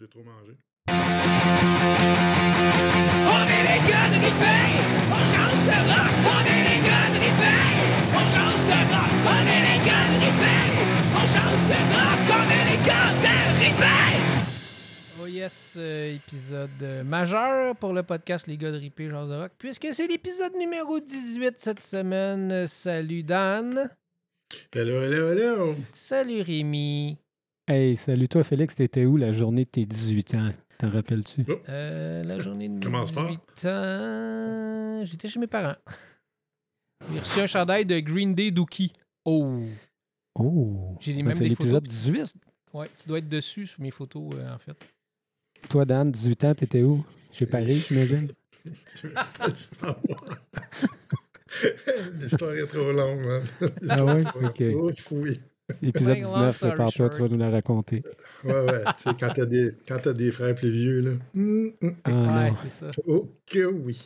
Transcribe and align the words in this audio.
J'ai 0.00 0.06
trop 0.06 0.22
mangé. 0.22 0.52
On 0.86 0.92
est 3.46 3.64
les 3.64 3.80
gars 3.90 4.08
de 4.08 4.18
Ripé, 4.24 4.58
on 5.10 5.24
change 5.24 5.62
de 5.66 5.78
rock. 5.90 6.14
On 6.22 6.42
est 6.46 6.62
les 6.68 6.80
gars 6.86 7.08
de 7.10 7.18
Ripé, 7.18 7.54
on 8.14 8.24
change 8.30 8.62
de 8.64 8.78
rock. 8.94 9.10
On 9.26 9.42
est 9.42 9.62
les 9.66 9.80
gars 9.84 10.06
de 10.06 10.16
Ripé, 10.22 10.56
on 11.16 11.24
change 11.26 11.64
de 11.66 11.78
rock. 11.94 12.20
On 12.30 12.46
est 12.48 12.66
les 12.70 12.80
gars 12.86 13.12
de 13.24 13.34
Ripé. 13.58 13.98
Oh 15.20 15.26
yes, 15.26 15.74
euh, 15.76 16.14
épisode 16.14 16.70
euh, 16.82 17.02
majeur 17.02 17.74
pour 17.74 17.92
le 17.92 18.04
podcast 18.04 18.46
Les 18.46 18.56
gars 18.56 18.70
de 18.70 18.78
Ripé 18.78 19.10
Genre 19.10 19.26
de 19.26 19.34
Rock, 19.34 19.52
puisque 19.58 19.92
c'est 19.92 20.06
l'épisode 20.06 20.54
numéro 20.56 21.00
18 21.00 21.58
cette 21.58 21.80
semaine. 21.80 22.52
Euh, 22.52 22.66
Salut 22.68 23.24
Dan. 23.24 23.90
Hello, 24.72 25.02
hello, 25.02 25.32
hello! 25.32 25.74
Salut 25.92 26.42
Rémi. 26.42 27.18
Hey, 27.70 27.96
salut 27.98 28.28
toi, 28.28 28.42
Félix. 28.44 28.76
T'étais 28.76 29.04
où 29.04 29.18
la 29.18 29.30
journée 29.30 29.66
de 29.66 29.68
tes 29.68 29.84
18 29.84 30.34
ans? 30.36 30.48
T'en 30.78 30.88
rappelles-tu? 30.88 31.44
Euh, 31.68 32.24
la 32.24 32.38
journée 32.38 32.70
de 32.70 32.82
fort. 32.82 33.04
18 33.04 33.66
ans, 33.66 35.04
j'étais 35.04 35.28
chez 35.28 35.38
mes 35.38 35.46
parents. 35.46 35.76
J'ai 37.12 37.18
reçu 37.18 37.40
un 37.40 37.46
chandail 37.46 37.84
de 37.84 38.00
Green 38.00 38.34
Day 38.34 38.50
Dookie. 38.52 38.94
Oh! 39.26 39.60
Oh! 40.34 40.96
J'ai 41.00 41.12
Ben, 41.12 41.24
même 41.24 41.34
c'est 41.34 41.44
des 41.44 41.50
l'épisode 41.50 41.84
photos. 41.84 42.04
18. 42.06 42.34
Ouais, 42.72 42.88
tu 42.96 43.06
dois 43.06 43.18
être 43.18 43.28
dessus 43.28 43.66
sur 43.66 43.82
mes 43.82 43.90
photos, 43.90 44.32
euh, 44.34 44.54
en 44.54 44.58
fait. 44.58 44.76
Toi, 45.68 45.84
Dan, 45.84 46.10
18 46.10 46.44
ans, 46.44 46.54
t'étais 46.54 46.80
où? 46.82 47.04
Chez 47.32 47.44
Paris, 47.44 47.84
j'imagine? 47.86 48.28
L'histoire 52.14 52.54
est 52.54 52.66
trop 52.66 52.92
longue, 52.92 53.20
man. 53.20 53.42
Ah 53.90 54.04
ouais? 54.06 54.22
Ok. 54.42 54.62
Oui. 55.12 55.38
Épisode 55.82 56.08
Make 56.16 56.22
long 56.22 56.30
19, 56.30 56.56
story 56.56 56.72
prépare-toi, 56.72 57.10
tu 57.10 57.20
vas 57.22 57.28
nous 57.28 57.38
la 57.38 57.50
raconter. 57.50 58.02
Ouais, 58.44 58.52
ouais. 58.52 58.84
Tu 58.96 59.02
sais, 59.02 59.10
quand 59.20 59.32
t'as 59.34 59.44
des, 59.46 59.74
quand 59.86 59.98
t'as 59.98 60.12
des 60.12 60.30
frères 60.32 60.54
plus 60.54 60.70
vieux, 60.70 61.00
là. 61.00 61.10
Hum, 61.36 61.72
hum. 61.82 61.96
Ah 62.04 62.10
ouais, 62.10 62.50
non. 62.50 62.56
c'est 62.62 62.72
ça. 62.86 62.90
Oh, 63.06 63.28
que 63.46 63.64
oui. 63.66 64.02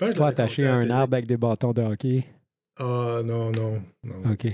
Je 0.00 0.12
Pas 0.12 0.28
attaché 0.28 0.66
à 0.66 0.74
un 0.76 0.80
Félix. 0.80 0.94
arbre 0.94 1.14
avec 1.14 1.26
des 1.26 1.36
bâtons 1.36 1.72
de 1.72 1.82
hockey. 1.82 2.24
Ah, 2.78 3.20
non, 3.24 3.50
non. 3.52 3.82
non 4.02 4.30
Ok. 4.32 4.46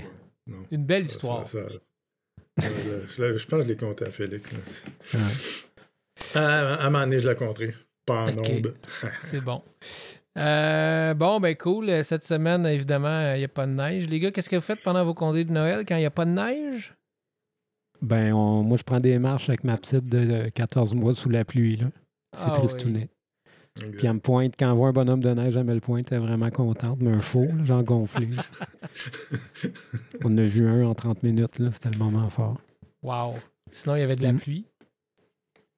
non. 0.45 0.57
Une 0.71 0.85
belle 0.85 1.07
Ça, 1.07 1.15
histoire. 1.15 1.47
ça, 1.47 1.59
ça. 2.59 2.69
Je, 3.17 3.45
pense 3.45 3.59
que 3.59 3.63
je 3.63 3.67
l'ai 3.69 3.77
compté 3.77 4.05
à 4.05 4.11
Félix. 4.11 4.51
Là. 4.51 4.59
Ouais. 5.13 5.19
Ah, 6.35 6.75
à 6.75 6.85
un 6.85 6.89
moment 6.89 7.05
donné, 7.05 7.19
je 7.19 7.29
l'ai 7.29 7.35
compté. 7.35 7.73
Pas 8.05 8.25
en 8.25 8.37
Ok. 8.37 8.49
ondes. 8.51 8.75
C'est 9.19 9.41
bon. 9.41 9.61
Euh, 10.37 11.13
bon, 11.13 11.39
ben 11.39 11.55
cool. 11.55 12.03
Cette 12.03 12.23
semaine, 12.23 12.65
évidemment, 12.65 13.33
il 13.33 13.39
n'y 13.39 13.43
a 13.45 13.47
pas 13.49 13.65
de 13.65 13.71
neige. 13.71 14.07
Les 14.07 14.19
gars, 14.19 14.31
qu'est-ce 14.31 14.49
que 14.49 14.55
vous 14.55 14.61
faites 14.61 14.81
pendant 14.83 15.03
vos 15.03 15.13
congés 15.13 15.43
de 15.45 15.51
Noël 15.51 15.83
quand 15.87 15.95
il 15.95 15.99
n'y 15.99 16.05
a 16.05 16.11
pas 16.11 16.25
de 16.25 16.31
neige? 16.31 16.95
Ben, 18.01 18.31
on- 18.33 18.61
moi, 18.63 18.77
je 18.77 18.83
prends 18.83 18.99
des 18.99 19.17
marches 19.17 19.49
avec 19.49 19.63
ma 19.63 19.77
petite 19.77 20.05
de 20.05 20.25
de 20.43 20.49
14 20.49 20.93
mois 20.93 21.13
sous 21.15 21.29
la 21.29 21.43
pluie. 21.43 21.77
là. 21.77 21.87
C'est 22.35 22.49
Ah 22.49 22.51
tristounet. 22.51 23.09
Exact. 23.77 23.97
Puis 23.97 24.07
elle 24.07 24.13
me 24.13 24.19
pointe, 24.19 24.53
quand 24.59 24.69
elle 24.71 24.77
voit 24.77 24.89
un 24.89 24.93
bonhomme 24.93 25.19
de 25.21 25.29
neige, 25.31 25.55
elle 25.55 25.63
me 25.63 25.73
le 25.73 25.79
pointe, 25.79 26.11
elle 26.11 26.17
est 26.17 26.25
vraiment 26.25 26.49
contente. 26.51 26.99
Mais 27.01 27.11
un 27.11 27.21
faux, 27.21 27.47
genre 27.63 27.83
gonflé. 27.83 28.27
on 30.23 30.33
en 30.33 30.37
a 30.37 30.41
vu 30.43 30.67
un 30.67 30.85
en 30.85 30.93
30 30.95 31.23
minutes, 31.23 31.59
là, 31.59 31.71
c'était 31.71 31.89
le 31.91 31.97
moment 31.97 32.29
fort. 32.29 32.59
Wow. 33.01 33.35
Sinon, 33.71 33.95
il 33.95 33.99
y 33.99 34.03
avait 34.03 34.15
de 34.15 34.23
la 34.23 34.33
Mm. 34.33 34.39
pluie. 34.39 34.65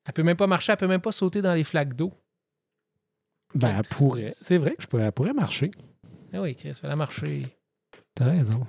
Elle 0.05 0.13
peut 0.13 0.23
même 0.23 0.37
pas 0.37 0.47
marcher, 0.47 0.71
elle 0.71 0.77
peut 0.77 0.87
même 0.87 1.02
pas 1.02 1.11
sauter 1.11 1.41
dans 1.41 1.53
les 1.53 1.63
flaques 1.63 1.93
d'eau. 1.95 2.11
Ben, 3.55 3.75
elle 3.78 3.88
pourrait. 3.89 4.30
C'est 4.33 4.58
vrai? 4.58 4.75
Que 4.75 4.83
je 4.83 4.88
pourrais, 4.88 5.03
elle 5.03 5.11
pourrait 5.11 5.33
marcher. 5.33 5.72
Ah 6.33 6.42
oui, 6.42 6.55
Chris, 6.55 6.73
fallait 6.73 6.95
marcher. 6.95 7.47
T'as 8.16 8.25
raison. 8.25 8.64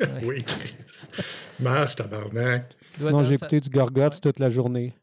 Ouais. 0.00 0.08
Oui, 0.24 0.42
Chris. 0.44 1.08
Marche, 1.60 1.96
tabarnak. 1.96 2.76
Sinon, 2.98 3.22
j'ai 3.22 3.34
écouté 3.34 3.60
du 3.60 3.68
Gorgotte 3.70 4.20
toute 4.20 4.38
la 4.38 4.50
journée 4.50 4.94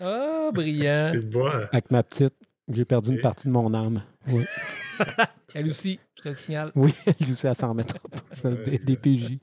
Ah, 0.00 0.50
brillant. 0.52 1.10
C'est 1.12 1.28
bois. 1.30 1.66
avec 1.72 1.90
ma 1.90 2.02
petite. 2.02 2.34
J'ai 2.70 2.84
perdu 2.84 3.10
une 3.12 3.20
partie 3.20 3.46
de 3.48 3.52
mon 3.52 3.72
âme. 3.74 4.02
Oui, 4.28 4.44
Elle 5.54 5.70
aussi, 5.70 5.98
je 6.16 6.22
te 6.22 6.28
le 6.28 6.34
signale. 6.34 6.70
oui 6.74 6.92
elle 7.06 7.30
aussi, 7.32 7.46
elle 7.46 7.54
s'en 7.54 7.72
mettra 7.72 7.98
pas. 8.00 8.18
Je 8.32 8.40
fais 8.40 8.48
Ouais, 8.48 8.62
des, 8.64 8.78
des. 8.78 8.96
PJ. 8.96 9.38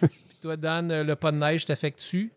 Puis 0.00 0.38
toi, 0.40 0.56
Dan, 0.56 1.02
le 1.02 1.14
pas 1.16 1.30
de 1.30 1.36
neige 1.38 1.64
t'affecte-tu? 1.64 2.32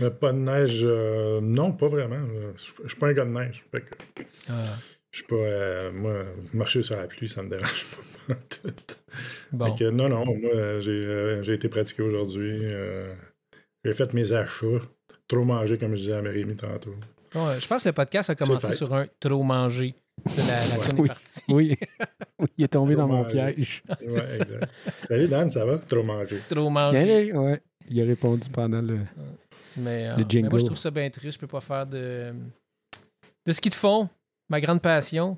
Euh, 0.00 0.10
Pas 0.10 0.32
de 0.32 0.38
neige, 0.38 0.80
euh, 0.82 1.40
non, 1.42 1.72
pas 1.72 1.88
vraiment. 1.88 2.16
Euh, 2.16 2.52
Je 2.56 2.88
suis 2.88 2.98
pas 2.98 3.08
un 3.08 3.12
gars 3.12 3.24
de 3.24 3.30
neige. 3.30 3.64
Fait 3.70 3.82
que 3.82 4.22
Ah, 4.48 4.76
je 5.10 5.18
suis 5.18 5.26
pas. 5.26 5.34
euh, 5.36 5.92
moi, 5.92 6.24
marcher 6.54 6.82
sur 6.82 6.96
la 6.96 7.06
pluie, 7.06 7.28
ça 7.28 7.42
me 7.42 7.50
dérange 7.50 7.84
pas. 8.26 8.34
tout. 8.48 8.72
bon. 9.52 9.76
Fait 9.76 9.84
que 9.84 9.90
non, 9.90 10.08
non, 10.08 10.24
moi, 10.24 10.80
j'ai 10.80 10.90
euh, 11.04 11.42
j'ai 11.42 11.54
été 11.54 11.68
pratiqué 11.68 12.02
aujourd'hui. 12.02 12.60
euh, 12.62 13.12
j'ai 13.84 13.92
fait 13.94 14.12
mes 14.14 14.32
achats. 14.32 14.66
Trop 15.28 15.44
mangé, 15.44 15.76
comme 15.78 15.92
je 15.94 16.00
disais 16.02 16.12
à 16.14 16.22
Mérémy 16.22 16.56
tantôt. 16.56 16.94
Bon, 17.34 17.46
je 17.58 17.66
pense 17.66 17.82
que 17.84 17.88
le 17.88 17.92
podcast 17.94 18.30
a 18.30 18.34
commencé 18.34 18.72
sur 18.72 18.92
un 18.94 19.06
trop 19.20 19.42
manger. 19.42 19.94
La, 20.36 20.42
la 20.44 20.78
Ouais. 20.78 20.86
Oui. 20.98 21.08
partie. 21.08 21.42
Oui. 21.48 21.76
oui, 22.38 22.48
il 22.58 22.64
est 22.64 22.68
tombé 22.68 22.94
Trop 22.94 23.02
dans 23.06 23.08
mon 23.08 23.24
piège. 23.24 23.82
Ouais, 23.88 23.96
exact. 24.04 24.52
Salut 25.08 25.28
Dan, 25.28 25.50
ça 25.50 25.64
va? 25.64 25.78
Trop 25.78 26.02
mangé. 26.02 26.36
Trop 26.48 26.68
manger. 26.70 27.32
ouais. 27.32 27.60
il 27.88 28.00
a 28.02 28.04
répondu 28.04 28.48
pendant 28.50 28.82
le. 28.82 28.98
Mais, 29.76 30.08
euh, 30.08 30.16
mais 30.34 30.42
moi, 30.48 30.58
je 30.58 30.64
trouve 30.64 30.78
ça 30.78 30.90
bien 30.90 31.08
triste. 31.10 31.34
Je 31.34 31.38
peux 31.38 31.46
pas 31.46 31.60
faire 31.60 31.86
de. 31.86 32.34
De 33.46 33.52
ski 33.52 33.70
de 33.70 33.74
fond, 33.74 34.08
ma 34.48 34.60
grande 34.60 34.80
passion. 34.80 35.36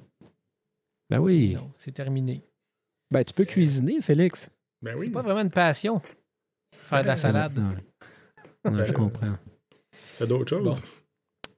Ben 1.10 1.18
oui. 1.18 1.54
Non, 1.54 1.70
c'est 1.78 1.92
terminé. 1.92 2.42
Ben, 3.10 3.24
tu 3.24 3.32
peux 3.32 3.44
cuisiner, 3.44 4.00
Félix. 4.00 4.50
Ben 4.82 4.92
C'est 4.94 5.00
oui. 5.00 5.08
pas 5.10 5.22
vraiment 5.22 5.40
une 5.42 5.50
passion. 5.52 6.00
Faire 6.74 7.02
de 7.02 7.08
la 7.08 7.16
salade. 7.16 7.56
Non. 7.58 8.70
Non, 8.72 8.84
je 8.84 8.92
comprends. 8.92 9.36
T'as 10.18 10.26
d'autres 10.26 10.48
choses? 10.50 10.64
Bon. 10.64 10.76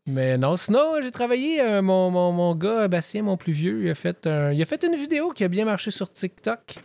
Mais 0.09 0.39
non, 0.39 0.55
sinon, 0.57 1.01
j'ai 1.03 1.11
travaillé. 1.11 1.61
euh, 1.61 1.83
mon, 1.83 2.11
mon, 2.11 2.31
mon 2.33 2.55
gars, 2.55 2.87
Bastien, 2.89 3.23
mon 3.23 3.37
plus 3.37 3.53
vieux, 3.53 3.85
il 3.85 3.91
a, 3.91 3.95
fait 3.95 4.27
un- 4.27 4.53
il 4.53 4.61
a 4.63 4.65
fait 4.65 4.85
une 4.85 4.95
vidéo 4.95 5.31
qui 5.33 5.43
a 5.43 5.49
bien 5.49 5.65
marché 5.65 5.91
sur 5.91 6.11
TikTok. 6.13 6.77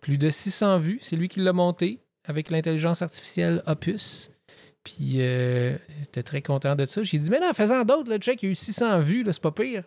Plus 0.00 0.18
de 0.18 0.28
600 0.28 0.78
vues. 0.78 0.98
C'est 1.00 1.16
lui 1.16 1.28
qui 1.28 1.40
l'a 1.40 1.52
monté 1.52 2.00
avec 2.26 2.50
l'intelligence 2.50 3.00
artificielle 3.02 3.62
Opus. 3.66 4.30
Puis, 4.84 5.20
euh, 5.20 5.76
j'étais 6.00 6.22
très 6.22 6.40
content 6.42 6.74
de 6.76 6.84
ça. 6.84 7.02
J'ai 7.02 7.18
dit, 7.18 7.28
mais 7.30 7.40
non, 7.40 7.50
en 7.50 7.54
faisant 7.54 7.84
d'autres, 7.84 8.10
le 8.10 8.18
check, 8.18 8.42
il 8.42 8.46
y 8.46 8.48
a 8.48 8.52
eu 8.52 8.54
600 8.54 9.00
vues, 9.00 9.22
là, 9.22 9.32
c'est 9.32 9.42
pas 9.42 9.50
pire. 9.52 9.84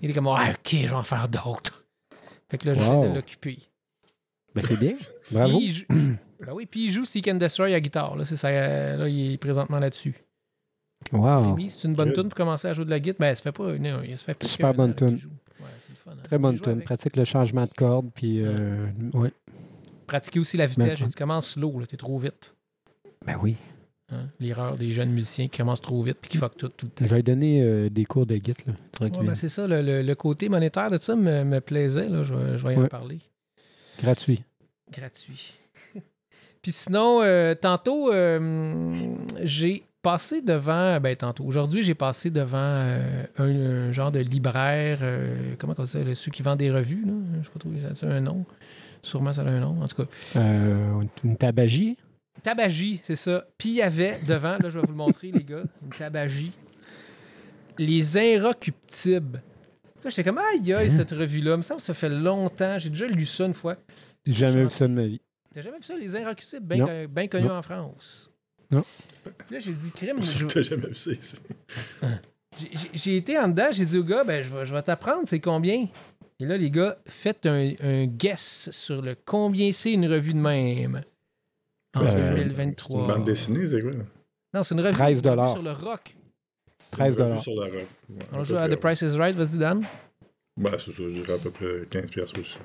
Il 0.00 0.10
est 0.10 0.12
comme, 0.12 0.26
ah, 0.28 0.50
ok, 0.50 0.70
je 0.72 0.76
vais 0.88 0.92
en 0.92 1.02
faire 1.02 1.28
d'autres. 1.28 1.86
Fait 2.50 2.58
que 2.58 2.66
là, 2.68 2.74
j'essaie 2.74 2.90
Wow. 2.90 3.08
de 3.10 3.14
l'occuper. 3.14 3.58
Ben, 4.54 4.62
c'est 4.62 4.76
bien. 4.76 4.94
Bravo. 5.32 5.58
Puis 5.58 5.66
il 5.66 5.72
joue- 5.72 5.84
ben 6.40 6.52
oui, 6.52 6.66
puis 6.66 6.84
il 6.84 6.90
joue 6.90 7.04
Seek 7.04 7.26
and 7.28 7.36
Destroy 7.36 7.74
à 7.74 7.80
guitare. 7.80 8.16
Là, 8.16 8.24
c'est 8.24 8.36
ça, 8.36 8.50
là, 8.96 9.08
il 9.08 9.32
est 9.32 9.38
présentement 9.38 9.78
là-dessus. 9.78 10.14
Wow. 11.12 11.56
C'est 11.68 11.88
une 11.88 11.94
bonne 11.94 12.12
tune 12.12 12.28
pour 12.28 12.34
commencer 12.36 12.68
à 12.68 12.72
jouer 12.72 12.84
de 12.84 12.90
la 12.90 13.00
guitare? 13.00 13.18
Ben, 13.20 13.34
ça 13.34 13.42
fait 13.42 13.52
pas. 13.52 13.68
Se 14.16 14.24
fait 14.24 14.44
Super 14.44 14.74
bonne 14.74 14.94
tune. 14.94 15.20
Ouais, 15.60 15.66
hein. 16.08 16.12
Très 16.22 16.38
bonne 16.38 16.60
tune. 16.60 16.82
Pratique 16.82 17.16
le 17.16 17.24
changement 17.24 17.64
de 17.64 17.72
corde. 17.74 18.10
Puis, 18.14 18.40
euh, 18.44 18.86
ouais. 19.14 19.32
Pratiquer 20.06 20.38
aussi 20.40 20.56
la 20.56 20.66
vitesse. 20.66 20.98
J'ai 20.98 21.06
dit, 21.06 21.14
commence 21.14 21.50
slow, 21.50 21.78
là, 21.80 21.86
t'es 21.86 21.96
trop 21.96 22.18
vite. 22.18 22.54
Ben 23.26 23.38
oui. 23.42 23.56
Hein? 24.12 24.26
L'erreur 24.38 24.76
des 24.76 24.92
jeunes 24.92 25.10
musiciens 25.10 25.48
qui 25.48 25.56
commencent 25.58 25.80
trop 25.80 26.02
vite 26.02 26.18
puis 26.20 26.30
qui 26.30 26.36
fuck 26.38 26.56
tout, 26.58 26.68
tout 26.68 26.86
le 26.86 26.90
temps. 26.92 27.06
J'avais 27.06 27.22
donné 27.22 27.62
euh, 27.62 27.88
des 27.88 28.04
cours 28.04 28.26
de 28.26 28.34
là. 28.34 28.40
Ouais, 28.68 28.74
Tranquille. 28.92 29.26
ben, 29.26 29.34
c'est 29.34 29.48
ça, 29.48 29.66
le, 29.66 29.80
le- 29.80 30.02
le 30.02 30.14
côté 30.14 30.48
monétaire 30.50 30.90
de 30.90 30.98
ça 30.98 31.16
me, 31.16 31.42
me 31.44 31.60
plaisait. 31.60 32.08
Là, 32.08 32.22
je, 32.22 32.34
vais- 32.34 32.58
je 32.58 32.66
vais 32.66 32.74
y 32.74 32.76
en 32.76 32.86
parler. 32.86 33.18
Gratuit. 34.02 34.42
gratuit. 34.92 35.54
Puis 36.62 36.72
sinon, 36.72 37.20
euh, 37.22 37.54
tantôt, 37.54 38.12
euh, 38.12 39.14
j'ai 39.42 39.84
passé 40.02 40.42
devant, 40.42 41.00
ben 41.00 41.16
tantôt, 41.16 41.44
aujourd'hui, 41.44 41.82
j'ai 41.82 41.94
passé 41.94 42.28
devant 42.30 42.58
euh, 42.58 43.24
un, 43.38 43.88
un 43.88 43.92
genre 43.92 44.12
de 44.12 44.18
libraire, 44.20 45.00
comment 45.58 45.74
on 45.78 45.82
dit 45.84 45.90
ça, 45.90 46.14
ceux 46.14 46.30
qui 46.30 46.42
vendent 46.42 46.58
des 46.58 46.70
revues, 46.70 47.04
là, 47.06 47.12
je 47.40 47.46
sais 47.46 47.52
pas 47.52 47.58
trop, 47.58 47.70
ça 47.94 48.06
a 48.06 48.10
un 48.10 48.20
nom? 48.20 48.44
Sûrement, 49.00 49.32
ça 49.32 49.42
a 49.42 49.46
un 49.46 49.60
nom, 49.60 49.80
en 49.82 49.88
tout 49.88 50.02
cas. 50.04 50.08
Une 51.24 51.36
tabagie? 51.38 51.96
Tabagie, 52.44 53.00
c'est 53.02 53.16
ça. 53.16 53.44
Puis 53.58 53.70
il 53.70 53.74
y 53.76 53.82
avait 53.82 54.14
devant, 54.28 54.56
là, 54.58 54.68
je 54.70 54.78
vais 54.78 54.82
vous 54.86 54.92
le 54.92 54.98
montrer, 54.98 55.32
les 55.32 55.42
gars, 55.42 55.62
une 55.82 55.88
tabagie. 55.88 56.52
Les 57.78 58.16
Inrocuptibles. 58.16 59.42
J'étais 60.04 60.22
comme, 60.22 60.38
aïe, 60.38 60.72
aïe, 60.74 60.90
cette 60.90 61.10
revue-là. 61.12 61.52
Il 61.54 61.56
me 61.56 61.62
semble 61.62 61.80
que 61.80 61.86
ça 61.86 61.94
fait 61.94 62.10
longtemps. 62.10 62.78
J'ai 62.78 62.90
déjà 62.90 63.06
lu 63.06 63.24
ça 63.24 63.46
une 63.46 63.54
fois. 63.54 63.76
J'ai 64.26 64.46
jamais 64.46 64.62
vu 64.64 64.70
ça 64.70 64.86
de 64.86 64.92
ma 64.92 65.06
vie. 65.06 65.20
T'as 65.54 65.62
jamais 65.62 65.78
vu 65.78 65.82
ça, 65.84 65.96
les 65.96 66.14
Inrocutibles, 66.14 67.06
bien 67.08 67.26
connus 67.28 67.48
Non. 67.48 67.54
en 67.56 67.62
France? 67.62 68.30
Non. 68.70 68.82
Puis 69.24 69.54
là, 69.54 69.58
j'ai 69.58 69.72
dit, 69.72 69.90
crime, 69.92 70.16
je- 70.22 70.62
jamais 70.62 70.88
vu 70.88 70.94
ça 70.94 71.10
ici? 71.12 71.36
j'ai- 72.94 73.16
été 73.16 73.38
en 73.38 73.48
dedans, 73.48 73.68
j'ai 73.70 73.86
dit 73.86 73.98
au 73.98 74.04
gars, 74.04 74.24
ben, 74.24 74.42
je 74.42 74.54
vais, 74.54 74.66
je 74.66 74.74
vais 74.74 74.82
t'apprendre, 74.82 75.22
c'est 75.24 75.40
combien? 75.40 75.86
Et 76.40 76.44
là, 76.46 76.56
les 76.58 76.70
gars, 76.70 76.98
faites 77.06 77.46
un, 77.46 77.72
un 77.80 78.04
guess 78.06 78.68
sur 78.72 79.00
le 79.00 79.14
combien 79.24 79.72
c'est 79.72 79.92
une 79.92 80.06
revue 80.06 80.34
de 80.34 80.38
même 80.40 81.02
en 81.94 82.04
Euh, 82.04 82.08
C'est 82.10 82.42
2023. 82.44 83.00
une 83.00 83.06
bande 83.06 83.24
dessinée, 83.24 83.66
c'est 83.66 83.80
quoi? 83.80 83.90
Non, 84.52 84.62
c'est 84.62 84.74
une 84.74 84.80
revue, 84.80 84.92
13 84.92 85.20
une 85.24 85.30
revue 85.30 85.52
sur 85.52 85.62
le 85.62 85.72
rock. 85.72 86.14
13 86.90 87.14
C'est 87.16 87.22
une 87.22 87.30
revue 87.32 87.42
sur 87.42 87.54
la 87.54 87.64
rock. 87.66 87.86
Ouais, 88.08 88.16
On 88.32 88.44
joue 88.44 88.56
à 88.56 88.68
The 88.68 88.76
Price 88.76 89.00
is 89.02 89.16
Right, 89.16 89.34
vas-y, 89.36 89.58
Dan. 89.58 89.78
ouais. 89.78 89.84
Ben, 90.56 90.70
c'est 90.78 90.92
ça, 90.92 91.02
je 91.08 91.14
dirais 91.14 91.32
à 91.32 91.38
peu 91.38 91.50
près 91.50 91.66
15 91.90 92.10
piastres 92.10 92.38
aussi. 92.40 92.56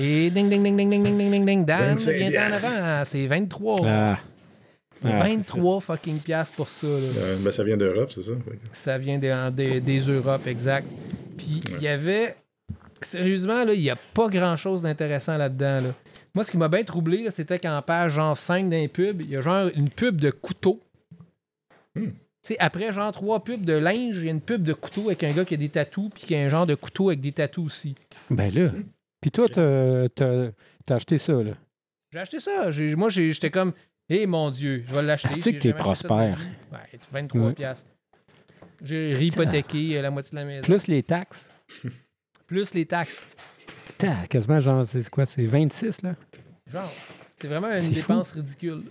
Et 0.00 0.30
ding, 0.30 0.48
ding, 0.48 0.62
ding, 0.62 0.74
ding, 0.76 0.88
ding, 0.88 1.02
ding, 1.02 1.18
ding, 1.18 1.30
ding, 1.30 1.44
ding, 1.44 1.64
Dan, 1.66 1.96
25 1.98 2.12
viens 2.12 2.48
en 2.48 2.52
avant, 2.52 3.04
c'est 3.04 3.26
23. 3.26 3.76
Ah, 3.84 4.18
Ah, 4.18 4.18
c'est 5.02 5.08
23 5.36 5.80
fucking 5.80 6.18
piastres 6.20 6.56
pour 6.56 6.70
ça. 6.70 6.86
là. 6.86 6.94
Euh, 6.94 7.36
ben, 7.40 7.50
ça 7.52 7.62
vient 7.62 7.76
d'Europe, 7.76 8.10
c'est 8.14 8.22
ça? 8.22 8.32
Ça 8.72 8.96
vient 8.96 9.18
des, 9.18 9.34
des, 9.52 9.80
des 9.82 9.98
Europes, 9.98 10.46
exact. 10.46 10.86
Puis 11.36 11.60
il 11.76 11.82
y 11.82 11.88
avait. 11.88 12.34
Sérieusement, 13.02 13.62
là, 13.64 13.74
il 13.74 13.82
n'y 13.82 13.90
a 13.90 13.96
pas 14.14 14.28
grand 14.28 14.56
chose 14.56 14.80
d'intéressant 14.80 15.36
là-dedans. 15.36 15.82
là. 15.82 15.94
Moi, 16.36 16.44
ce 16.44 16.50
qui 16.50 16.58
m'a 16.58 16.68
bien 16.68 16.84
troublé, 16.84 17.22
là, 17.22 17.30
c'était 17.30 17.58
qu'en 17.58 17.80
page 17.80 18.12
genre 18.12 18.36
5 18.36 18.68
d'un 18.68 18.86
pub, 18.88 19.22
il 19.22 19.30
y 19.30 19.36
a 19.36 19.40
genre 19.40 19.70
une 19.74 19.88
pub 19.88 20.20
de 20.20 20.30
couteau. 20.30 20.82
Hmm. 21.94 22.10
Tu 22.10 22.12
sais, 22.42 22.56
après 22.58 22.92
genre 22.92 23.10
trois 23.10 23.42
pubs 23.42 23.64
de 23.64 23.72
linge, 23.72 24.18
il 24.18 24.24
y 24.24 24.28
a 24.28 24.32
une 24.32 24.42
pub 24.42 24.62
de 24.62 24.74
couteau 24.74 25.06
avec 25.06 25.24
un 25.24 25.32
gars 25.32 25.46
qui 25.46 25.54
a 25.54 25.56
des 25.56 25.70
tatous, 25.70 26.10
puis 26.14 26.24
qui 26.24 26.34
a 26.34 26.40
un 26.42 26.50
genre 26.50 26.66
de 26.66 26.74
couteau 26.74 27.08
avec 27.08 27.22
des 27.22 27.32
tatous 27.32 27.64
aussi. 27.64 27.94
Ben 28.28 28.52
là. 28.54 28.70
Puis 29.18 29.30
toi, 29.30 29.48
t'as 29.48 30.10
t'as- 30.10 30.50
t'as 30.84 30.94
acheté 30.96 31.16
ça, 31.16 31.42
là. 31.42 31.52
J'ai 32.12 32.18
acheté 32.18 32.38
ça. 32.38 32.70
J'ai- 32.70 32.94
moi, 32.96 33.08
j'ai- 33.08 33.32
j'étais 33.32 33.50
comme, 33.50 33.72
hé 34.10 34.26
mon 34.26 34.50
Dieu, 34.50 34.84
je 34.86 34.94
vais 34.94 35.02
l'acheter. 35.02 35.32
C'est 35.32 35.52
J'ai 35.52 35.56
que 35.56 35.62
t'es 35.62 35.72
prospère. 35.72 36.38
Ouais, 36.70 36.98
23 37.12 37.40
Ouais. 37.46 37.52
piastres. 37.54 37.88
J'ai 38.82 39.14
réhypothéqué 39.14 39.96
euh, 39.96 40.02
la 40.02 40.10
moitié 40.10 40.32
de 40.32 40.36
la 40.36 40.44
maison. 40.44 40.60
Plus 40.62 40.86
les 40.86 41.02
taxes? 41.02 41.50
Plus 42.46 42.74
les 42.74 42.84
taxes. 42.84 43.26
T'as 43.98 44.26
quasiment 44.28 44.60
genre, 44.60 44.84
c'est 44.86 45.08
quoi? 45.08 45.26
C'est 45.26 45.46
26, 45.46 46.02
là? 46.02 46.14
Genre, 46.70 46.92
c'est 47.40 47.48
vraiment 47.48 47.70
une 47.72 47.78
fou. 47.78 47.90
dépense 47.92 48.32
ridicule. 48.32 48.82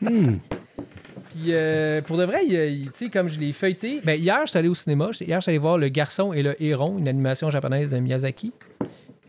Hmm. 0.00 0.36
Puis 1.30 1.46
euh, 1.48 2.00
pour 2.02 2.16
de 2.16 2.24
vrai, 2.24 2.40
tu 2.46 2.90
sais, 2.92 3.10
comme 3.10 3.28
je 3.28 3.38
l'ai 3.40 3.52
feuilleté, 3.52 4.00
ben, 4.04 4.18
hier, 4.20 4.38
je 4.44 4.50
suis 4.50 4.58
allé 4.58 4.68
au 4.68 4.74
cinéma. 4.74 5.10
Hier, 5.20 5.38
je 5.40 5.42
suis 5.42 5.50
allé 5.50 5.58
voir 5.58 5.78
Le 5.78 5.88
Garçon 5.88 6.32
et 6.32 6.42
le 6.42 6.60
Héron, 6.62 6.96
une 6.98 7.08
animation 7.08 7.50
japonaise 7.50 7.90
de 7.90 7.98
Miyazaki. 7.98 8.52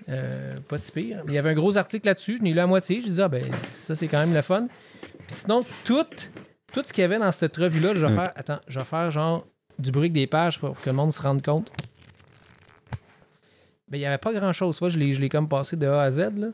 Euh, 0.08 0.56
pas 0.68 0.78
si 0.78 0.92
pire. 0.92 1.24
Il 1.28 1.34
y 1.34 1.38
avait 1.40 1.50
un 1.50 1.54
gros 1.56 1.76
article 1.78 2.06
là-dessus. 2.06 2.38
Je 2.38 2.44
l'ai 2.44 2.54
lu 2.54 2.60
à 2.60 2.68
moitié. 2.68 3.02
Je 3.02 3.08
disais, 3.08 3.24
ah, 3.24 3.28
ben, 3.28 3.44
ça, 3.58 3.96
c'est 3.96 4.08
quand 4.08 4.20
même 4.20 4.34
le 4.36 4.42
fun. 4.44 4.68
Puis 5.02 5.38
sinon, 5.38 5.66
tout, 5.84 6.06
tout 6.72 6.82
ce 6.86 6.94
qu'il 6.94 7.02
y 7.02 7.06
avait 7.06 7.18
dans 7.18 7.32
cette 7.32 7.58
revue-là, 7.58 7.94
je 7.96 8.06
vais 8.06 8.12
Mm. 8.14 8.16
faire. 8.16 8.32
Attends, 8.36 8.60
je 8.68 8.80
vais 8.80 8.86
faire 8.86 9.10
genre 9.10 9.48
du 9.80 9.92
bruit 9.92 10.12
des 10.12 10.28
pages 10.28 10.60
pour 10.60 10.80
que 10.80 10.90
le 10.90 10.96
monde 10.96 11.12
se 11.12 11.22
rende 11.22 11.44
compte. 11.44 11.72
Ben, 13.90 13.98
il 13.98 14.00
n'y 14.02 14.06
avait 14.06 14.18
pas 14.18 14.34
grand-chose. 14.34 14.80
Je 14.90 14.98
l'ai 14.98 15.12
je 15.14 15.22
l'ai 15.22 15.30
comme 15.30 15.48
passé 15.48 15.76
de 15.78 15.86
A 15.88 16.02
à 16.04 16.12
Z. 16.12 16.20
Là. 16.38 16.48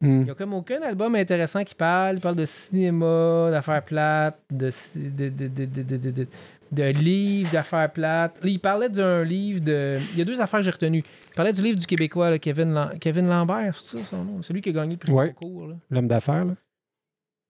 Hmm. 0.00 0.20
Il 0.20 0.24
n'y 0.24 0.30
a 0.30 0.34
comme 0.34 0.54
aucun 0.54 0.80
album 0.82 1.14
intéressant 1.16 1.64
qui 1.64 1.74
parle. 1.74 2.16
Il 2.16 2.20
parle 2.20 2.36
de 2.36 2.44
cinéma, 2.44 3.48
d'affaires 3.50 3.84
plates, 3.84 4.40
de, 4.50 4.70
de, 4.96 5.28
de, 5.28 5.48
de, 5.48 5.64
de, 5.64 5.82
de, 5.82 5.96
de- 5.96 6.10
de- 6.10 6.26
de 6.70 6.82
livres 6.92 7.50
d'affaires 7.50 7.90
plates. 7.90 8.38
Là, 8.44 8.48
il 8.50 8.60
parlait 8.60 8.88
d'un 8.90 9.24
livre 9.24 9.60
de. 9.60 9.98
Il 10.12 10.18
y 10.18 10.22
a 10.22 10.24
deux 10.24 10.40
affaires 10.40 10.60
que 10.60 10.64
j'ai 10.64 10.70
retenues. 10.70 11.02
Il 11.30 11.34
parlait 11.34 11.52
du 11.52 11.62
livre 11.62 11.78
du 11.78 11.86
Québécois, 11.86 12.30
là, 12.30 12.38
Kevin, 12.38 12.72
Lam- 12.74 12.98
Kevin 13.00 13.26
Lambert, 13.26 13.74
c'est 13.74 13.98
ça 13.98 14.04
son 14.04 14.22
nom? 14.24 14.42
Celui 14.42 14.60
qui 14.60 14.68
a 14.68 14.72
gagné 14.72 14.92
le 14.92 14.98
prix 14.98 15.12
Ouais. 15.12 15.32
concours. 15.32 15.72
L'homme 15.90 16.06
d'affaires, 16.08 16.44
là. 16.44 16.54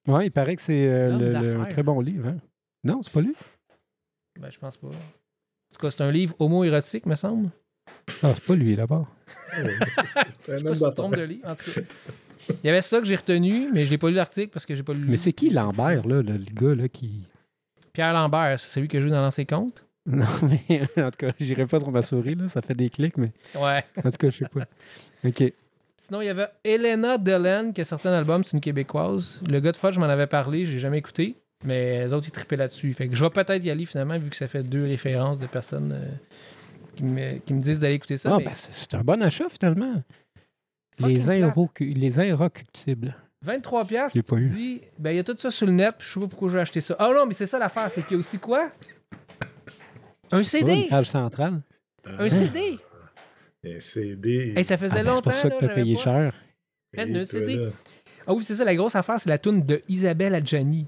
Ouais, 0.07 0.27
il 0.27 0.31
paraît 0.31 0.57
que 0.57 0.63
c'est 0.63 0.89
euh, 0.89 1.11
L'homme 1.11 1.21
le- 1.21 1.55
le- 1.55 1.61
un 1.61 1.65
très 1.65 1.83
bon 1.83 2.01
livre, 2.01 2.29
hein? 2.29 2.37
Non, 2.85 3.03
c'est 3.03 3.13
pas 3.13 3.21
lui? 3.21 3.35
Ben, 4.41 4.51
je 4.51 4.59
pense 4.59 4.77
pas. 4.79 4.87
En 4.87 4.91
tout 4.93 5.81
cas, 5.81 5.91
c'est 5.91 6.03
un 6.03 6.11
livre 6.13 6.35
homo-érotique, 6.39 7.05
me 7.05 7.17
semble. 7.17 7.51
Ah, 8.23 8.33
c'est 8.35 8.45
pas 8.45 8.55
lui, 8.55 8.75
d'abord. 8.77 9.07
C'est 10.45 10.53
un 10.53 10.57
Je 10.59 10.65
homme 10.67 10.73
d'affaires. 10.75 11.29
de. 11.29 11.39
En 11.47 11.55
tout 11.55 11.71
cas, 11.71 11.81
il 12.63 12.67
y 12.67 12.71
avait 12.71 12.81
ça 12.83 12.99
que 12.99 13.05
j'ai 13.07 13.17
retenu, 13.17 13.69
mais 13.73 13.85
je 13.85 13.91
n'ai 13.91 13.99
pas 13.99 14.09
lu 14.09 14.15
l'article 14.15 14.49
parce 14.53 14.65
que 14.67 14.75
j'ai 14.75 14.83
pas 14.83 14.95
lu 14.95 15.05
Mais 15.07 15.17
c'est 15.17 15.33
qui 15.33 15.51
Lambert, 15.51 16.07
là, 16.07 16.23
le, 16.23 16.33
le 16.33 16.39
gars, 16.55 16.75
là, 16.75 16.89
qui. 16.89 17.23
Pierre 17.93 18.13
Lambert, 18.13 18.59
c'est 18.59 18.69
celui 18.73 18.89
qui 18.89 18.97
a 18.97 19.01
joué 19.01 19.11
dans 19.11 19.21
l'ancien 19.23 19.45
compte? 19.45 19.85
Non, 20.07 20.25
mais 20.43 20.81
en 21.03 21.11
tout 21.11 21.19
cas, 21.19 21.33
j'irai 21.39 21.67
pas 21.67 21.81
sur 21.81 21.91
ma 21.91 22.01
souris, 22.01 22.35
là, 22.35 22.49
ça 22.49 22.63
fait 22.63 22.73
des 22.73 22.89
clics, 22.89 23.19
mais 23.19 23.31
Ouais. 23.55 23.85
en 23.99 24.11
tout 24.11 24.17
cas, 24.17 24.31
je 24.31 24.37
sais 24.39 24.47
pas. 24.47 24.65
OK. 25.25 25.53
Sinon, 25.99 26.23
il 26.23 26.27
y 26.27 26.29
avait 26.31 26.49
Elena 26.65 27.19
Delen 27.19 27.75
qui 27.75 27.83
a 27.83 27.85
sorti 27.85 28.09
un 28.09 28.13
album, 28.13 28.43
c'est 28.45 28.53
une 28.53 28.61
Québécoise. 28.61 29.43
Le 29.47 29.61
gars 29.61 29.73
de 29.73 29.77
Fudge, 29.77 29.95
je 29.97 30.01
m'en 30.01 30.07
avais 30.07 30.27
parlé, 30.29 30.65
j'ai 30.65 30.79
jamais 30.79 30.97
écouté. 30.99 31.35
Mais 31.65 32.05
les 32.05 32.13
autres, 32.15 32.29
ils 32.29 32.31
trippaient 32.31 32.57
là-dessus. 32.57 32.93
Fait 32.95 33.09
que 33.09 33.17
je 33.17 33.23
vais 33.23 33.31
peut-être 33.31 33.63
y 33.65 33.69
aller 33.71 33.85
finalement, 33.85 34.17
vu 34.19 34.31
que 34.31 34.37
ça 34.37 34.47
fait 34.49 34.63
deux 34.63 34.85
références 34.85 35.41
de 35.41 35.47
personnes 35.49 35.93
euh, 35.93 36.07
qui, 36.99 37.05
me, 37.05 37.39
qui 37.39 37.55
me 37.55 37.61
disent 37.61 37.81
d'aller 37.81 37.95
écouter 37.95 38.17
ça. 38.17 38.31
Ah, 38.33 38.39
mais 38.39 38.45
ben, 38.47 38.51
c'est 38.55 38.95
un 38.95 39.03
bon 39.03 39.23
achat, 39.23 39.49
finalement. 39.49 40.03
Les, 40.99 41.29
inrocu- 41.29 41.95
les 41.95 42.19
inrocuctibles. 42.19 43.15
23 43.43 43.85
pièces. 43.85 44.13
Pas 44.27 44.37
eu. 44.37 44.49
dis, 44.49 44.81
ben 44.99 45.11
il 45.13 45.17
y 45.17 45.19
a 45.21 45.25
tout 45.25 45.37
ça 45.39 45.51
sur 45.51 45.67
le 45.67 45.73
net, 45.73 45.95
je 46.01 46.13
sais 46.13 46.19
pas 46.21 46.27
pourquoi 46.27 46.51
j'ai 46.51 46.59
acheté 46.59 46.81
ça. 46.81 46.97
Ah 46.99 47.09
non, 47.15 47.25
mais 47.25 47.35
c'est 47.35 47.47
ça 47.47 47.59
l'affaire, 47.59 47.89
c'est 47.91 48.03
qu'il 48.03 48.15
y 48.15 48.17
a 48.17 48.19
aussi 48.19 48.39
quoi? 48.39 48.71
Un 50.33 50.43
CD 50.43 50.73
une 50.73 50.89
page 50.89 51.07
centrale. 51.07 51.63
Un 52.05 52.29
CD 52.29 52.79
Un 53.65 53.79
CD. 53.79 54.55
Hey, 54.57 54.65
ça 54.65 54.77
faisait 54.77 54.99
Ah, 54.99 55.05
ben, 55.05 55.11
longtemps. 55.11 55.31
c'est 55.33 55.49
pour 55.51 55.59
ça 55.61 55.67
que 55.67 55.67
t'as 55.67 55.75
payé 55.75 55.95
pas. 55.95 56.01
cher. 56.03 56.35
Un 56.97 57.25
CD. 57.25 57.55
là, 57.55 57.71
Ah 58.27 58.35
oui, 58.35 58.43
c'est 58.43 58.57
ça, 58.57 58.65
la 58.65 58.75
grosse 58.75 58.97
affaire, 58.97 59.21
c'est 59.21 59.31
la 59.31 59.39
tune 59.39 59.65
de 59.65 59.83
Isabelle 59.89 60.35
Adjani. 60.35 60.87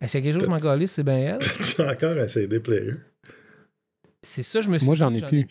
Est-ce 0.00 0.12
qu'il 0.12 0.20
y 0.20 0.28
a 0.28 0.32
quelque 0.32 0.40
chose 0.40 0.48
que 0.48 0.58
je 0.60 0.66
m'en 0.66 0.86
c'est 0.86 1.02
bien 1.02 1.16
elle. 1.18 1.38
T'as-tu 1.40 1.82
encore 1.82 2.16
un 2.22 2.28
CD 2.28 2.60
player? 2.60 2.92
C'est 4.22 4.42
ça, 4.42 4.60
je 4.60 4.68
me 4.68 4.78
suis 4.78 4.86
Moi, 4.86 4.94
j'en 4.94 5.12
ai 5.14 5.20
plus. 5.22 5.46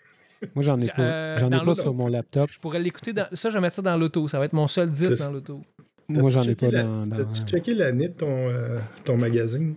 Moi, 0.54 0.62
j'en 0.64 0.80
ai 0.80 0.86
pas. 0.94 1.02
Euh, 1.02 1.38
J'en 1.38 1.50
ai 1.50 1.64
pas 1.64 1.74
sur 1.74 1.94
mon 1.94 2.08
laptop. 2.08 2.50
Je 2.52 2.58
pourrais 2.58 2.78
l'écouter 2.80 3.12
dans. 3.12 3.26
Ça, 3.32 3.48
je 3.50 3.54
vais 3.54 3.60
mettre 3.60 3.76
ça 3.76 3.82
dans 3.82 3.96
l'auto. 3.96 4.28
Ça 4.28 4.38
va 4.38 4.44
être 4.44 4.52
mon 4.52 4.66
seul 4.66 4.90
disque 4.90 5.18
dans 5.18 5.32
l'auto. 5.32 5.62
Moi, 6.08 6.30
j'en 6.30 6.42
ai 6.42 6.54
pas 6.54 6.70
la- 6.70 6.82
dans. 6.82 7.06
dans- 7.06 7.16
T'as-tu 7.16 7.42
checké 7.46 7.74
l'année 7.74 8.08
de 8.08 8.12
ton, 8.14 8.26
euh, 8.48 8.78
ton 9.04 9.16
magazine? 9.16 9.74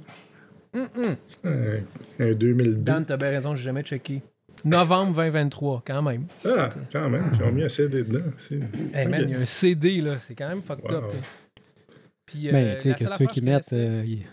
Hum, 0.75 0.87
hum. 0.97 1.15
Un, 1.45 1.75
un 2.19 2.31
2002. 2.31 2.75
Dan, 2.83 3.05
t'as 3.05 3.17
bien 3.17 3.29
raison, 3.29 3.55
j'ai 3.55 3.63
jamais 3.63 3.81
checké. 3.83 4.21
Novembre 4.65 5.15
2023, 5.15 5.83
quand 5.87 6.01
même. 6.01 6.25
Ah, 6.45 6.69
quand 6.91 7.09
même, 7.09 7.23
ils 7.33 7.43
ont 7.43 7.51
mis 7.51 7.63
un 7.63 7.69
CD 7.69 8.03
dedans. 8.03 8.25
c'est- 8.37 8.59
Hey 8.93 9.07
man, 9.07 9.21
Ok. 9.21 9.27
il 9.27 9.31
y 9.31 9.35
a 9.35 9.39
un 9.39 9.45
CD, 9.45 10.01
là. 10.01 10.17
C'est 10.19 10.35
quand 10.35 10.49
même 10.49 10.61
fucked 10.61 10.83
Wow. 10.91 10.97
up. 10.97 11.03
là. 11.13 11.19
Puis, 12.25 12.47
euh, 12.49 12.51
Mais, 12.51 12.77
tu 12.77 12.89
sais, 12.89 12.95
que 12.95 13.25
que 13.25 13.33
je 13.35 13.41
mettent 13.41 13.73
euh, 13.73 14.03
ils, 14.05 14.25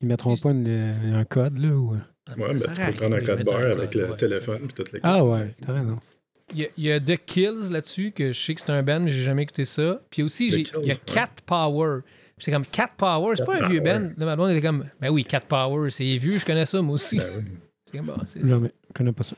ils 0.00 0.08
mettront 0.08 0.36
pas 0.38 0.50
une- 0.50 0.66
un 1.14 1.24
code, 1.24 1.58
là 1.58 1.68
ou... 1.76 1.94
Ah, 2.26 2.32
Ouais, 2.38 2.54
mais 2.54 2.60
tu 2.60 2.66
peux 2.68 2.92
prendre 2.96 3.16
un 3.16 3.20
de 3.20 3.26
code 3.26 3.44
barre 3.44 3.60
avec 3.60 3.94
le 3.94 4.10
ouais, 4.10 4.16
téléphone 4.16 4.60
et 4.64 4.72
toutes 4.72 4.92
les 4.92 5.00
Ah 5.02 5.24
ouais, 5.24 5.52
t'as 5.64 5.72
raison. 5.74 5.98
Il 6.52 6.60
y, 6.60 6.64
a, 6.64 6.68
il 6.76 6.84
y 6.84 6.92
a 6.92 7.00
The 7.00 7.16
Kills 7.24 7.70
là-dessus, 7.70 8.12
que 8.12 8.32
je 8.32 8.40
sais 8.40 8.54
que 8.54 8.60
c'est 8.60 8.70
un 8.70 8.82
band, 8.82 9.00
mais 9.00 9.10
j'ai 9.10 9.22
jamais 9.22 9.42
écouté 9.42 9.64
ça. 9.64 9.98
Puis 10.10 10.22
aussi, 10.22 10.48
The 10.48 10.52
j'ai- 10.52 10.62
Kills, 10.64 10.78
il 10.82 10.88
y 10.88 10.90
a 10.90 10.94
ouais. 10.94 11.00
Cat 11.06 11.30
Power. 11.46 12.00
J'étais 12.38 12.52
comme 12.52 12.66
Cat 12.66 12.90
Power, 12.96 13.34
c'est 13.36 13.44
Cat 13.44 13.52
pas 13.52 13.64
un 13.64 13.68
vieux 13.68 13.80
band. 13.80 14.10
Là, 14.16 14.26
ma 14.26 14.36
blonde 14.36 14.50
était 14.50 14.60
comme, 14.66 14.84
ben 15.00 15.08
oui, 15.10 15.24
Cat 15.24 15.40
Power, 15.40 15.90
c'est 15.90 16.16
vieux, 16.16 16.38
je 16.38 16.44
connais 16.44 16.64
ça 16.66 16.80
moi 16.82 16.94
aussi. 16.94 17.18
Ben 17.18 17.26
oui, 17.38 17.44
J'étais 17.86 17.98
comme, 17.98 18.06
Bon, 18.08 18.22
c'est 18.26 18.40
ça. 18.42 18.46
Jamais. 18.48 18.72
Je 18.88 18.92
connais 18.94 19.12
pas 19.12 19.22
ça. 19.24 19.36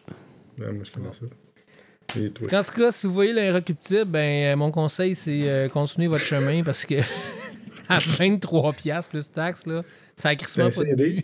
ben, 0.59 0.73
moi 0.73 0.85
je 0.85 0.91
connais 0.91 1.13
ça. 1.13 2.19
Et 2.21 2.31
toi? 2.31 2.49
En 2.61 2.63
tout 2.65 2.73
cas, 2.73 2.91
si 2.93 3.07
vous 3.07 3.13
voyez 3.13 3.33
l'inrecuptible, 3.33 4.05
ben, 4.07 4.53
euh, 4.53 4.57
mon 4.57 4.71
conseil, 4.71 5.15
c'est 5.15 5.49
euh, 5.51 5.69
continuer 5.69 6.07
votre 6.09 6.25
chemin 6.25 6.63
parce 6.63 6.85
que 6.87 6.95
à 7.89 7.99
23$ 7.99 8.75
piastres 8.75 9.11
plus 9.11 9.31
taxes, 9.31 9.67
là, 9.67 9.83
ça 10.17 10.31
a 10.31 10.37
crissement 10.37 10.71
pas 10.71 10.83
de. 10.85 11.23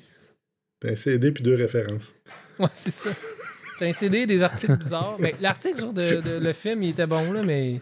T'as 0.83 0.91
un 0.91 0.95
CD 0.97 1.31
puis 1.31 1.45
deux 1.45 1.55
références. 1.55 2.13
Ouais, 2.59 2.67
c'est 2.73 2.91
ça. 2.91 3.11
T'as 3.79 3.87
un 3.87 3.93
CD, 3.93 4.27
des 4.27 4.43
articles 4.43 4.77
bizarres. 4.77 5.17
Mais 5.21 5.35
l'article 5.41 5.79
sur 5.79 5.93
de- 5.93 6.21
de- 6.21 6.39
le 6.45 6.53
film, 6.53 6.83
il 6.83 6.91
était 6.91 7.07
bon, 7.07 7.33
là, 7.33 7.43
mais 7.45 7.81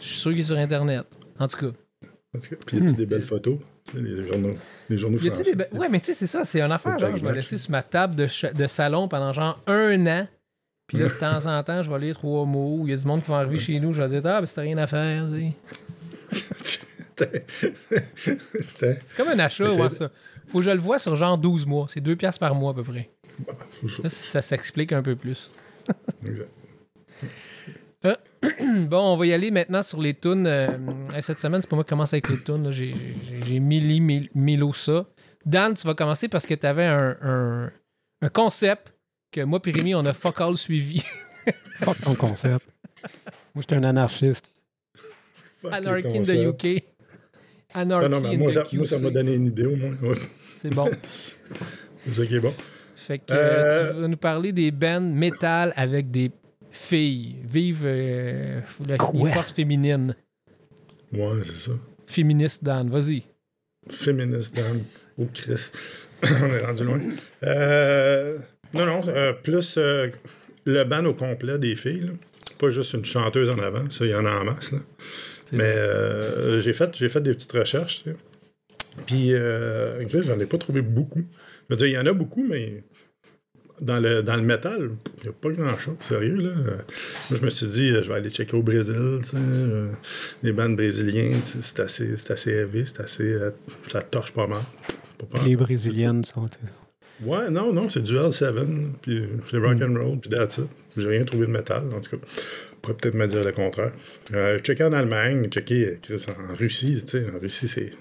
je 0.00 0.06
suis 0.06 0.16
sûr 0.18 0.30
qu'il 0.32 0.40
est 0.40 0.44
sur 0.44 0.58
Internet. 0.58 1.04
En 1.38 1.46
tout 1.48 1.56
cas. 1.56 1.72
En 2.36 2.40
tout 2.40 2.48
cas, 2.50 2.56
Puis 2.66 2.78
y 2.78 2.82
a-tu 2.84 2.94
des 2.94 3.06
belles 3.06 3.22
photos? 3.22 3.58
Les 3.94 4.26
journaux, 4.26 4.56
les 4.90 4.98
journaux 4.98 5.18
Y 5.18 5.28
français. 5.28 5.54
des 5.54 5.64
be- 5.64 5.72
Ouais, 5.76 5.88
mais 5.88 6.00
tu 6.00 6.06
sais, 6.06 6.14
c'est 6.14 6.26
ça, 6.26 6.44
c'est 6.44 6.60
une 6.60 6.72
affaire. 6.72 6.98
Genre, 6.98 7.14
je 7.16 7.24
vais 7.24 7.32
laisser 7.34 7.56
sur 7.58 7.70
ma 7.70 7.82
table 7.82 8.14
de, 8.16 8.26
de 8.52 8.66
salon 8.66 9.06
pendant 9.08 9.32
genre 9.32 9.60
un 9.66 10.06
an. 10.06 10.26
Puis 10.86 10.98
là, 10.98 11.04
de 11.06 11.12
temps 11.20 11.46
en 11.46 11.62
temps, 11.62 11.82
je 11.82 11.90
vais 11.90 11.98
lire 12.00 12.16
trois 12.16 12.44
mots. 12.44 12.80
Il 12.86 12.90
y 12.90 12.92
a 12.92 12.96
du 12.96 13.04
monde 13.06 13.22
qui 13.22 13.30
va 13.30 13.38
arriver 13.38 13.58
chez 13.58 13.78
nous. 13.78 13.92
Je 13.92 14.02
vais 14.02 14.08
dire, 14.20 14.30
ah, 14.32 14.40
ben, 14.40 14.46
c'est 14.46 14.60
rien 14.60 14.78
à 14.78 14.86
faire. 14.86 15.26
tu 15.28 15.40
sais. 15.40 15.52
Putain. 15.68 15.83
C'est 18.16 19.16
comme 19.16 19.28
un 19.28 19.38
achat, 19.38 19.68
ouais, 19.68 19.88
ça. 19.88 20.10
Faut 20.46 20.58
que 20.58 20.64
je 20.64 20.70
le 20.70 20.78
vois 20.80 20.98
sur 20.98 21.16
genre 21.16 21.38
12 21.38 21.66
mois. 21.66 21.86
C'est 21.88 22.00
2 22.00 22.16
piastres 22.16 22.40
par 22.40 22.54
mois 22.54 22.72
à 22.72 22.74
peu 22.74 22.82
près. 22.82 23.10
Ça. 23.88 24.02
Là, 24.02 24.08
ça 24.08 24.42
s'explique 24.42 24.92
un 24.92 25.02
peu 25.02 25.16
plus. 25.16 25.50
Exact. 26.26 26.48
Bon, 28.88 29.14
on 29.14 29.16
va 29.16 29.24
y 29.26 29.32
aller 29.32 29.50
maintenant 29.50 29.80
sur 29.80 29.98
les 30.00 30.12
tunes. 30.12 30.46
Euh, 30.46 30.68
cette 31.22 31.40
semaine, 31.40 31.62
c'est 31.62 31.70
pas 31.70 31.76
moi 31.76 31.84
qui 31.84 31.88
commence 31.88 32.12
avec 32.12 32.28
les 32.28 32.42
tunes. 32.42 32.70
J'ai- 32.70 32.92
Milli 33.60 34.00
Mil- 34.00 34.28
Milo 34.34 34.74
ça. 34.74 35.06
Dan, 35.46 35.72
tu 35.74 35.86
vas 35.86 35.94
commencer 35.94 36.28
parce 36.28 36.44
que 36.46 36.52
tu 36.54 36.66
avais 36.66 36.84
un, 36.84 37.16
un- 37.22 37.72
un 38.20 38.28
concept 38.28 38.92
que 39.32 39.40
moi 39.40 39.60
et 39.64 39.70
Rémi, 39.70 39.94
on 39.94 40.04
a 40.04 40.12
fuck 40.12 40.40
all 40.42 40.56
suivi. 40.58 41.02
Fuck 41.76 42.00
ton 42.02 42.14
concept. 42.14 42.66
Moi, 43.54 43.62
j'étais 43.62 43.76
un 43.76 43.84
anarchiste. 43.84 44.50
Anarchy 45.70 46.18
in 46.18 46.22
the. 46.22 46.48
UK. 46.48 46.84
Anarchy 47.74 48.06
Ah 48.06 48.08
non, 48.08 48.20
mais 48.20 48.34
in 48.34 48.38
moi, 48.38 48.50
the 48.50 48.54
ça, 48.54 48.62
moi, 48.72 48.86
ça 48.86 48.98
m'a 49.00 49.10
donné 49.10 49.34
une 49.34 49.46
idée 49.46 49.66
au 49.66 49.76
moins. 49.76 49.94
Ouais. 50.02 50.16
C'est 50.56 50.72
bon. 50.72 50.88
C'est 51.02 52.12
ça 52.14 52.26
qui 52.26 52.36
est 52.36 52.40
bon. 52.40 52.54
Fait 52.96 53.18
que 53.18 53.24
Euh, 53.32 53.92
tu 53.94 54.00
vas 54.00 54.08
nous 54.08 54.16
parler 54.16 54.52
des 54.52 54.70
bands 54.70 55.00
métal 55.00 55.72
avec 55.76 56.10
des 56.10 56.30
filles. 56.70 57.36
Vive 57.44 57.82
euh, 57.84 58.60
la 58.88 58.96
Quoi? 58.96 59.28
force 59.30 59.52
féminine. 59.52 60.14
Ouais, 61.12 61.38
c'est 61.42 61.52
ça. 61.70 61.72
Féministe, 62.06 62.62
Dan. 62.64 62.90
Vas-y. 62.90 63.22
Féministe 63.90 64.54
Dan. 64.56 64.82
Oh, 65.18 65.26
Chris. 65.32 65.70
On 66.22 66.46
est 66.46 66.64
rendu 66.64 66.84
loin. 66.84 67.00
Euh, 67.44 68.38
non, 68.74 68.86
non, 68.86 69.02
euh, 69.08 69.32
plus 69.32 69.76
euh, 69.78 70.08
le 70.64 70.84
band 70.84 71.04
au 71.04 71.14
complet 71.14 71.58
des 71.58 71.76
filles. 71.76 72.00
là. 72.02 72.12
Pas 72.58 72.70
juste 72.70 72.92
une 72.94 73.04
chanteuse 73.04 73.48
en 73.50 73.58
avant. 73.58 73.88
Ça, 73.90 74.04
il 74.04 74.10
y 74.10 74.14
en 74.14 74.24
a 74.24 74.30
en 74.30 74.44
masse. 74.44 74.72
Là. 74.72 74.78
Mais 75.54 75.64
euh, 75.64 76.60
j'ai 76.60 76.72
fait, 76.72 76.94
fait 76.96 77.20
des 77.20 77.34
petites 77.34 77.52
recherches. 77.52 78.02
tu 78.04 78.10
sais. 78.10 78.16
Puis, 79.06 79.34
euh, 79.34 80.06
j'en 80.08 80.38
ai 80.38 80.46
pas 80.46 80.58
trouvé 80.58 80.82
beaucoup. 80.82 81.24
Je 81.68 81.74
veux 81.74 81.76
dire, 81.76 81.86
il 81.88 81.92
y 81.94 81.98
en 81.98 82.06
a 82.06 82.12
beaucoup, 82.12 82.44
mais 82.44 82.84
dans 83.80 83.98
le, 84.00 84.22
dans 84.22 84.36
le 84.36 84.42
métal, 84.42 84.90
il 85.18 85.22
n'y 85.24 85.28
a 85.28 85.32
pas 85.32 85.50
grand-chose, 85.50 85.96
sérieux. 86.00 86.36
Là. 86.36 86.54
Moi, 87.30 87.38
je 87.40 87.44
me 87.44 87.50
suis 87.50 87.66
dit, 87.66 87.88
je 87.88 88.08
vais 88.08 88.14
aller 88.14 88.30
checker 88.30 88.56
au 88.56 88.62
Brésil, 88.62 89.18
tu 89.20 89.30
sais, 89.30 89.36
euh, 89.36 89.86
les 90.42 90.52
bandes 90.52 90.76
brésiliennes, 90.76 91.40
tu 91.40 91.46
sais, 91.46 91.58
c'est 91.62 91.80
assez, 91.80 92.16
c'est 92.16 92.32
assez 92.32 92.50
heavy, 92.52 92.84
c'est 92.86 93.00
assez. 93.00 93.24
euh, 93.24 93.50
ça 93.90 94.02
torche 94.02 94.32
pas 94.32 94.46
mal. 94.46 94.62
Pas. 95.18 95.44
Les 95.44 95.56
Brésiliennes 95.56 96.24
sont. 96.24 96.46
Ouais, 97.22 97.48
non, 97.50 97.72
non, 97.72 97.88
c'est 97.88 98.02
du 98.02 98.14
L7, 98.14 98.66
puis 99.00 99.24
c'est 99.50 99.56
rock 99.58 99.80
and 99.80 99.94
roll, 99.96 100.18
puis 100.18 100.30
that's 100.30 100.58
it. 100.58 100.66
J'ai 100.96 101.08
rien 101.08 101.24
trouvé 101.24 101.46
de 101.46 101.52
métal, 101.52 101.84
en 101.94 102.00
tout 102.00 102.16
cas. 102.16 102.26
On 102.84 102.88
pourrait 102.88 102.96
peut-être 102.98 103.14
me 103.14 103.26
dire 103.26 103.42
le 103.44 103.52
contraire. 103.52 103.92
Euh, 104.34 104.58
checker 104.58 104.84
en 104.84 104.92
Allemagne, 104.92 105.48
checker 105.48 105.98
en 106.50 106.54
Russie, 106.54 107.02
tu 107.06 107.12
sais, 107.12 107.26
en 107.34 107.38
Russie, 107.38 107.66
c'est. 107.68 107.92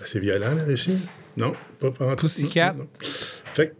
Assez 0.00 0.20
violent, 0.20 0.54
la 0.54 0.62
Russie. 0.64 0.98
Non, 1.36 1.52
pas 1.80 1.90
pas 1.90 2.06
en 2.06 2.10
tout. 2.16 2.26
Pussycat. 2.26 2.74
Non, 2.74 2.84
non. 2.84 2.88
Fait 3.02 3.68
que 3.70 3.74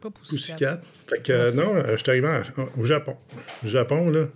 Pas 0.00 0.10
Pussycat. 0.10 0.78
Pussycat. 0.78 0.80
Fait 1.08 1.22
que, 1.22 1.32
euh, 1.32 1.52
non, 1.52 1.76
euh, 1.76 1.92
je 1.92 1.96
suis 1.98 2.10
arrivé 2.10 2.28
au 2.76 2.84
Japon. 2.84 3.16
Au 3.64 3.66
Japon, 3.68 4.10
là, 4.10 4.26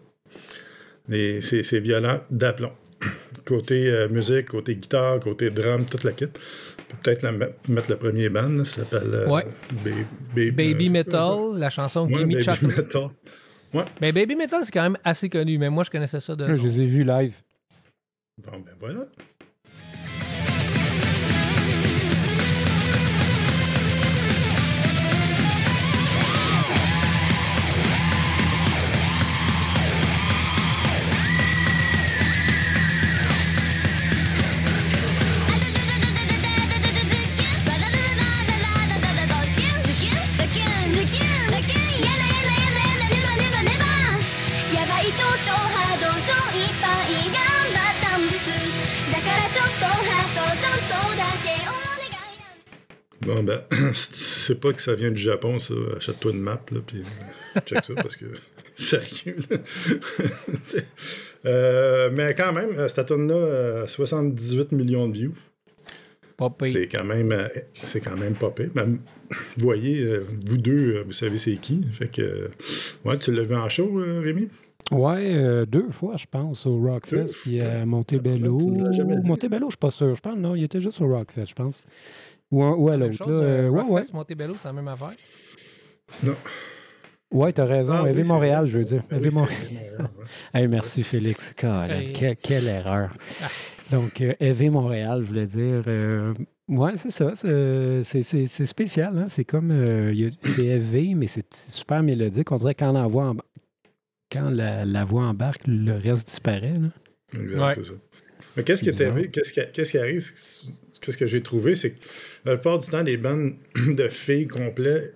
c'est 1.09 1.63
c'est 1.65 1.81
violent 1.81 2.21
d'aplomb. 2.31 2.73
Côté 3.45 3.89
euh, 3.91 4.09
musique, 4.09 4.47
côté 4.51 4.77
guitare, 4.77 5.19
côté 5.19 5.51
drum, 5.51 5.85
toute 5.85 6.05
la 6.05 6.13
kit. 6.13 6.27
Peut-être 7.03 7.29
mettre 7.69 7.91
le 7.91 7.97
premier 7.97 8.29
band, 8.29 8.51
là, 8.51 8.65
ça 8.65 8.77
s'appelle 8.85 9.11
euh, 9.13 9.27
Ouais. 9.29 9.45
Ba- 9.85 9.91
Ba- 10.37 10.51
Baby 10.53 10.91
Metal, 10.91 11.39
la 11.59 11.71
chanson 11.71 12.07
Ouais, 12.07 12.19
Gimme 12.19 12.29
Baby 12.29 12.45
Chocolate. 12.45 12.77
Metal. 12.77 13.09
Mais 14.01 14.13
Baby 14.13 14.37
Metal, 14.37 14.65
c'est 14.65 14.73
quand 14.73 14.83
même 14.83 14.99
assez 15.05 15.29
connu, 15.29 15.59
mais 15.59 15.71
moi, 15.71 15.85
je 15.85 15.91
connaissais 15.91 16.21
ça 16.21 16.37
de. 16.37 16.57
Je 16.57 16.67
les 16.67 16.83
ai 16.83 16.87
vus 16.87 17.05
live. 17.05 17.41
Bon, 18.39 18.59
ben 18.61 18.75
voilà. 18.81 19.07
Bon, 53.27 53.43
ben, 53.43 53.63
c'est 53.93 54.61
pas 54.61 54.73
que 54.73 54.83
ça 54.83 54.95
vient 54.95 55.11
du 55.11 55.21
Japon, 55.21 55.59
ça. 55.59 55.75
Achète-toi 55.97 56.33
une 56.33 56.41
map, 56.41 56.61
là, 56.71 56.81
puis 56.87 57.03
check 57.67 57.85
ça, 57.85 57.95
parce 57.95 58.17
que. 58.17 58.27
Sérieux. 58.77 59.37
Euh, 61.45 62.09
mais 62.13 62.35
quand 62.37 62.53
même, 62.53 62.79
euh, 62.79 62.87
cette 62.87 63.09
tune 63.09 63.27
là 63.27 63.85
78 63.89 64.71
millions 64.71 65.09
de 65.09 65.13
views. 65.15 65.35
C'est 66.61 66.89
quand 66.89 67.05
même, 67.05 67.33
euh, 67.33 67.49
c'est 67.85 68.01
quand 68.01 68.17
même 68.17 68.35
pas 68.35 68.51
pire. 68.51 68.71
Mais, 68.75 68.85
vous 68.85 68.99
voyez, 69.59 70.03
euh, 70.03 70.25
vous 70.47 70.59
deux, 70.59 70.97
euh, 70.97 71.03
vous 71.05 71.13
savez 71.13 71.39
c'est 71.39 71.57
qui. 71.57 71.83
Fait 71.93 72.09
que, 72.09 72.23
euh, 72.23 72.49
ouais, 73.05 73.19
tu 73.19 73.33
l'as 73.33 73.43
vu 73.43 73.55
en 73.55 73.69
show, 73.69 74.01
euh, 74.01 74.21
Rémi? 74.21 74.49
Ouais, 74.91 75.37
euh, 75.37 75.65
deux 75.65 75.91
fois, 75.91 76.17
je 76.17 76.27
pense, 76.31 76.67
au 76.67 76.79
Rockfest, 76.79 77.35
puis 77.43 77.61
à 77.61 77.87
Montebello. 77.87 78.59
Dit. 78.59 79.03
Montebello, 79.25 79.67
je 79.67 79.73
suis 79.73 79.79
pas 79.79 79.91
sûr. 79.91 80.15
Je 80.15 80.21
pense, 80.21 80.37
non, 80.37 80.55
il 80.55 80.65
était 80.65 80.81
juste 80.81 81.01
au 81.01 81.07
Rockfest, 81.07 81.47
je 81.47 81.55
pense. 81.55 81.83
Ou, 82.53 82.63
un- 82.63 82.75
ou 82.77 82.89
à 82.91 82.97
l'autre. 82.97 83.15
chose, 83.17 83.29
là. 83.43 83.47
euh, 83.49 83.69
ouais, 83.69 83.83
ouais. 83.83 84.03
Montebello, 84.13 84.55
c'est 84.57 84.69
la 84.69 84.73
même 84.75 84.89
affaire. 84.89 85.13
Non. 86.23 86.37
Ouais, 87.33 87.53
t'as 87.53 87.65
raison. 87.65 87.95
Ah, 87.95 88.03
oui, 88.05 88.11
Évé 88.11 88.25
Montréal, 88.25 88.67
je 88.67 88.79
veux 88.79 88.85
dire. 88.85 89.03
Ah 89.11 89.17
oui, 89.21 89.31
Montréal. 89.31 89.59
c'est 89.63 89.73
Montréal, 89.75 90.11
ouais. 90.19 90.61
Hey, 90.61 90.69
merci, 90.69 91.03
Félix. 91.03 91.55
Hey. 91.63 92.07
quelle, 92.13 92.37
quelle 92.37 92.69
erreur. 92.69 93.11
Donc, 93.91 94.21
euh, 94.21 94.35
Évé 94.39 94.69
Montréal, 94.69 95.21
je 95.23 95.29
voulais 95.29 95.47
dire. 95.47 95.83
euh, 95.87 96.35
ouais, 96.69 96.93
c'est 96.97 97.11
ça. 97.11 97.33
C'est, 97.35 98.05
c'est- 98.05 98.23
c'est- 98.23 98.47
c'est 98.47 98.67
spécial. 98.67 99.17
Hein? 99.17 99.27
C'est 99.31 99.45
comme. 99.47 99.71
euh, 99.71 100.31
c'est 100.43 100.67
élevé, 100.67 101.15
mais 101.15 101.27
c'est 101.27 101.55
super 101.55 102.03
mélodique. 102.03 102.53
On 102.53 102.57
dirait 102.57 102.75
que 102.75 102.81
quand 102.85 102.93
la 102.93 103.07
voix, 103.07 103.33
emba- 103.33 103.45
quand 104.31 104.51
la, 104.51 104.85
la 104.85 105.05
voix 105.07 105.25
embarque, 105.25 105.63
le 105.67 105.93
reste 105.93 106.27
disparaît. 106.27 106.75
là. 106.75 106.89
Ouais. 107.67 107.73
c'est 107.77 107.85
ça. 107.85 107.93
Mais 108.59 108.63
qu'est-ce 108.65 108.83
qui 108.85 108.93
C'est 108.93 109.05
est 109.05 109.07
arrivé? 109.09 109.31
Qu'est-ce 109.31 109.53
qui, 109.55 109.61
qu'est-ce 109.73 109.91
qui 109.93 109.99
arrive? 109.99 110.31
Qu'est-ce 111.01 111.17
que 111.17 111.27
j'ai 111.27 111.43
trouvé? 111.43 111.75
C'est 111.75 111.93
que 111.93 112.05
la 112.45 112.57
plupart 112.57 112.79
du 112.79 112.89
temps, 112.89 113.03
les 113.03 113.17
bandes 113.17 113.55
de 113.89 114.09
filles 114.09 114.49
complets 114.49 115.13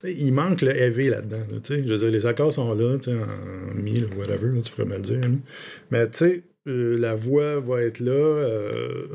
sais, 0.00 0.14
il 0.14 0.32
manque 0.32 0.62
le 0.62 0.76
heavy 0.76 1.08
là-dedans. 1.08 1.42
je 1.68 1.74
veux 1.74 1.98
dire, 1.98 2.10
les 2.10 2.26
accords 2.26 2.52
sont 2.52 2.74
là, 2.74 2.96
en 2.96 3.74
mi, 3.74 3.98
là, 4.00 4.06
whatever, 4.16 4.60
tu 4.62 4.70
pourrais 4.72 4.86
me 4.86 4.96
le 4.96 5.02
dire. 5.02 5.22
Ami. 5.22 5.40
Mais 5.90 6.08
tu 6.08 6.18
sais, 6.18 6.42
euh, 6.68 6.96
la 6.98 7.14
voix 7.14 7.60
va 7.60 7.82
être 7.82 8.00
là. 8.00 8.12
euh, 8.12 9.06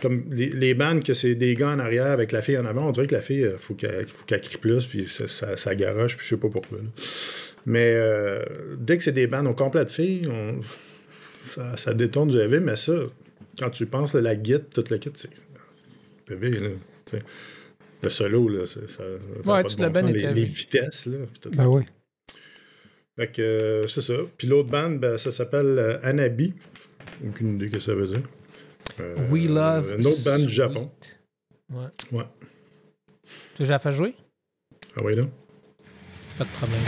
comme 0.00 0.24
les, 0.30 0.50
les 0.50 0.74
bandes 0.74 1.02
que 1.02 1.12
c'est 1.12 1.34
des 1.34 1.56
gars 1.56 1.70
en 1.70 1.78
arrière 1.80 2.06
avec 2.06 2.30
la 2.30 2.40
fille 2.40 2.56
en 2.56 2.66
avant, 2.66 2.88
on 2.88 2.92
dirait 2.92 3.08
que 3.08 3.16
la 3.16 3.22
fille, 3.22 3.48
il 3.52 3.58
faut 3.58 3.74
qu'elle 3.74 4.06
faut 4.06 4.24
qu'elle 4.24 4.40
crie 4.40 4.58
plus, 4.58 4.86
puis 4.86 5.06
ça, 5.06 5.26
ça, 5.26 5.56
ça 5.56 5.74
garoche, 5.74 6.16
puis 6.16 6.24
je 6.24 6.34
sais 6.34 6.40
pas 6.40 6.48
pourquoi. 6.48 6.78
Mais 7.66 7.94
euh, 7.96 8.44
dès 8.78 8.96
que 8.96 9.02
c'est 9.02 9.12
des 9.12 9.26
bandes 9.26 9.48
au 9.48 9.54
complet 9.54 9.84
de 9.84 9.90
filles, 9.90 10.28
on, 10.30 10.60
ça, 11.76 11.94
détourne 11.94 12.28
du 12.28 12.38
heavy, 12.38 12.60
mais 12.60 12.76
ça, 12.76 12.92
quand 13.58 13.70
tu 13.70 13.86
penses 13.86 14.14
là, 14.14 14.20
la 14.20 14.36
guide, 14.36 14.66
tout 14.72 14.84
le 14.88 14.98
kit, 14.98 15.10
c'est 15.14 15.30
là. 16.34 16.70
tu. 17.06 17.16
Le 18.00 18.10
solo, 18.10 18.48
là, 18.48 18.66
ça, 18.66 18.80
ça 18.86 19.02
Ouais, 19.04 19.42
pas 19.42 19.64
toute 19.64 19.78
de 19.78 19.82
la 19.82 19.90
bon 19.90 20.06
les, 20.06 20.44
vitesses, 20.44 21.06
là. 21.06 21.18
tout 21.40 21.50
Ben 21.50 21.66
oui. 21.66 21.82
fait 23.16 23.32
que 23.32 23.42
euh, 23.42 23.86
c'est 23.88 24.02
ça. 24.02 24.14
Puis 24.36 24.46
l'autre 24.46 24.68
bande, 24.68 25.00
ben, 25.00 25.18
ça 25.18 25.32
s'appelle 25.32 25.76
euh, 25.78 25.98
Anabi. 26.04 26.54
Aucune 27.26 27.56
idée 27.56 27.70
que 27.70 27.80
ça 27.80 27.94
veut 27.94 28.06
dire. 28.06 28.22
Euh, 29.00 29.16
We 29.30 29.48
Love. 29.48 29.96
Une 29.98 30.06
autre 30.06 30.24
bande 30.24 30.42
du. 30.46 30.52
Japon. 30.52 30.90
Ouais. 31.72 31.86
Ouais. 32.12 32.24
Tu 33.56 33.62
as 33.62 33.64
déjà 33.64 33.78
fait 33.80 33.92
jouer? 33.92 34.14
Ah 34.96 35.00
oui, 35.04 35.16
là. 35.16 35.24
Pas 36.36 36.44
de 36.44 36.50
problème. 36.50 36.82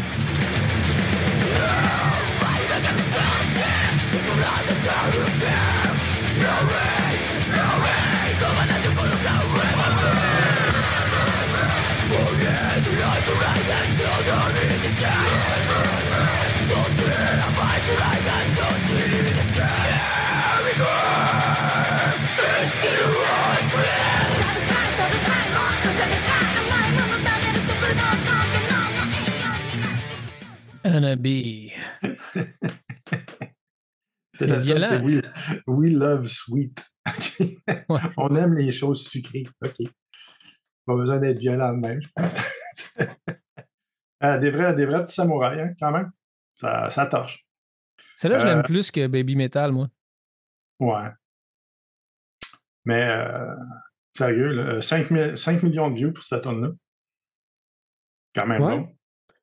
C'est 34.33 34.47
C'est 34.47 34.47
la 34.47 34.59
violent. 34.61 34.87
c'est 34.88 34.99
we, 35.00 35.23
we 35.66 35.92
love 35.92 36.26
sweet. 36.28 36.85
Ouais. 37.88 38.00
On 38.16 38.35
aime 38.37 38.57
les 38.57 38.71
choses 38.73 39.07
sucrées. 39.09 39.45
OK. 39.64 39.88
Pas 40.87 40.95
besoin 40.95 41.19
d'être 41.19 41.38
violent 41.38 41.73
de 41.75 41.78
même, 41.78 42.00
je 42.02 42.09
pense. 42.14 42.37
Ah, 44.21 44.39
des, 44.39 44.50
vrais, 44.50 44.75
des 44.75 44.87
vrais 44.87 45.03
petits 45.05 45.15
samouraïs, 45.15 45.61
hein, 45.61 45.71
quand 45.81 45.91
même. 45.93 46.11
Ça, 46.55 46.91
ça 46.91 47.07
torche. 47.07 47.47
Celle-là, 48.17 48.39
je 48.39 48.47
Euh, 48.47 48.55
l'aime 48.55 48.62
plus 48.62 48.91
que 48.91 49.07
Baby 49.07 49.35
Metal, 49.37 49.73
moi. 49.73 49.89
Ouais. 50.79 51.09
Mais, 52.85 53.11
euh, 53.12 53.55
sérieux, 54.17 54.53
là, 54.53 54.83
5, 54.83 55.11
mi- 55.11 55.37
5 55.37 55.62
millions 55.62 55.91
de 55.91 55.97
views 55.97 56.12
pour 56.12 56.25
cette 56.25 56.43
tonne-là. 56.43 56.71
Quand 58.35 58.47
même 58.47 58.62
Ouais. 58.62 58.79
bon. 58.79 58.89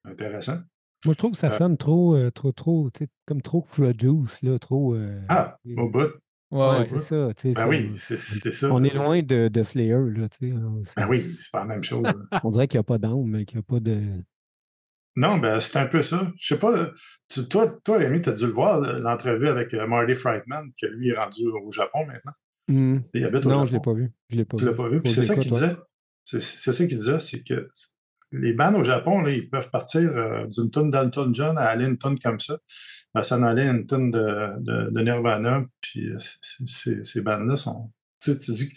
Intéressant. 0.06 0.60
Moi, 1.06 1.14
je 1.14 1.18
trouve 1.18 1.32
que 1.32 1.38
ça 1.38 1.48
Euh, 1.48 1.52
sonne 1.52 1.78
trop, 1.78 2.16
euh, 2.16 2.32
trop, 2.32 2.52
trop, 2.52 2.90
tu 2.92 3.04
sais, 3.06 3.10
comme 3.26 3.42
trop 3.42 3.62
produce, 3.62 4.42
là, 4.42 4.58
trop. 4.60 4.96
euh, 4.96 5.22
Ah, 5.30 5.58
au 5.78 5.90
bout. 5.90 6.12
Ouais, 6.50 6.84
c'est 6.86 7.00
ça. 7.00 7.28
Ben 7.44 7.68
oui, 7.68 7.92
c'est 7.98 8.16
c'est 8.16 8.54
ça. 8.54 8.72
On 8.72 8.82
est 8.84 8.94
loin 8.94 9.22
de, 9.22 9.50
de 9.50 9.64
Slayer, 9.64 9.98
là, 10.16 10.30
tu 10.30 10.50
sais. 10.50 10.94
Ben 10.96 11.08
oui, 11.10 11.22
c'est 11.22 11.52
pas 11.52 11.60
la 11.60 11.66
même 11.66 11.84
chose. 11.84 12.04
On 12.46 12.50
dirait 12.50 12.68
qu'il 12.68 12.78
n'y 12.78 12.82
a 12.82 12.84
pas 12.84 12.98
d'âme, 12.98 13.26
mais 13.26 13.44
qu'il 13.46 13.58
n'y 13.58 13.60
a 13.60 13.64
pas 13.64 13.80
de. 13.82 14.02
Non, 15.18 15.38
ben 15.40 15.60
c'est 15.60 15.78
un 15.80 15.88
peu 15.88 16.02
ça. 16.04 16.32
Je 16.40 16.48
sais 16.54 16.60
pas, 16.60 16.92
tu- 17.28 17.48
toi, 17.48 17.68
toi, 17.84 17.98
Rémi, 17.98 18.22
tu 18.22 18.30
as 18.30 18.34
dû 18.36 18.46
le 18.46 18.52
voir, 18.52 18.80
le- 18.80 19.00
l'entrevue 19.00 19.48
avec 19.48 19.74
euh, 19.74 19.88
Marty 19.88 20.14
Frightman, 20.16 20.70
que 20.80 20.86
lui 20.88 21.10
est 21.10 21.18
rendu 21.18 21.42
au 21.48 21.72
Japon 21.72 22.06
maintenant. 22.06 22.34
Hmm. 22.68 23.00
Il 23.14 23.26
habite 23.26 23.46
au 23.46 23.50
Non, 23.50 23.66
je 23.66 23.72
ne 23.72 23.78
l'ai 23.78 23.82
pas 23.82 23.94
vu. 23.94 24.12
Je 24.30 24.36
l'ai 24.36 24.46
pas 24.46 24.58
Tu 24.58 24.66
l'as 24.66 24.74
pas 24.74 24.88
vu? 24.90 25.02
C'est 25.06 25.24
ça 25.24 25.36
qu'il 25.36 25.52
disait. 25.52 25.76
C'est 26.26 26.40
ça 26.74 26.88
qu'il 26.88 26.98
disait, 26.98 27.20
c'est 27.20 27.44
que 27.44 27.70
les 28.34 28.52
bandes 28.54 28.76
au 28.76 28.84
Japon, 28.84 29.22
là, 29.22 29.32
ils 29.32 29.50
peuvent 29.50 29.70
partir 29.72 30.02
euh, 30.02 30.46
d'une 30.48 30.70
tune 30.70 30.92
d'Elton 30.92 31.32
John 31.34 31.58
à 31.58 31.62
aller 31.64 31.86
une 31.86 31.98
tune 31.98 32.20
comme 32.20 32.40
ça. 32.42 32.60
Ben, 33.16 33.24
ça 33.24 33.38
en 33.38 33.44
allait 33.44 33.66
une 33.68 33.88
tune 33.88 34.12
de, 34.12 34.20
de, 34.60 34.90
de 34.92 35.02
Nirvana, 35.02 35.64
puis 35.82 36.10
euh, 36.12 36.20
c- 36.20 36.38
c- 36.68 37.00
ces 37.04 37.22
bandes-là 37.22 37.56
sont. 37.56 37.92
Tu 38.22 38.34
sais, 38.34 38.38
tu 38.38 38.52
dis 38.54 38.68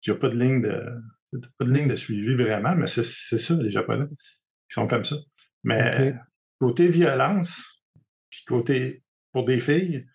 qu'il 0.00 0.12
n'y 0.12 0.16
a 0.16 0.20
pas 0.20 0.30
de 0.30 0.38
ligne 0.38 0.62
de, 0.62 1.40
pas 1.58 1.64
de 1.66 1.72
ligne 1.72 1.86
de 1.88 1.96
suivi 1.96 2.34
vraiment, 2.34 2.74
mais 2.74 2.86
c'est 2.86 3.04
c'est 3.04 3.38
ça, 3.38 3.54
les 3.62 3.70
Japonais. 3.70 4.06
Ils 4.10 4.74
sont 4.74 4.86
comme 4.88 5.04
ça. 5.04 5.16
Mais 5.64 6.14
côté 6.60 6.86
violence, 6.86 7.82
puis 8.30 8.40
côté 8.46 9.02
pour 9.32 9.44
des 9.44 9.60
filles, 9.60 10.06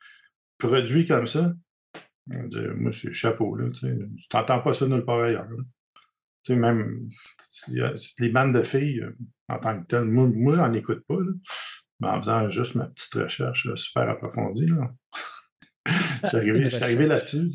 produit 0.57 1.05
comme 1.05 1.27
ça, 1.27 1.53
on 2.31 2.43
dit, 2.45 2.59
moi, 2.75 2.91
c'est 2.93 3.13
chapeau, 3.13 3.55
là. 3.55 3.69
Tu 3.71 3.87
t'entends 4.29 4.61
pas 4.61 4.73
ça 4.73 4.87
nulle 4.87 5.05
part 5.05 5.23
ailleurs. 5.23 5.47
Tu 6.43 6.53
sais, 6.53 6.55
même 6.55 7.09
a- 7.81 7.93
les 8.19 8.29
bandes 8.29 8.53
de 8.55 8.63
filles, 8.63 9.01
euh, 9.01 9.15
en 9.49 9.59
tant 9.59 9.81
que 9.81 9.87
telles, 9.87 10.05
moi, 10.05 10.27
moi 10.33 10.55
j'en 10.55 10.73
écoute 10.73 11.03
pas, 11.07 11.15
là. 11.19 11.31
Mais 11.99 12.07
en 12.09 12.21
faisant 12.21 12.49
juste 12.49 12.75
ma 12.75 12.87
petite 12.87 13.13
recherche 13.13 13.65
là, 13.65 13.75
super 13.75 14.09
approfondie, 14.09 14.67
là. 14.67 14.91
Arrivé, 16.23 16.59
Une 16.63 16.69
j'étais 16.69 16.83
arrivé 16.83 17.07
là-dessus. 17.07 17.51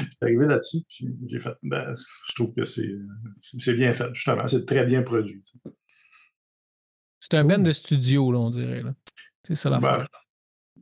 J'étais 0.00 0.16
arrivé 0.24 0.46
là-dessus, 0.46 0.78
puis 0.88 1.08
j'ai 1.26 1.38
fait, 1.38 1.54
ben, 1.62 1.92
je 2.28 2.34
trouve 2.34 2.52
que 2.54 2.64
c'est 2.64 2.90
c'est 3.58 3.74
bien 3.74 3.92
fait, 3.92 4.12
justement. 4.14 4.46
C'est 4.48 4.66
très 4.66 4.84
bien 4.84 5.02
produit. 5.02 5.42
C'est 7.30 7.36
un 7.36 7.44
band 7.44 7.58
de 7.58 7.72
studio, 7.72 8.32
là, 8.32 8.38
on 8.38 8.50
dirait. 8.50 8.82
là. 8.82 8.94
C'est 9.46 9.54
ça 9.54 9.70
la 9.70 9.78
Ben, 9.78 10.06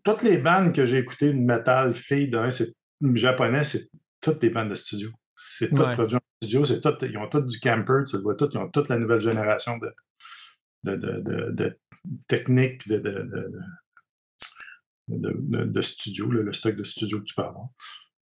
toutes 0.04 0.22
les 0.22 0.38
bandes 0.38 0.72
que 0.72 0.84
j'ai 0.86 0.98
écoutées 0.98 1.32
de 1.32 1.38
métal 1.38 1.94
filles 1.94 2.28
d'un, 2.28 2.50
c'est 2.50 2.72
japonais, 3.14 3.64
c'est 3.64 3.88
toutes 4.20 4.40
des 4.40 4.50
bandes 4.50 4.68
de 4.70 4.74
studio. 4.74 5.10
C'est 5.34 5.74
tout 5.74 5.82
Ouais. 5.82 5.92
produit 5.94 6.16
en 6.16 6.20
studio, 6.42 6.64
c'est 6.64 6.80
tout, 6.80 6.94
ils 7.02 7.16
ont 7.18 7.28
tous 7.28 7.42
du 7.42 7.58
camper, 7.58 8.04
tu 8.08 8.16
le 8.16 8.22
vois 8.22 8.34
tout, 8.36 8.48
ils 8.52 8.58
ont 8.58 8.68
toute 8.70 8.88
la 8.88 8.98
nouvelle 8.98 9.20
génération 9.20 9.76
de, 9.78 9.90
de, 10.84 10.96
de, 10.96 11.20
de, 11.20 11.50
de 11.52 11.78
techniques 12.28 12.86
de, 12.88 12.98
de, 12.98 13.10
de, 13.10 13.50
de, 15.08 15.32
de- 15.36 15.64
de 15.64 15.80
studio, 15.80 16.30
là, 16.30 16.42
le 16.42 16.52
stock 16.52 16.76
de 16.76 16.84
studio 16.84 17.18
que 17.20 17.24
tu 17.24 17.34
peux 17.34 17.42
avoir. 17.42 17.66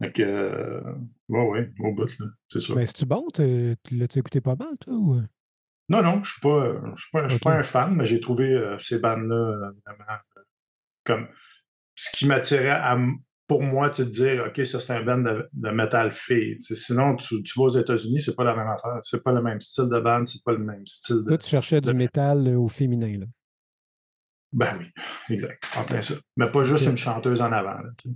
Donc, 0.00 0.18
euh, 0.20 0.80
ouais, 1.28 1.46
ouais, 1.48 1.72
au 1.80 1.92
bout, 1.92 2.18
là, 2.18 2.26
c'est 2.48 2.60
sûr. 2.60 2.74
Mais 2.76 2.86
c'est-tu 2.86 3.06
bon? 3.06 3.26
Tu 3.32 3.76
tu 3.84 3.96
l'as-tu 3.96 4.18
écouté 4.18 4.40
pas 4.40 4.56
mal, 4.56 4.76
toi? 4.80 4.94
Ou... 4.94 5.22
Non, 5.88 6.02
non, 6.02 6.22
je 6.22 6.30
suis 6.32 6.40
pas, 6.40 6.74
je 6.96 7.00
suis 7.02 7.10
pas, 7.10 7.28
pas 7.42 7.56
un 7.58 7.62
fan, 7.62 7.94
mais 7.94 8.06
j'ai 8.06 8.20
trouvé 8.20 8.50
euh, 8.52 8.78
ces 8.78 8.98
bandes-là 8.98 9.36
euh, 9.36 9.72
vraiment 9.86 10.18
euh, 10.38 10.40
comme 11.04 11.28
ce 11.94 12.10
qui 12.16 12.26
m'attirait 12.26 12.70
à, 12.70 12.98
pour 13.46 13.62
moi, 13.62 13.90
tu 13.90 14.02
te 14.04 14.08
dire, 14.08 14.44
OK, 14.48 14.64
ça 14.64 14.80
c'est 14.80 14.94
un 14.94 15.02
band 15.04 15.18
de, 15.18 15.46
de 15.52 15.70
metal 15.70 16.10
fille. 16.10 16.56
Tu 16.56 16.74
sais, 16.74 16.76
Sinon, 16.76 17.14
tu, 17.16 17.42
tu 17.42 17.58
vas 17.58 17.66
aux 17.66 17.78
États-Unis, 17.78 18.22
c'est 18.22 18.34
pas 18.34 18.44
la 18.44 18.56
même 18.56 18.68
affaire. 18.68 18.98
C'est 19.02 19.22
pas 19.22 19.32
le 19.34 19.42
même 19.42 19.60
style 19.60 19.88
de 19.90 20.00
bande, 20.00 20.26
c'est 20.26 20.42
pas 20.42 20.52
le 20.52 20.58
même 20.64 20.86
style 20.86 21.16
de. 21.16 21.28
Toi, 21.28 21.38
tu 21.38 21.48
cherchais 21.48 21.80
du 21.82 21.88
de- 21.88 21.92
métal 21.96 22.48
au 22.56 22.68
féminin, 22.68 23.18
là. 23.18 23.26
Ben 24.52 24.78
oui, 24.78 24.86
exact. 25.34 25.62
En 25.76 25.84
plein 25.84 26.00
ça. 26.00 26.14
Mais 26.36 26.50
pas 26.50 26.64
juste 26.64 26.86
une 26.86 26.96
chanteuse 26.96 27.42
en 27.42 27.52
avant. 27.52 27.74
Là, 27.74 27.90
tu 27.98 28.08
sais. 28.08 28.14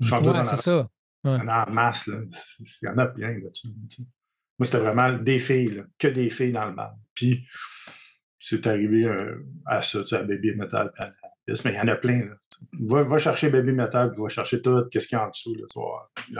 Une 0.00 0.06
chanteuse 0.06 0.32
Ouais, 0.32 0.38
en 0.38 0.44
c'est 0.44 0.70
avant. 0.70 0.82
ça. 0.84 0.88
Il 1.24 1.30
y 1.30 1.42
en 1.42 1.48
a 1.48 1.68
en 1.68 1.72
masse. 1.72 2.06
Là. 2.06 2.18
C'est- 2.30 2.62
Il 2.82 2.86
y 2.86 2.88
en 2.88 2.96
a 2.98 3.06
plein 3.08 3.32
là-dessus. 3.38 3.68
tu 3.90 3.96
sais. 3.96 4.02
Moi, 4.58 4.66
c'était 4.66 4.78
vraiment 4.78 5.12
des 5.12 5.38
filles, 5.38 5.74
là, 5.74 5.82
que 5.98 6.08
des 6.08 6.30
filles 6.30 6.52
dans 6.52 6.66
le 6.66 6.72
band. 6.74 6.92
Puis, 7.14 7.44
c'est 8.38 8.66
arrivé 8.66 9.04
euh, 9.06 9.44
à 9.66 9.82
ça, 9.82 10.04
tu 10.04 10.14
à 10.14 10.22
Baby 10.22 10.54
Metal, 10.54 10.92
à 10.96 11.06
la 11.06 11.12
mais 11.64 11.72
il 11.72 11.76
y 11.76 11.80
en 11.80 11.88
a 11.88 11.96
plein. 11.96 12.20
Là. 12.20 12.34
Va, 12.80 13.02
va 13.02 13.18
chercher 13.18 13.50
Baby 13.50 13.72
Metal, 13.72 14.10
puis 14.10 14.22
va 14.22 14.28
chercher 14.28 14.62
tout, 14.62 14.84
qu'est-ce 14.90 15.08
qu'il 15.08 15.16
y 15.18 15.20
a 15.20 15.26
en 15.26 15.30
dessous. 15.30 15.54
Là, 15.54 15.66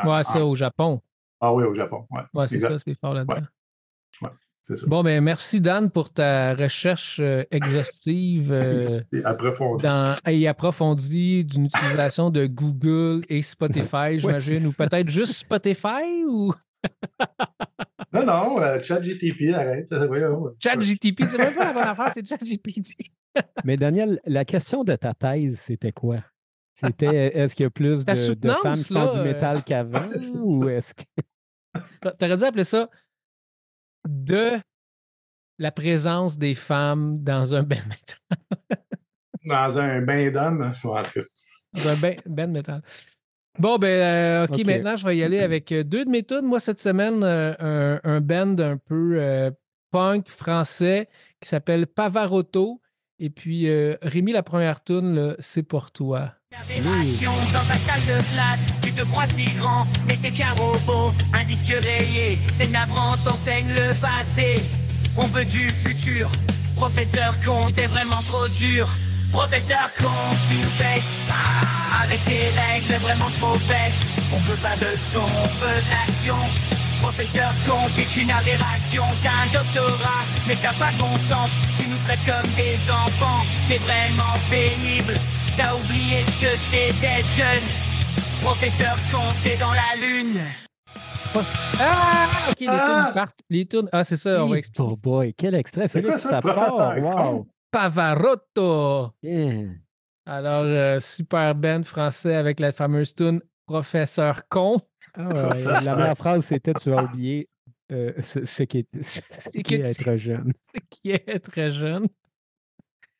en- 0.03 0.17
Ouais, 0.17 0.23
ça, 0.23 0.39
en- 0.39 0.49
au 0.49 0.55
Japon. 0.55 1.03
Ah 1.41 1.53
oui, 1.53 1.65
au 1.65 1.75
Japon. 1.75 2.07
Ouais, 2.11 2.23
Ouais, 2.33 2.47
c'est 2.49 2.61
ça, 2.61 2.79
c'est 2.79 2.95
fort 2.95 3.15
là-dedans. 3.15 3.47
C'est 4.67 4.79
ça. 4.79 4.87
Bon, 4.87 5.03
ben 5.03 5.23
merci, 5.23 5.61
Dan, 5.61 5.91
pour 5.91 6.11
ta 6.11 6.55
recherche 6.55 7.21
euh, 7.21 7.45
exhaustive 7.51 8.51
euh, 8.51 9.03
C'est 9.13 9.23
dans, 9.83 10.17
et 10.27 10.49
approfondie 10.49 11.45
d'une 11.45 11.67
utilisation 11.67 12.31
de 12.31 12.47
Google 12.47 13.27
et 13.29 13.43
Spotify, 13.43 14.19
j'imagine, 14.19 14.61
c'est 14.63 14.67
ou 14.69 14.73
peut-être 14.73 15.11
juste 15.11 15.35
Spotify 15.35 16.25
ou? 16.27 16.55
Non, 18.15 18.25
non, 18.25 18.61
euh, 18.61 18.81
ChatGTP, 18.81 19.53
arrête. 19.55 19.93
Voyons. 19.93 20.55
ChatGTP. 20.63 21.25
C'est 21.27 21.37
même 21.37 21.55
pas 21.55 21.67
la 21.67 21.73
bonne 21.73 21.83
affaire, 21.83 22.11
c'est 22.15 22.27
ChatGPT. 22.27 22.95
Mais 23.65 23.77
Daniel, 23.77 24.21
la 24.25 24.45
question 24.45 24.85
de 24.85 24.95
ta 24.95 25.15
thèse, 25.15 25.59
c'était 25.59 25.91
quoi? 25.91 26.19
C'était 26.75 27.07
est-ce 27.35 27.57
qu'il 27.57 27.65
y 27.65 27.67
a 27.67 27.71
plus 27.71 28.05
de, 28.05 28.35
de 28.35 28.51
femmes 28.51 28.77
qui 28.77 28.93
font 28.93 29.13
du 29.13 29.19
euh, 29.19 29.25
métal 29.25 29.65
qu'avant 29.67 30.09
ou 30.45 30.69
est-ce 30.69 30.95
que. 30.95 31.03
T'aurais 32.19 32.37
dû 32.37 32.45
appeler 32.45 32.65
ça 32.65 32.89
de 34.09 34.61
la 35.59 35.73
présence 35.73 36.39
des 36.39 36.55
femmes 36.55 37.23
dans 37.23 37.55
un 37.55 37.63
band 37.65 37.77
metal. 37.89 38.79
Dans 39.45 39.79
un 39.79 40.03
bain 40.03 40.31
d'hommes, 40.31 40.73
en 40.85 41.03
tout 41.03 41.21
cas. 41.21 41.21
Dans 41.73 41.89
un 41.89 41.97
ben- 41.97 42.17
band 42.27 42.49
metal. 42.49 42.83
Bon, 43.59 43.79
ben, 43.79 43.87
euh, 43.87 44.45
OK, 44.45 44.59
OK. 44.59 44.67
maintenant, 44.67 44.97
je 44.97 45.07
vais 45.07 45.17
y 45.17 45.23
aller 45.23 45.39
avec 45.41 45.71
euh, 45.73 45.85
deux 45.85 46.05
de 46.05 46.11
mes 46.11 46.25
tunes. 46.25 46.43
Moi, 46.45 46.59
cette 46.61 46.81
semaine, 46.81 47.23
euh, 47.23 47.55
un, 47.61 48.01
un 48.05 48.21
band 48.21 48.59
un 48.59 48.77
peu 48.77 49.17
euh, 49.21 49.51
punk 49.91 50.29
français 50.29 51.09
qui 51.41 51.49
s'appelle 51.49 51.87
Pavarotti. 51.87 52.81
Et 53.21 53.31
puis, 53.31 53.69
euh, 53.69 53.97
Rémi, 54.03 54.33
la 54.33 54.43
première 54.43 54.83
tune, 54.83 55.15
là, 55.15 55.35
c'est 55.39 55.63
pour 55.63 55.93
toi. 55.93 56.33
Aberration 56.53 57.33
dans 57.53 57.65
ta 57.67 57.75
salle 57.75 58.01
de 58.03 58.35
classe, 58.35 58.67
tu 58.83 58.93
te 58.93 59.03
crois 59.03 59.27
si 59.27 59.45
grand, 59.59 59.87
mais 60.07 60.17
t'es 60.17 60.31
qu'un 60.31 60.53
robot, 60.53 61.13
un 61.33 61.45
disque 61.45 61.67
rayé, 61.83 62.39
c'est 62.53 62.71
navrant, 62.71 63.17
t'enseigne 63.25 63.69
le 63.71 63.93
passé. 64.01 64.57
On 65.17 65.27
veut 65.27 65.45
du 65.45 65.69
futur, 65.71 66.31
professeur 66.77 67.35
con, 67.45 67.71
t'es 67.73 67.87
vraiment 67.87 68.23
trop 68.29 68.47
dur. 68.49 68.89
Professeur 69.35 69.91
con, 69.99 70.15
tu 70.49 70.57
pêches 70.79 71.27
ah, 71.29 72.05
avec 72.05 72.23
tes 72.23 72.49
règles 72.55 72.95
vraiment 73.03 73.31
trop 73.41 73.59
bêtes. 73.67 73.99
On 74.33 74.39
veut 74.47 74.57
pas 74.63 74.77
de 74.77 74.91
son, 75.13 75.21
on 75.27 75.49
veut 75.59 75.83
d'action. 75.91 76.37
Professeur 77.03 77.51
con, 77.67 77.83
t'es 77.97 78.05
qu'une 78.05 78.31
aberration, 78.31 79.03
t'as 79.23 79.35
un 79.43 79.51
doctorat, 79.53 80.23
mais 80.47 80.55
t'as 80.63 80.73
pas 80.75 80.93
de 80.93 80.99
bon 80.99 81.15
sens. 81.29 81.51
Tu 81.77 81.89
nous 81.89 81.99
traites 82.07 82.25
comme 82.25 82.49
des 82.55 82.79
enfants, 82.91 83.43
c'est 83.67 83.79
vraiment 83.79 84.35
pénible. 84.49 85.15
T'as 85.57 85.75
oublié 85.75 86.23
ce 86.25 86.39
que 86.41 86.53
c'est 86.57 86.93
d'être 87.01 87.29
jeune. 87.37 87.67
Professeur 88.41 88.95
con, 89.11 89.23
t'es 89.43 89.57
dans 89.57 89.73
la 89.73 90.07
lune. 90.07 90.41
Ah! 91.81 92.29
OK, 92.51 92.61
les 92.61 92.67
Ah! 92.71 93.03
tunes 93.07 93.15
partent. 93.15 93.41
Les 93.51 93.67
tunes... 93.67 93.89
Ah, 93.93 94.05
c'est 94.05 94.17
ça, 94.17 94.45
on 94.45 94.49
va 94.49 94.59
expliquer. 94.59 94.89
Oh 94.89 94.97
boy, 94.97 95.35
quel 95.37 95.57
extrait, 95.57 95.89
Félix, 95.89 96.23
ça, 96.23 96.41
fort, 96.41 96.95
wow. 96.99 97.47
Pavarotto! 97.75 99.11
Yeah. 99.21 99.73
Alors, 100.27 100.63
euh, 100.65 101.01
super 101.01 101.57
band 101.57 101.83
français 101.83 102.37
avec 102.37 102.61
la 102.61 102.71
fameuse 102.71 103.17
tune 103.17 103.43
Professeur 103.67 104.47
con. 104.49 104.77
Ah 105.15 105.29
ouais, 105.29 105.65
la 105.85 105.97
meilleure 105.97 106.17
phrase, 106.17 106.45
c'était 106.45 106.73
tu 106.75 106.93
as 106.93 107.03
oublié 107.03 107.49
euh, 107.91 108.13
ce, 108.21 108.45
ce 108.45 108.63
qui 108.63 108.79
est, 108.79 109.03
ce 109.03 109.21
qui 109.59 109.75
est 109.75 109.95
tu- 109.95 110.03
être 110.03 110.17
jeune. 110.17 110.53
qui 110.91 111.11
est 111.11 111.41
très 111.41 111.73
jeune. 111.73 112.07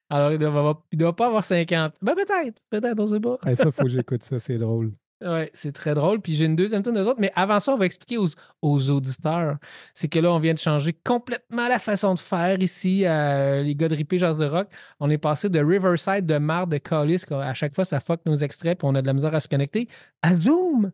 Alors, 0.09 0.31
il 0.31 0.39
ne 0.39 0.47
doit, 0.49 0.85
il 0.93 0.99
doit 0.99 1.17
pas 1.17 1.27
avoir 1.27 1.43
50. 1.43 1.95
Ben, 2.01 2.15
peut-être, 2.15 2.63
peut-être, 2.71 3.01
on 3.01 3.07
sait 3.09 3.21
pas. 3.21 3.39
Hey, 3.45 3.57
ça, 3.57 3.73
faut 3.73 3.83
que 3.83 3.89
j'écoute 3.89 4.23
ça, 4.23 4.39
c'est 4.39 4.59
drôle. 4.59 4.93
Ouais, 5.21 5.51
c'est 5.55 5.73
très 5.73 5.95
drôle. 5.95 6.21
Puis 6.21 6.35
j'ai 6.35 6.45
une 6.45 6.57
deuxième 6.57 6.83
tune 6.83 6.93
d'eux 6.93 7.07
autres. 7.07 7.21
Mais 7.21 7.33
avant 7.35 7.61
ça, 7.61 7.73
on 7.73 7.79
va 7.79 7.87
expliquer 7.87 8.19
aux, 8.19 8.29
aux 8.63 8.91
auditeurs. 8.91 9.57
C'est 9.95 10.09
que 10.09 10.19
là, 10.19 10.33
on 10.33 10.39
vient 10.39 10.55
de 10.55 10.59
changer 10.59 10.93
complètement 10.93 11.69
la 11.69 11.79
façon 11.79 12.15
de 12.15 12.19
faire 12.19 12.61
ici, 12.61 13.07
à 13.07 13.63
les 13.63 13.75
gars 13.75 13.89
de 13.89 13.95
Ripé 13.95 14.19
Jazz 14.19 14.37
de 14.37 14.47
Rock. 14.47 14.69
On 15.01 15.09
est 15.11 15.19
passé 15.19 15.49
de 15.49 15.61
Riverside, 15.61 16.27
de 16.27 16.39
Mar, 16.39 16.67
de 16.67 16.79
Callis, 16.79 17.25
à 17.31 17.55
chaque 17.55 17.75
fois, 17.75 17.85
ça 17.85 18.01
fuck 18.01 18.21
nos 18.27 18.35
extraits, 18.35 18.79
puis 18.79 18.89
on 18.91 18.95
a 18.95 19.03
de 19.03 19.07
la 19.07 19.15
misère 19.15 19.35
à 19.35 19.41
se 19.41 19.49
connecter, 19.49 19.89
à 20.23 20.35
Zoom. 20.35 20.93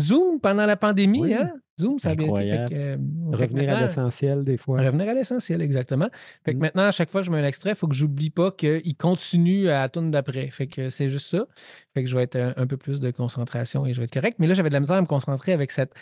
Zoom 0.00 0.40
pendant 0.40 0.66
la 0.66 0.76
pandémie, 0.76 1.20
Oui. 1.20 1.34
hein? 1.34 1.52
Zoom, 1.80 1.98
ça 1.98 2.10
a 2.10 2.14
bien 2.14 2.26
été. 2.26 2.34
Fait 2.42 2.50
Incroyable. 2.50 2.70
que, 2.70 2.74
euh, 2.76 3.36
Revenir 3.36 3.76
à 3.76 3.80
l'essentiel, 3.80 4.44
des 4.44 4.56
fois. 4.58 4.82
Revenir 4.82 5.08
à 5.08 5.14
l'essentiel, 5.14 5.62
exactement. 5.62 6.08
Fait 6.44 6.52
que 6.52 6.58
Mm. 6.58 6.60
maintenant, 6.60 6.82
à 6.82 6.90
chaque 6.90 7.08
fois 7.10 7.20
que 7.22 7.26
je 7.26 7.30
mets 7.30 7.38
un 7.38 7.44
extrait, 7.46 7.70
il 7.70 7.76
faut 7.76 7.88
que 7.88 7.94
j'oublie 7.94 8.28
pas 8.30 8.50
qu'il 8.50 8.96
continue 8.98 9.68
à 9.68 9.80
la 9.80 9.88
tourne 9.88 10.10
d'après. 10.10 10.50
Fait 10.50 10.66
que 10.66 10.88
c'est 10.90 11.08
juste 11.08 11.28
ça. 11.30 11.46
Fait 11.94 12.02
que 12.04 12.08
je 12.10 12.14
vais 12.16 12.22
être 12.24 12.36
un, 12.36 12.52
un 12.56 12.66
peu 12.66 12.76
plus 12.76 13.00
de 13.00 13.10
concentration 13.10 13.86
et 13.86 13.92
je 13.94 13.98
vais 14.00 14.04
être 14.04 14.12
correct. 14.12 14.36
Mais 14.38 14.46
là, 14.46 14.54
j'avais 14.54 14.68
de 14.68 14.74
la 14.74 14.80
misère 14.80 14.96
à 14.96 15.00
me 15.00 15.06
concentrer 15.06 15.52
avec 15.52 15.70
cette, 15.70 15.92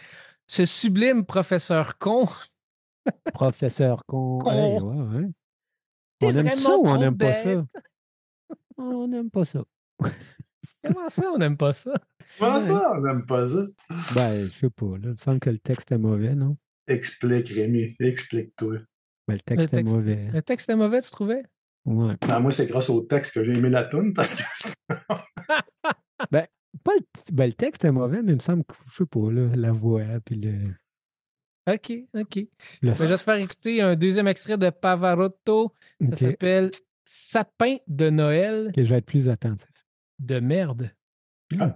ce 0.46 0.64
sublime 0.66 1.24
professeur 1.24 1.96
con. 1.98 2.26
Professeur 3.32 4.04
con. 4.06 4.38
Con. 4.40 4.50
Hey, 4.50 4.80
ouais, 4.80 5.16
ouais. 5.18 5.26
T'es 6.18 6.26
On 6.26 6.36
aime 6.38 6.52
ça 6.52 6.76
ou 6.76 6.86
on 6.88 6.98
n'aime 6.98 7.16
pas 7.16 7.34
ça? 7.34 7.64
On 8.76 9.06
n'aime 9.06 9.30
pas 9.30 9.44
ça. 9.44 9.62
Comment 10.84 11.08
ça, 11.08 11.30
on 11.32 11.38
n'aime 11.38 11.56
pas 11.56 11.72
ça? 11.72 11.92
Comment 12.38 12.58
ça, 12.60 12.92
on 12.96 13.00
n'aime 13.00 13.26
pas 13.26 13.48
ça? 13.48 13.66
Ben, 14.14 14.44
je 14.44 14.48
sais 14.50 14.70
pas. 14.70 14.86
Là. 14.86 14.98
Il 15.04 15.10
me 15.10 15.16
semble 15.16 15.40
que 15.40 15.50
le 15.50 15.58
texte 15.58 15.90
est 15.92 15.98
mauvais, 15.98 16.34
non? 16.34 16.56
Explique, 16.86 17.48
Rémi, 17.48 17.96
explique-toi. 18.00 18.78
Ben, 19.26 19.34
le 19.34 19.40
texte 19.40 19.72
Le 19.72 19.78
est 19.78 19.82
texte- 19.82 19.94
mauvais. 19.94 20.30
Le 20.32 20.42
texte 20.42 20.70
est 20.70 20.76
mauvais, 20.76 21.02
tu 21.02 21.10
trouvais? 21.10 21.42
Ouais. 21.84 22.14
Ben, 22.26 22.40
moi, 22.40 22.50
c'est 22.52 22.66
grâce 22.66 22.88
au 22.90 23.00
texte 23.02 23.34
que 23.34 23.44
j'ai 23.44 23.52
aimé 23.54 23.70
la 23.70 23.84
toune 23.84 24.12
parce 24.14 24.34
que 24.34 24.42
Pas 26.84 26.92
le, 26.94 27.32
ben, 27.32 27.46
le 27.46 27.52
texte 27.54 27.84
est 27.84 27.90
mauvais, 27.90 28.22
mais 28.22 28.32
il 28.32 28.36
me 28.36 28.40
semble 28.40 28.62
que, 28.64 28.74
je 28.90 28.96
sais 28.96 29.06
pas, 29.06 29.32
là, 29.32 29.48
la 29.56 29.72
voix, 29.72 30.02
puis 30.24 30.36
le. 30.36 30.74
OK, 31.66 31.92
OK. 32.14 32.36
Le 32.36 32.46
Ben, 32.82 32.94
je 32.94 33.04
vais 33.04 33.16
te 33.16 33.22
faire 33.22 33.34
écouter 33.36 33.82
un 33.82 33.96
deuxième 33.96 34.28
extrait 34.28 34.56
de 34.56 34.70
Pavarotti. 34.70 35.66
Ça 36.10 36.16
s'appelle 36.16 36.70
Sapin 37.04 37.76
de 37.86 38.10
Noël 38.10 38.66
Ok, 38.68 38.82
je 38.82 38.88
vais 38.90 38.98
être 38.98 39.06
plus 39.06 39.28
attentif. 39.28 39.68
De 40.18 40.40
merde. 40.40 40.90
Noël 41.50 41.72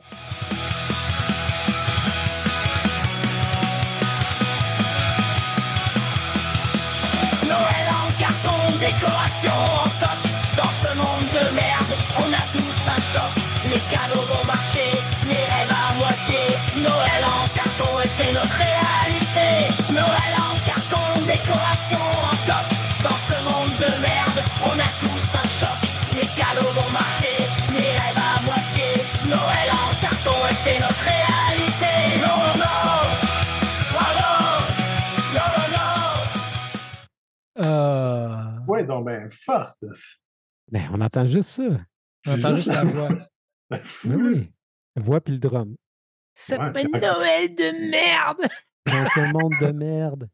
en 7.91 8.11
carton, 8.19 8.79
décoration 8.79 9.53
en 9.53 9.89
top. 10.01 10.19
Dans 10.57 10.73
ce 10.83 10.97
monde 10.97 11.29
de 11.33 11.55
merde, 11.55 11.95
on 12.19 12.33
a 12.33 12.45
tous 12.53 12.77
un 12.89 13.01
choc. 13.01 13.33
Les 13.65 13.81
cadeaux 13.91 14.27
vont 14.27 14.47
Ah. 37.65 38.57
Ouais, 38.67 38.85
donc 38.85 39.07
ben 39.07 39.29
forte. 39.29 39.79
Ben, 40.71 40.83
on 40.93 41.01
entend 41.01 41.27
juste 41.27 41.51
ça. 41.51 41.63
On 42.27 42.33
entend 42.39 42.57
juste 42.57 42.69
la 42.69 42.85
voix. 42.85 43.09
Ben 43.71 43.81
oui. 44.07 44.53
La 44.95 45.03
voix 45.03 45.21
puis 45.23 45.33
le 45.33 45.39
drum. 45.39 45.75
Sapin 46.35 46.73
Ouais. 46.75 47.01
Noël 47.01 47.55
de 47.55 47.91
merde! 47.91 48.43
Dans 48.87 49.09
ce 49.15 49.33
monde 49.33 49.55
de 49.61 49.73
merde. 49.73 50.29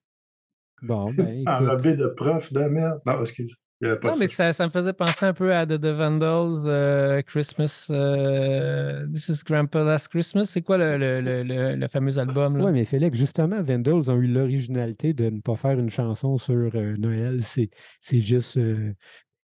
Bon, 0.83 1.13
ben, 1.13 1.29
écoute. 1.29 1.47
Enrobé 1.47 1.95
de 1.95 2.07
prof 2.09 2.53
de 2.53 2.61
merde. 2.63 3.01
Non, 3.07 3.21
excuse. 3.21 3.55
Non, 3.81 3.97
mais 4.19 4.27
ça. 4.27 4.51
me 4.67 4.71
faisait 4.71 4.93
penser 4.93 5.25
un 5.27 5.33
peu 5.33 5.55
à 5.55 5.65
The, 5.65 5.81
The 5.81 5.87
Vandals, 5.87 6.63
euh, 6.67 7.23
Christmas, 7.23 7.87
euh, 7.91 9.07
This 9.13 9.29
is 9.29 9.43
Grandpa 9.47 9.85
Last 9.85 10.09
Christmas. 10.09 10.47
C'est 10.47 10.63
quoi 10.63 10.79
le, 10.79 10.99
le, 10.99 11.21
le, 11.45 11.77
le- 11.77 11.89
fameux 11.89 12.19
album? 12.19 12.61
Oui, 12.61 12.73
mais 12.73 12.85
Félix, 12.85 13.17
justement, 13.17 13.63
Vandals 13.63 14.11
ont 14.11 14.17
eu 14.17 14.27
l'originalité 14.27 15.13
de 15.13 15.31
ne 15.31 15.41
pas 15.41 15.55
faire 15.55 15.79
une 15.79 15.91
chanson 15.91 16.39
sur 16.39 16.71
euh, 16.75 16.97
Noël. 16.99 17.41
C'est, 17.43 17.71
c'est 18.01 18.19
juste 18.19 18.57
euh, 18.57 18.93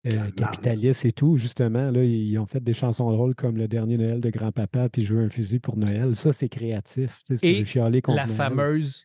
euh, 0.08 0.30
capitaliste 0.36 1.04
et 1.04 1.12
tout. 1.12 1.36
Justement, 1.36 1.92
là, 1.92 2.02
ils 2.02 2.36
ont 2.38 2.46
fait 2.46 2.62
des 2.62 2.74
chansons 2.74 3.10
drôles 3.12 3.36
comme 3.36 3.56
Le 3.56 3.68
dernier 3.68 3.96
Noël 3.96 4.20
de 4.20 4.30
grand-papa, 4.30 4.88
puis 4.88 5.02
Je 5.02 5.14
veux 5.14 5.24
un 5.24 5.30
fusil 5.30 5.60
pour 5.60 5.76
Noël. 5.76 6.16
Ça, 6.16 6.32
c'est 6.32 6.48
créatif. 6.48 7.20
Tu 7.28 7.36
sais, 7.36 7.36
si 7.36 7.40
tu 7.52 7.56
Et 7.56 7.58
veux 7.60 7.64
chialer 7.64 8.02
contre 8.02 8.16
La 8.16 8.26
Noël. 8.26 8.36
fameuse 8.36 9.04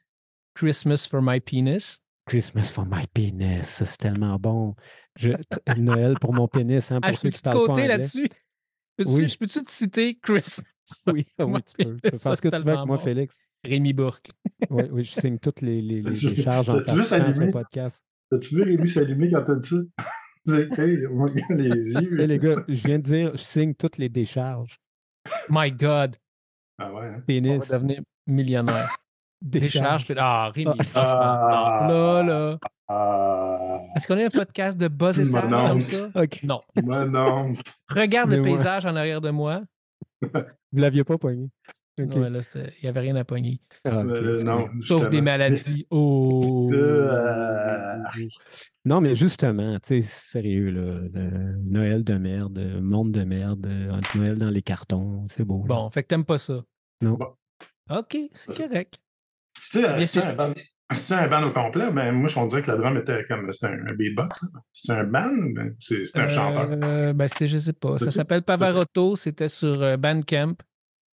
Christmas 0.56 1.08
for 1.08 1.22
My 1.22 1.40
Penis. 1.40 2.00
Christmas 2.28 2.72
for 2.72 2.86
my 2.86 3.08
penis. 3.14 3.64
Ça, 3.66 3.86
c'est 3.88 3.98
tellement 3.98 4.38
bon. 4.38 4.76
Je- 5.17 5.32
Noël 5.78 6.15
pour 6.19 6.34
mon 6.34 6.47
pénis, 6.47 6.91
hein, 6.91 7.00
Ah, 7.02 7.10
pour 7.10 7.19
ceux 7.19 7.30
peux 7.30 7.36
qui 7.36 7.41
parlent 7.41 7.67
pas 7.67 7.88
là-dessus? 7.88 8.30
Peux-tu, 8.97 9.10
Oui. 9.12 9.28
Je 9.28 9.38
peux-tu 9.38 9.62
te 9.63 9.69
citer 9.69 10.17
Christmas? 10.21 10.63
Oui, 11.08 11.26
for 11.38 11.47
oui, 11.50 11.62
tu 11.63 11.74
peux. 11.86 11.97
Parce 12.24 12.41
que 12.41 12.47
tu 12.50 12.62
veux 12.62 12.71
avec 12.74 12.86
moi, 12.88 12.97
bon. 12.97 12.97
Félix. 12.97 13.39
Rémi 13.63 13.93
Bourque. 13.93 14.32
Oui, 14.69 14.84
oui, 14.91 15.04
je 15.04 15.12
signe 15.12 15.38
toutes 15.38 15.62
les, 15.62 15.82
les, 15.82 16.02
les- 16.02 16.13
charges 16.41 16.69
en 16.69 16.82
tu 16.82 16.91
veux 16.91 17.04
participant 17.04 17.43
à 17.45 17.47
ce 17.47 17.52
podcast. 17.52 18.06
As-tu 18.34 18.56
vu 18.56 18.63
Rémi 18.63 18.89
s'allumer 18.89 19.30
quand 19.32 19.43
t'as 19.43 19.56
dit 19.56 19.67
ça? 19.69 19.76
Hey, 20.80 21.06
on 21.06 21.24
regarde 21.26 21.52
les 21.52 21.93
yeux. 21.93 22.19
Hey, 22.19 22.26
les 22.28 22.39
gars, 22.39 22.63
je 22.67 22.88
viens 22.88 22.97
de 22.97 23.04
dire, 23.04 23.32
je 23.34 23.43
signe 23.43 23.76
toutes 23.76 24.00
les 24.00 24.10
décharges. 24.10 24.80
My 25.50 25.71
God, 25.71 26.15
Ah 26.80 26.91
ouais, 26.91 27.06
hein? 27.10 27.15
on 27.19 27.21
Pénis. 27.21 27.69
va 27.69 27.78
devenir 27.78 28.02
millionnaire. 28.26 28.89
Décharge. 29.41 30.06
Ah, 30.17 30.52
Rémi, 30.54 30.71
Ah. 30.95 31.86
là. 31.88 31.88
Est-ce 34.02 34.08
qu'on 34.08 34.18
a 34.18 34.26
un 34.26 34.30
podcast 34.30 34.80
de 34.80 34.88
bas 34.88 35.12
étage 35.12 35.46
non. 35.48 35.68
comme 35.68 35.82
ça? 35.82 36.10
Non. 36.42 36.60
moi 36.84 37.06
non. 37.06 37.54
Regarde 37.88 38.32
le 38.32 38.42
paysage 38.42 38.88
en 38.88 38.96
arrière 38.96 39.22
de 39.22 39.30
moi. 39.30 39.62
Vous 40.24 40.80
l'aviez 40.80 41.04
pas 41.04 41.20
pogné. 41.20 41.50
OK. 42.00 42.16
Non, 42.16 42.30
là, 42.32 42.40
il 42.56 42.72
n'y 42.82 42.90
avait 42.90 43.00
rien 43.00 43.16
à 43.16 43.24
pogner. 43.24 43.62
Ah, 43.86 44.00
Euh, 44.00 44.42
non. 44.44 44.70
Sauf 44.80 45.08
des 45.10 45.22
maladies. 45.22 45.86
Oh. 45.92 46.72
Euh, 46.74 47.98
Non, 48.86 49.02
mais 49.02 49.14
justement, 49.14 49.76
tu 49.80 50.02
sais, 50.02 50.02
sérieux, 50.02 50.72
là, 50.72 51.00
le 51.14 51.58
Noël 51.64 52.04
de 52.04 52.16
merde, 52.16 52.58
euh, 52.58 52.82
monde 52.82 53.12
de 53.12 53.24
merde, 53.24 53.70
entre 53.92 54.18
Noël 54.18 54.40
dans 54.40 54.50
les 54.50 54.64
cartons, 54.64 55.22
c'est 55.28 55.46
beau. 55.46 55.60
là. 55.60 55.76
Bon, 55.76 55.90
fait 55.92 56.02
que 56.02 56.08
t'aimes 56.08 56.26
pas 56.26 56.40
ça. 56.40 56.64
Non. 57.02 57.18
Bon. 57.18 57.36
OK, 57.92 58.18
c'est 58.34 58.56
correct. 58.56 58.96
C'est 59.62 59.82
Mais 59.82 60.08
c'est 60.08 60.24
un. 60.26 60.54
C'est 60.94 61.16
un 61.16 61.28
band 61.28 61.44
au 61.44 61.52
complet, 61.52 61.92
ben 61.92 62.12
moi, 62.12 62.30
on 62.36 62.46
dirait 62.48 62.62
que 62.62 62.72
la 62.72 62.78
drum 62.78 62.98
était 62.98 63.24
comme. 63.26 63.52
C'était 63.52 63.68
un, 63.68 63.88
un 63.88 63.94
beatbox. 63.94 64.42
C'est 64.74 64.92
un 64.92 65.04
band, 65.06 65.52
ben, 65.54 65.76
c'est 65.80 66.18
un 66.20 66.28
chanteur. 66.30 66.70
Euh, 66.84 67.14
ben, 67.14 67.28
c'est, 67.28 67.48
je 67.48 67.58
sais 67.58 67.74
pas. 67.74 67.98
Ça 67.98 68.12
s'appelle 68.12 68.44
Pavarotti. 68.44 69.14
C'était 69.16 69.48
sur 69.48 69.82
euh, 69.82 69.98
Bandcamp. 69.98 70.56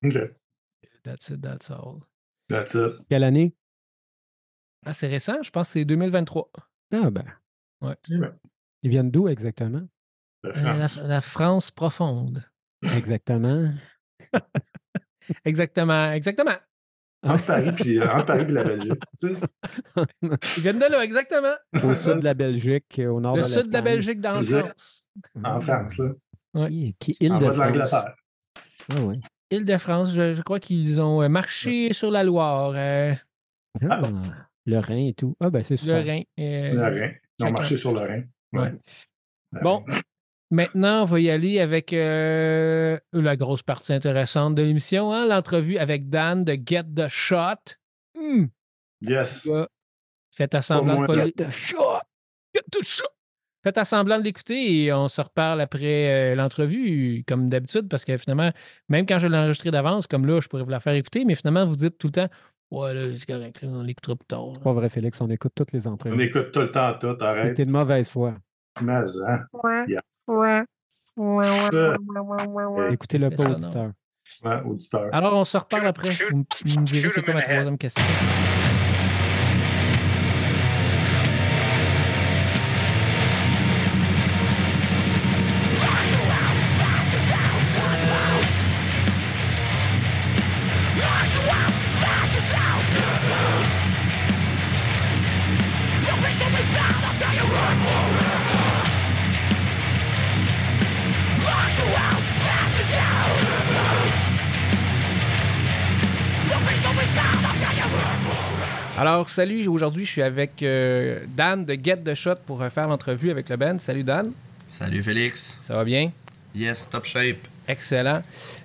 OK. 0.04 0.18
That's 1.04 1.30
it, 1.30 1.42
that's 1.42 1.70
all. 1.72 2.00
That's 2.50 2.74
it. 2.74 2.94
Quelle 3.10 3.24
année? 3.24 3.56
Ah, 4.86 4.94
c'est 4.94 5.08
récent, 5.08 5.42
je 5.42 5.50
pense 5.50 5.68
que 5.68 5.74
c'est 5.74 5.86
2023. 5.86 6.50
Ah 6.94 7.10
ben. 7.10 7.26
Ouais. 7.82 7.96
Ils 8.84 8.90
viennent 8.90 9.12
d'où 9.12 9.28
exactement? 9.28 9.88
Euh, 10.46 10.54
France. 10.54 10.98
la, 10.98 11.08
la 11.08 11.22
France 11.22 11.72
profonde. 11.72 12.44
Exactement. 12.96 13.70
Exactement, 15.46 16.12
exactement. 16.14 16.56
Entre 17.24 17.46
Paris 17.46 17.72
puis 17.76 18.02
entre 18.02 18.26
Paris 18.26 18.46
puis 18.46 18.54
la 18.54 18.64
Belgique. 18.64 19.02
tu 19.20 19.28
sais. 19.30 19.36
Ils 20.58 20.62
viennent 20.64 20.80
de 20.80 20.86
là, 20.92 21.04
exactement. 21.04 21.56
Au 21.84 21.96
sud 21.96 22.20
de 22.20 22.24
la 22.24 22.34
Belgique, 22.34 23.02
au 23.10 23.20
nord 23.20 23.36
Le 23.38 23.42
de 23.44 23.48
sud 23.48 23.68
de 23.68 23.74
la. 23.74 23.82
Belgique 23.82 24.22
dans 24.22 24.34
la 24.34 24.40
Belgique. 24.42 24.58
France. 24.60 25.02
En 25.44 25.60
France, 25.60 25.98
là. 25.98 26.68
Qui, 26.70 26.96
qui 27.00 27.18
île 27.20 27.34
En 27.34 27.40
de 27.40 27.46
bas 27.46 27.50
de 27.50 27.56
France. 27.56 27.66
l'Angleterre. 27.76 28.16
Ah 28.96 29.02
ouais. 29.02 29.16
Île-de-France, 29.52 30.12
je, 30.14 30.34
je 30.34 30.42
crois 30.42 30.60
qu'ils 30.60 31.02
ont 31.02 31.22
euh, 31.22 31.30
marché 31.30 31.94
sur 31.94 32.12
la 32.12 32.24
Loire, 32.24 32.74
euh, 32.76 33.14
Ah, 33.90 34.02
le 34.66 34.78
Rhin 34.80 35.08
et 35.08 35.14
tout. 35.14 35.36
Ah 35.40 35.50
ben 35.50 35.64
c'est 35.64 35.76
le 35.76 35.78
super. 35.78 36.06
Rhin. 36.06 36.22
euh, 36.40 36.74
Le 36.74 36.82
Rhin. 36.82 37.12
Ils 37.40 37.46
ont 37.46 37.52
marché 37.52 37.78
sur 37.78 37.94
le 37.94 38.00
Rhin. 38.02 38.24
Ouais. 38.54 38.74
Le 39.54 39.62
Bon, 39.62 39.84
Rhin. 39.88 39.96
Maintenant, 40.52 41.04
on 41.04 41.06
va 41.06 41.20
y 41.20 41.30
aller 41.30 41.60
avec 41.60 41.94
euh, 41.94 42.98
la 43.14 43.36
grosse 43.36 43.64
partie 43.64 43.94
intéressante 43.94 44.56
de 44.56 44.62
l'émission, 44.64 45.12
hein, 45.12 45.26
l'entrevue 45.28 45.78
avec 45.78 46.10
Dan 46.10 46.44
de 46.44 46.58
Get 46.66 46.86
the 46.96 47.08
Shot. 47.08 47.76
Hmm. 48.18 48.46
Yes. 49.02 49.48
Faites 50.32 50.56
à 50.56 50.62
semblant 50.62 51.02
de 51.02 51.08
pas 51.08 51.14
Get 51.14 51.32
the 51.34 51.50
shot! 51.50 52.02
Get 52.54 52.64
the 52.72 52.84
shot! 52.84 53.06
Faites 53.64 53.78
à 53.78 53.86
semblant 53.86 54.20
de 54.20 54.24
l'écouter 54.24 54.84
et 54.84 54.94
on 54.94 55.08
se 55.08 55.20
reparle 55.20 55.60
après 55.62 56.32
euh, 56.32 56.36
l'entrevue, 56.36 57.24
comme 57.28 57.50
d'habitude, 57.50 57.90
parce 57.90 58.06
que 58.06 58.16
finalement, 58.18 58.52
même 58.88 59.06
quand 59.06 59.20
je 59.20 59.28
l'ai 59.28 59.38
enregistré 59.38 59.72
d'avance, 59.72 60.08
comme 60.08 60.26
là, 60.26 60.40
je 60.40 60.48
pourrais 60.48 60.64
vous 60.64 60.70
la 60.70 60.80
faire 60.80 60.94
écouter, 60.94 61.26
mais 61.26 61.36
finalement, 61.36 61.66
vous 61.66 61.76
dites 61.76 61.98
tout 61.98 62.08
le 62.08 62.14
temps 62.14 62.30
Ouais, 62.70 62.94
là, 62.94 63.02
c'est 63.16 63.26
correct, 63.26 63.62
là, 63.62 63.70
on 63.70 63.82
l'écoutera 63.82 64.16
plus 64.16 64.26
tard. 64.28 64.50
C'est 64.54 64.62
pas 64.64 64.74
vrai, 64.74 64.90
Félix, 64.90 65.20
on 65.22 65.30
écoute 65.30 65.54
toutes 65.56 65.72
les 65.72 65.88
On 65.88 65.94
entrevues. 65.94 66.22
écoute 66.22 66.52
tout 66.52 66.60
le 66.60 66.72
temps 66.72 66.94
tout, 67.00 67.18
arrête. 67.22 67.56
T'es 67.56 67.66
de 67.66 67.72
mauvaise 67.72 68.10
foi. 68.10 68.36
Mais, 68.82 68.94
hein. 68.94 69.46
Ça, 71.72 72.92
Écoutez-le 72.92 73.30
Fais 73.30 73.36
pas, 73.36 73.44
ça, 73.44 73.50
auditeur. 73.50 73.92
ouais, 74.44 74.62
auditeur. 74.66 75.10
Alors, 75.14 75.34
on 75.36 75.44
se 75.44 75.58
reparle 75.58 75.88
après. 75.88 76.10
Vous 76.32 76.38
me 76.38 76.84
direz 76.86 77.10
c'est 77.14 77.24
quoi 77.24 77.34
ma 77.34 77.42
troisième 77.42 77.78
question. 77.78 78.04
Alors, 109.08 109.30
salut, 109.30 109.66
aujourd'hui, 109.70 110.04
je 110.04 110.12
suis 110.12 110.22
avec 110.22 110.62
euh, 110.62 111.22
Dan 111.30 111.64
de 111.64 111.78
Get 111.82 111.96
the 112.04 112.14
Shot 112.14 112.36
pour 112.46 112.62
euh, 112.62 112.70
faire 112.70 112.90
l'entrevue 112.90 113.32
avec 113.32 113.48
le 113.48 113.56
band. 113.56 113.80
Salut, 113.80 114.04
Dan. 114.04 114.34
Salut 114.70 115.02
Félix. 115.02 115.60
Ça 115.62 115.76
va 115.76 115.86
bien? 115.86 116.12
Yes, 116.54 116.90
top 116.90 117.06
shape. 117.06 117.38
Excellent. 117.70 118.22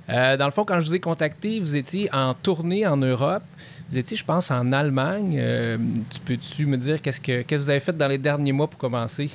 Euh, 0.08 0.36
dans 0.36 0.46
le 0.46 0.50
fond, 0.50 0.64
quand 0.64 0.80
je 0.80 0.86
vous 0.86 0.96
ai 0.96 0.98
contacté, 0.98 1.60
vous 1.60 1.76
étiez 1.76 2.12
en 2.12 2.34
tournée 2.34 2.84
en 2.88 2.96
Europe. 2.96 3.44
Vous 3.88 3.98
étiez, 3.98 4.16
je 4.16 4.24
pense, 4.24 4.50
en 4.50 4.72
Allemagne. 4.72 5.36
Euh, 5.38 5.78
tu 6.10 6.18
peux-tu 6.18 6.66
me 6.66 6.76
dire 6.76 7.00
qu'est-ce 7.00 7.20
que, 7.20 7.42
qu'est-ce 7.42 7.60
que 7.60 7.64
vous 7.66 7.70
avez 7.70 7.78
fait 7.78 7.96
dans 7.96 8.08
les 8.08 8.18
derniers 8.18 8.50
mois 8.50 8.66
pour 8.66 8.80
commencer? 8.80 9.30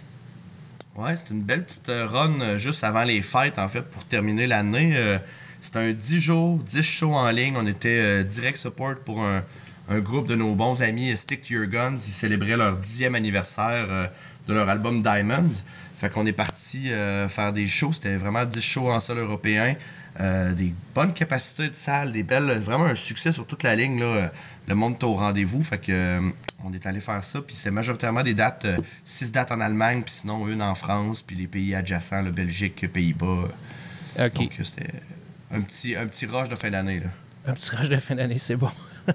Ouais, 0.94 1.16
c'est 1.16 1.34
une 1.34 1.44
belle 1.44 1.64
petite 1.64 1.90
run 1.90 2.58
juste 2.58 2.84
avant 2.84 3.06
les 3.06 3.22
fêtes, 3.22 3.60
en 3.60 3.70
fait, 3.70 3.84
pour 3.84 4.04
terminer 4.04 4.46
l'année. 4.46 4.94
C'était 5.62 5.80
un 5.80 5.94
10 5.94 6.20
jours, 6.20 6.58
10 6.58 6.84
shows 6.84 7.14
en 7.14 7.32
ligne. 7.32 7.56
On 7.56 7.66
était 7.66 8.26
direct 8.26 8.58
support 8.58 8.96
pour 9.06 9.24
un, 9.24 9.42
un 9.90 10.00
groupe 10.00 10.28
de 10.28 10.36
nos 10.36 10.56
bons 10.56 10.82
amis 10.82 11.16
Stick 11.16 11.42
to 11.42 11.54
Your 11.54 11.68
Guns. 11.68 11.96
Ils 11.96 12.12
célébraient 12.12 12.58
leur 12.58 12.78
dixième 12.78 13.16
anniversaire 13.16 13.88
euh, 13.90 14.08
de 14.48 14.54
leur 14.54 14.68
album 14.70 15.02
Diamonds. 15.02 15.64
Fait 15.98 16.10
qu'on 16.12 16.26
est 16.26 16.34
parti 16.34 16.92
euh, 16.92 17.28
faire 17.28 17.54
des 17.54 17.68
shows. 17.68 17.94
C'était 17.94 18.16
vraiment 18.18 18.46
10 18.46 18.62
shows 18.62 18.92
en 18.92 19.00
sol 19.00 19.18
européen. 19.20 19.76
Euh, 20.20 20.54
des 20.54 20.74
bonnes 20.96 21.14
capacités 21.14 21.70
de 21.70 21.76
salle, 21.76 22.12
des 22.12 22.24
belles. 22.24 22.58
Vraiment 22.60 22.86
un 22.86 22.96
succès 22.96 23.32
sur 23.32 23.46
toute 23.46 23.64
la 23.64 23.76
ligne. 23.76 24.00
Là. 24.00 24.32
Le 24.68 24.76
monde 24.76 24.96
est 25.00 25.04
au 25.04 25.16
rendez-vous. 25.16 25.62
Fait 25.62 25.78
que 25.78 25.92
euh, 25.92 26.20
on 26.64 26.74
est 26.74 26.86
allé 26.86 27.00
faire 27.02 27.24
ça. 27.24 27.42
Puis 27.42 27.56
c'est 27.56 27.72
majoritairement 27.72 28.24
des 28.24 28.34
dates, 28.34 28.66
6 29.06 29.32
dates 29.32 29.52
en 29.52 29.62
Allemagne, 29.62 30.02
puis 30.04 30.14
sinon 30.14 30.48
une 30.48 30.62
en 30.62 30.76
France, 30.76 31.22
puis 31.22 31.36
les 31.36 31.48
pays 31.48 31.76
adjacents, 31.76 32.22
la 32.22 32.32
Belgique, 32.32 32.92
Pays-Bas. 32.92 33.50
Donc 34.18 34.60
euh, 34.60 34.64
c'était 34.64 34.92
un 35.52 35.62
petit, 35.62 35.96
un 35.96 36.08
petit 36.08 36.26
rush 36.26 36.50
de 36.50 36.56
fin 36.56 36.72
d'année. 36.72 37.00
là. 37.00 37.10
Un 37.46 37.54
petit 37.54 37.74
rage 37.76 37.90
de 37.90 37.98
fin 37.98 38.16
d'année, 38.16 38.40
c'est 38.40 38.56
bon. 38.56 38.72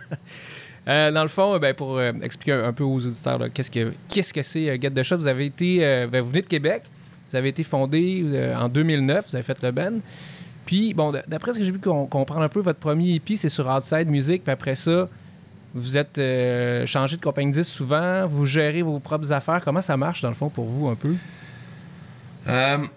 Euh, 0.88 1.12
dans 1.12 1.22
le 1.22 1.28
fond, 1.28 1.54
euh, 1.54 1.58
ben, 1.58 1.74
pour 1.74 1.96
euh, 1.96 2.12
expliquer 2.22 2.52
un, 2.52 2.72
peu 2.72 2.82
aux 2.84 3.06
auditeurs 3.06 3.38
qu'est-ce 3.54 4.32
que 4.32 4.42
c'est 4.42 4.80
Get 4.80 4.90
the 4.90 5.02
Shot, 5.02 5.16
vous 5.18 5.28
avez 5.28 5.46
été, 5.46 5.78
ben, 6.10 6.20
vous 6.20 6.28
venez 6.30 6.42
de 6.42 6.48
Québec, 6.48 6.82
vous 7.28 7.36
avez 7.36 7.50
été 7.50 7.62
fondé 7.62 8.24
en 8.58 8.68
2009, 8.68 9.26
vous 9.30 9.36
avez 9.36 9.44
fait 9.44 9.62
le 9.62 9.70
band. 9.70 9.98
Puis, 10.66 10.92
bon, 10.94 11.12
d'après 11.28 11.52
ce 11.52 11.58
que 11.58 11.64
j'ai 11.64 11.72
com- 11.72 12.08
comprendre 12.08 12.42
un 12.42 12.48
peu, 12.48 12.60
votre 12.60 12.78
premier 12.78 13.14
EP, 13.14 13.36
c'est 13.36 13.48
sur 13.48 13.68
Outside 13.68 14.08
Music, 14.08 14.42
puis 14.44 14.52
après 14.52 14.74
ça, 14.74 15.08
vous 15.74 15.96
êtes 15.96 16.20
changé 16.86 17.16
de 17.16 17.22
compagnie 17.22 17.50
de 17.52 17.56
disques 17.56 17.70
souvent, 17.72 18.26
vous 18.26 18.44
gérez 18.46 18.82
vos 18.82 18.98
propres 18.98 19.32
affaires. 19.32 19.62
Comment 19.64 19.80
ça 19.80 19.96
marche, 19.96 20.20
dans 20.22 20.28
le 20.28 20.34
fond, 20.34 20.48
pour 20.50 20.64
vous, 20.66 20.88
un 20.88 20.94
peu? 20.96 21.14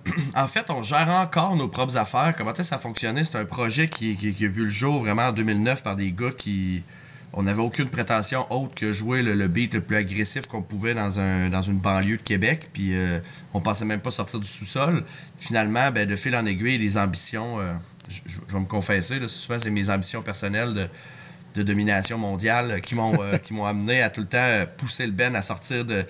En 0.36 0.48
fait, 0.48 0.66
on 0.70 0.82
gère 0.82 1.08
encore 1.10 1.56
nos 1.56 1.68
propres 1.68 1.98
affaires. 1.98 2.34
Comment 2.38 2.52
est-ce 2.52 2.60
que 2.62 2.64
ça 2.66 2.78
fonctionnait? 2.78 3.24
C'est 3.24 3.38
un 3.38 3.46
projet 3.46 3.88
qui, 3.88 4.16
qui- 4.16 4.34
qui 4.34 4.46
a 4.46 4.48
vu 4.48 4.64
le 4.64 4.70
jour 4.70 5.02
vraiment 5.02 5.28
en 5.28 5.32
2009 5.32 5.84
par 5.84 5.96
des 5.96 6.12
gars 6.12 6.32
qui... 6.36 6.84
On 7.38 7.44
n'avait 7.44 7.62
aucune 7.62 7.90
prétention 7.90 8.50
autre 8.52 8.74
que 8.76 8.92
jouer 8.94 9.22
le, 9.22 9.36
le 9.36 9.48
beat 9.50 9.74
le 9.74 9.82
plus 9.82 9.98
agressif 9.98 10.48
qu'on 10.48 10.62
pouvait 10.62 10.94
dans, 10.94 11.20
un, 11.20 11.50
dans 11.50 11.62
une 11.62 11.80
banlieue 11.80 12.18
de 12.18 12.22
Québec. 12.24 12.70
Puis 12.74 12.96
euh, 12.96 13.20
on 13.54 13.60
pensait 13.62 13.84
même 13.86 14.00
pas 14.00 14.12
sortir 14.12 14.40
du 14.40 14.48
sous-sol. 14.48 15.04
Finalement, 15.38 15.92
ben, 15.92 16.08
de 16.08 16.16
fil 16.16 16.36
en 16.36 16.46
aiguille, 16.46 16.78
les 16.78 16.98
ambitions... 16.98 17.60
euh, 17.60 17.74
je 18.08 18.54
vais 18.54 18.60
me 18.60 18.66
confesser, 18.66 19.20
là, 19.20 19.28
souvent 19.28 19.58
c'est 19.60 19.70
mes 19.72 19.90
ambitions 19.90 20.22
personnelles 20.22 20.74
de, 20.74 20.88
de 21.56 21.64
domination 21.64 22.18
mondiale 22.18 22.80
qui 22.82 22.96
m'ont 22.96 23.22
euh, 23.22 23.38
qui 23.38 23.54
m'ont 23.54 23.66
amené 23.66 24.02
à 24.02 24.10
tout 24.10 24.22
le 24.22 24.28
temps 24.28 24.38
euh, 24.40 24.66
pousser 24.78 25.06
le 25.06 25.12
Ben 25.12 25.36
à 25.36 25.42
sortir 25.42 25.84
de- 25.86 26.06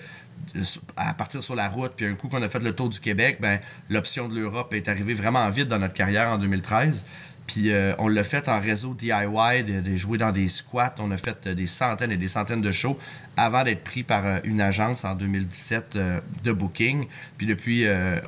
à 0.96 1.14
partir 1.14 1.42
sur 1.42 1.54
la 1.54 1.66
route 1.68 1.92
puis 1.96 2.04
un 2.04 2.14
coup 2.14 2.28
qu'on 2.28 2.42
a 2.42 2.48
fait 2.50 2.62
le 2.62 2.74
tour 2.74 2.90
du 2.90 3.00
Québec 3.00 3.38
ben 3.40 3.58
l'option 3.88 4.28
de 4.28 4.34
l'Europe 4.38 4.74
est 4.74 4.86
arrivée 4.86 5.14
vraiment 5.14 5.48
vite 5.48 5.66
dans 5.68 5.78
notre 5.78 5.94
carrière 5.94 6.28
en 6.28 6.36
2013 6.36 7.06
puis 7.46 7.70
euh, 7.70 7.94
on 7.98 8.08
l'a 8.08 8.24
fait 8.24 8.48
en 8.48 8.60
réseau 8.60 8.94
DIY 8.94 9.62
de, 9.62 9.80
de 9.80 9.96
jouer 9.96 10.18
dans 10.18 10.32
des 10.32 10.48
squats 10.48 10.94
on 10.98 11.10
a 11.10 11.16
fait 11.16 11.46
euh, 11.46 11.54
des 11.54 11.66
centaines 11.66 12.12
et 12.12 12.16
des 12.16 12.28
centaines 12.28 12.60
de 12.60 12.72
shows 12.72 12.98
avant 13.36 13.64
d'être 13.64 13.84
pris 13.84 14.02
par 14.02 14.26
euh, 14.26 14.38
une 14.44 14.60
agence 14.60 15.04
en 15.04 15.14
2017 15.14 15.96
euh, 15.96 16.20
de 16.42 16.52
booking 16.52 17.06
puis 17.38 17.46
depuis 17.46 17.86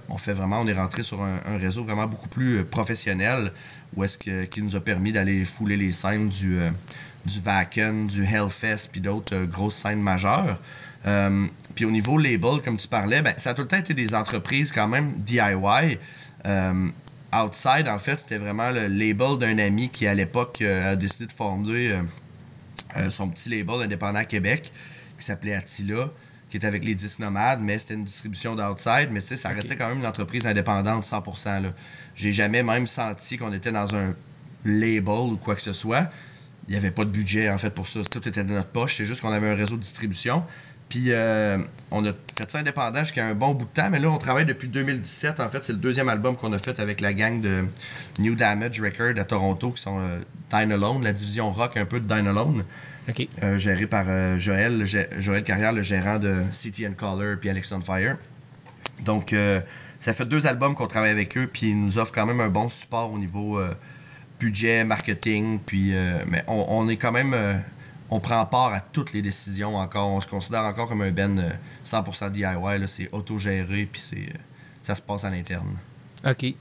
on 0.08 0.18
fait 0.18 0.32
vraiment 0.32 0.60
on 0.60 0.66
est 0.66 0.74
rentré 0.74 1.02
sur 1.02 1.22
un, 1.22 1.58
réseau 1.58 1.82
vraiment 1.82 2.06
beaucoup 2.06 2.28
plus 2.28 2.64
professionnel 2.64 3.52
où 3.96 4.04
est-ce 4.04 4.18
que 4.18 4.44
qui 4.44 4.62
nous 4.62 4.76
a 4.76 4.80
permis 4.80 5.12
d'aller 5.12 5.44
fouler 5.44 5.76
les 5.76 5.92
scènes 5.92 6.28
du 6.28 6.58
du 7.26 7.40
Vaken, 7.40 8.06
du 8.06 8.24
Hellfest, 8.24 8.88
puis 8.90 9.00
d'autres 9.00 9.44
grosses 9.44 9.74
scènes 9.74 10.00
majeures. 10.00 10.58
Puis 11.74 11.84
au 11.84 11.90
niveau 11.90 12.16
label, 12.16 12.62
comme 12.64 12.76
tu 12.78 12.88
parlais, 12.88 13.20
ben, 13.20 13.34
ça 13.36 13.50
a 13.50 13.54
tout 13.54 13.62
le 13.62 13.68
temps 13.68 13.76
été 13.76 13.92
des 13.92 14.14
entreprises 14.14 14.72
quand 14.72 14.88
même 14.88 15.12
DIY. 15.18 15.98
Outside, 17.34 17.88
en 17.88 17.98
fait, 17.98 18.18
c'était 18.18 18.38
vraiment 18.38 18.70
le 18.70 18.86
label 18.86 19.36
d'un 19.38 19.58
ami 19.58 19.90
qui, 19.90 20.06
à 20.06 20.14
l'époque, 20.14 20.62
euh, 20.62 20.92
a 20.92 20.96
décidé 20.96 21.26
de 21.26 21.32
fonder 21.32 21.88
euh, 21.88 22.02
euh, 22.96 23.10
son 23.10 23.28
petit 23.28 23.50
label 23.50 23.82
indépendant 23.82 24.20
à 24.20 24.24
Québec, 24.24 24.72
qui 25.18 25.24
s'appelait 25.24 25.54
Attila, 25.54 26.10
qui 26.48 26.56
était 26.56 26.66
avec 26.66 26.84
les 26.84 26.94
10 26.94 27.18
nomades, 27.18 27.60
mais 27.60 27.76
c'était 27.76 27.94
une 27.94 28.04
distribution 28.04 28.56
d'Outside, 28.56 29.08
mais 29.10 29.20
tu 29.20 29.26
sais, 29.26 29.36
ça 29.36 29.50
restait 29.50 29.76
quand 29.76 29.88
même 29.88 29.98
une 29.98 30.06
entreprise 30.06 30.46
indépendante 30.46 31.04
100%. 31.04 31.62
Là. 31.62 31.74
J'ai 32.14 32.32
jamais 32.32 32.62
même 32.62 32.86
senti 32.86 33.36
qu'on 33.36 33.52
était 33.52 33.72
dans 33.72 33.94
un 33.94 34.14
label 34.64 35.32
ou 35.32 35.36
quoi 35.36 35.54
que 35.54 35.62
ce 35.62 35.74
soit. 35.74 36.10
Il 36.66 36.72
n'y 36.72 36.76
avait 36.76 36.90
pas 36.90 37.04
de 37.04 37.10
budget, 37.10 37.50
en 37.50 37.58
fait, 37.58 37.70
pour 37.70 37.86
ça. 37.86 38.00
Tout 38.10 38.26
était 38.26 38.44
de 38.44 38.52
notre 38.52 38.68
poche. 38.68 38.96
C'est 38.96 39.04
juste 39.04 39.20
qu'on 39.20 39.32
avait 39.32 39.48
un 39.50 39.54
réseau 39.54 39.76
de 39.76 39.80
distribution. 39.80 40.44
Puis, 40.88 41.06
euh, 41.08 41.58
on 41.90 42.04
a 42.06 42.12
fait 42.36 42.50
ça 42.50 42.58
indépendant 42.58 43.00
jusqu'à 43.00 43.26
un 43.26 43.34
bon 43.34 43.52
bout 43.52 43.66
de 43.66 43.70
temps. 43.70 43.90
Mais 43.90 43.98
là, 43.98 44.08
on 44.08 44.18
travaille 44.18 44.46
depuis 44.46 44.68
2017. 44.68 45.40
En 45.40 45.48
fait, 45.48 45.62
c'est 45.62 45.72
le 45.72 45.78
deuxième 45.78 46.08
album 46.08 46.36
qu'on 46.36 46.52
a 46.52 46.58
fait 46.58 46.80
avec 46.80 47.00
la 47.00 47.12
gang 47.12 47.40
de 47.40 47.64
New 48.18 48.34
Damage 48.34 48.80
Record 48.80 49.18
à 49.18 49.24
Toronto, 49.24 49.70
qui 49.72 49.82
sont 49.82 49.98
euh, 50.00 50.20
Dine 50.50 50.72
Alone, 50.72 51.02
la 51.02 51.12
division 51.12 51.50
rock 51.50 51.76
un 51.76 51.84
peu 51.84 52.00
de 52.00 52.06
Dine 52.06 52.26
Alone, 52.26 52.64
OK. 53.08 53.28
euh, 53.42 53.58
gérée 53.58 53.86
par 53.86 54.06
Joël, 54.38 54.84
Joël 55.18 55.42
Carrière, 55.42 55.72
le 55.72 55.82
gérant 55.82 56.18
de 56.18 56.36
City 56.52 56.86
and 56.86 56.94
Color, 56.96 57.36
puis 57.38 57.50
Alex 57.50 57.70
on 57.72 57.80
Fire. 57.80 58.16
Donc, 59.04 59.34
ça 60.00 60.12
fait 60.12 60.24
deux 60.26 60.46
albums 60.46 60.74
qu'on 60.74 60.86
travaille 60.86 61.10
avec 61.10 61.36
eux, 61.36 61.48
puis 61.52 61.68
ils 61.68 61.80
nous 61.80 61.98
offrent 61.98 62.12
quand 62.12 62.26
même 62.26 62.40
un 62.40 62.48
bon 62.48 62.68
support 62.68 63.12
au 63.12 63.18
niveau 63.18 63.60
budget, 64.40 64.84
marketing, 64.84 65.60
puis 65.64 65.92
mais 66.26 66.42
on, 66.48 66.66
on 66.68 66.88
est 66.88 66.96
quand 66.96 67.12
même, 67.12 67.34
on 68.10 68.20
prend 68.20 68.44
part 68.46 68.72
à 68.72 68.80
toutes 68.80 69.12
les 69.12 69.22
décisions 69.22 69.76
encore, 69.76 70.08
on 70.08 70.20
se 70.20 70.26
considère 70.26 70.62
encore 70.64 70.88
comme 70.88 71.02
un 71.02 71.10
ben 71.10 71.38
euh, 71.38 71.50
100% 71.84 72.30
DIY, 72.32 72.42
là, 72.42 72.86
c'est 72.86 73.08
autogéré, 73.12 73.88
puis 73.90 74.00
c'est, 74.00 74.16
euh, 74.16 74.38
ça 74.82 74.94
se 74.94 75.02
passe 75.02 75.24
à 75.24 75.30
l'interne. 75.30 75.76
OK. 76.26 76.54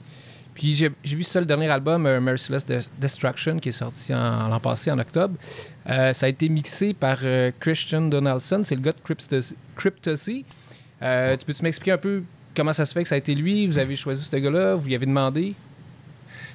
Puis 0.54 0.74
j'ai 0.74 0.90
vu 1.04 1.22
ça, 1.22 1.38
le 1.38 1.46
dernier 1.46 1.68
album, 1.70 2.04
euh, 2.04 2.20
Merciless 2.20 2.66
De- 2.66 2.82
Destruction, 2.98 3.58
qui 3.60 3.68
est 3.68 3.72
sorti 3.72 4.12
l'an 4.12 4.58
passé, 4.60 4.90
en 4.90 4.98
octobre. 4.98 5.36
Euh, 5.88 6.12
ça 6.12 6.26
a 6.26 6.28
été 6.28 6.48
mixé 6.48 6.94
par 6.94 7.18
euh, 7.22 7.52
Christian 7.60 8.02
Donaldson, 8.02 8.62
c'est 8.64 8.74
le 8.74 8.80
gars 8.80 8.92
de 8.92 9.00
Cryptosy. 9.04 9.54
Cryptosy. 9.76 10.44
Euh, 11.00 11.36
tu 11.36 11.44
peux-tu 11.44 11.62
m'expliquer 11.62 11.92
un 11.92 11.98
peu 11.98 12.24
comment 12.56 12.72
ça 12.72 12.84
se 12.84 12.92
fait 12.92 13.04
que 13.04 13.08
ça 13.08 13.14
a 13.14 13.18
été 13.18 13.36
lui? 13.36 13.68
Vous 13.68 13.78
avez 13.78 13.94
choisi 13.94 14.24
ce 14.24 14.36
gars-là? 14.36 14.74
Vous 14.74 14.86
lui 14.88 14.96
avez 14.96 15.06
demandé? 15.06 15.54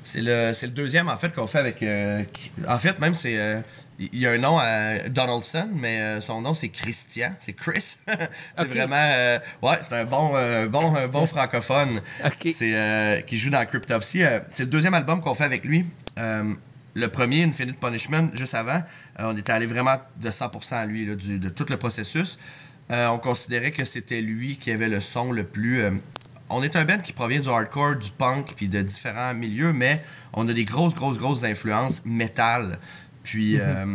C'est 0.04 0.20
le, 0.22 0.52
le 0.52 0.68
deuxième, 0.68 1.08
en 1.08 1.16
fait, 1.16 1.34
qu'on 1.34 1.48
fait 1.48 1.60
avec. 1.60 1.82
euh, 1.82 2.24
en 2.68 2.78
fait, 2.80 3.00
même, 3.00 3.14
c'est. 3.14 3.64
Il 4.00 4.20
y 4.20 4.26
a 4.28 4.32
un 4.32 4.38
nom 4.38 4.58
à 4.60 5.08
Donaldson, 5.10 5.70
mais 5.74 6.00
euh, 6.00 6.22
son 6.22 6.42
nom, 6.42 6.54
c'est 6.54 6.70
Christian. 6.70 7.34
C'est 7.40 7.54
Chris. 7.54 7.98
c'est 8.58 8.66
vraiment. 8.68 8.96
euh, 9.00 9.40
ouais, 9.62 9.78
c'est 9.82 9.94
un 9.96 10.06
bon, 10.06 10.32
euh, 10.36 10.68
bon, 10.68 10.96
un 10.96 11.08
bon 11.08 11.26
francophone. 11.28 12.02
OK. 12.26 12.50
C'est, 12.54 12.74
euh, 12.76 13.22
qui 13.22 13.38
joue 13.38 13.50
dans 13.50 13.66
Cryptopsy. 13.66 14.24
C'est 14.52 14.64
le 14.64 14.70
deuxième 14.70 14.94
album 14.94 15.22
qu'on 15.22 15.34
fait 15.34 15.44
avec 15.46 15.64
lui. 15.66 15.86
Le 16.96 17.08
premier, 17.08 17.44
Infinite 17.44 17.80
Punishment, 17.80 18.30
juste 18.34 18.54
avant, 18.54 18.82
on 19.18 19.36
était 19.36 19.52
allé 19.52 19.66
vraiment 19.66 19.96
de 20.22 20.30
100% 20.30 20.76
à 20.76 20.86
lui, 20.86 21.08
là, 21.08 21.16
du- 21.16 21.40
de 21.40 21.50
tout 21.50 21.66
le 21.70 21.78
processus. 21.78 22.38
On 22.90 23.18
considérait 23.18 23.72
que 23.72 23.84
c'était 23.84 24.22
lui 24.22 24.58
qui 24.58 24.70
avait 24.72 24.90
le 24.90 25.00
son 25.00 25.32
le 25.32 25.44
plus. 25.44 25.84
on 26.50 26.62
est 26.62 26.76
un 26.76 26.86
band 26.86 27.00
qui 27.00 27.14
provient 27.14 27.40
du 27.40 27.50
hardcore, 27.50 27.96
du 27.96 28.12
punk, 28.12 28.54
puis 28.56 28.68
de 28.68 28.82
différents 28.84 29.34
milieux, 29.34 29.74
mais 29.74 30.04
on 30.34 30.48
a 30.48 30.54
des 30.54 30.66
grosses, 30.66 30.94
grosses, 30.94 31.18
grosses 31.18 31.44
influences 31.44 32.04
métal. 32.06 32.78
Puis 33.24 33.58
euh, 33.60 33.86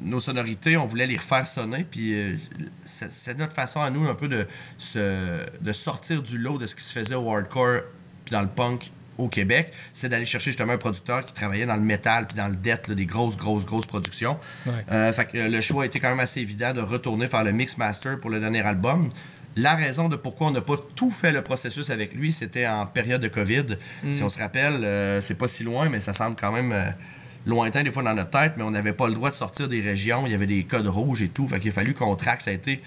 nos 0.00 0.20
sonorités, 0.20 0.76
on 0.76 0.86
voulait 0.86 1.06
les 1.06 1.16
refaire 1.16 1.46
sonner, 1.46 1.84
puis 1.88 2.14
euh, 2.14 2.36
c'est 2.84 3.36
notre 3.38 3.54
façon 3.54 3.80
à 3.80 3.90
nous 3.90 4.08
un 4.08 4.14
peu 4.14 4.28
de, 4.28 4.46
se, 4.76 5.38
de 5.60 5.72
sortir 5.72 6.22
du 6.22 6.38
lot 6.38 6.58
de 6.58 6.66
ce 6.66 6.74
qui 6.74 6.82
se 6.82 6.92
faisait 6.92 7.14
au 7.14 7.30
hardcore, 7.30 7.80
puis 8.24 8.32
dans 8.32 8.42
le 8.42 8.48
punk 8.48 8.90
au 9.18 9.28
Québec, 9.28 9.72
c'est 9.92 10.08
d'aller 10.08 10.24
chercher 10.24 10.50
justement 10.50 10.74
un 10.74 10.78
producteur 10.78 11.24
qui 11.24 11.34
travaillait 11.34 11.66
dans 11.66 11.74
le 11.74 11.82
métal 11.82 12.26
puis 12.28 12.36
dans 12.36 12.46
le 12.46 12.54
death, 12.54 12.86
là, 12.86 12.94
des 12.94 13.06
grosses, 13.06 13.36
grosses, 13.36 13.66
grosses 13.66 13.86
productions. 13.86 14.38
Ouais. 14.64 14.72
Euh, 14.92 15.12
fait 15.12 15.26
que 15.26 15.38
le 15.38 15.60
choix 15.60 15.84
était 15.86 15.98
quand 15.98 16.10
même 16.10 16.20
assez 16.20 16.40
évident 16.40 16.72
de 16.72 16.80
retourner 16.80 17.26
faire 17.26 17.42
le 17.42 17.52
mix 17.52 17.76
master 17.78 18.20
pour 18.20 18.30
le 18.30 18.38
dernier 18.38 18.64
album. 18.64 19.10
La 19.56 19.74
raison 19.74 20.08
de 20.08 20.14
pourquoi 20.14 20.48
on 20.48 20.50
n'a 20.52 20.60
pas 20.60 20.76
tout 20.94 21.10
fait 21.10 21.32
le 21.32 21.42
processus 21.42 21.90
avec 21.90 22.14
lui, 22.14 22.30
c'était 22.30 22.68
en 22.68 22.86
période 22.86 23.20
de 23.20 23.26
COVID. 23.26 23.76
Si 24.08 24.22
on 24.22 24.28
se 24.28 24.38
rappelle, 24.38 24.84
euh, 24.84 25.20
c'est 25.20 25.34
pas 25.34 25.48
si 25.48 25.64
loin, 25.64 25.88
mais 25.88 25.98
ça 25.98 26.12
semble 26.12 26.36
quand 26.36 26.52
même 26.52 26.72
lointain 27.48 27.82
des 27.82 27.90
fois 27.90 28.02
dans 28.02 28.14
notre 28.14 28.30
tête, 28.30 28.52
mais 28.56 28.62
on 28.62 28.70
n'avait 28.70 28.92
pas 28.92 29.08
le 29.08 29.14
droit 29.14 29.30
de 29.30 29.34
sortir 29.34 29.68
des 29.68 29.80
régions. 29.80 30.22
Il 30.26 30.32
y 30.32 30.34
avait 30.34 30.46
des 30.46 30.64
codes 30.64 30.86
rouges 30.86 31.22
et 31.22 31.28
tout. 31.28 31.48
Fait 31.48 31.58
qu'il 31.58 31.70
a 31.70 31.72
fallu 31.72 31.94
qu'on 31.94 32.14
traque. 32.14 32.42
Ça 32.42 32.50
a 32.50 32.54
été 32.54 32.80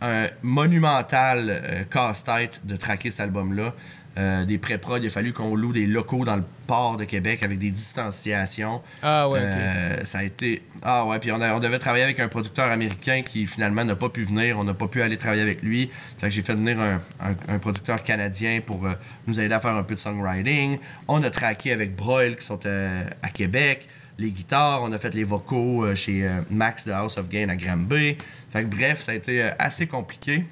un 0.00 0.26
monumental 0.42 1.48
euh, 1.50 1.84
casse-tête 1.84 2.60
de 2.64 2.76
traquer 2.76 3.10
cet 3.10 3.20
album-là. 3.20 3.74
Euh, 4.16 4.44
des 4.44 4.58
pré-prod, 4.58 5.02
il 5.02 5.08
a 5.08 5.10
fallu 5.10 5.32
qu'on 5.32 5.56
loue 5.56 5.72
des 5.72 5.86
locaux 5.86 6.24
dans 6.24 6.36
le 6.36 6.44
port 6.68 6.96
de 6.96 7.04
Québec 7.04 7.42
avec 7.42 7.58
des 7.58 7.72
distanciations. 7.72 8.80
Ah 9.02 9.28
ouais. 9.28 9.40
Euh, 9.42 10.04
ça 10.04 10.18
a 10.18 10.22
été. 10.22 10.62
Ah 10.84 11.04
ouais, 11.04 11.18
puis 11.18 11.32
on, 11.32 11.40
a- 11.40 11.52
on 11.52 11.58
devait 11.58 11.80
travailler 11.80 12.04
avec 12.04 12.20
un 12.20 12.28
producteur 12.28 12.70
américain 12.70 13.22
qui 13.22 13.44
finalement 13.46 13.84
n'a 13.84 13.96
pas 13.96 14.08
pu 14.10 14.22
venir. 14.22 14.56
On 14.58 14.62
n'a 14.62 14.72
pas 14.74 14.86
pu 14.86 15.02
aller 15.02 15.16
travailler 15.18 15.42
avec 15.42 15.62
lui. 15.62 15.90
Fait 16.18 16.28
que 16.28 16.32
j'ai 16.32 16.42
fait 16.42 16.54
venir 16.54 16.78
un, 16.80 17.00
un- 17.20 17.54
un 17.54 17.58
producteur 17.58 18.04
canadien 18.04 18.60
pour 18.64 18.86
euh, 18.86 18.92
nous 19.26 19.40
aider 19.40 19.52
à 19.54 19.58
faire 19.58 19.74
un 19.74 19.82
peu 19.82 19.96
de 19.96 20.00
songwriting. 20.00 20.78
On 21.08 21.20
a 21.24 21.30
traqué 21.30 21.72
avec 21.72 21.96
Broil 21.96 22.36
qui 22.36 22.46
sont 22.46 22.60
à 22.66 23.28
Québec. 23.30 23.88
Les 24.18 24.30
guitares, 24.30 24.80
on 24.84 24.92
a 24.92 24.98
fait 24.98 25.12
les 25.12 25.24
vocaux 25.24 25.92
chez 25.96 26.24
Max 26.50 26.86
de 26.86 26.92
House 26.92 27.18
of 27.18 27.28
Gain 27.28 27.48
à 27.48 27.56
Granby. 27.56 28.16
Fait 28.52 28.62
que 28.62 28.66
bref, 28.68 29.00
ça 29.00 29.10
a 29.10 29.14
été 29.16 29.42
assez 29.58 29.88
compliqué. 29.88 30.44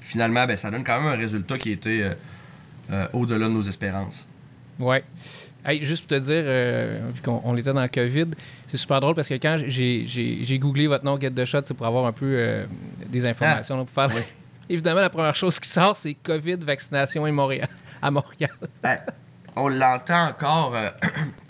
Finalement, 0.00 0.46
ben, 0.46 0.56
ça 0.56 0.70
donne 0.70 0.84
quand 0.84 1.00
même 1.02 1.12
un 1.12 1.16
résultat 1.16 1.58
qui 1.58 1.72
était 1.72 2.04
euh, 2.90 3.06
au-delà 3.12 3.46
de 3.48 3.52
nos 3.52 3.62
espérances. 3.62 4.28
Ouais. 4.78 5.02
Hey, 5.64 5.82
juste 5.82 6.06
pour 6.06 6.16
te 6.16 6.22
dire, 6.22 6.44
euh, 6.46 7.00
vu 7.12 7.20
qu'on 7.22 7.40
on 7.44 7.56
était 7.56 7.72
dans 7.72 7.82
le 7.82 7.88
COVID, 7.88 8.26
c'est 8.68 8.76
super 8.76 9.00
drôle 9.00 9.14
parce 9.16 9.28
que 9.28 9.34
quand 9.34 9.56
j'ai- 9.66 10.58
googlé 10.60 10.86
votre 10.86 11.04
nom 11.04 11.18
Get 11.20 11.30
the 11.32 11.44
Shot, 11.44 11.62
c'est 11.64 11.74
pour 11.74 11.86
avoir 11.86 12.06
un 12.06 12.12
peu 12.12 12.26
euh, 12.26 12.64
des 13.08 13.26
informations. 13.26 13.76
là, 13.76 13.84
pour 13.84 13.92
faire... 13.92 14.10
Évidemment, 14.68 15.00
la 15.00 15.10
première 15.10 15.34
chose 15.34 15.58
qui 15.60 15.68
sort, 15.68 15.96
c'est 15.96 16.14
COVID, 16.14 16.56
vaccination 16.56 17.26
et 17.26 17.32
Montréal, 17.32 17.68
à 18.02 18.10
Montréal. 18.10 18.50
Ben, 18.82 18.98
on 19.56 19.68
l'entend 19.68 20.28
encore. 20.28 20.74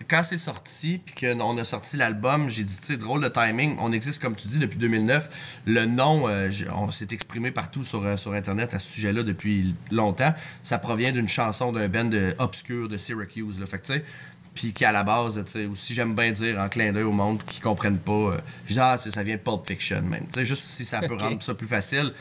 Quand 0.09 0.23
c'est 0.23 0.39
sorti, 0.39 0.99
puis 1.05 1.15
qu'on 1.15 1.59
a 1.59 1.65
sorti 1.65 1.97
l'album, 1.97 2.49
j'ai 2.49 2.65
dit, 2.65 2.77
tu 2.79 2.87
sais, 2.87 2.97
drôle 2.97 3.23
de 3.23 3.29
timing. 3.29 3.77
On 3.81 3.93
existe, 3.93 4.23
comme 4.23 4.37
tu 4.37 4.49
dis, 4.49 4.59
depuis 4.59 4.79
2009. 4.79 5.63
Le 5.67 5.87
nom, 5.87 6.29
euh, 6.29 6.51
on 6.75 6.91
s'est 6.91 7.09
exprimé 7.11 7.51
partout 7.51 7.85
sur, 7.85 8.05
euh, 8.05 8.17
sur 8.17 8.33
Internet 8.33 8.75
à 8.75 8.79
ce 8.79 8.93
sujet-là 8.93 9.23
depuis 9.23 9.75
longtemps. 9.91 10.35
Ça 10.63 10.79
provient 10.79 11.13
d'une 11.13 11.29
chanson 11.29 11.73
d'un 11.73 11.89
band 11.89 12.05
de, 12.05 12.35
obscur 12.39 12.89
de 12.89 12.97
Syracuse. 12.97 13.61
Là. 13.61 13.67
Fait 13.67 13.79
que, 13.79 13.87
tu 13.87 13.93
sais, 13.95 14.05
puis 14.55 14.73
qui 14.73 14.85
à 14.85 14.93
la 14.93 15.05
base, 15.05 15.43
tu 15.45 15.51
sais, 15.51 15.67
aussi 15.67 15.93
j'aime 15.93 16.15
bien 16.15 16.33
dire 16.33 16.59
en 16.59 16.69
clin 16.71 16.93
d'œil 16.93 17.03
au 17.03 17.13
monde 17.13 17.43
qui 17.45 17.61
comprennent 17.61 17.99
pas, 17.99 18.13
euh, 18.13 18.41
ah, 18.79 18.99
sais, 18.99 19.11
ça 19.11 19.23
vient 19.23 19.37
de 19.37 19.41
Pulp 19.41 19.67
Fiction 19.67 20.01
même. 20.03 20.27
Tu 20.33 20.39
sais, 20.39 20.45
juste 20.45 20.63
si 20.63 20.85
ça 20.85 21.01
peut 21.01 21.15
rendre 21.19 21.43
ça 21.43 21.55
plus 21.55 21.69
facile. 21.69 22.13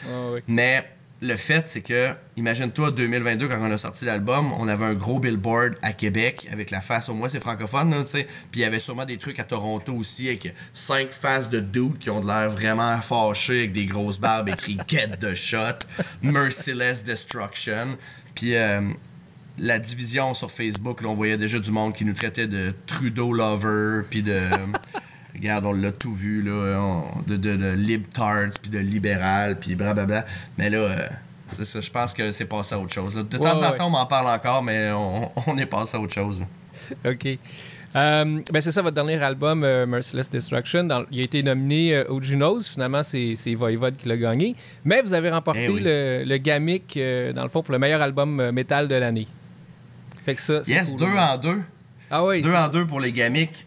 Mais 0.48 0.94
le 1.21 1.36
fait, 1.38 1.67
c'est 1.67 1.82
que, 1.82 2.13
imagine-toi, 2.36 2.91
2022, 2.91 3.47
quand 3.47 3.58
on 3.60 3.71
a 3.71 3.78
sorti 3.78 4.06
l'album, 4.06 4.51
on 4.60 4.67
avait 4.67 4.86
un 4.86 4.93
gros 4.93 5.19
billboard 5.19 5.75
à 5.82 5.93
Québec 5.93 6.47
avec 6.51 6.71
la 6.71 6.82
face, 6.82 7.10
au 7.10 7.13
moins 7.13 7.30
c'est 7.30 7.39
francophone, 7.39 7.91
tu 8.04 8.12
sais. 8.12 8.28
Puis 8.51 8.60
il 8.60 8.63
y 8.63 8.65
avait 8.65 8.80
sûrement 8.80 9.06
des 9.06 9.17
trucs 9.17 9.39
à 9.39 9.43
Toronto 9.43 9.93
aussi 9.93 10.28
avec 10.28 10.54
cinq 10.73 11.13
faces 11.13 11.49
de 11.49 11.60
dudes 11.62 11.97
qui 11.99 12.10
ont 12.10 12.19
de 12.19 12.28
l'air 12.28 12.49
vraiment 12.49 12.99
fâchés 13.01 13.60
avec 13.60 13.71
des 13.71 13.86
grosses 13.86 14.19
barbes 14.19 14.49
écrit 14.49 14.78
Get 14.88 15.17
the 15.21 15.34
Shot, 15.34 15.88
Merciless 16.21 17.04
Destruction. 17.04 17.97
Puis 18.36 18.56
euh, 18.56 18.82
la 19.58 19.80
division 19.80 20.34
sur 20.34 20.51
Facebook, 20.51 21.01
là, 21.01 21.08
on 21.08 21.15
voyait 21.15 21.38
déjà 21.38 21.60
du 21.60 21.71
monde 21.71 21.93
qui 21.93 22.04
nous 22.06 22.13
traitait 22.13 22.47
de 22.47 22.73
Trudeau 22.86 23.32
lover, 23.34 24.01
puis 24.10 24.21
de. 24.21 24.49
Regarde, 25.36 25.65
on 25.65 25.74
l'a 25.74 25.91
tout 25.91 26.13
vu, 26.13 26.41
là, 26.41 26.80
on- 26.80 27.21
de, 27.28 27.36
de, 27.36 27.56
de 27.56 27.71
libtards, 27.71 28.50
puis 28.62 28.71
de 28.71 28.80
libéral, 28.80 29.58
puis 29.60 29.76
blablabla. 29.76 30.26
Mais 30.58 30.69
là, 30.69 30.78
euh, 30.78 30.95
c'est 31.48 31.65
ça, 31.65 31.80
je 31.80 31.91
pense 31.91 32.13
que 32.13 32.32
c'est 32.32 32.45
passé 32.45 32.76
à 32.76 32.80
autre 32.80 32.93
chose. 32.93 33.15
là. 33.15 33.24
De 33.24 33.38
temps 33.38 33.43
Ouais, 33.60 33.65
en 33.67 33.71
temps, 33.74 33.88
on 33.88 33.91
m'en 33.91 34.06
parle 34.06 34.28
encore, 34.28 34.63
mais 34.63 34.91
on, 34.91 35.32
on 35.48 35.58
est 35.58 35.65
passé 35.65 35.98
à 35.98 36.00
autre 36.00 36.13
chose. 36.13 36.45
OK. 37.06 37.28
Euh, 37.95 38.41
ben 38.52 38.60
c'est 38.60 38.71
ça, 38.74 38.82
votre 38.82 38.95
dernier 38.95 39.21
album, 39.24 39.63
euh, 39.63 39.86
Merciless 39.86 40.30
Destruction. 40.30 40.84
dans- 40.84 41.06
il 41.12 41.21
a 41.21 41.24
été 41.24 41.41
nominé 41.43 41.95
euh, 41.95 42.04
au 42.10 42.21
Junos. 42.21 42.67
Finalement, 42.69 43.04
c'est 43.04 43.36
c'est 43.38 43.56
Voivod 43.56 43.95
qui 43.95 44.10
l'a 44.10 44.17
gagné. 44.17 44.54
Mais 44.84 45.02
vous 45.02 45.13
avez 45.13 45.30
remporté 45.30 45.65
Eh 45.65 45.69
oui. 45.69 45.82
le, 45.82 46.24
le 46.26 46.38
Gamic, 46.38 47.00
dans 47.34 47.43
le 47.43 47.50
fond, 47.50 47.62
pour 47.63 47.71
le 47.71 47.80
meilleur 47.80 48.02
album 48.02 48.52
métal 48.52 48.89
de 48.89 48.95
l'année. 48.95 49.28
Fait 50.26 50.36
que 50.36 50.41
ça, 50.41 50.62
c'est 50.65 50.71
Yes, 50.71 50.89
cool, 50.89 51.00
deux 51.00 51.13
là. 51.13 51.36
en 51.36 51.38
deux. 51.38 51.62
Ah 52.12 52.26
oui. 52.26 52.41
Deux 52.41 52.54
en 52.54 52.67
deux 52.67 52.86
pour 52.86 53.00
les 53.00 53.13
gamics. 53.13 53.63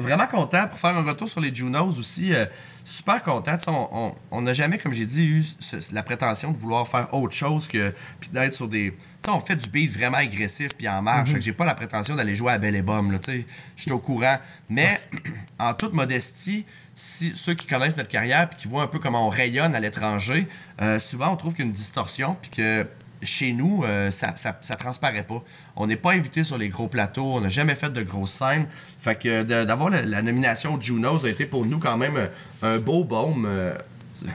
Vraiment 0.00 0.26
content 0.26 0.66
pour 0.68 0.78
faire 0.78 0.96
un 0.96 1.02
retour 1.04 1.28
sur 1.28 1.40
les 1.40 1.54
Junos 1.54 1.98
aussi. 1.98 2.34
euh, 2.34 2.46
super 2.84 3.22
content. 3.22 3.56
On 3.68 3.88
on- 3.92 4.14
on 4.30 4.42
n'a 4.42 4.52
jamais, 4.52 4.78
comme 4.78 4.92
j'ai 4.92 5.06
dit, 5.06 5.24
eu 5.24 5.44
ce- 5.60 5.94
la 5.94 6.02
prétention 6.02 6.50
de 6.50 6.56
vouloir 6.56 6.88
faire 6.88 7.12
autre 7.14 7.34
chose 7.36 7.68
que 7.68 7.92
puis 8.18 8.30
d'être 8.30 8.54
sur 8.54 8.68
des. 8.68 8.92
Tu 8.92 8.98
sais, 9.26 9.30
on 9.30 9.38
fait 9.40 9.56
du 9.56 9.68
beat 9.68 9.92
vraiment 9.92 10.16
agressif 10.18 10.70
puis 10.76 10.88
en 10.88 11.02
marche. 11.02 11.30
Fait 11.30 11.38
que 11.38 11.44
J'ai 11.44 11.52
pas 11.52 11.66
la 11.66 11.74
prétention 11.74 12.16
d'aller 12.16 12.34
jouer 12.34 12.52
à 12.52 12.58
Belle 12.58 12.74
et 12.76 12.82
Bomme. 12.82 13.16
Je 13.26 13.42
suis 13.82 13.92
au 13.92 13.98
courant. 13.98 14.38
Mais 14.68 15.00
en 15.58 15.74
toute 15.74 15.92
modestie, 15.92 16.64
si 16.94 17.32
ceux 17.36 17.54
qui 17.54 17.66
connaissent 17.66 17.96
notre 17.98 18.08
carrière 18.08 18.48
puis 18.48 18.58
qui 18.60 18.68
voient 18.68 18.82
un 18.82 18.86
peu 18.88 18.98
comment 18.98 19.26
on 19.26 19.30
rayonne 19.30 19.74
à 19.74 19.80
l'étranger, 19.80 20.48
euh, 20.80 20.98
souvent 20.98 21.32
on 21.32 21.36
trouve 21.36 21.52
qu'il 21.54 21.64
y 21.64 21.68
a 21.68 21.70
une 21.70 21.72
distorsion 21.72 22.36
puis 22.40 22.50
que 22.50 22.86
chez 23.22 23.52
nous, 23.52 23.84
euh, 23.84 24.10
ça, 24.10 24.34
ça, 24.36 24.52
transparaît 24.76 25.22
pas. 25.22 25.42
On 25.76 25.86
n'est 25.86 25.96
pas 25.96 26.12
invité 26.12 26.44
sur 26.44 26.58
les 26.58 26.68
gros 26.68 26.88
plateaux, 26.88 27.34
on 27.34 27.40
n'a 27.40 27.48
jamais 27.48 27.74
fait 27.74 27.90
de 27.90 28.02
grosses 28.02 28.32
scènes. 28.32 28.66
Fait 28.98 29.16
que 29.16 29.42
d'avoir 29.42 29.90
la, 29.90 30.22
nomination 30.22 30.80
Junos 30.80 31.24
a 31.24 31.28
été 31.28 31.46
pour 31.46 31.66
nous 31.66 31.78
quand 31.78 31.96
même 31.96 32.16
euh, 32.16 32.28
un 32.62 32.78
beau 32.78 33.04
baume 33.04 33.44
euh, 33.46 33.74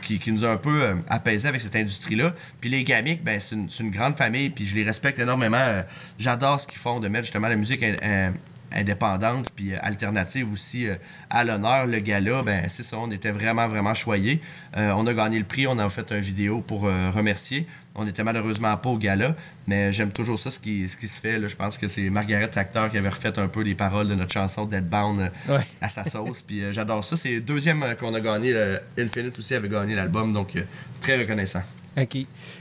qui, 0.01 0.19
qui 0.19 0.31
nous 0.31 0.45
a 0.45 0.49
un 0.49 0.57
peu 0.57 0.95
apaisé 1.09 1.47
avec 1.47 1.61
cette 1.61 1.75
industrie-là. 1.75 2.33
Puis 2.59 2.69
les 2.69 2.83
Gamics, 2.83 3.23
ben, 3.23 3.39
c'est 3.39 3.55
une, 3.55 3.91
grande 3.91 4.15
famille, 4.15 4.49
puis 4.49 4.65
je 4.67 4.75
les 4.75 4.83
respecte 4.83 5.19
énormément. 5.19 5.83
J'adore 6.17 6.59
ce 6.59 6.67
qu'ils 6.67 6.79
font 6.79 6.99
de 6.99 7.07
mettre 7.07 7.25
justement 7.25 7.47
la 7.47 7.55
musique 7.55 7.83
in- 7.83 7.95
in- 8.01 8.33
indépendante 8.73 9.51
puis 9.55 9.75
alternative 9.75 10.51
aussi 10.51 10.87
à 11.29 11.43
l'honneur. 11.43 11.85
Le 11.85 11.99
gala, 11.99 12.41
ben, 12.41 12.65
c'est 12.67 12.81
ça, 12.81 12.97
on 12.97 13.11
était 13.11 13.31
vraiment, 13.31 13.67
vraiment 13.67 13.93
choyés. 13.93 14.41
On 14.75 15.05
a 15.05 15.13
gagné 15.13 15.37
le 15.37 15.45
prix, 15.45 15.67
on 15.67 15.77
a 15.77 15.87
fait 15.87 16.11
une 16.11 16.19
vidéo 16.19 16.61
pour 16.61 16.81
remercier. 16.81 17.67
On 17.97 18.03
n'était 18.03 18.23
malheureusement 18.23 18.75
pas 18.75 18.89
au 18.89 18.97
gala, 18.97 19.35
mais 19.67 19.91
j'aime 19.93 20.11
toujours 20.11 20.37
ça, 20.37 20.51
ce 20.51 20.59
qui, 20.59 20.89
ce 20.89 20.97
qui 20.97 21.07
se 21.07 21.19
fait. 21.19 21.39
Là. 21.39 21.47
Je 21.47 21.55
pense 21.55 21.77
que 21.77 21.87
c'est 21.87 22.09
Margaret 22.09 22.49
Tracteur 22.49 22.89
qui 22.89 22.97
avait 22.97 23.07
refait 23.09 23.37
un 23.39 23.47
peu 23.47 23.61
les 23.61 23.73
paroles 23.75 24.07
de 24.09 24.15
notre 24.15 24.33
chanson 24.33 24.65
Deadbound 24.65 25.19
euh, 25.49 25.57
Ouais. 25.57 25.65
à 25.79 25.87
sa 25.87 26.03
sauce. 26.03 26.41
Puis 26.41 26.61
euh, 26.63 26.73
j'adore 26.73 27.03
ça. 27.05 27.15
C'est 27.15 27.35
le 27.35 27.41
deuxième 27.41 27.81
euh, 27.83 27.93
qu'on 27.95 28.13
a 28.13 28.19
gagné. 28.19 28.51
le 28.51 28.79
Infinite 28.97 29.39
aussi 29.39 29.55
avait 29.55 29.69
gagné 29.69 29.95
l'album, 29.95 30.33
donc 30.33 30.55
euh, 30.57 30.61
très 30.99 31.17
reconnaissant. 31.17 31.61
OK. 31.97 32.17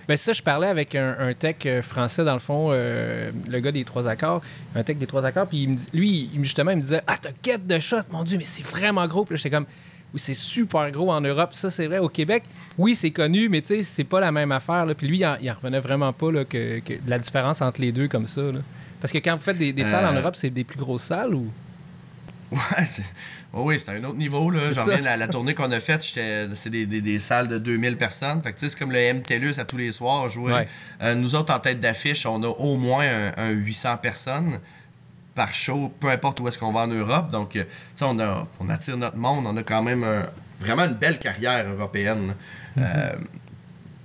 Ben 0.06 0.16
ça, 0.16 0.32
je 0.32 0.40
parlais 0.40 0.68
avec 0.68 0.94
un, 0.94 1.16
un 1.18 1.32
tech 1.32 1.56
français, 1.82 2.22
dans 2.24 2.34
le 2.34 2.38
fond, 2.38 2.68
euh, 2.70 3.32
le 3.48 3.58
gars 3.58 3.72
des 3.72 3.82
trois 3.82 4.06
accords, 4.06 4.40
un 4.76 4.84
tech 4.84 4.96
des 4.98 5.08
trois 5.08 5.26
accords, 5.26 5.48
puis 5.48 5.64
il 5.64 5.70
me 5.70 5.74
dit- 5.74 5.88
lui, 5.92 6.30
justement, 6.42 6.70
il 6.70 6.76
me 6.76 6.80
disait 6.82 7.00
Ah, 7.08 7.16
t'as 7.20 7.32
quête 7.42 7.66
de 7.66 7.80
shot, 7.80 7.96
mon 8.12 8.22
Dieu, 8.22 8.38
mais 8.38 8.44
c'est 8.44 8.64
vraiment 8.64 9.04
gros. 9.08 9.24
Puis 9.24 9.34
là, 9.34 9.36
j'étais 9.38 9.50
comme 9.50 9.66
Oui, 10.14 10.20
c'est 10.20 10.32
super 10.34 10.90
gros 10.92 11.10
en 11.12 11.20
Europe. 11.20 11.50
Ça, 11.52 11.68
c'est 11.70 11.86
vrai, 11.88 11.98
au 11.98 12.08
Québec, 12.08 12.44
oui, 12.78 12.94
c'est 12.94 13.10
connu, 13.10 13.48
mais 13.48 13.60
tu 13.60 13.68
sais, 13.76 13.82
c'est 13.82 14.04
pas 14.04 14.20
la 14.20 14.30
même 14.32 14.52
affaire. 14.52 14.86
là. 14.86 14.94
Puis 14.94 15.08
lui, 15.08 15.18
il 15.18 15.26
en, 15.26 15.36
il 15.42 15.50
en 15.50 15.54
revenait 15.54 15.80
vraiment 15.80 16.12
pas 16.12 16.30
là, 16.32 16.44
que, 16.44 16.78
que- 16.78 16.94
de 16.94 17.10
la 17.10 17.18
différence 17.18 17.60
entre 17.60 17.80
les 17.80 17.90
deux 17.92 18.08
comme 18.08 18.26
ça. 18.28 18.40
là. 18.40 18.60
Parce 19.00 19.12
que 19.12 19.18
quand 19.18 19.34
vous 19.36 19.42
faites 19.42 19.58
des, 19.58 19.72
des 19.72 19.84
salles 19.84 20.06
en 20.06 20.14
Euh, 20.16 20.20
Europe, 20.20 20.36
c'est 20.36 20.48
des 20.50 20.64
plus 20.64 20.78
grosses 20.78 21.02
salles 21.02 21.34
ou? 21.34 21.46
Ouais, 22.52 22.84
c'est 22.88 23.02
ouais, 23.52 23.62
oui, 23.64 23.78
c'est 23.80 23.90
un 23.90 24.04
autre 24.04 24.16
niveau. 24.16 24.48
Là. 24.50 24.72
J'en 24.72 24.84
reviens, 24.84 25.00
la, 25.00 25.16
la 25.16 25.26
tournée 25.28 25.54
qu'on 25.54 25.72
a 25.72 25.80
faite, 25.80 26.02
c'est 26.02 26.70
des, 26.70 26.86
des, 26.86 27.00
des 27.00 27.18
salles 27.18 27.48
de 27.48 27.58
2000 27.58 27.96
personnes. 27.96 28.40
Fait 28.42 28.52
que, 28.52 28.58
tu 28.58 28.66
sais, 28.66 28.70
c'est 28.70 28.78
comme 28.78 28.92
le 28.92 29.12
MTLUS 29.14 29.58
à 29.58 29.64
tous 29.64 29.76
les 29.78 29.90
soirs. 29.90 30.28
Jouer. 30.28 30.52
Ouais. 30.52 30.68
Euh, 31.02 31.14
nous 31.16 31.34
autres, 31.34 31.52
en 31.52 31.58
tête 31.58 31.80
d'affiche, 31.80 32.24
on 32.26 32.40
a 32.44 32.46
au 32.46 32.76
moins 32.76 33.04
un, 33.04 33.32
un 33.36 33.50
800 33.50 33.96
personnes 33.96 34.60
par 35.34 35.52
show, 35.52 35.92
peu 36.00 36.08
importe 36.10 36.40
où 36.40 36.48
est-ce 36.48 36.58
qu'on 36.58 36.72
va 36.72 36.80
en 36.80 36.86
Europe. 36.86 37.30
Donc, 37.30 37.56
euh, 37.56 37.64
tu 37.64 37.68
sais, 37.96 38.04
on, 38.04 38.18
a- 38.20 38.46
on 38.60 38.68
attire 38.68 38.96
notre 38.96 39.16
monde. 39.16 39.44
On 39.46 39.56
a 39.56 39.62
quand 39.62 39.82
même 39.82 40.04
un- 40.04 40.26
vraiment 40.60 40.84
une 40.84 40.94
belle 40.94 41.18
carrière 41.18 41.66
européenne. 41.68 42.34
Euh, 42.78 43.12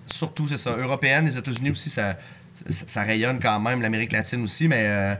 surtout, 0.07 0.47
c'est 0.47 0.57
ça, 0.57 0.71
européenne. 0.75 1.25
Les 1.25 1.37
États-Unis 1.37 1.71
aussi, 1.71 1.89
ça, 1.89 2.17
ça, 2.69 2.83
ça 2.87 3.03
rayonne 3.03 3.39
quand 3.39 3.59
même. 3.59 3.81
L'Amérique 3.81 4.11
latine 4.11 4.43
aussi, 4.43 4.67
mais 4.67 4.85
euh, 4.87 5.15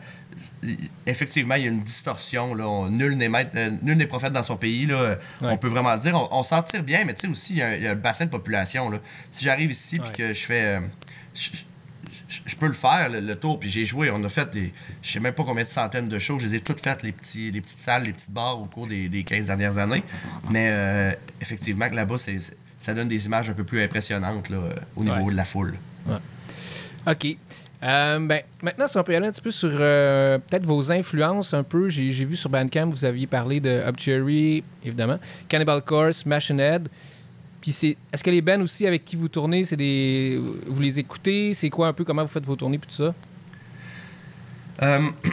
effectivement, 1.06 1.56
il 1.56 1.62
y 1.64 1.66
a 1.66 1.70
une 1.70 1.82
distorsion. 1.82 2.54
Là. 2.56 2.68
On- 2.68 2.90
nul 2.90 3.16
n'est 3.16 3.30
euh, 3.56 3.70
nul 3.82 3.98
n'est 3.98 4.08
prophète 4.08 4.34
dans 4.34 4.44
son 4.44 4.58
pays. 4.58 4.86
Là. 4.86 5.18
Ouais. 5.42 5.50
On 5.52 5.58
peut 5.58 5.68
vraiment 5.70 5.94
le 5.94 6.00
dire. 6.00 6.16
On, 6.16 6.40
on 6.40 6.44
s'en 6.44 6.62
tire 6.64 6.84
bien, 6.84 7.06
mais 7.06 7.14
tu 7.14 7.22
sais 7.22 7.28
aussi, 7.28 7.54
il 7.54 7.60
y, 7.60 7.62
a 7.62 7.68
un- 7.68 7.74
il 7.76 7.84
y 7.84 7.88
a 7.88 7.94
le 7.94 8.00
bassin 8.00 8.26
de 8.26 8.32
population. 8.32 8.90
Là. 8.90 8.98
Si 9.30 9.46
j'arrive 9.46 9.72
ici 9.72 10.00
Ouais. 10.00 10.12
que 10.16 10.34
je 10.34 10.44
fais. 10.46 10.82
je, 11.36 11.50
je- 12.30 12.56
peux 12.56 12.68
le 12.68 12.74
faire, 12.74 13.10
le, 13.10 13.20
le 13.20 13.36
tour, 13.36 13.60
puis 13.60 13.68
j'ai 13.70 13.84
joué. 13.86 14.10
On 14.12 14.24
a 14.24 14.30
fait 14.30 14.50
des. 14.52 14.72
Je 15.02 15.12
sais 15.12 15.20
même 15.20 15.34
pas 15.34 15.44
combien 15.44 15.64
de 15.64 15.68
centaines 15.68 16.08
de 16.08 16.20
shows. 16.20 16.40
Je 16.40 16.46
les 16.46 16.56
ai 16.56 16.60
toutes 16.62 16.82
faites, 16.82 17.04
les, 17.04 17.12
petits, 17.12 17.52
les 17.52 17.62
petites 17.62 17.80
salles, 17.80 18.04
les 18.04 18.14
petites 18.14 18.32
bars 18.32 18.60
au 18.60 18.66
cours 18.66 18.88
des, 18.88 19.10
des 19.10 19.24
15 19.24 19.48
dernières 19.48 19.78
années. 19.78 20.04
Mais 20.50 20.70
euh, 20.72 21.12
effectivement, 21.42 21.90
que 21.90 21.96
là-bas, 21.96 22.16
ça 22.78 22.94
donne 22.94 23.08
des 23.08 23.26
images 23.26 23.50
un 23.50 23.54
peu 23.54 23.64
plus 23.64 23.82
impressionnantes 23.82 24.50
là, 24.50 24.58
au 24.96 25.04
niveau 25.04 25.16
Ouais. 25.18 25.32
de 25.32 25.36
la 25.38 25.46
foule. 25.46 25.74
OK. 27.08 27.38
Euh, 27.82 28.20
ben, 28.20 28.42
maintenant, 28.62 28.88
si 28.88 28.98
on 28.98 29.04
peut 29.04 29.14
y 29.14 29.16
aller 29.16 29.28
un 29.28 29.32
petit 29.32 29.42
peu 29.42 29.52
sur 29.52 29.70
euh, 29.74 30.38
peut-être 30.38 30.66
vos 30.66 30.92
influences 30.92 31.54
un 31.54 31.64
peu. 31.64 31.88
J'ai 31.88 32.10
vu 32.26 32.36
sur 32.36 32.50
Bandcamp, 32.50 32.90
vous 32.90 33.06
aviez 33.06 33.26
parlé 33.26 33.62
de 33.62 33.84
Obcherry, 33.88 34.64
évidemment, 34.84 35.18
Cannibal 35.48 35.82
Corpse, 35.82 36.26
Machine 36.26 36.60
Head. 36.60 36.90
Puis 37.62 37.72
c'est, 37.72 37.98
est-ce 38.14 38.24
que 38.24 38.30
les 38.30 38.42
bands 38.42 38.62
aussi 38.62 38.88
avec 38.88 39.04
qui 39.04 39.16
vous 39.16 39.28
tournez, 39.28 39.64
c'est 39.64 39.76
des, 39.76 40.42
vous 40.68 40.82
les 40.82 41.00
écoutez, 41.00 41.54
c'est 41.54 41.70
quoi 41.70 41.88
un 41.88 41.94
peu 41.94 42.04
comment 42.04 42.24
vous 42.24 42.30
faites 42.30 42.46
vos 42.46 42.56
tournées 42.56 42.78
puis 42.78 42.90
tout 42.90 43.04
ça? 43.04 43.14
Euh, 44.82 45.10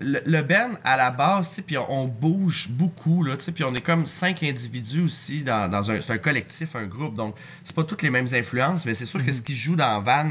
le, 0.00 0.20
le 0.26 0.42
band, 0.42 0.70
à 0.84 0.96
la 0.96 1.10
base, 1.10 1.60
puis 1.66 1.78
on, 1.78 1.90
on 1.90 2.06
bouge 2.06 2.68
beaucoup, 2.70 3.22
là, 3.22 3.36
puis 3.36 3.64
on 3.64 3.74
est 3.74 3.80
comme 3.80 4.06
cinq 4.06 4.42
individus 4.42 5.02
aussi 5.02 5.42
dans, 5.42 5.70
dans 5.70 5.90
un, 5.90 6.00
c'est 6.00 6.12
un 6.12 6.18
collectif, 6.18 6.74
un 6.76 6.86
groupe, 6.86 7.14
donc 7.14 7.36
c'est 7.64 7.74
pas 7.74 7.84
toutes 7.84 8.02
les 8.02 8.10
mêmes 8.10 8.28
influences, 8.32 8.84
mais 8.86 8.94
c'est 8.94 9.06
sûr 9.06 9.24
que 9.24 9.32
ce 9.32 9.40
qui 9.40 9.54
joue 9.54 9.76
dans 9.76 10.00
Van, 10.00 10.28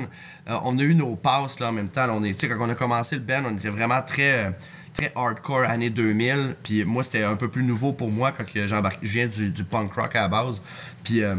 euh, 0.49 0.58
on 0.63 0.77
a 0.80 0.84
eu 0.84 0.95
nos 0.95 1.15
passes 1.15 1.60
là 1.60 1.69
en 1.69 1.73
même 1.73 1.89
temps. 1.89 2.08
là, 2.08 2.13
on 2.13 2.23
est, 2.23 2.45
quand 2.45 2.58
on 2.60 2.69
a 2.69 2.75
commencé 2.75 3.15
le 3.15 3.21
band, 3.21 3.43
on 3.45 3.56
était 3.58 3.69
vraiment 3.69 4.01
très, 4.01 4.47
euh, 4.47 4.51
très 4.97 5.12
hardcore 5.15 5.63
année 5.65 5.89
2000, 5.89 6.55
puis 6.63 6.84
moi 6.86 7.03
c'était 7.03 7.24
un 7.24 7.36
peu 7.36 7.49
plus 7.49 7.63
nouveau 7.63 7.93
pour 7.93 8.09
moi 8.11 8.32
quand 8.32 8.45
que 8.45 8.67
j'embarque, 8.67 8.99
je 9.03 9.11
viens 9.11 9.28
du, 9.28 9.49
du 9.51 9.63
punk 9.63 9.93
rock 9.93 10.15
à 10.15 10.22
la 10.22 10.28
base, 10.28 10.61
puis 11.03 11.22
euh, 11.24 11.36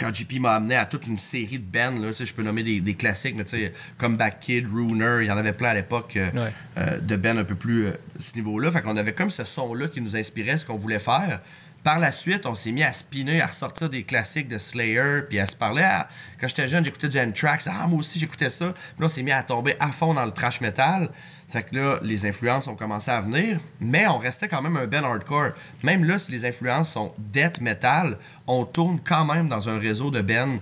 quand 0.00 0.12
JP 0.14 0.40
m'a 0.40 0.52
amené 0.54 0.74
à 0.76 0.86
toute 0.86 1.06
une 1.06 1.18
série 1.18 1.58
de 1.58 1.64
bands, 1.64 2.00
là, 2.00 2.10
je 2.18 2.32
peux 2.32 2.42
nommer 2.42 2.62
des, 2.62 2.80
des 2.80 2.94
classiques, 2.94 3.34
mais 3.36 3.44
tu 3.44 3.50
sais, 3.58 3.72
comme 3.98 4.16
Back 4.16 4.40
Kid, 4.40 4.66
Runer, 4.66 5.18
il 5.22 5.26
y 5.26 5.30
en 5.30 5.36
avait 5.36 5.52
plein 5.52 5.68
à 5.70 5.74
l'époque 5.74 6.16
euh, 6.16 6.30
Ouais. 6.32 6.52
euh, 6.78 6.98
de 7.00 7.16
bands 7.16 7.36
un 7.36 7.44
peu 7.44 7.54
plus 7.54 7.88
ce 8.18 8.34
niveau-là. 8.36 8.70
Fait 8.70 8.80
qu'on 8.80 8.96
avait 8.96 9.12
comme 9.12 9.30
ce 9.30 9.44
son-là 9.44 9.88
qui 9.88 10.00
nous 10.00 10.16
inspirait 10.16 10.56
ce 10.56 10.66
qu'on 10.66 10.78
voulait 10.78 10.98
faire. 10.98 11.40
Par 11.84 11.98
la 12.00 12.10
suite, 12.10 12.44
on 12.46 12.54
s'est 12.54 12.72
mis 12.72 12.82
à 12.82 12.92
spinner, 12.92 13.40
à 13.40 13.46
ressortir 13.46 13.88
des 13.88 14.02
classiques 14.02 14.48
de 14.48 14.58
Slayer, 14.58 15.20
puis 15.28 15.38
à 15.38 15.46
se 15.46 15.54
parler. 15.54 15.82
Ah, 15.84 16.08
quand 16.40 16.48
j'étais 16.48 16.66
jeune, 16.66 16.84
j'écoutais 16.84 17.08
du 17.08 17.20
Anthrax. 17.20 17.68
Ah, 17.70 17.86
moi 17.86 18.00
aussi, 18.00 18.18
j'écoutais 18.18 18.50
ça. 18.50 18.72
Puis 18.72 18.82
là, 18.98 19.06
on 19.06 19.08
s'est 19.08 19.22
mis 19.22 19.30
à 19.32 19.42
tomber 19.42 19.76
à 19.78 19.92
fond 19.92 20.12
dans 20.14 20.24
le 20.24 20.32
trash 20.32 20.60
metal. 20.60 21.08
Fait 21.48 21.62
que 21.62 21.74
là, 21.76 21.98
les 22.02 22.26
influences 22.26 22.66
ont 22.68 22.76
commencé 22.76 23.10
à 23.10 23.20
venir, 23.22 23.58
mais 23.80 24.06
on 24.06 24.18
restait 24.18 24.48
quand 24.48 24.60
même 24.60 24.76
un 24.76 24.86
band 24.86 25.04
hardcore. 25.04 25.52
Même 25.82 26.04
là, 26.04 26.18
si 26.18 26.30
les 26.30 26.44
influences 26.44 26.92
sont 26.92 27.14
death 27.18 27.60
metal, 27.62 28.18
on 28.46 28.64
tourne 28.66 28.98
quand 29.02 29.24
même 29.24 29.48
dans 29.48 29.68
un 29.70 29.78
réseau 29.78 30.10
de 30.10 30.20
bands 30.20 30.58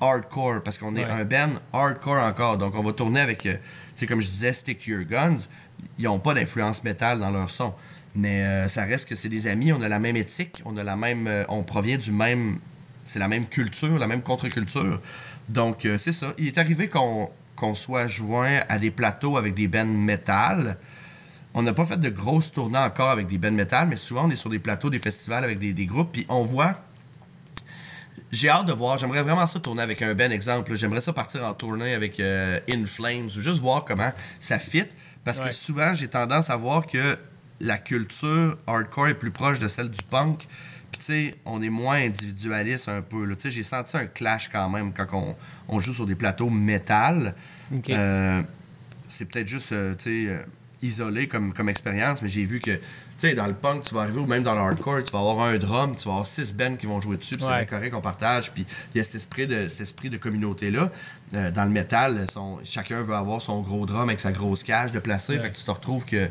hardcore, 0.00 0.62
parce 0.62 0.78
qu'on 0.78 0.96
est 0.96 1.04
Ouais. 1.04 1.10
un 1.10 1.24
band 1.24 1.52
hardcore 1.72 2.22
encore. 2.22 2.58
Donc, 2.58 2.74
on 2.74 2.82
va 2.82 2.92
tourner 2.92 3.20
avec, 3.20 3.46
euh, 3.46 3.52
tu 3.54 3.58
sais, 3.94 4.06
comme 4.06 4.20
je 4.20 4.26
disais, 4.26 4.52
Stick 4.52 4.86
Your 4.86 5.04
Guns. 5.04 5.46
Ils 5.98 6.04
n'ont 6.04 6.18
pas 6.18 6.34
d'influence 6.34 6.82
métal 6.84 7.18
dans 7.20 7.30
leur 7.30 7.48
son. 7.50 7.72
Mais 8.14 8.42
euh, 8.44 8.68
ça 8.68 8.82
reste 8.84 9.08
que 9.08 9.14
c'est 9.14 9.28
des 9.28 9.46
amis, 9.46 9.72
on 9.72 9.82
a 9.82 9.88
la 9.88 9.98
même 9.98 10.16
éthique, 10.16 10.62
on 10.64 10.76
a 10.76 10.82
la 10.84 10.96
même. 10.96 11.26
euh, 11.28 11.44
on 11.48 11.62
provient 11.62 11.98
du 11.98 12.10
même. 12.12 12.58
C'est 13.04 13.18
la 13.20 13.28
même 13.28 13.46
culture, 13.46 13.98
la 13.98 14.06
même 14.08 14.22
contre-culture. 14.22 15.00
Donc, 15.48 15.84
euh, 15.84 15.96
c'est 15.98 16.12
ça. 16.12 16.28
Il 16.38 16.48
est 16.48 16.58
arrivé 16.58 16.88
qu'on 16.88 17.30
qu'on 17.56 17.74
soit 17.74 18.06
joint 18.06 18.60
à 18.68 18.78
des 18.78 18.90
plateaux 18.90 19.36
avec 19.36 19.54
des 19.54 19.66
bands 19.68 19.84
métal. 19.86 20.76
On 21.54 21.62
n'a 21.62 21.72
pas 21.72 21.84
fait 21.86 21.96
de 21.96 22.10
grosses 22.10 22.52
tournées 22.52 22.78
encore 22.78 23.10
avec 23.10 23.26
des 23.26 23.38
bands 23.38 23.50
métal, 23.50 23.88
mais 23.88 23.96
souvent 23.96 24.26
on 24.26 24.30
est 24.30 24.36
sur 24.36 24.50
des 24.50 24.58
plateaux, 24.58 24.90
des 24.90 24.98
festivals 24.98 25.42
avec 25.42 25.58
des, 25.58 25.72
des 25.72 25.86
groupes, 25.86 26.12
puis 26.12 26.26
on 26.28 26.44
voit 26.44 26.74
j'ai 28.32 28.48
hâte 28.48 28.66
de 28.66 28.72
voir. 28.72 28.98
J'aimerais 28.98 29.22
vraiment 29.22 29.46
ça 29.46 29.60
tourner 29.60 29.82
avec 29.82 30.02
un 30.02 30.12
Ben 30.14 30.32
exemple. 30.32 30.74
J'aimerais 30.74 31.00
ça 31.00 31.12
partir 31.12 31.44
en 31.44 31.54
tournée 31.54 31.94
avec 31.94 32.18
euh, 32.20 32.58
In 32.68 32.84
Flames 32.84 33.26
ou 33.26 33.40
juste 33.40 33.60
voir 33.60 33.84
comment 33.84 34.10
ça 34.40 34.58
fit. 34.58 34.84
Parce 35.24 35.38
Ouais. 35.38 35.46
que 35.46 35.52
souvent, 35.52 35.94
j'ai 35.94 36.08
tendance 36.08 36.50
à 36.50 36.56
voir 36.56 36.86
que 36.86 37.18
la 37.60 37.78
culture 37.78 38.58
hardcore 38.66 39.08
est 39.08 39.14
plus 39.14 39.30
proche 39.30 39.58
de 39.58 39.68
celle 39.68 39.90
du 39.90 40.02
punk. 40.02 40.46
Puis, 40.96 41.04
tu 41.04 41.04
sais, 41.30 41.34
on 41.44 41.60
est 41.62 41.68
moins 41.70 41.96
individualiste 41.96 42.88
un 42.88 43.02
peu. 43.02 43.26
Tu 43.36 43.42
sais, 43.42 43.50
j'ai 43.50 43.62
senti 43.62 43.96
un 43.96 44.06
clash 44.06 44.48
quand 44.50 44.68
même 44.70 44.92
quand 44.92 45.06
on, 45.12 45.36
on 45.68 45.80
joue 45.80 45.92
sur 45.92 46.06
des 46.06 46.14
plateaux 46.14 46.48
métal. 46.50 47.34
Euh, 47.90 48.42
c'est 49.08 49.26
peut-être 49.26 49.48
juste, 49.48 49.72
euh, 49.72 49.94
tu 49.94 50.26
sais, 50.26 50.32
euh, 50.32 50.38
isolé 50.82 51.28
comme, 51.28 51.52
comme 51.52 51.68
expérience, 51.68 52.22
mais 52.22 52.28
j'ai 52.28 52.44
vu 52.44 52.60
que, 52.60 52.70
tu 52.72 52.80
sais, 53.18 53.34
dans 53.34 53.46
le 53.46 53.54
punk, 53.54 53.82
tu 53.84 53.94
vas 53.94 54.02
arriver, 54.02 54.20
ou 54.20 54.26
même 54.26 54.42
dans 54.42 54.54
le 54.54 54.60
hardcore, 54.60 55.02
tu 55.04 55.12
vas 55.12 55.20
avoir 55.20 55.40
un 55.48 55.56
drum, 55.58 55.96
tu 55.96 56.04
vas 56.04 56.12
avoir 56.12 56.26
six 56.26 56.54
bands 56.54 56.76
qui 56.76 56.86
vont 56.86 57.00
jouer 57.00 57.16
dessus, 57.16 57.36
puis 57.36 57.44
c'est 57.46 57.50
bien 57.64 57.64
correct 57.78 57.90
qu'on 57.92 58.00
partage, 58.02 58.52
puis 58.52 58.66
il 58.94 58.98
y 58.98 59.00
a 59.00 59.04
cet 59.04 59.14
esprit 59.16 59.46
de, 59.46 59.68
cet 59.68 59.80
esprit 59.82 60.10
de 60.10 60.18
communauté-là. 60.18 60.90
Euh, 61.34 61.50
dans 61.50 61.64
le 61.64 61.70
métal, 61.70 62.26
son- 62.30 62.58
chacun 62.64 63.02
veut 63.02 63.14
avoir 63.14 63.40
son 63.40 63.60
gros 63.62 63.86
drum 63.86 64.08
avec 64.08 64.20
sa 64.20 64.32
grosse 64.32 64.62
cage 64.62 64.92
de 64.92 64.98
placer, 64.98 65.38
fait 65.40 65.50
que 65.50 65.56
tu 65.56 65.64
te 65.64 65.70
retrouves 65.70 66.04
que 66.04 66.28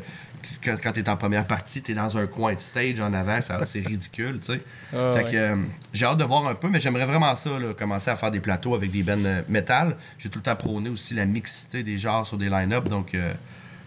quand, 0.64 0.76
quand 0.82 0.92
tu 0.92 1.00
es 1.00 1.08
en 1.08 1.16
première 1.16 1.46
partie, 1.46 1.82
tu 1.82 1.92
es 1.92 1.94
dans 1.94 2.16
un 2.16 2.26
coin 2.26 2.54
de 2.54 2.58
stage 2.60 3.00
en 3.00 3.12
avant, 3.12 3.40
ça 3.40 3.64
c'est 3.66 3.80
ridicule, 3.86 4.38
tu 4.40 4.52
sais. 4.54 4.60
Ah, 4.94 5.12
fait 5.12 5.24
ouais. 5.24 5.30
que 5.32 5.36
euh, 5.36 5.56
j'ai 5.92 6.06
hâte 6.06 6.18
de 6.18 6.24
voir 6.24 6.46
un 6.48 6.54
peu, 6.54 6.68
mais 6.68 6.80
j'aimerais 6.80 7.06
vraiment 7.06 7.34
ça, 7.34 7.58
là, 7.58 7.72
commencer 7.74 8.10
à 8.10 8.16
faire 8.16 8.30
des 8.30 8.40
plateaux 8.40 8.74
avec 8.74 8.90
des 8.90 9.02
bands 9.02 9.22
euh, 9.24 9.42
métal. 9.48 9.96
J'ai 10.18 10.28
tout 10.28 10.38
le 10.38 10.42
temps 10.44 10.56
prôné 10.56 10.88
aussi 10.90 11.14
la 11.14 11.26
mixité 11.26 11.82
des 11.82 11.98
genres 11.98 12.26
sur 12.26 12.36
des 12.38 12.48
line-up, 12.48 12.88
donc 12.88 13.14
euh, 13.14 13.32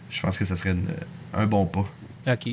je 0.09 0.21
pense 0.21 0.37
que 0.37 0.45
ça 0.45 0.55
serait 0.55 0.71
une- 0.71 0.87
un 1.33 1.45
bon 1.45 1.65
pas. 1.65 1.85
OK. 2.31 2.49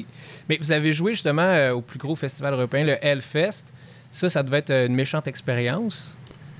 Mais 0.48 0.58
vous 0.60 0.72
avez 0.72 0.92
joué 0.92 1.12
justement 1.12 1.42
euh, 1.42 1.72
au 1.72 1.80
plus 1.80 1.98
gros 1.98 2.14
festival 2.16 2.54
européen, 2.54 2.84
le 2.84 2.96
Hellfest. 3.04 3.64
Ça, 4.12 4.30
ça 4.30 4.42
devait 4.42 4.58
être 4.58 4.70
euh, 4.70 4.86
une 4.86 4.94
méchante 4.94 5.26
expérience. 5.28 6.16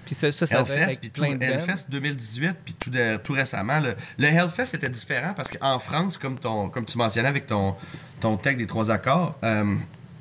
Puis 0.06 0.14
ça, 0.14 0.32
ça, 0.32 0.46
ça 0.46 0.60
Hellfest, 0.60 0.98
puis 1.00 1.10
tout. 1.10 1.22
Hellfest 1.24 1.86
2018, 1.90 2.56
puis 2.64 2.74
tout, 2.74 2.90
de- 2.90 3.16
tout 3.18 3.32
récemment. 3.34 3.80
Le, 3.80 3.94
le 4.18 4.26
Hellfest 4.26 4.74
était 4.74 4.88
différent 4.88 5.34
parce 5.36 5.50
qu'en 5.50 5.78
France, 5.78 6.16
comme, 6.16 6.38
ton, 6.38 6.70
comme 6.70 6.86
tu 6.86 6.96
mentionnais 6.96 7.28
avec 7.28 7.46
ton, 7.46 7.74
ton 8.20 8.36
tech 8.38 8.56
des 8.56 8.66
trois 8.66 8.90
accords, 8.90 9.38
euh, 9.44 9.74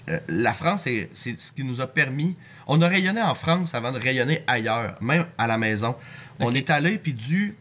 euh, 0.09 0.19
la 0.27 0.53
France, 0.53 0.81
c'est 0.83 1.09
c'est 1.13 1.39
ce 1.39 1.51
qui 1.53 1.63
nous 1.63 1.79
a 1.81 1.87
permis. 1.87 2.35
On 2.67 2.81
a 2.81 2.87
rayonné 2.87 3.21
en 3.21 3.33
France 3.35 3.73
avant 3.73 3.91
de 3.91 3.99
rayonner 3.99 4.43
ailleurs, 4.47 4.97
même 5.01 5.25
à 5.37 5.47
la 5.47 5.57
maison. 5.57 5.95
On 6.39 6.53
est 6.53 6.69
allé, 6.69 6.97
puis 6.97 7.13
dû. 7.13 7.55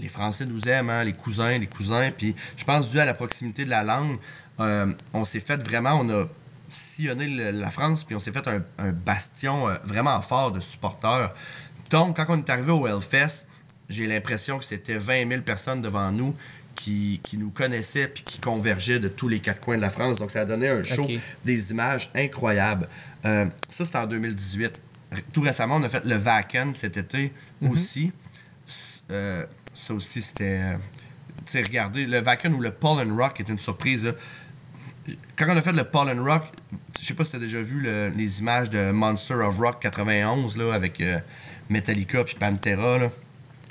Les 0.00 0.08
Français 0.08 0.46
nous 0.46 0.68
aiment, 0.68 0.90
hein, 0.90 1.02
les 1.02 1.12
cousins, 1.12 1.58
les 1.58 1.66
cousins. 1.66 2.10
Puis 2.16 2.34
je 2.56 2.64
pense, 2.64 2.88
dû 2.90 3.00
à 3.00 3.04
la 3.04 3.14
proximité 3.14 3.64
de 3.64 3.70
la 3.70 3.82
langue, 3.82 4.16
euh, 4.60 4.86
on 5.12 5.24
s'est 5.24 5.40
fait 5.40 5.56
vraiment. 5.62 6.00
On 6.00 6.08
a 6.08 6.24
sillonné 6.68 7.26
le- 7.28 7.50
la 7.50 7.70
France, 7.70 8.04
puis 8.04 8.14
on 8.14 8.20
s'est 8.20 8.32
fait 8.32 8.46
un, 8.48 8.62
un 8.78 8.92
bastion 8.92 9.68
euh, 9.68 9.74
vraiment 9.84 10.20
fort 10.22 10.52
de 10.52 10.60
supporters. 10.60 11.32
Donc, 11.90 12.16
quand 12.16 12.26
on 12.28 12.38
est 12.38 12.50
arrivé 12.50 12.70
au 12.72 12.86
Hellfest, 12.86 13.46
j'ai 13.88 14.06
l'impression 14.06 14.58
que 14.58 14.64
c'était 14.64 14.98
20 14.98 15.28
000 15.28 15.42
personnes 15.42 15.80
devant 15.80 16.10
nous 16.12 16.34
qui, 16.74 17.20
qui 17.24 17.38
nous 17.38 17.50
connaissaient 17.50 18.06
puis 18.08 18.22
qui 18.22 18.38
convergeaient 18.38 18.98
de 19.00 19.08
tous 19.08 19.28
les 19.28 19.40
quatre 19.40 19.60
coins 19.60 19.76
de 19.76 19.80
la 19.82 19.90
France. 19.90 20.18
Donc, 20.18 20.30
ça 20.30 20.42
a 20.42 20.44
donné 20.44 20.68
un 20.68 20.84
show, 20.84 21.06
des 21.44 21.70
images 21.70 22.10
incroyables. 22.14 22.88
Euh, 23.24 23.46
ça, 23.68 23.84
c'était 23.84 23.98
en 23.98 24.06
2018. 24.06 24.80
R- 25.12 25.22
Tout 25.32 25.40
récemment, 25.40 25.76
on 25.76 25.82
a 25.82 25.88
fait 25.88 26.04
le 26.04 26.14
Vacan 26.16 26.72
cet 26.74 26.96
été 26.98 27.32
aussi. 27.70 28.12
S- 28.66 29.02
euh, 29.10 29.46
ça 29.72 29.94
aussi, 29.94 30.20
c'était... 30.20 30.74
tu 31.38 31.42
sais, 31.46 31.62
regardez, 31.62 32.04
le 32.06 32.18
Vacan 32.20 32.52
ou 32.52 32.60
le 32.60 32.70
Pollen 32.70 33.10
Rock 33.12 33.40
est 33.40 33.48
une 33.48 33.58
surprise. 33.58 34.04
là. 34.04 34.12
Quand 35.38 35.46
on 35.48 35.56
a 35.56 35.62
fait 35.62 35.72
le 35.72 35.84
Pollen 35.84 36.20
Rock, 36.20 36.42
je 37.00 37.04
sais 37.06 37.14
pas 37.14 37.22
si 37.24 37.32
t'as 37.32 37.38
déjà 37.38 37.60
vu 37.60 37.80
le- 37.80 38.08
les 38.08 38.40
images 38.40 38.70
de 38.70 38.90
Monster 38.90 39.34
of 39.34 39.56
Rock 39.58 39.80
91 39.80 40.56
là, 40.56 40.74
avec 40.74 41.00
euh, 41.00 41.18
Metallica 41.70 42.24
puis 42.24 42.34
Pantera. 42.34 42.98
Là. 42.98 43.10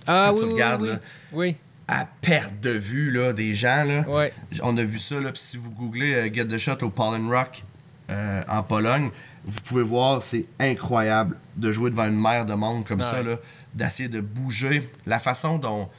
Ah 0.07 0.28
quand 0.30 0.36
oui, 0.36 0.39
tu 0.39 0.45
oui, 0.47 0.53
regardes, 0.53 0.82
oui, 0.84 0.88
là. 0.89 0.99
oui. 1.34 1.55
à 1.89 2.05
perte 2.22 2.59
de 2.61 2.70
vue 2.72 3.11
là, 3.11 3.34
des 3.34 3.53
gens. 3.53 3.84
Là. 3.84 4.07
Ouais. 4.09 4.34
On 4.63 4.78
a 4.78 4.84
vu 4.84 4.97
ça. 4.97 5.20
Là, 5.20 5.32
puis 5.32 5.41
si 5.41 5.57
vous 5.57 5.70
googlez 5.72 6.13
euh, 6.15 6.34
Get 6.34 6.45
the 6.45 6.57
Shot 6.57 6.82
au 6.84 6.89
Pollen 6.89 7.30
Rock 7.30 7.63
euh, 8.09 8.41
en 8.47 8.63
Pologne, 8.63 9.09
vous 9.43 9.61
pouvez 9.61 9.84
voir, 9.84 10.22
c'est 10.24 10.45
incroyable 10.59 11.38
de 11.57 11.72
jouer 11.74 11.89
devant 11.89 12.05
une 12.07 12.20
mer 12.20 12.45
de 12.45 12.53
monde 12.53 12.86
comme 12.86 13.01
ça, 13.01 13.18
Ouais. 13.22 13.24
là, 13.32 13.36
d'essayer 13.74 14.07
de 14.09 14.22
bouger. 14.22 14.89
La 15.05 15.20
façon 15.20 15.57
dont 15.57 15.89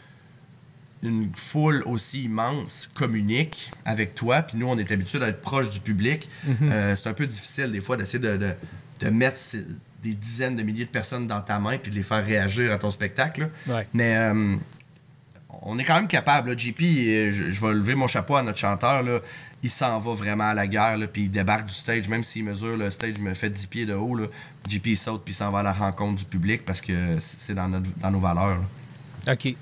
une 1.02 1.30
foule 1.34 1.82
aussi 1.86 2.24
immense 2.24 2.88
communique 2.94 3.70
avec 3.84 4.14
toi, 4.14 4.42
puis 4.42 4.56
nous, 4.58 4.66
on 4.66 4.76
est 4.78 4.90
habitué 4.90 5.18
d'être 5.18 5.40
proche 5.40 5.70
du 5.70 5.80
public. 5.80 6.28
Mhm. 6.44 6.56
Euh, 6.72 6.96
c'est 6.96 7.08
un 7.08 7.14
peu 7.14 7.26
difficile 7.26 7.70
des 7.70 7.80
fois 7.80 7.96
d'essayer 7.96 8.18
de, 8.18 8.36
de, 8.36 8.52
de 9.00 9.10
mettre 9.10 9.38
des 10.02 10.14
dizaines 10.14 10.56
de 10.56 10.62
milliers 10.62 10.84
de 10.86 10.90
personnes 10.90 11.26
dans 11.26 11.40
ta 11.40 11.58
main 11.60 11.78
puis 11.78 11.90
de 11.90 11.96
les 11.96 12.02
faire 12.02 12.24
réagir 12.24 12.72
à 12.72 12.78
ton 12.78 12.90
spectacle. 12.90 13.48
Ouais. 13.66 13.86
Mais 13.92 14.16
euh, 14.16 14.56
on 15.62 15.78
est 15.78 15.84
quand 15.84 15.94
même 15.94 16.08
capable. 16.08 16.50
là. 16.50 16.56
JP, 16.56 16.80
euh, 16.82 17.30
je, 17.30 17.50
je 17.50 17.60
vais 17.66 17.74
lever 17.74 17.94
mon 17.94 18.06
chapeau 18.06 18.36
à 18.36 18.42
notre 18.42 18.58
chanteur. 18.58 19.02
Là. 19.02 19.20
Il 19.62 19.70
s'en 19.70 19.98
va 19.98 20.12
vraiment 20.14 20.48
à 20.48 20.54
la 20.54 20.66
guerre, 20.68 20.98
puis 21.12 21.22
il 21.22 21.30
débarque 21.30 21.66
du 21.66 21.74
stage, 21.74 22.08
même 22.08 22.22
s'il 22.22 22.44
mesure 22.44 22.76
le 22.76 22.90
stage 22.90 23.18
me 23.18 23.34
fait 23.34 23.50
10 23.50 23.66
pieds 23.66 23.86
de 23.86 23.94
haut. 23.94 24.14
Là. 24.14 24.26
JP 24.68 24.86
il 24.86 24.96
saute 24.96 25.24
puis 25.24 25.32
il 25.32 25.36
s'en 25.36 25.50
va 25.50 25.60
à 25.60 25.62
la 25.64 25.72
rencontre 25.72 26.16
du 26.16 26.24
public 26.24 26.64
parce 26.64 26.80
que 26.80 27.16
c'est 27.18 27.54
dans, 27.54 27.68
notre, 27.68 27.88
dans 27.98 28.10
nos 28.10 28.20
valeurs. 28.20 28.58
là. 29.26 29.32
OK. 29.32 29.54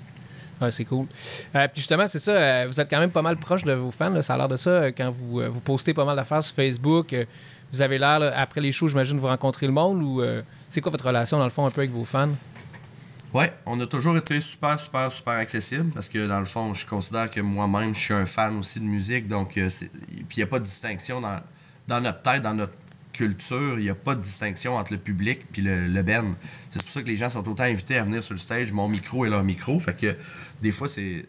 C'est 0.71 0.85
cool. 0.85 1.07
Euh, 1.55 1.69
puis 1.69 1.81
justement, 1.81 2.07
c'est 2.07 2.19
ça, 2.19 2.33
euh, 2.33 2.67
vous 2.67 2.81
êtes 2.81 2.89
quand 2.89 2.99
même 2.99 3.11
pas 3.11 3.23
mal 3.23 3.37
proche 3.37 3.65
de 3.65 3.73
vos 3.73 3.91
fans. 3.91 4.21
ça 4.23 4.35
a 4.35 4.37
l'air 4.39 4.49
de 4.49 4.57
ça 4.57 4.71
euh, 4.71 4.93
quand 4.97 5.11
vous, 5.11 5.43
vous 5.51 5.61
postez 5.61 5.93
pas 5.95 6.05
mal 6.05 6.17
d'affaires 6.17 6.43
sur 6.43 6.55
Facebook. 6.55 7.15
vous 7.73 7.83
avez 7.83 7.99
l'air, 7.99 8.33
après 8.37 8.61
les 8.61 8.73
shows, 8.73 8.89
j'imagine, 8.89 9.19
vous 9.19 9.27
rencontrez 9.27 9.67
le 9.67 9.73
monde 9.73 10.03
ou 10.03 10.23
c'est 10.69 10.81
quoi 10.81 10.91
votre 10.91 11.07
relation, 11.07 11.39
dans 11.39 11.45
le 11.45 11.51
fond, 11.51 11.67
un 11.67 11.71
peu 11.71 11.83
avec 11.83 11.91
vos 11.91 12.05
fans? 12.05 12.31
Ouais, 13.35 13.53
on 13.67 13.79
a 13.81 13.87
toujours 13.87 14.17
été 14.17 14.41
super, 14.41 14.81
super, 14.81 15.13
super 15.13 15.35
accessible 15.35 15.91
parce 15.93 16.09
que 16.09 16.27
dans 16.27 16.39
le 16.39 16.47
fond, 16.47 16.73
je 16.73 16.87
considère 16.87 17.31
que 17.31 17.41
moi-même, 17.41 17.95
je 17.95 18.01
suis 18.01 18.15
un 18.15 18.25
fan 18.25 18.57
aussi 18.57 18.81
de 18.81 18.85
musique. 18.85 19.29
Donc, 19.29 19.51
puis 19.51 19.61
il 19.61 20.37
n'y 20.37 20.43
a 20.43 20.47
pas 20.47 20.59
de 20.59 20.65
distinction 20.65 21.21
dans, 21.21 21.41
dans 21.87 22.01
notre 22.01 22.23
tête, 22.23 22.43
dans 22.43 22.55
notre 22.55 22.73
culture. 23.17 23.79
Il 23.79 23.85
n'y 23.85 23.91
a 23.91 23.95
pas 23.95 24.15
de 24.15 24.21
distinction 24.21 24.77
entre 24.77 24.93
le 24.93 24.99
public 24.99 25.41
puis 25.51 25.63
le, 25.63 25.87
le 25.89 26.03
band. 26.03 26.35
C'est 26.71 26.83
pour 26.83 26.91
ça 26.91 27.03
que 27.03 27.09
les 27.09 27.17
gens 27.17 27.31
sont 27.31 27.49
autant 27.49 27.65
invités 27.65 27.97
à 27.97 28.03
venir 28.05 28.23
sur 28.23 28.35
le 28.35 28.41
stage, 28.41 28.73
mon 28.73 28.89
micro 28.89 29.25
et 29.25 29.31
leur 29.31 29.43
micro. 29.43 29.79
Fait 29.81 29.97
que 29.97 30.17
des 30.63 30.73
fois, 30.73 30.89
c'est. 30.89 31.27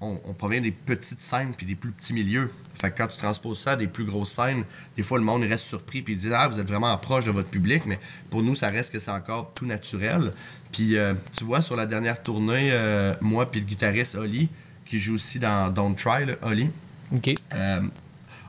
On, 0.00 0.20
on 0.24 0.34
provient 0.34 0.60
des 0.60 0.72
petites 0.72 1.20
scènes 1.20 1.54
puis 1.56 1.64
des 1.64 1.76
plus 1.76 1.92
petits 1.92 2.12
milieux. 2.12 2.50
Fait 2.74 2.90
que 2.90 2.98
quand 2.98 3.06
tu 3.06 3.16
transposes 3.16 3.60
ça 3.60 3.72
à 3.72 3.76
des 3.76 3.86
plus 3.86 4.04
grosses 4.04 4.32
scènes, 4.32 4.64
des 4.96 5.02
fois 5.02 5.18
le 5.18 5.24
monde 5.24 5.42
reste 5.44 5.64
surpris 5.64 6.02
puis 6.02 6.14
il 6.14 6.18
dit 6.18 6.30
Ah, 6.32 6.46
vous 6.48 6.60
êtes 6.60 6.66
vraiment 6.68 6.94
proche 6.98 7.24
de 7.24 7.30
votre 7.30 7.48
public, 7.48 7.82
mais 7.86 7.98
pour 8.28 8.42
nous, 8.42 8.54
ça 8.54 8.68
reste 8.68 8.92
que 8.92 8.98
c'est 8.98 9.12
encore 9.12 9.52
tout 9.54 9.66
naturel. 9.66 10.32
Puis 10.72 10.96
euh, 10.96 11.14
tu 11.36 11.44
vois, 11.44 11.60
sur 11.62 11.76
la 11.76 11.86
dernière 11.86 12.22
tournée, 12.22 12.70
euh, 12.72 13.14
moi 13.20 13.50
puis 13.50 13.60
le 13.60 13.66
guitariste 13.66 14.16
Oli, 14.16 14.48
qui 14.84 14.98
joue 14.98 15.14
aussi 15.14 15.38
dans 15.38 15.72
Don't 15.72 15.94
Try, 15.94 16.26
là, 16.26 16.34
Oli, 16.42 16.70
OK. 17.14 17.30
euh, 17.54 17.80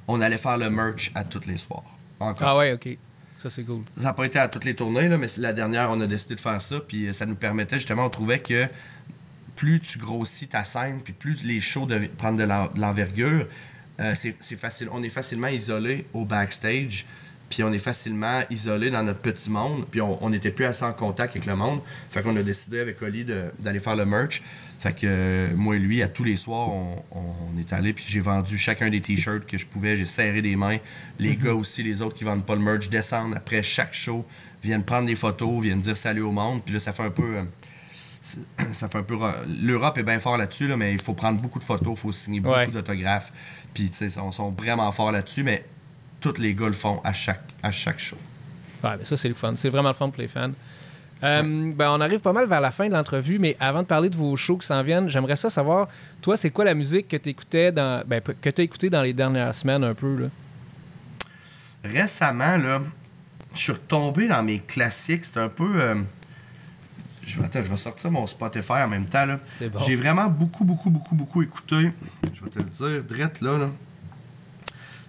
on 0.07 0.19
allait 0.21 0.37
faire 0.39 0.57
le 0.57 0.69
merch 0.69 1.11
à 1.15 1.23
tous 1.23 1.45
les 1.47 1.57
soirs. 1.57 1.83
Encore. 2.19 2.47
Ah 2.47 2.57
ouais, 2.57 2.73
OK. 2.73 2.97
Ça, 3.39 3.49
c'est 3.49 3.63
cool. 3.63 3.83
Ça 3.97 4.03
n'a 4.05 4.13
pas 4.13 4.25
été 4.25 4.39
à 4.39 4.47
toutes 4.47 4.65
les 4.65 4.75
tournées, 4.75 5.07
là, 5.09 5.17
mais 5.17 5.27
la 5.37 5.53
dernière, 5.53 5.91
on 5.91 5.99
a 6.01 6.07
décidé 6.07 6.35
de 6.35 6.41
faire 6.41 6.61
ça. 6.61 6.79
Puis 6.79 7.13
ça 7.13 7.25
nous 7.25 7.35
permettait 7.35 7.77
justement, 7.77 8.05
on 8.05 8.09
trouvait 8.09 8.39
que 8.39 8.65
plus 9.55 9.79
tu 9.79 9.99
grossis 9.99 10.47
ta 10.47 10.63
scène, 10.63 11.01
puis 11.03 11.13
plus 11.13 11.43
les 11.43 11.59
shows 11.59 11.85
devi- 11.85 12.07
prennent 12.09 12.37
de 12.37 12.43
l'en- 12.43 12.67
de 12.67 12.79
l'envergure, 12.79 13.47
euh, 14.01 14.13
c'est 14.15 14.35
c'est 14.39 14.55
facile. 14.57 14.87
On 14.91 15.01
est 15.03 15.09
facilement 15.09 15.47
isolé 15.47 16.05
au 16.13 16.25
backstage. 16.25 17.05
Puis 17.49 17.63
on 17.63 17.71
est 17.71 17.79
facilement 17.79 18.41
isolé 18.49 18.89
dans 18.89 19.03
notre 19.03 19.19
petit 19.19 19.49
monde, 19.51 19.85
puis 19.89 20.01
on 20.01 20.29
n'était 20.29 20.51
plus 20.51 20.65
assez 20.65 20.83
en 20.83 20.93
contact 20.93 21.35
avec 21.35 21.45
le 21.45 21.55
monde. 21.55 21.79
Fait 22.09 22.21
qu'on 22.21 22.35
a 22.35 22.43
décidé 22.43 22.79
avec 22.79 23.01
Oli 23.01 23.25
d'aller 23.59 23.79
faire 23.79 23.95
le 23.95 24.05
merch. 24.05 24.41
Fait 24.79 24.93
que 24.93 24.99
euh, 25.05 25.47
moi 25.55 25.77
et 25.77 25.79
lui, 25.79 26.03
à 26.03 26.07
tous 26.09 26.23
les 26.23 26.35
soirs, 26.35 26.69
on, 26.69 27.03
on 27.11 27.57
est 27.59 27.71
allé, 27.71 27.93
puis 27.93 28.03
j'ai 28.07 28.19
vendu 28.19 28.57
chacun 28.57 28.89
des 28.89 28.99
t-shirts 29.01 29.45
que 29.45 29.57
je 29.57 29.65
pouvais. 29.65 29.95
J'ai 29.95 30.05
serré 30.05 30.41
des 30.41 30.55
mains. 30.55 30.77
Les 31.17 31.35
gars 31.37 31.53
aussi, 31.53 31.81
les 31.81 32.01
autres 32.01 32.15
qui 32.15 32.23
vendent 32.23 32.45
pas 32.45 32.55
le 32.55 32.61
merch, 32.61 32.89
descendent 32.89 33.35
après 33.35 33.63
chaque 33.63 33.93
show, 33.93 34.25
viennent 34.61 34.83
prendre 34.83 35.07
des 35.07 35.15
photos, 35.15 35.61
viennent 35.63 35.79
dire 35.81 35.95
salut 35.95 36.23
au 36.23 36.31
monde. 36.31 36.61
Puis 36.63 36.73
là, 36.73 36.79
ça 36.79 36.91
fait 36.93 37.03
un 37.03 37.09
peu. 37.09 37.37
euh, 37.37 37.43
ça 38.73 38.87
fait 38.89 38.97
un 38.97 39.03
peu. 39.03 39.15
L'Europe 39.61 39.97
est 39.97 40.03
bien 40.03 40.19
fort 40.19 40.37
là-dessus, 40.37 40.67
là, 40.67 40.75
mais 40.75 40.91
il 40.93 41.01
faut 41.01 41.13
prendre 41.13 41.39
beaucoup 41.39 41.59
de 41.59 41.63
photos, 41.63 41.93
il 41.95 41.99
faut 41.99 42.11
signer 42.11 42.39
beaucoup 42.39 42.71
d'autographes. 42.71 43.31
Puis, 43.73 43.89
tu 43.89 43.97
sais, 43.97 44.05
ils 44.05 44.11
sont, 44.11 44.31
sont 44.31 44.51
vraiment 44.51 44.91
forts 44.91 45.11
là-dessus, 45.11 45.43
mais 45.43 45.63
tous 46.33 46.41
les 46.41 46.55
gars 46.55 46.65
le 46.67 46.73
font 46.73 46.99
à 47.03 47.13
chaque, 47.13 47.43
à 47.61 47.71
chaque 47.71 47.99
show. 47.99 48.17
Ouais, 48.83 48.97
mais 48.97 49.03
ça, 49.05 49.15
c'est 49.17 49.27
le 49.27 49.35
fun. 49.35 49.53
C'est 49.55 49.69
vraiment 49.69 49.89
le 49.89 49.95
fun 49.95 50.09
pour 50.09 50.21
les 50.21 50.27
fans. 50.27 50.51
Euh, 51.23 51.71
ben, 51.73 51.91
on 51.91 52.01
arrive 52.01 52.19
pas 52.19 52.33
mal 52.33 52.47
vers 52.47 52.61
la 52.61 52.71
fin 52.71 52.87
de 52.87 52.93
l'entrevue, 52.93 53.39
mais 53.39 53.55
avant 53.59 53.81
de 53.81 53.87
parler 53.87 54.09
de 54.09 54.17
vos 54.17 54.35
shows 54.35 54.57
qui 54.57 54.67
s'en 54.67 54.83
viennent, 54.83 55.07
j'aimerais 55.07 55.35
ça 55.37 55.49
savoir, 55.49 55.87
toi, 56.21 56.35
c'est 56.35 56.49
quoi 56.49 56.65
la 56.65 56.73
musique 56.73 57.07
que 57.07 57.17
tu 57.17 57.29
écoutais 57.29 57.71
dans, 57.71 58.03
ben, 58.05 58.21
que 58.21 58.49
tu 58.49 58.61
écouté 58.61 58.89
dans 58.89 59.01
les 59.01 59.13
dernières 59.13 59.55
semaines 59.55 59.83
un 59.83 59.93
peu? 59.93 60.15
Là? 60.23 60.27
Récemment, 61.83 62.57
là, 62.57 62.81
je 63.53 63.59
suis 63.59 63.71
retombé 63.71 64.27
dans 64.27 64.43
mes 64.43 64.59
classiques. 64.59 65.25
C'est 65.25 65.37
un 65.37 65.49
peu. 65.49 65.81
euh, 65.81 65.95
je, 67.23 67.39
vais, 67.39 67.45
attends, 67.45 67.61
je 67.63 67.69
vais 67.69 67.75
sortir 67.77 68.11
mon 68.11 68.25
Spotify 68.25 68.73
en 68.73 68.87
même 68.87 69.05
temps. 69.05 69.25
là. 69.25 69.39
Bon. 69.61 69.79
J'ai 69.79 69.95
vraiment 69.95 70.27
beaucoup, 70.27 70.65
beaucoup, 70.65 70.89
beaucoup, 70.89 71.15
beaucoup 71.15 71.41
écouté. 71.43 71.91
Je 72.33 72.43
vais 72.43 72.49
te 72.49 72.59
le 72.59 72.65
dire, 72.65 73.03
drette 73.03 73.41
là. 73.41 73.57
là. 73.57 73.69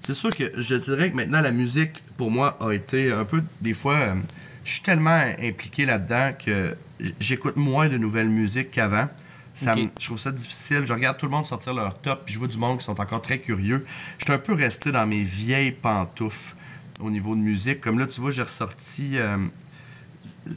C'est 0.06 0.14
sûr 0.14 0.32
que 0.32 0.52
je 0.56 0.76
dirais 0.76 1.10
que 1.10 1.16
maintenant, 1.16 1.40
la 1.40 1.50
musique, 1.50 2.04
pour 2.16 2.30
moi, 2.30 2.56
a 2.60 2.70
été 2.70 3.10
un 3.10 3.24
peu. 3.24 3.42
Des 3.60 3.74
fois, 3.74 3.96
euh, 3.96 4.14
je 4.62 4.74
suis 4.74 4.80
tellement 4.80 5.20
impliqué 5.42 5.84
là-dedans 5.84 6.30
que 6.38 6.76
j'écoute 7.18 7.56
moins 7.56 7.88
de 7.88 7.98
nouvelles 7.98 8.28
musiques 8.28 8.70
qu'avant. 8.70 9.08
Ça 9.52 9.74
je 9.74 10.06
trouve 10.06 10.20
ça 10.20 10.30
difficile. 10.30 10.82
Je 10.84 10.92
regarde 10.92 11.16
tout 11.18 11.26
le 11.26 11.32
monde 11.32 11.44
sortir 11.44 11.74
leur 11.74 12.00
top, 12.00 12.22
puis 12.24 12.34
je 12.34 12.38
vois 12.38 12.46
du 12.46 12.56
monde 12.56 12.78
qui 12.78 12.84
sont 12.84 13.00
encore 13.00 13.20
très 13.20 13.40
curieux. 13.40 13.84
Je 14.18 14.26
suis 14.26 14.32
un 14.32 14.38
peu 14.38 14.52
resté 14.52 14.92
dans 14.92 15.08
mes 15.08 15.24
vieilles 15.24 15.72
pantoufles 15.72 16.54
au 17.00 17.10
niveau 17.10 17.34
de 17.34 17.40
musique. 17.40 17.80
Comme 17.80 17.98
là, 17.98 18.06
tu 18.06 18.20
vois, 18.20 18.30
j'ai 18.30 18.42
ressorti. 18.42 19.18
euh, 19.18 19.38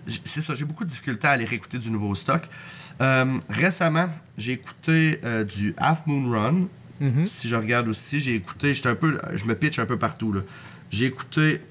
c'est 0.07 0.41
ça, 0.41 0.53
j'ai 0.53 0.65
beaucoup 0.65 0.83
de 0.83 0.89
difficultés 0.89 1.25
à 1.27 1.31
aller 1.31 1.45
réécouter 1.45 1.79
du 1.79 1.89
nouveau 1.89 2.13
stock. 2.13 2.43
Euh, 3.01 3.39
récemment, 3.49 4.09
j'ai 4.37 4.51
écouté 4.51 5.19
du 5.47 5.73
Half 5.79 6.05
Moon 6.05 6.29
Run. 6.29 6.67
Mhm. 6.99 7.25
Si 7.25 7.47
je 7.47 7.55
regarde 7.55 7.87
aussi, 7.87 8.19
j'ai 8.19 8.35
écouté, 8.35 8.73
j'étais 8.73 8.89
un 8.89 8.95
peu, 8.95 9.19
je 9.33 9.45
me 9.45 9.55
pitch 9.55 9.79
un 9.79 9.85
peu 9.85 9.97
partout 9.97 10.33
là. 10.33 10.41
J'ai 10.91 11.05
écouté 11.07 11.61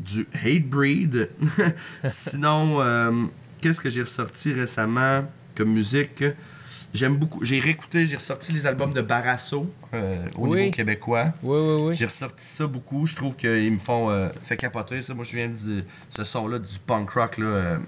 du 0.00 0.26
Hatebreed. 0.44 1.28
Sinon, 2.04 2.80
euh, 2.80 3.24
qu'est-ce 3.60 3.80
que 3.80 3.90
j'ai 3.90 4.02
ressorti 4.02 4.52
récemment 4.52 5.24
comme 5.56 5.72
musique? 5.72 6.24
J'aime 6.94 7.16
beaucoup. 7.16 7.44
J'ai 7.44 7.58
réécouté, 7.60 8.06
j'ai 8.06 8.16
ressorti 8.16 8.50
les 8.52 8.64
albums 8.64 8.94
de 8.94 9.02
Barasso 9.02 9.70
euh, 9.92 10.24
au 10.36 10.46
Oui. 10.48 10.58
niveau 10.60 10.70
québécois. 10.72 11.34
Oui, 11.42 11.58
oui, 11.60 11.82
oui. 11.88 11.94
J'ai 11.94 12.06
ressorti 12.06 12.44
ça 12.44 12.66
beaucoup. 12.66 13.04
Je 13.04 13.14
trouve 13.14 13.36
qu'ils 13.36 13.72
me 13.72 13.78
font 13.78 14.08
euh, 14.10 14.28
fait 14.42 14.56
capoter. 14.56 15.02
Ça, 15.02 15.12
moi, 15.14 15.24
je 15.24 15.36
viens 15.36 15.48
de 15.48 15.84
ce 16.08 16.24
son-là, 16.24 16.58
du 16.60 16.78
punk 16.86 17.10
rock, 17.10 17.36
là, 17.38 17.78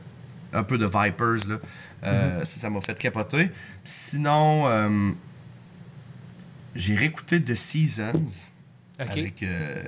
un 0.53 0.63
peu 0.65 0.77
de 0.77 0.85
Vipers. 0.85 1.49
Là. 1.49 1.59
Euh, 2.05 2.45
ça, 2.45 2.61
ça 2.61 2.69
m'a 2.71 2.81
fait 2.83 2.99
capoter. 2.99 3.51
Sinon, 3.85 4.69
j'ai 6.75 6.95
réécouté 6.95 7.43
The 7.43 7.55
Seasons 7.55 8.25
avec 8.99 9.43
euh, 9.43 9.83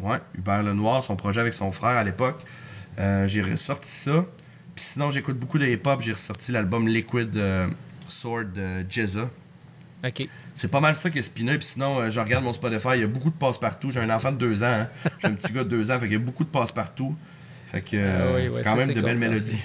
ouais, 0.00 0.18
Hubert 0.36 0.62
Lenoir, 0.62 1.02
son 1.02 1.16
projet 1.16 1.40
avec 1.40 1.54
son 1.54 1.70
frère 1.72 1.96
à 1.96 2.04
l'époque. 2.04 2.40
Euh, 2.98 3.26
j'ai 3.28 3.42
ressorti 3.42 3.88
ça. 3.90 4.24
Puis 4.74 4.84
sinon, 4.84 5.10
j'écoute 5.10 5.38
beaucoup 5.38 5.58
de 5.58 5.66
hip-hop. 5.66 6.00
J'ai 6.02 6.12
ressorti 6.12 6.50
l'album 6.52 6.86
Liquid 6.88 7.36
euh, 7.36 7.68
Sword 8.08 8.46
de 8.54 8.84
Jezza. 8.88 9.30
OK. 10.04 10.28
C'est 10.52 10.68
pas 10.68 10.80
mal 10.80 10.96
ça 10.96 11.08
qui 11.10 11.18
est. 11.18 11.32
Puis 11.32 11.44
sinon, 11.60 12.10
je 12.10 12.20
regarde 12.20 12.44
mon 12.44 12.52
Spotify, 12.52 12.88
il 12.94 13.00
y 13.00 13.04
a 13.04 13.06
beaucoup 13.06 13.30
de 13.30 13.36
passe-partout. 13.36 13.90
J'ai 13.90 14.00
un 14.00 14.10
enfant 14.10 14.32
de 14.32 14.36
deux 14.36 14.62
ans. 14.62 14.66
hein. 14.82 14.88
J'ai 15.20 15.28
un 15.28 15.34
petit 15.34 15.52
gars 15.52 15.64
de 15.64 15.68
deux 15.70 15.90
ans. 15.90 15.94
Fait 15.98 16.06
qu'il 16.06 16.12
y 16.12 16.16
a 16.16 16.18
beaucoup 16.18 16.44
de 16.44 16.48
passe-partout. 16.50 17.16
Fait 17.66 17.80
que, 17.80 17.96
Ah 17.96 18.32
oui, 18.36 18.48
ouais, 18.48 18.62
quand 18.62 18.70
ça, 18.78 18.86
même 18.86 18.92
de 18.92 19.00
belles 19.00 19.18
mélodies. 19.18 19.60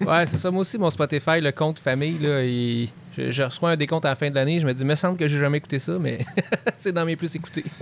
Ouais, 0.00 0.24
c'est 0.26 0.38
ça. 0.38 0.50
Moi 0.50 0.62
aussi, 0.62 0.78
mon 0.78 0.90
Spotify, 0.90 1.40
le 1.40 1.52
compte 1.52 1.78
famille, 1.78 2.18
là, 2.18 2.42
il- 2.44 2.88
je, 3.16 3.30
je 3.30 3.42
reçois 3.42 3.70
un 3.72 3.76
décompte 3.76 4.04
à 4.04 4.08
la 4.10 4.14
fin 4.14 4.28
de 4.30 4.34
l'année. 4.34 4.58
Je 4.58 4.66
me 4.66 4.74
dis, 4.74 4.84
me 4.84 4.94
semble 4.94 5.16
que 5.18 5.26
j'ai 5.28 5.38
jamais 5.38 5.58
écouté 5.58 5.78
ça, 5.78 5.98
mais 5.98 6.24
c'est 6.76 6.92
dans 6.92 7.04
mes 7.04 7.16
plus 7.16 7.34
écoutés. 7.34 7.64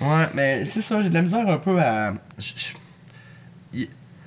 Ouais, 0.00 0.26
mais 0.34 0.64
c'est 0.64 0.80
ça, 0.80 1.00
j'ai 1.00 1.08
de 1.08 1.14
la 1.14 1.22
misère 1.22 1.48
un 1.48 1.56
peu 1.56 1.78
à. 1.80 2.14
Je, 2.36 2.52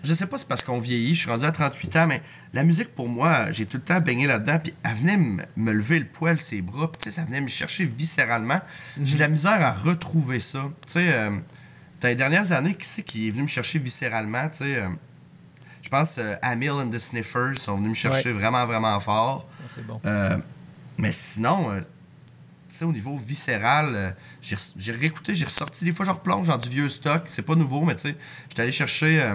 je- 0.04 0.14
sais 0.14 0.26
pas 0.26 0.38
si 0.38 0.44
c'est 0.44 0.48
parce 0.48 0.64
qu'on 0.64 0.80
vieillit, 0.80 1.14
je 1.14 1.20
suis 1.22 1.30
rendu 1.30 1.46
à 1.46 1.52
38 1.52 1.96
ans, 1.98 2.08
mais 2.08 2.22
la 2.54 2.64
musique 2.64 2.96
pour 2.96 3.10
moi, 3.10 3.52
j'ai 3.52 3.66
tout 3.66 3.76
le 3.76 3.84
temps 3.84 4.00
baigné 4.00 4.28
là-dedans, 4.28 4.60
puis 4.64 4.74
elle 4.86 4.96
venait 4.96 5.18
me, 5.18 5.74
lever 5.74 6.00
le 6.00 6.06
poil 6.06 6.38
ses 6.38 6.62
bras, 6.62 6.90
puis 6.90 7.12
ça 7.12 7.26
venait 7.26 7.42
me 7.42 7.50
chercher 7.50 7.84
viscéralement. 7.84 8.62
J'ai 9.04 9.16
de 9.16 9.20
la 9.20 9.28
misère 9.28 9.62
à 9.62 9.74
retrouver 9.74 10.40
ça. 10.40 10.64
Tu 10.86 10.94
sais, 10.94 11.14
euh, 11.14 11.32
dans 12.02 12.08
les 12.08 12.16
dernières 12.16 12.54
années, 12.54 12.76
qui 12.76 12.86
c'est 12.86 13.04
qui 13.04 13.28
est 13.28 13.32
venu 13.32 13.42
me 13.42 13.48
chercher 13.48 13.80
viscéralement, 13.80 14.48
tu 14.48 14.60
sais. 14.60 14.78
euh, 14.78 14.88
je 15.88 15.90
pense 15.90 16.18
euh, 16.18 16.36
Amil 16.42 16.72
and 16.72 16.90
the 16.90 16.98
Sniffers 16.98 17.56
sont 17.58 17.78
venus 17.78 17.92
me 17.92 17.94
chercher 17.94 18.34
vraiment, 18.34 18.66
vraiment 18.66 19.00
fort. 19.00 19.48
c'est 19.74 19.88
bon. 19.88 20.02
Euh, 20.06 20.36
mais 20.98 21.14
sinon, 21.14 21.72
euh, 21.72 21.80
tu 21.80 22.76
sais, 22.76 22.84
au 22.84 22.92
niveau 22.92 23.16
viscéral, 23.18 23.94
euh, 23.96 24.12
j'ai 24.42 24.92
réécouté, 24.92 25.34
j'ai 25.34 25.46
ressorti. 25.46 25.86
Des 25.86 25.94
fois, 25.94 26.06
je 26.06 26.12
replonge 26.12 26.48
dans 26.48 26.58
du 26.58 26.68
vieux 26.68 26.90
stock. 26.90 27.24
C'est 27.30 27.42
pas 27.42 27.56
nouveau, 27.56 27.86
mais 27.86 27.96
tu 27.96 28.10
sais, 28.10 28.18
j'étais 28.50 28.64
allé 28.64 28.72
chercher 28.74 29.34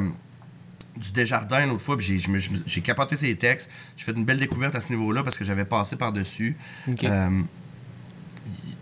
du 0.95 1.11
Desjardins 1.13 1.65
l'autre 1.65 1.81
fois, 1.83 1.97
puis 1.97 2.21
j'ai- 2.67 2.83
capoté 2.83 3.17
ses 3.17 3.35
textes. 3.37 3.71
J'ai 3.97 4.05
fait 4.05 4.13
une 4.13 4.27
belle 4.27 4.39
découverte 4.39 4.75
à 4.75 4.81
ce 4.83 4.91
niveau-là 4.91 5.23
parce 5.23 5.39
que 5.39 5.45
j'avais 5.47 5.65
passé 5.65 5.97
par-dessus. 5.97 6.55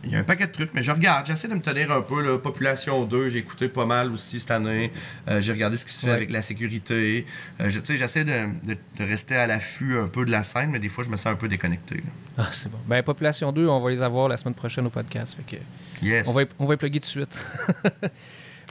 Il 0.05 0.11
y 0.13 0.17
a 0.17 0.19
un 0.21 0.23
paquet 0.25 0.47
de 0.47 0.53
trucs, 0.53 0.73
mais 0.73 0.83
je 0.83 0.91
regarde, 0.91 1.27
j'essaie 1.27 1.47
de 1.49 1.55
me 1.55 1.61
tenir 1.61 1.93
un 1.93 2.01
peu. 2.01 2.23
Là. 2.27 2.39
Population 2.39 3.05
2, 3.05 3.29
j'ai 3.29 3.39
écouté 3.41 3.69
pas 3.69 3.85
mal 3.85 4.11
aussi 4.11 4.41
cette 4.41 4.51
année. 4.51 4.91
Euh, 5.29 5.41
j'ai 5.43 5.53
regardé 5.53 5.77
ce 5.77 5.85
qui 5.85 5.93
se 5.93 6.01
fait 6.01 6.07
Ouais. 6.07 6.13
avec 6.15 6.31
la 6.31 6.41
sécurité. 6.41 7.27
Euh, 7.61 7.69
je- 7.69 7.81
j'essaie 7.97 8.25
de, 8.25 8.49
de- 8.67 8.77
de 8.99 9.05
rester 9.05 9.37
à 9.37 9.47
l'affût 9.47 9.99
un 9.99 10.09
peu 10.09 10.25
de 10.25 10.31
la 10.31 10.43
scène, 10.43 10.71
mais 10.71 10.79
des 10.79 10.89
fois, 10.89 11.05
je 11.05 11.11
me 11.11 11.17
sens 11.17 11.27
un 11.27 11.37
peu 11.37 11.49
déconnecté. 11.49 12.03
Ah, 12.39 12.49
c'est 12.53 12.71
bon. 12.71 12.79
Ben, 12.89 13.03
Population 13.03 13.53
2, 13.53 13.67
on 13.69 13.81
va 13.81 13.91
les 13.91 14.01
avoir 14.01 14.29
la 14.29 14.37
semaine 14.39 14.55
prochaine 14.55 14.87
au 14.87 14.91
podcast. 14.91 15.37
Fait 15.37 15.57
que 15.57 15.63
Yes. 16.07 16.27
on 16.29 16.33
va, 16.33 16.43
on 16.59 16.65
va 16.65 16.75
y 16.75 16.77
plugger 16.79 17.01
tout 17.01 17.05
de 17.05 17.11
suite. 17.11 17.47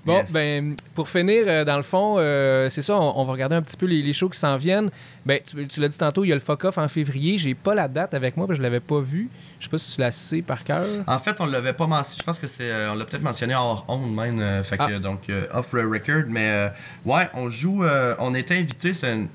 bon, 0.05 0.17
Yes. 0.19 0.31
ben, 0.33 0.75
pour 0.95 1.09
finir, 1.09 1.43
euh, 1.47 1.65
dans 1.65 1.77
le 1.77 1.83
fond, 1.83 2.15
euh, 2.17 2.69
c'est 2.69 2.81
ça, 2.81 2.95
on, 2.95 3.19
on 3.19 3.23
va 3.25 3.31
regarder 3.33 3.55
un 3.55 3.61
petit 3.61 3.77
peu 3.77 3.85
les, 3.85 4.01
les 4.01 4.13
shows 4.13 4.29
qui 4.29 4.39
s'en 4.39 4.57
viennent. 4.57 4.89
Ben, 5.25 5.39
tu, 5.43 5.67
tu 5.67 5.79
l'as 5.79 5.87
dit 5.87 5.97
tantôt, 5.97 6.23
il 6.23 6.29
y 6.29 6.31
a 6.31 6.35
le 6.35 6.41
Fuck 6.41 6.63
Off 6.65 6.77
en 6.77 6.87
février. 6.87 7.37
J'ai 7.37 7.55
pas 7.55 7.75
la 7.75 7.87
date 7.87 8.13
avec 8.13 8.37
moi, 8.37 8.47
parce 8.47 8.57
que 8.57 8.63
je 8.63 8.63
l'avais 8.63 8.79
pas 8.79 8.99
vu. 8.99 9.29
Je 9.59 9.65
sais 9.65 9.69
pas 9.69 9.77
si 9.77 9.95
tu 9.95 10.01
la 10.01 10.11
sais 10.11 10.41
par 10.41 10.63
cœur. 10.63 10.85
En 11.07 11.19
fait, 11.19 11.39
on 11.41 11.45
l'avait 11.45 11.73
pas 11.73 11.87
mentionné. 11.87 12.17
Je 12.19 12.23
pense 12.23 12.39
que 12.39 12.47
c'est. 12.47 12.69
euh, 12.71 12.91
on 12.91 12.95
l'a 12.95 13.05
peut-être 13.05 13.23
mentionné 13.23 13.55
hors 13.55 13.85
onde 13.87 14.13
même. 14.13 14.39
euh, 14.39 14.63
fait 14.63 14.77
que, 14.77 14.83
Ah. 14.95 14.99
donc, 14.99 15.31
off 15.53 15.69
the 15.71 15.75
record. 15.75 16.23
Mais 16.27 16.71
ouais, 17.05 17.27
on 17.33 17.49
joue. 17.49 17.83
on 18.19 18.33
était 18.35 18.55
invité. 18.57 18.93
C'est 18.93 19.13
une 19.13 19.27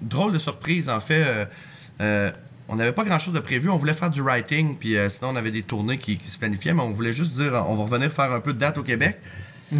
drôle 0.00 0.32
de 0.32 0.38
surprise. 0.38 0.88
En 0.88 1.00
fait, 1.00 1.24
on 2.68 2.76
n'avait 2.76 2.92
pas 2.92 3.04
grand 3.04 3.18
chose 3.18 3.34
de 3.34 3.40
prévu. 3.40 3.68
On 3.68 3.76
voulait 3.76 3.92
faire 3.92 4.10
du 4.10 4.22
writing. 4.22 4.76
Puis 4.78 4.96
euh, 4.96 5.08
sinon, 5.08 5.30
on 5.30 5.36
avait 5.36 5.50
des 5.50 5.62
tournées 5.62 5.98
qui, 5.98 6.16
qui 6.16 6.28
se 6.28 6.38
planifiaient. 6.38 6.72
Mais 6.72 6.82
on 6.82 6.90
voulait 6.92 7.12
juste 7.12 7.34
dire 7.36 7.52
on 7.68 7.74
va 7.74 7.82
revenir 7.82 8.10
faire 8.10 8.32
un 8.32 8.40
peu 8.40 8.52
de 8.54 8.58
date 8.58 8.78
au 8.78 8.82
Québec. 8.82 9.18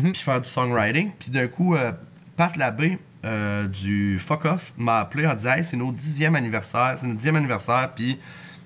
Puis 0.01 0.15
faire 0.23 0.41
du 0.41 0.49
songwriting. 0.49 1.11
Puis 1.19 1.31
d'un 1.31 1.49
coup, 1.49 1.75
euh, 1.75 1.93
Pat 2.37 2.57
Labbé. 2.57 2.99
euh, 3.25 3.69
du 3.69 4.19
Fuck 4.19 4.45
Off 4.47 4.73
m'a 4.77 4.99
appelé 5.01 5.27
en 5.27 5.35
disant 5.35 5.53
Hey, 5.55 5.63
c'est 5.65 5.77
notre 5.77 5.93
dixième 5.93 6.35
anniversaire, 6.35 6.95
c'est 6.97 7.07
notre 7.07 7.19
dixième 7.19 7.37
anniversaire, 7.37 7.93
puis 7.95 8.19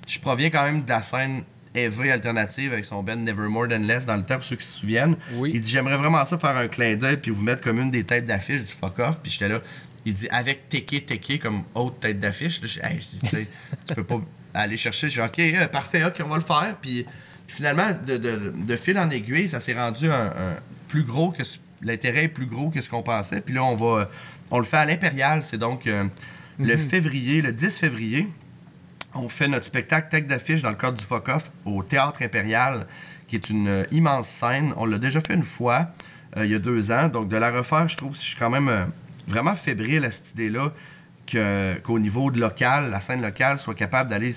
je 0.06 0.18
proviens 0.18 0.48
quand 0.50 0.64
même 0.64 0.82
de 0.82 0.88
la 0.88 1.02
scène 1.02 1.42
EV 1.74 2.10
alternative 2.10 2.72
avec 2.72 2.86
son 2.86 3.02
band 3.02 3.16
Nevermore 3.16 3.68
Than 3.68 3.80
Less 3.80 4.06
dans 4.06 4.16
le 4.16 4.22
temps, 4.22 4.36
pour 4.36 4.44
ceux 4.44 4.56
qui 4.56 4.64
se 4.64 4.78
souviennent. 4.78 5.16
Oui. 5.34 5.50
Il 5.52 5.60
dit 5.60 5.70
J'aimerais 5.70 5.96
vraiment 5.98 6.24
ça 6.24 6.38
faire 6.38 6.56
un 6.56 6.68
clin 6.68 6.94
d'œil 6.96 7.18
puis 7.18 7.30
vous 7.30 7.42
mettre 7.42 7.60
comme 7.60 7.78
une 7.80 7.90
des 7.90 8.04
têtes 8.04 8.24
d'affiche 8.24 8.62
du 8.62 8.72
fuck 8.72 8.98
off. 9.00 9.20
Puis 9.22 9.30
j'étais 9.32 9.48
là. 9.48 9.60
Il 10.06 10.14
dit 10.14 10.26
Avec 10.30 10.70
Teke 10.70 11.04
Teke 11.04 11.38
comme 11.42 11.64
autre 11.74 11.98
tête 11.98 12.18
d'affiche. 12.18 12.60
Je 12.62 12.80
hey, 12.80 12.98
je 12.98 13.26
dis 13.26 13.46
Tu 13.86 13.94
peux 13.94 14.04
pas 14.04 14.20
aller 14.54 14.78
chercher. 14.78 15.10
Je 15.10 15.20
dis 15.20 15.26
Ok, 15.26 15.38
euh, 15.38 15.66
parfait, 15.68 16.02
ok, 16.02 16.14
on 16.24 16.28
va 16.28 16.36
le 16.36 16.42
faire. 16.42 16.76
Puis 16.80 17.04
finalement, 17.46 17.88
de, 18.06 18.16
de- 18.16 18.54
de 18.56 18.76
fil 18.76 18.98
en 18.98 19.10
aiguille, 19.10 19.50
ça 19.50 19.60
s'est 19.60 19.74
rendu 19.74 20.10
un, 20.10 20.28
un 20.28 20.54
plus 20.88 21.02
gros 21.04 21.30
que 21.30 21.44
ce- 21.44 21.58
l'intérêt 21.82 22.24
est 22.24 22.28
plus 22.28 22.46
gros 22.46 22.70
que 22.70 22.80
ce 22.80 22.88
qu'on 22.88 23.02
pensait. 23.02 23.40
Puis 23.40 23.54
là, 23.54 23.64
on 23.64 23.74
va. 23.74 24.08
On 24.50 24.58
le 24.58 24.64
fait 24.64 24.76
à 24.76 24.84
l'Impérial. 24.84 25.42
C'est 25.42 25.58
donc 25.58 25.86
euh, 25.86 26.04
le 26.58 26.76
février, 26.76 27.42
le 27.42 27.52
10 27.52 27.78
février. 27.78 28.28
On 29.14 29.28
fait 29.28 29.48
notre 29.48 29.64
spectacle 29.64 30.08
tech 30.10 30.26
d'affiche 30.26 30.62
dans 30.62 30.70
le 30.70 30.76
cadre 30.76 30.98
du 30.98 31.04
Fuck 31.04 31.28
Off 31.28 31.50
au 31.64 31.82
Théâtre 31.82 32.22
Impérial, 32.22 32.86
qui 33.28 33.36
est 33.36 33.48
une 33.50 33.68
euh, 33.68 33.84
immense 33.90 34.28
scène. 34.28 34.72
On 34.76 34.84
l'a 34.86 34.98
déjà 34.98 35.20
fait 35.20 35.34
une 35.34 35.42
fois, 35.42 35.88
euh, 36.36 36.44
il 36.44 36.52
y 36.52 36.54
a 36.54 36.58
deux 36.58 36.90
ans. 36.92 37.08
Donc, 37.08 37.28
de 37.28 37.36
la 37.36 37.50
refaire, 37.50 37.88
je 37.88 37.96
trouve 37.96 38.12
que 38.12 38.18
je 38.18 38.22
suis 38.22 38.36
quand 38.36 38.50
même 38.50 38.70
vraiment 39.26 39.54
fébrile 39.56 40.04
à 40.04 40.10
cette 40.10 40.32
idée-là 40.32 40.70
qu'au 41.82 41.98
niveau 41.98 42.30
de 42.30 42.38
local, 42.38 42.90
la 42.90 43.00
scène 43.00 43.20
locale 43.20 43.58
soit 43.58 43.74
capable 43.74 44.10
d'aller 44.10 44.32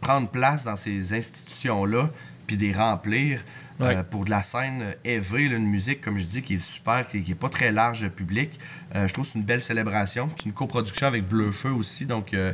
prendre 0.00 0.28
place 0.28 0.64
dans 0.64 0.76
ces 0.76 1.12
institutions-là 1.12 2.08
puis 2.46 2.56
de 2.56 2.62
les 2.62 2.72
remplir. 2.72 3.42
Ouais. 3.78 3.96
Euh, 3.96 4.02
pour 4.02 4.24
de 4.24 4.30
la 4.30 4.42
scène 4.42 4.80
là, 5.04 5.56
une 5.56 5.66
musique, 5.66 6.00
comme 6.00 6.16
je 6.16 6.26
dis, 6.26 6.40
qui 6.42 6.54
est 6.54 6.58
super, 6.58 7.06
qui, 7.06 7.22
qui 7.22 7.32
est 7.32 7.34
pas 7.36 7.48
très 7.50 7.72
large 7.72 8.08
public. 8.08 8.58
Euh, 8.94 9.06
je 9.06 9.12
trouve 9.12 9.26
que 9.26 9.32
c'est 9.32 9.38
une 9.38 9.44
belle 9.44 9.60
célébration. 9.60 10.30
C'est 10.36 10.46
une 10.46 10.52
coproduction 10.52 11.06
avec 11.06 11.28
Bleu 11.28 11.50
Feu 11.52 11.70
aussi, 11.72 12.06
donc 12.06 12.32
euh, 12.32 12.52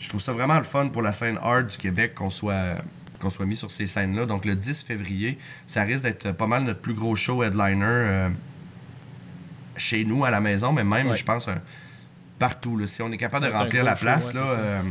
je 0.00 0.08
trouve 0.08 0.20
ça 0.22 0.32
vraiment 0.32 0.56
le 0.56 0.64
fun 0.64 0.88
pour 0.88 1.02
la 1.02 1.12
scène 1.12 1.38
art 1.42 1.64
du 1.64 1.76
Québec 1.76 2.14
qu'on 2.14 2.30
soit 2.30 2.76
qu'on 3.20 3.30
soit 3.30 3.46
mis 3.46 3.56
sur 3.56 3.70
ces 3.70 3.86
scènes-là. 3.86 4.26
Donc 4.26 4.44
le 4.44 4.54
10 4.54 4.82
février, 4.82 5.38
ça 5.66 5.82
risque 5.82 6.02
d'être 6.02 6.32
pas 6.32 6.46
mal 6.46 6.64
notre 6.64 6.80
plus 6.80 6.94
gros 6.94 7.16
show 7.16 7.42
headliner 7.42 8.28
chez 9.76 10.04
nous 10.04 10.24
à 10.24 10.30
la 10.30 10.40
maison, 10.40 10.72
mais 10.72 10.84
même, 10.84 11.08
Ouais. 11.08 11.16
je 11.16 11.24
pense, 11.24 11.48
partout. 12.38 12.76
là. 12.76 12.86
Si 12.86 13.02
on 13.02 13.10
est 13.12 13.16
capable 13.16 13.46
de 13.46 13.52
remplir 13.52 13.82
la 13.84 13.96
show, 13.96 14.02
place, 14.02 14.26
ouais, 14.28 14.34
là, 14.34 14.82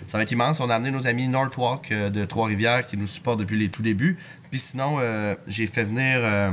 c'est 0.00 0.10
ça. 0.10 0.16
va 0.18 0.22
être 0.22 0.32
immense. 0.32 0.60
On 0.60 0.70
a 0.70 0.74
amené 0.74 0.90
nos 0.90 1.06
amis 1.06 1.28
Northwalk 1.28 1.92
de 1.92 2.24
Trois-Rivières 2.24 2.86
qui 2.86 2.96
nous 2.96 3.06
supportent 3.06 3.40
depuis 3.40 3.58
les 3.58 3.68
tout 3.68 3.82
débuts. 3.82 4.16
Puis 4.50 4.58
sinon, 4.58 4.98
euh, 4.98 5.34
j'ai 5.46 5.66
fait 5.66 5.84
venir 5.84 6.18
euh, 6.22 6.50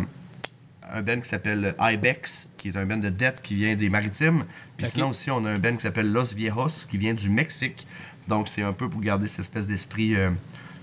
un 0.91 1.01
band 1.01 1.19
qui 1.19 1.27
s'appelle 1.27 1.75
Ibex, 1.79 2.49
qui 2.57 2.69
est 2.69 2.77
un 2.77 2.85
band 2.85 2.97
de 2.97 3.09
dette 3.09 3.41
qui 3.41 3.55
vient 3.55 3.75
des 3.75 3.89
Maritimes. 3.89 4.45
Puis 4.77 4.85
sinon 4.85 5.09
aussi, 5.09 5.31
on 5.31 5.43
a 5.45 5.51
un 5.51 5.59
band 5.59 5.75
qui 5.75 5.81
s'appelle 5.81 6.11
Los 6.11 6.35
Viejos 6.35 6.85
qui 6.87 6.97
vient 6.97 7.13
du 7.13 7.29
Mexique. 7.29 7.87
Donc 8.27 8.47
c'est 8.47 8.61
un 8.61 8.73
peu 8.73 8.89
pour 8.89 9.01
garder 9.01 9.27
cette 9.27 9.39
espèce 9.39 9.67
d'esprit 9.67 10.15
euh, 10.15 10.29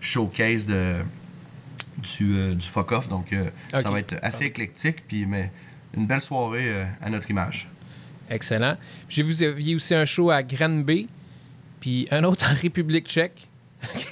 showcase 0.00 0.66
de, 0.66 0.96
du, 1.98 2.54
du 2.56 2.66
fuck-off. 2.66 3.08
Donc 3.08 3.34
ça 3.72 3.90
va 3.90 4.00
être 4.00 4.16
assez 4.22 4.46
éclectique, 4.46 5.06
puis 5.06 5.26
mais 5.26 5.52
une 5.96 6.06
belle 6.06 6.20
soirée 6.20 6.84
à 7.00 7.10
notre 7.10 7.30
image. 7.30 7.68
Excellent. 8.28 8.76
J'ai 9.08 9.22
vu, 9.22 9.32
vous 9.32 9.42
aviez 9.42 9.74
aussi 9.74 9.94
un 9.94 10.04
show 10.04 10.30
à 10.30 10.42
Granby, 10.42 11.08
puis 11.80 12.08
un 12.10 12.24
autre 12.24 12.50
en 12.50 12.54
République 12.54 13.06
tchèque. 13.06 13.48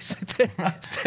C'était. 0.01 0.49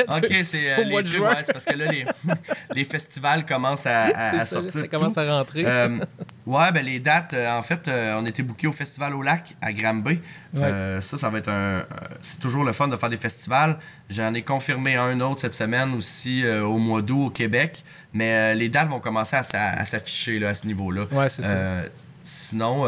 Ok, 0.07 0.43
c'est 0.43 0.71
euh, 0.71 0.83
les 0.83 0.95
de 0.95 1.01
trucs, 1.01 1.07
juin. 1.07 1.29
ouais, 1.29 1.43
c'est 1.43 1.53
parce 1.53 1.65
que 1.65 1.75
là, 1.75 1.91
les, 1.91 2.05
les 2.73 2.83
festivals 2.83 3.45
commencent 3.45 3.85
à, 3.87 4.45
sortir. 4.45 4.81
ça 4.81 4.87
commence 4.87 5.17
à 5.17 5.37
rentrer. 5.37 5.63
Euh, 5.65 5.99
ouais, 6.45 6.71
ben 6.71 6.85
les 6.85 6.99
dates, 6.99 7.33
euh, 7.33 7.57
en 7.57 7.61
fait, 7.61 7.87
euh, 7.87 8.19
on 8.19 8.25
était 8.25 8.43
bookés 8.43 8.67
au 8.67 8.71
Festival 8.71 9.13
au 9.13 9.21
Lac 9.21 9.55
à 9.61 9.73
Granby. 9.73 10.21
Ça, 10.53 11.01
ça 11.17 11.29
va 11.29 11.39
être 11.39 11.49
un. 11.49 11.85
c'est 12.21 12.39
toujours 12.39 12.63
le 12.63 12.71
fun 12.71 12.87
de 12.87 12.95
faire 12.95 13.09
des 13.09 13.17
festivals. 13.17 13.77
J'en 14.09 14.33
ai 14.33 14.41
confirmé 14.41 14.95
un 14.95 15.19
autre 15.19 15.41
cette 15.41 15.55
semaine 15.55 15.93
aussi 15.93 16.45
au 16.47 16.77
mois 16.77 17.01
d'août 17.01 17.27
au 17.27 17.29
Québec. 17.29 17.83
Mais 18.13 18.55
les 18.55 18.69
dates 18.69 18.87
vont 18.87 18.99
commencer 18.99 19.35
à, 19.35 19.79
à 19.79 19.85
s'afficher 19.85 20.39
là, 20.39 20.49
à 20.49 20.53
ce 20.53 20.65
niveau-là. 20.67 21.05
Ouais, 21.11 21.29
c'est 21.29 21.43
ça. 21.43 21.83
Sinon, 22.23 22.85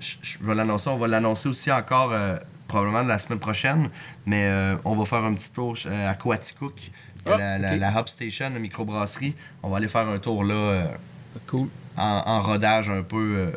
je 0.00 0.38
vais 0.42 0.54
l'annoncer. 0.54 0.90
On 0.90 0.96
va 0.96 1.08
l'annoncer 1.08 1.48
aussi 1.48 1.70
encore 1.70 2.12
probablement 2.68 3.02
la 3.02 3.18
semaine 3.18 3.38
prochaine. 3.38 3.88
Mais 4.26 4.46
euh, 4.46 4.76
on 4.84 4.94
va 4.96 5.04
faire 5.04 5.24
un 5.24 5.34
petit 5.34 5.50
tour 5.52 5.76
euh, 5.86 6.10
à 6.10 6.14
Coaticook. 6.14 6.90
Ah, 7.26 7.36
la, 7.38 7.58
la- 7.58 7.76
la 7.76 7.90
Hub 8.00 8.06
Station, 8.08 8.50
la 8.52 8.58
microbrasserie. 8.58 9.34
On 9.62 9.68
va 9.70 9.78
aller 9.78 9.88
faire 9.88 10.08
un 10.08 10.18
tour 10.18 10.44
là. 10.44 10.54
euh, 10.54 10.84
Cool. 11.46 11.68
en, 11.96 12.22
en 12.26 12.40
rodage 12.40 12.88
un 12.90 13.02
peu. 13.02 13.34
euh, 13.36 13.50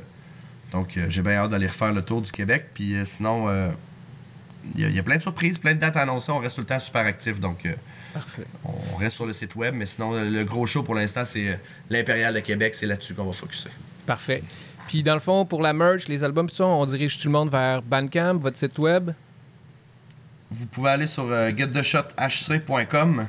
donc, 0.72 1.00
j'ai 1.08 1.22
bien 1.22 1.34
hâte 1.34 1.52
d'aller 1.52 1.68
refaire 1.68 1.94
le 1.94 2.02
tour 2.04 2.22
du 2.22 2.32
Québec. 2.32 2.68
Puis 2.74 2.96
sinon, 3.04 3.48
il 4.76 4.82
y, 4.82 4.86
a- 4.86 4.90
il 4.90 4.96
y 4.96 5.00
a 5.00 5.04
plein 5.04 5.18
de 5.18 5.22
surprises, 5.22 5.58
plein 5.60 5.74
de 5.74 5.80
dates 5.80 5.98
annoncées. 5.98 6.32
On 6.32 6.40
reste 6.40 6.56
tout 6.56 6.62
le 6.62 6.68
temps 6.68 6.80
super 6.80 7.06
actif. 7.06 7.40
Donc, 7.40 7.68
Parfait. 8.14 8.46
on 8.66 8.96
reste 8.98 9.16
sur 9.16 9.26
le 9.26 9.34
site 9.34 9.56
web. 9.56 9.74
Mais 9.76 9.86
sinon, 9.86 10.12
le 10.14 10.44
gros 10.44 10.66
show 10.68 10.84
pour 10.84 10.96
l'instant, 10.96 11.26
c'est 11.26 11.60
l'Impérial 11.90 12.34
de 12.34 12.40
Québec. 12.42 12.76
C'est 12.76 12.86
là-dessus 12.86 13.14
qu'on 13.16 13.26
va 13.26 13.32
focuser. 13.34 13.70
Parfait. 14.06 14.44
Puis 14.90 15.04
dans 15.04 15.14
le 15.14 15.20
fond, 15.20 15.46
pour 15.46 15.62
la 15.62 15.72
merch, 15.72 16.08
les 16.08 16.24
albums, 16.24 16.50
tout 16.50 16.56
ça, 16.56 16.66
on 16.66 16.84
dirige 16.88 17.20
tout 17.20 17.28
le 17.28 17.32
monde 17.32 17.52
vers 17.52 17.84
Bandcamp, 17.84 18.40
votre 18.40 18.58
site 18.58 18.80
web? 18.80 19.12
Vous 20.50 20.66
pouvez 20.66 20.90
aller 20.90 21.06
sur 21.06 21.26
euh, 21.30 21.52
gettheshothc.com. 21.56 23.28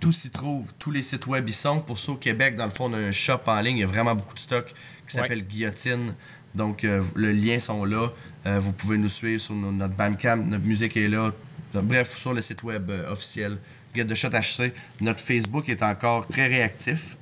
Tout 0.00 0.12
s'y 0.12 0.30
trouve. 0.30 0.72
Tous 0.78 0.90
les 0.90 1.02
sites 1.02 1.26
web 1.26 1.46
y 1.46 1.52
sont. 1.52 1.80
Pour 1.80 1.98
ceux 1.98 2.12
au 2.12 2.16
Québec, 2.16 2.56
dans 2.56 2.64
le 2.64 2.70
fond, 2.70 2.90
on 2.90 2.94
a 2.94 2.98
un 2.98 3.12
shop 3.12 3.40
en 3.46 3.60
ligne. 3.60 3.76
Il 3.76 3.80
y 3.80 3.84
a 3.84 3.86
vraiment 3.86 4.14
beaucoup 4.14 4.32
de 4.34 4.38
stock 4.38 4.66
qui 4.66 5.14
s'appelle 5.14 5.46
Guillotine. 5.46 6.14
Donc, 6.54 6.84
euh, 6.84 7.02
le 7.14 7.32
lien 7.32 7.58
sont 7.58 7.84
là. 7.84 8.08
Euh, 8.46 8.58
vous 8.58 8.72
pouvez 8.72 8.96
nous 8.96 9.10
suivre 9.10 9.42
sur 9.42 9.54
no- 9.54 9.72
notre 9.72 9.92
Bandcamp. 9.94 10.38
Notre 10.38 10.64
musique 10.64 10.96
est 10.96 11.08
là. 11.08 11.32
Donc, 11.74 11.84
bref, 11.84 12.16
sur 12.16 12.32
le 12.32 12.40
site 12.40 12.62
web 12.62 12.88
euh, 12.88 13.12
officiel 13.12 13.58
Get 13.94 14.06
the 14.06 14.14
Shot 14.14 14.30
HC. 14.30 14.72
Notre 15.02 15.20
Facebook 15.20 15.68
est 15.68 15.82
encore 15.82 16.26
très 16.28 16.46
réactif. 16.46 17.18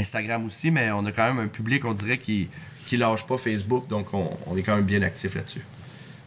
Instagram 0.00 0.44
aussi, 0.44 0.70
mais 0.70 0.90
on 0.90 1.04
a 1.06 1.12
quand 1.12 1.26
même 1.32 1.38
un 1.44 1.48
public, 1.48 1.84
on 1.84 1.92
dirait, 1.94 2.18
qui 2.18 2.48
qui 2.86 2.96
lâche 2.96 3.24
pas 3.24 3.36
Facebook. 3.36 3.86
Donc, 3.88 4.12
on, 4.12 4.28
on 4.46 4.56
est 4.56 4.62
quand 4.62 4.74
même 4.74 4.84
bien 4.84 5.02
actif 5.02 5.36
là-dessus. 5.36 5.64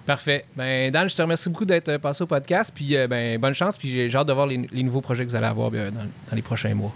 Parfait. 0.05 0.45
Ben, 0.55 0.91
Dan, 0.91 1.09
je 1.09 1.15
te 1.15 1.21
remercie 1.21 1.49
beaucoup 1.49 1.65
d'être 1.65 1.89
euh, 1.89 1.99
passé 1.99 2.23
au 2.23 2.27
podcast. 2.27 2.71
Puis 2.73 2.95
euh, 2.95 3.07
ben, 3.07 3.37
bonne 3.39 3.53
chance. 3.53 3.77
Puis 3.77 4.09
j'ai 4.09 4.15
hâte 4.15 4.27
de 4.27 4.33
voir 4.33 4.47
les, 4.47 4.67
les 4.71 4.83
nouveaux 4.83 5.01
projets 5.01 5.25
que 5.25 5.29
vous 5.29 5.35
allez 5.35 5.47
avoir 5.47 5.71
dans, 5.71 5.91
dans 5.91 6.35
les 6.35 6.41
prochains 6.41 6.73
mois. 6.73 6.93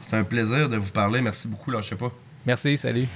C'est 0.00 0.16
un 0.16 0.24
plaisir 0.24 0.68
de 0.68 0.76
vous 0.76 0.92
parler. 0.92 1.20
Merci 1.20 1.48
beaucoup. 1.48 1.70
Là, 1.70 1.80
je 1.80 1.88
sais 1.90 1.96
pas. 1.96 2.12
Merci, 2.46 2.76
salut. 2.76 3.06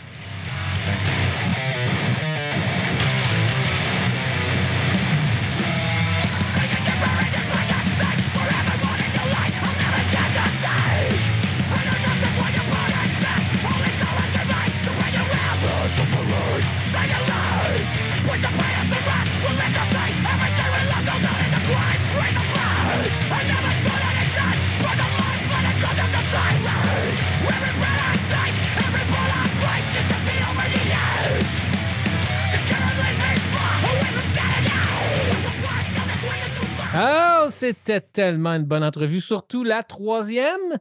C'était 37.72 38.00
tellement 38.00 38.50
une 38.54 38.64
bonne 38.64 38.84
entrevue. 38.84 39.20
Surtout 39.20 39.64
la 39.64 39.82
troisième. 39.82 40.78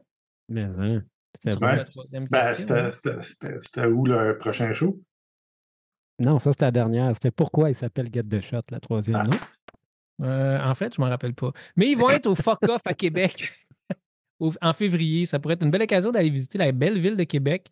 Mais 0.48 0.62
hein, 0.78 1.02
c'était 1.34 1.56
Ouais. 1.62 1.76
La 1.76 1.84
troisième 1.84 2.26
Ben, 2.28 2.40
question. 2.40 2.66
c'était- 2.66 2.92
c'était 2.92 3.22
c'était- 3.22 3.60
c'était 3.60 3.86
où 3.86 4.04
le 4.04 4.36
prochain 4.38 4.72
show? 4.72 5.00
Non, 6.20 6.38
ça, 6.38 6.52
c'était 6.52 6.64
la 6.66 6.70
dernière. 6.72 7.10
C'était 7.14 7.30
pourquoi 7.30 7.70
il 7.70 7.74
s'appelle 7.74 8.08
Get 8.12 8.24
the 8.24 8.40
Shot, 8.40 8.62
la 8.70 8.80
troisième, 8.80 9.16
Ah. 9.16 9.24
non? 9.24 10.26
Euh, 10.26 10.58
en 10.60 10.74
fait, 10.74 10.94
je 10.94 11.00
m'en 11.00 11.08
rappelle 11.08 11.34
pas. 11.34 11.52
Mais 11.76 11.90
ils 11.92 11.96
vont 11.98 12.10
être 12.10 12.26
au 12.26 12.34
Fuck 12.34 12.58
Off 12.68 12.82
à 12.86 12.94
Québec 12.94 13.52
en 14.60 14.72
février. 14.72 15.26
Ça 15.26 15.38
pourrait 15.38 15.54
être 15.54 15.62
une 15.64 15.70
belle 15.70 15.82
occasion 15.82 16.10
d'aller 16.10 16.30
visiter 16.30 16.58
la 16.58 16.72
belle 16.72 16.98
ville 17.00 17.16
de 17.16 17.22
Québec. 17.24 17.70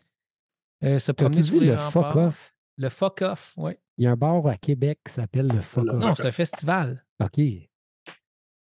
Euh, 0.84 0.98
se 1.00 1.10
T'as-tu 1.10 1.40
dit 1.40 1.60
le 1.60 1.76
fuck 1.76 2.14
off? 2.14 2.52
Le 2.78 2.88
Fuck 2.90 3.22
Off, 3.22 3.54
oui. 3.56 3.72
Il 3.98 4.04
y 4.04 4.06
a 4.06 4.12
un 4.12 4.16
bar 4.16 4.46
à 4.46 4.56
Québec 4.56 5.00
qui 5.06 5.12
s'appelle 5.14 5.48
le 5.48 5.60
fuck 5.62 5.88
off. 5.88 5.98
Non, 6.00 6.14
c'est 6.14 6.26
un 6.26 6.30
festival. 6.30 7.04
OK. 7.20 7.40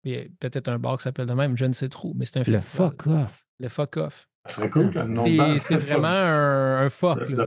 Il 0.04 0.12
y 0.12 0.16
a 0.18 0.24
peut-être 0.40 0.68
un 0.68 0.78
bar 0.78 0.96
qui 0.98 1.04
s'appelle 1.04 1.26
de 1.26 1.32
même, 1.34 1.56
je 1.56 1.64
ne 1.64 1.72
sais 1.72 1.88
trop, 1.88 2.12
mais 2.14 2.24
c'est 2.26 2.38
un 2.38 2.42
Le 2.44 2.58
festival. 2.58 2.90
fuck 2.90 3.06
off. 3.06 3.46
Le 3.60 3.68
Fuck 3.68 3.96
Off. 3.98 4.28
Ça 4.46 4.56
serait 4.56 4.70
cool 4.70 4.90
quand 4.92 5.04
le 5.04 5.08
nom 5.10 5.24
de 5.24 5.58
c'est 5.58 5.76
vraiment 5.86 6.08
un, 6.08 6.80
un 6.86 6.90
fuck. 6.90 7.28
là. 7.30 7.46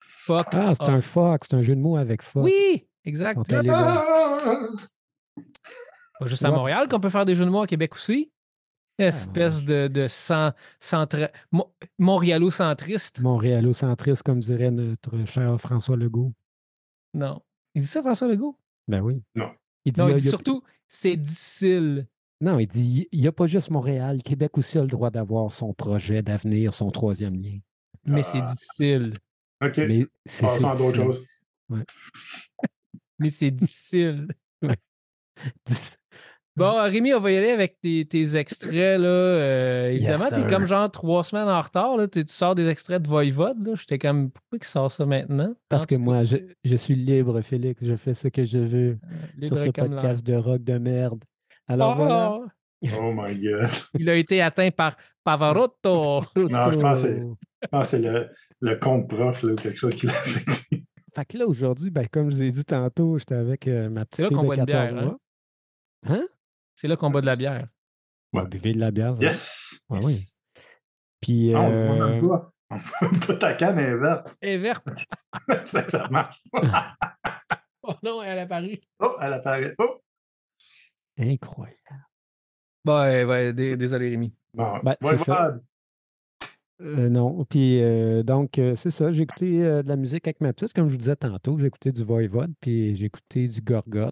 Fuck 0.00 0.46
Ah, 0.52 0.72
c'est 0.74 0.88
un 0.88 1.00
fuck. 1.02 1.44
C'est 1.44 1.54
un 1.54 1.62
jeu 1.62 1.76
de 1.76 1.80
mots 1.80 1.96
avec 1.96 2.22
fuck. 2.22 2.44
Oui, 2.44 2.86
exact. 3.04 3.38
Pas 3.46 3.62
juste 6.26 6.44
à. 6.44 6.50
Montréal 6.50 6.88
qu'on 6.88 7.00
peut 7.00 7.10
faire 7.10 7.24
des 7.24 7.34
jeux 7.34 7.44
de 7.44 7.50
mots 7.50 7.62
à 7.62 7.66
Québec 7.66 7.94
aussi. 7.94 8.30
Espèce 8.96 9.64
de, 9.64 9.88
de 9.88 10.06
cent- 10.06 10.52
centra- 10.80 11.30
Mo- 11.50 11.74
montréalo-centriste. 11.98 13.20
Montréalocentriste, 13.22 14.22
comme 14.22 14.38
dirait 14.38 14.70
notre 14.70 15.24
cher 15.26 15.60
François 15.60 15.96
Legault. 15.96 16.32
Non. 17.12 17.42
Il 17.74 17.82
dit 17.82 17.88
ça, 17.88 18.02
François 18.02 18.28
Legault? 18.28 18.56
Ben 18.86 19.00
oui. 19.00 19.20
Non. 19.34 19.50
Il 19.84 19.92
dit, 19.92 20.00
Non, 20.00 20.08
il 20.08 20.14
dit 20.16 20.28
surtout, 20.28 20.62
c'est 20.94 21.16
difficile. 21.16 22.06
Non, 22.40 22.58
il 22.58 22.66
dit 22.66 23.08
il 23.12 23.20
n'y 23.20 23.26
a 23.26 23.32
pas 23.32 23.46
juste 23.46 23.70
Montréal. 23.70 24.22
Québec 24.22 24.56
aussi 24.58 24.78
a 24.78 24.82
le 24.82 24.86
droit 24.88 25.10
d'avoir 25.10 25.52
son 25.52 25.72
projet 25.72 26.22
d'avenir, 26.22 26.74
son 26.74 26.90
troisième 26.90 27.34
lien. 27.34 27.58
Mais 28.06 28.22
c'est 28.22 28.40
Ah. 28.40 28.46
difficile. 28.52 29.14
OK. 29.64 29.78
Mais 29.78 30.06
c'est 30.26 30.46
Passons 30.46 30.68
à 30.68 30.76
d'autres 30.76 30.96
c'est- 30.96 31.02
choses. 31.04 31.28
Mais 33.18 33.28
c'est 33.30 33.50
difficile. 33.50 34.28
Ouais. 34.62 34.76
Bon, 36.56 36.80
Rémi, 36.84 37.12
on 37.14 37.20
va 37.20 37.32
y 37.32 37.36
aller 37.36 37.50
avec 37.50 37.80
tes, 37.80 38.04
tes 38.06 38.36
extraits. 38.36 39.00
Là. 39.00 39.08
Euh, 39.08 39.88
évidemment, 39.90 40.28
t'es 40.30 40.46
comme 40.46 40.66
genre 40.66 40.88
trois 40.88 41.24
semaines 41.24 41.48
en 41.48 41.60
retard. 41.60 41.96
Là. 41.96 42.06
Tu, 42.06 42.24
tu 42.24 42.32
sors 42.32 42.54
des 42.54 42.68
extraits 42.68 43.02
de 43.02 43.08
Voivode. 43.08 43.66
Là. 43.66 43.74
J'étais 43.74 43.98
comme, 43.98 44.30
pourquoi 44.30 44.58
il 44.60 44.64
sort 44.64 44.92
ça 44.92 45.04
maintenant? 45.04 45.52
Parce 45.68 45.84
que 45.84 45.96
moi, 45.96 46.22
je, 46.22 46.36
je 46.62 46.76
suis 46.76 46.94
libre, 46.94 47.40
Félix. 47.40 47.84
Je 47.84 47.96
fais 47.96 48.14
ce 48.14 48.28
que 48.28 48.44
je 48.44 48.58
veux 48.58 48.98
cas, 49.40 49.46
sur 49.48 49.58
ce 49.58 49.68
podcast 49.70 50.24
de 50.24 50.34
rock 50.34 50.62
de 50.62 50.78
merde. 50.78 51.24
Alors 51.66 51.96
l'air. 51.96 52.06
voilà. 52.06 52.40
Oh 53.00 53.12
my 53.12 53.34
God. 53.36 53.68
Il 53.98 54.08
a 54.08 54.14
été 54.14 54.40
atteint 54.40 54.70
par 54.70 54.96
Pavarotti. 55.24 55.74
Non, 56.36 56.70
je 56.70 56.78
pense 56.78 57.02
que 57.02 57.84
c'est- 57.84 57.98
le, 58.00 58.28
le 58.60 58.74
compte 58.76 59.08
prof 59.08 59.42
là, 59.42 59.52
ou 59.52 59.56
quelque 59.56 59.78
chose 59.78 59.94
qui 59.94 60.06
l'a 60.06 60.12
affecté. 60.12 60.84
Fait 61.14 61.24
que 61.24 61.38
là, 61.38 61.46
aujourd'hui, 61.46 61.90
ben, 61.90 62.06
comme 62.12 62.30
je 62.30 62.36
vous 62.36 62.42
ai 62.42 62.50
dit 62.52 62.64
tantôt, 62.64 63.18
j'étais 63.18 63.34
avec 63.36 63.66
euh, 63.68 63.88
ma 63.88 64.04
petite 64.04 64.24
là 64.24 64.28
fille 64.28 64.36
de 64.36 64.42
boit 64.42 64.54
une 64.56 64.66
14 64.66 64.90
bière, 64.92 65.02
hein? 65.02 65.04
mois. 65.06 65.18
Hein? 66.06 66.24
C'est 66.74 66.88
là 66.88 66.96
qu'on 66.96 67.10
boit 67.10 67.20
de 67.20 67.26
la 67.26 67.36
bière. 67.36 67.68
Ouais, 68.32 68.46
buvez 68.46 68.72
de 68.72 68.80
la 68.80 68.90
bière. 68.90 69.14
ça. 69.16 69.22
Yes! 69.22 69.78
Ouais, 69.88 70.00
oui. 70.02 70.20
Puis, 71.20 71.52
Non, 71.52 71.60
on 71.60 71.70
euh, 71.70 72.14
ne 72.16 72.20
voit 72.20 72.40
pas. 72.40 72.50
On 72.70 72.76
voit 72.76 73.10
même 73.10 73.20
pas 73.26 73.36
ta 73.36 73.54
canne 73.54 73.78
est 73.78 73.94
verte. 73.96 74.26
Elle 74.40 74.48
est 74.50 74.58
verte. 74.58 74.86
Que 75.48 75.90
ça 75.90 76.08
marche. 76.08 76.42
Oh 77.86 77.92
non, 78.02 78.22
elle 78.22 78.38
est 78.38 78.40
apparue. 78.40 78.80
Oh, 78.98 79.14
elle 79.20 79.34
apparaît. 79.34 79.74
Oh! 79.78 80.00
incroyable. 81.18 81.76
Bon, 82.82 82.98
ouais, 83.02 83.24
ouais, 83.24 83.52
dé- 83.52 83.76
désolé, 83.76 84.08
Rémi. 84.08 84.34
Bon, 84.54 84.78
Ben, 84.82 84.96
c'est 85.02 85.18
ça. 85.18 85.54
Euh, 86.80 87.08
non. 87.10 87.44
Puis, 87.44 87.82
euh, 87.82 88.22
donc, 88.22 88.58
euh, 88.58 88.74
c'est 88.74 88.90
ça. 88.90 89.12
J'ai 89.12 89.22
écouté 89.22 89.64
euh, 89.64 89.82
de 89.82 89.88
la 89.88 89.96
musique 89.96 90.26
avec 90.26 90.40
ma 90.40 90.52
petite, 90.54 90.72
comme 90.72 90.86
je 90.88 90.92
vous 90.92 90.98
disais 90.98 91.14
tantôt. 91.16 91.58
J'ai 91.58 91.66
écouté 91.66 91.92
du 91.92 92.02
Voivode, 92.02 92.54
puis 92.60 92.94
j'ai 92.96 93.04
écouté 93.04 93.48
du 93.48 93.60
Gorgots. 93.60 94.10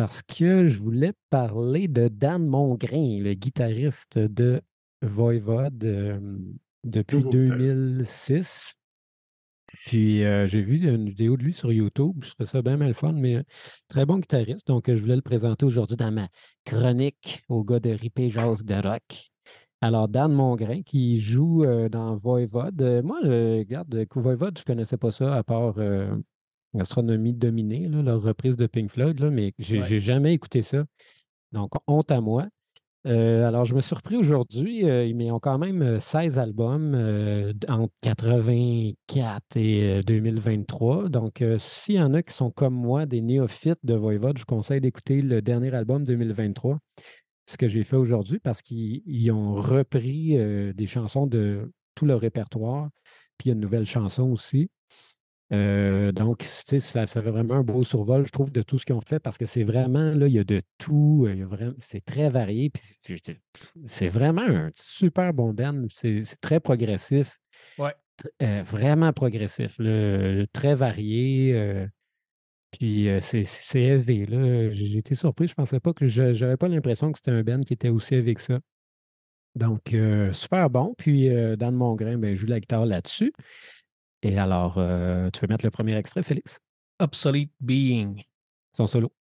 Parce 0.00 0.22
que 0.22 0.66
je 0.66 0.78
voulais 0.78 1.12
parler 1.28 1.86
de 1.86 2.08
Dan 2.08 2.46
Mongrain, 2.46 3.18
le 3.20 3.34
guitariste 3.34 4.16
de 4.16 4.62
Voivode 5.02 5.84
euh, 5.84 6.38
depuis 6.84 7.18
Nouveau 7.18 7.28
guitariste. 7.28 7.58
2006. 7.58 8.72
Puis 9.84 10.24
euh, 10.24 10.46
j'ai 10.46 10.62
vu 10.62 10.88
une 10.88 11.10
vidéo 11.10 11.36
de 11.36 11.42
lui 11.42 11.52
sur 11.52 11.70
YouTube. 11.70 12.24
Je 12.24 12.30
trouvais 12.30 12.46
ça 12.46 12.62
bien 12.62 12.78
mal 12.78 12.94
fun, 12.94 13.12
mais 13.12 13.36
euh, 13.36 13.42
très 13.88 14.06
bon 14.06 14.20
guitariste. 14.20 14.66
Donc, 14.68 14.88
euh, 14.88 14.96
je 14.96 15.02
voulais 15.02 15.16
le 15.16 15.20
présenter 15.20 15.66
aujourd'hui 15.66 15.98
dans 15.98 16.10
ma 16.10 16.28
chronique 16.64 17.42
au 17.50 17.62
gars 17.62 17.80
de 17.80 17.90
Ripé 17.90 18.30
Jazz 18.30 18.64
de 18.64 18.76
Rock. 18.76 19.26
Alors, 19.82 20.08
Dan 20.08 20.32
Mongrain 20.32 20.80
qui 20.80 21.20
joue 21.20 21.66
dans 21.90 22.16
Voivode. 22.16 23.02
Moi, 23.04 23.18
je 23.22 23.58
regarde, 23.58 24.06
Voivode, 24.14 24.56
je 24.56 24.62
ne 24.62 24.66
connaissais 24.66 24.96
pas 24.96 25.10
ça 25.10 25.34
à 25.34 25.42
part 25.42 25.74
Astronomie 26.78 27.32
dominée, 27.34 27.84
là, 27.84 28.02
leur 28.02 28.22
reprise 28.22 28.56
de 28.56 28.66
Pink 28.66 28.90
Floyd, 28.90 29.18
là, 29.20 29.30
mais 29.30 29.52
j'ai 29.58 29.80
Ouais. 29.80 29.98
jamais 29.98 30.32
écouté 30.34 30.62
ça. 30.62 30.84
Donc, 31.52 31.72
honte 31.86 32.10
à 32.12 32.20
moi. 32.20 32.46
Euh, 33.06 33.48
alors, 33.48 33.64
je 33.64 33.74
me 33.74 33.80
suis 33.80 33.88
surpris 33.88 34.16
aujourd'hui, 34.16 34.84
euh, 34.88 35.10
mais 35.14 35.26
ils 35.26 35.32
ont 35.32 35.40
quand 35.40 35.58
même 35.58 35.80
euh, 35.82 36.00
16 36.00 36.38
albums 36.38 36.92
euh, 36.94 37.52
entre 37.68 37.94
84 38.02 39.56
et 39.56 39.98
euh, 39.98 40.02
2023. 40.02 41.08
Donc, 41.08 41.40
euh, 41.42 41.56
s'il 41.58 41.94
y 41.96 42.02
en 42.02 42.12
a 42.14 42.22
qui 42.22 42.34
sont 42.34 42.50
comme 42.50 42.74
moi, 42.74 43.06
des 43.06 43.22
néophytes 43.22 43.78
de 43.84 43.94
Voivode, 43.94 44.36
je 44.36 44.42
vous 44.42 44.46
conseille 44.54 44.82
d'écouter 44.82 45.22
le 45.22 45.40
dernier 45.40 45.74
album 45.74 46.04
2023, 46.04 46.78
ce 47.46 47.56
que 47.56 47.68
j'ai 47.68 47.84
fait 47.84 47.96
aujourd'hui, 47.96 48.38
parce 48.38 48.60
qu'ils 48.62 49.02
ils 49.06 49.30
ont 49.32 49.54
repris 49.54 50.38
euh, 50.38 50.72
des 50.74 50.86
chansons 50.86 51.26
de 51.26 51.72
tout 51.94 52.04
leur 52.06 52.20
répertoire, 52.20 52.90
puis 53.38 53.46
il 53.46 53.48
y 53.48 53.52
a 53.52 53.54
une 53.54 53.60
nouvelle 53.60 53.86
chanson 53.86 54.24
aussi. 54.30 54.68
Euh, 55.52 56.12
donc, 56.12 56.42
sais, 56.44 56.78
ça 56.78 57.06
serait 57.06 57.30
vraiment 57.30 57.54
un 57.54 57.62
beau 57.62 57.82
survol, 57.82 58.24
je 58.24 58.30
trouve, 58.30 58.52
de 58.52 58.62
tout 58.62 58.78
ce 58.78 58.84
qu'ils 58.86 58.94
ont 58.94 59.00
fait 59.00 59.18
parce 59.18 59.36
que 59.36 59.46
c'est 59.46 59.64
vraiment, 59.64 60.14
là, 60.14 60.28
il 60.28 60.32
y 60.32 60.38
a 60.38 60.44
de 60.44 60.60
tout, 60.78 61.26
euh, 61.28 61.72
c'est 61.78 62.04
très 62.04 62.28
varié, 62.30 62.70
c'est- 63.86 64.08
vraiment 64.08 64.42
un 64.42 64.70
super 64.74 65.34
bon 65.34 65.52
band, 65.52 65.84
c'est 65.90 66.22
très 66.40 66.60
progressif. 66.60 67.38
Ouais. 67.78 67.94
Euh, 68.42 68.62
vraiment 68.62 69.12
progressif, 69.12 69.76
là, 69.78 70.46
très 70.52 70.74
varié. 70.76 71.52
euh, 71.54 71.86
puis 72.70 73.08
c'est 73.20 73.42
élevé, 73.74 74.26
là. 74.26 74.70
J'ai 74.70 74.98
été 74.98 75.16
surpris, 75.16 75.48
je 75.48 75.54
pensais 75.54 75.80
pas 75.80 75.92
que 75.92 76.06
je 76.06 76.32
j'avais 76.34 76.56
pas 76.56 76.68
l'impression 76.68 77.10
que 77.10 77.18
c'était 77.18 77.32
un 77.32 77.42
band 77.42 77.60
qui 77.60 77.72
était 77.72 77.88
aussi 77.88 78.14
élevé 78.14 78.34
que 78.34 78.42
ça. 78.42 78.60
Donc, 79.56 79.92
super 80.32 80.70
bon. 80.70 80.94
Puis, 80.96 81.28
Dan 81.56 81.74
Mongrain, 81.74 82.16
ben, 82.18 82.36
joue 82.36 82.46
la 82.46 82.60
guitare 82.60 82.86
là-dessus. 82.86 83.32
Et 84.22 84.38
alors, 84.38 84.74
euh, 84.78 85.30
tu 85.30 85.40
peux 85.40 85.46
mettre 85.46 85.64
le 85.64 85.70
premier 85.70 85.96
extrait, 85.96 86.22
Félix? 86.22 86.60
Obsolete 86.98 87.50
Being. 87.60 88.22
Son 88.76 88.86
solo. 88.86 89.12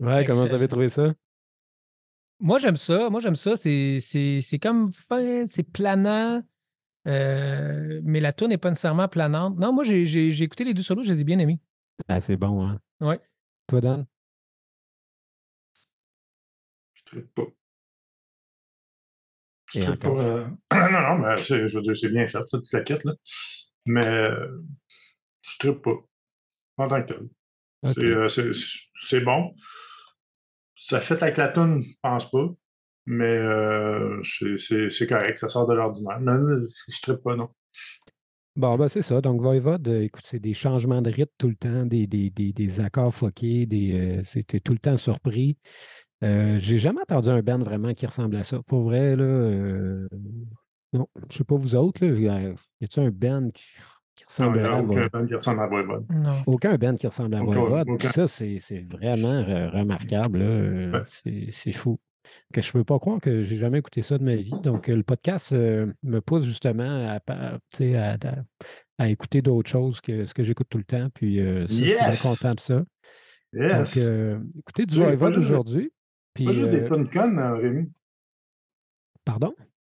Ouais, 0.00 0.24
comment 0.24 0.44
vous 0.46 0.54
avez 0.54 0.68
trouvé 0.68 0.88
ça? 0.88 1.12
Moi, 2.40 2.58
j'aime 2.58 2.76
ça. 2.76 3.10
Moi, 3.10 3.20
j'aime 3.20 3.34
ça. 3.34 3.56
C'est 3.56 3.98
c'est- 4.00 4.40
c'est 4.40 4.58
comme 4.58 4.92
fin, 4.92 5.44
c'est 5.46 5.62
planant. 5.64 6.42
euh, 7.06 8.00
mais 8.04 8.20
la 8.20 8.32
tour 8.34 8.48
n'est 8.48 8.58
pas 8.58 8.68
nécessairement 8.68 9.08
planante. 9.08 9.56
Non, 9.58 9.72
moi, 9.72 9.82
j'ai 9.82 10.04
j'ai- 10.06 10.30
j'ai 10.30 10.44
écouté 10.44 10.64
les 10.64 10.74
deux 10.74 10.82
solos, 10.82 11.04
je 11.04 11.12
les 11.12 11.20
ai 11.20 11.24
bien 11.24 11.38
aimés. 11.38 11.58
Ah, 12.06 12.20
c'est 12.20 12.36
bon, 12.36 12.66
hein? 12.66 12.80
Ouais. 13.00 13.18
Toi, 13.66 13.80
Dan? 13.80 14.06
Je 16.94 17.02
trippe 17.04 17.32
pas. 17.34 17.46
Je 19.74 19.90
encore. 19.90 20.16
pas. 20.18 20.22
euh, 20.24 20.46
non, 20.72 21.00
non, 21.02 21.18
mais 21.18 21.42
c'est- 21.42 21.66
je 21.68 21.76
veux 21.76 21.82
dire, 21.82 21.96
c'est 21.96 22.10
bien 22.10 22.26
fait, 22.26 22.38
là, 22.38 22.44
toute 22.50 22.70
la 22.72 22.80
quête, 22.82 23.04
là. 23.04 23.14
Mais 23.86 24.04
euh, 24.06 24.58
je 25.42 25.56
trippe 25.58 25.80
pas. 25.82 25.96
En 26.76 26.88
tant 26.88 27.02
que 27.02 27.12
tel. 27.14 27.28
C'est, 27.86 28.04
euh, 28.04 28.28
c'est- 28.28 28.52
c'est- 28.52 28.78
c'est 28.94 29.20
bon. 29.20 29.54
Ça 30.88 31.00
fait 31.00 31.22
avec 31.22 31.36
la 31.36 31.48
toune, 31.48 31.82
je 31.82 31.94
pense 32.02 32.30
pas. 32.30 32.48
Mais 33.04 33.36
euh, 33.36 34.22
c'est- 34.24 35.06
correct, 35.06 35.38
ça 35.38 35.50
sort 35.50 35.66
de 35.66 35.74
l'ordinaire. 35.74 36.18
Je 36.18 37.02
trippe 37.02 37.22
pas, 37.22 37.36
non. 37.36 37.50
Bon, 38.56 38.76
ben 38.76 38.88
c'est 38.88 39.02
ça. 39.02 39.20
Donc, 39.20 39.42
Voivode, 39.42 39.86
euh, 39.86 40.02
écoute, 40.02 40.24
c'est 40.24 40.40
des 40.40 40.54
changements 40.54 41.02
de 41.02 41.10
rythme 41.10 41.32
tout 41.36 41.48
le 41.48 41.56
temps, 41.56 41.84
des, 41.84 42.80
accords 42.80 43.14
foqués, 43.14 43.68
euh, 43.70 44.22
c'était 44.24 44.60
tout 44.60 44.72
le 44.72 44.78
temps 44.78 44.96
surpris. 44.96 45.58
Euh, 46.24 46.58
j'ai 46.58 46.78
jamais 46.78 47.02
entendu 47.02 47.28
un 47.28 47.42
band 47.42 47.58
vraiment 47.58 47.92
qui 47.92 48.06
ressemble 48.06 48.36
à 48.36 48.42
ça. 48.42 48.60
Pour 48.66 48.84
vrai, 48.84 49.14
là, 49.14 50.06
non, 50.94 51.06
je 51.30 51.36
sais 51.36 51.44
pas 51.44 51.56
vous 51.56 51.74
autres, 51.74 52.04
là, 52.04 52.18
y 52.18 52.28
a-t-il 52.28 53.00
un 53.06 53.10
band 53.10 53.50
qui, 53.50 53.62
qui 54.18 54.24
ressemble 54.26 54.56
il 54.58 54.62
n'y 54.62 54.68
à 54.68 54.72
a 54.72 54.74
aucun 54.80 54.86
Voivode? 54.86 55.10
band 55.12 55.24
qui 55.24 55.34
ressemble 55.34 55.60
à 55.60 55.66
Voivode. 55.68 56.06
Non. 56.10 56.42
Aucun 56.46 56.74
band 56.76 56.94
qui 56.94 57.06
ressemble 57.06 57.34
à 57.36 57.40
Voivode. 57.40 57.88
Aucun. 57.88 58.08
ça, 58.08 58.26
c'est 58.28 58.58
c'est 58.58 58.80
vraiment 58.80 59.28
euh, 59.28 59.70
remarquable. 59.70 60.40
Euh, 60.42 60.92
Ouais. 60.92 61.02
C'est 61.08 61.48
c'est 61.50 61.72
fou. 61.72 61.98
Que 62.52 62.60
je 62.60 62.68
ne 62.68 62.72
peux 62.72 62.84
pas 62.84 62.98
croire 62.98 63.20
que 63.20 63.42
j'ai 63.42 63.56
jamais 63.56 63.78
écouté 63.78 64.02
ça 64.02 64.18
de 64.18 64.24
ma 64.24 64.36
vie. 64.36 64.52
Donc, 64.62 64.90
euh, 64.90 64.96
le 64.96 65.02
podcast 65.02 65.52
euh, 65.52 65.86
me 66.02 66.20
pousse 66.20 66.44
justement 66.44 67.08
à, 67.08 67.20
pa- 67.20 67.58
tu 67.70 67.76
sais, 67.78 67.96
à, 67.96 68.12
à- 68.22 68.42
à 69.04 69.08
écouter 69.08 69.40
d'autres 69.40 69.70
choses 69.70 70.00
que 70.02 70.26
ce 70.26 70.34
que 70.34 70.42
j'écoute 70.42 70.66
tout 70.68 70.76
le 70.78 70.84
temps. 70.84 71.08
Puis, 71.14 71.40
euh, 71.40 71.66
ça, 71.66 72.10
je 72.10 72.16
suis 72.16 72.28
content 72.28 72.54
de 72.54 72.60
ça. 72.60 72.84
Yes! 73.54 73.78
Donc, 73.78 73.96
euh, 73.96 74.38
écoutez 74.58 74.84
du 74.84 74.96
Oui, 74.96 75.04
Voivode 75.16 75.38
aujourd'hui. 75.38 75.90
Puis, 76.34 76.44
pas 76.44 76.52
juste 76.52 76.70
des 76.70 76.84
tonnes 76.84 77.08
connes, 77.08 77.38
hein, 77.38 77.54
Rémi? 77.54 77.90
pardon? 79.24 79.54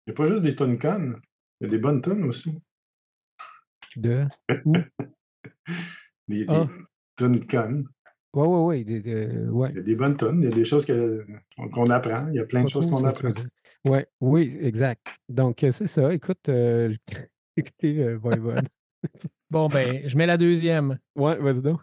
Il 0.05 0.11
n'y 0.11 0.13
a 0.13 0.15
pas 0.15 0.27
juste 0.27 0.41
des 0.41 0.55
tonnes 0.55 0.77
connes. 0.77 1.19
Il 1.59 1.65
y 1.65 1.67
a 1.67 1.69
des 1.71 1.77
bonnes 1.79 2.01
tonnes 2.01 2.23
aussi. 2.25 2.53
De... 3.95 4.25
Des, 6.27 6.45
des 6.45 6.45
Ah. 6.47 6.67
tonnes 7.15 7.45
connes. 7.45 7.85
Oui, 8.33 8.45
oui, 8.47 8.85
oui. 8.87 9.47
ouais. 9.49 9.69
Il 9.71 9.75
y 9.77 9.79
a 9.79 9.83
des 9.83 9.95
bonnes 9.95 10.15
tonnes. 10.15 10.41
Il 10.41 10.45
y 10.45 10.47
a 10.47 10.51
des 10.51 10.65
choses 10.65 10.85
qu'on 10.85 11.89
apprend. 11.89 12.27
Il 12.29 12.35
y 12.35 12.39
a 12.39 12.45
plein 12.45 12.63
de 12.63 12.69
choses 12.69 12.87
qu'on 12.89 13.03
apprend. 13.03 13.29
Ouais, 13.85 14.05
oui, 14.21 14.55
exact. 14.61 15.15
Donc, 15.27 15.63
euh, 15.63 15.71
c'est 15.71 15.87
ça. 15.87 16.13
Écoute, 16.13 16.47
euh, 16.49 16.93
écoutez 17.57 18.03
euh, 18.03 18.17
Voivode. 18.17 18.67
Bon, 19.49 19.67
ben, 19.67 20.07
je 20.07 20.15
mets 20.17 20.27
la 20.27 20.37
deuxième. 20.37 20.99
ouais, 21.15 21.37
vas-y 21.39 21.61
donc. 21.63 21.79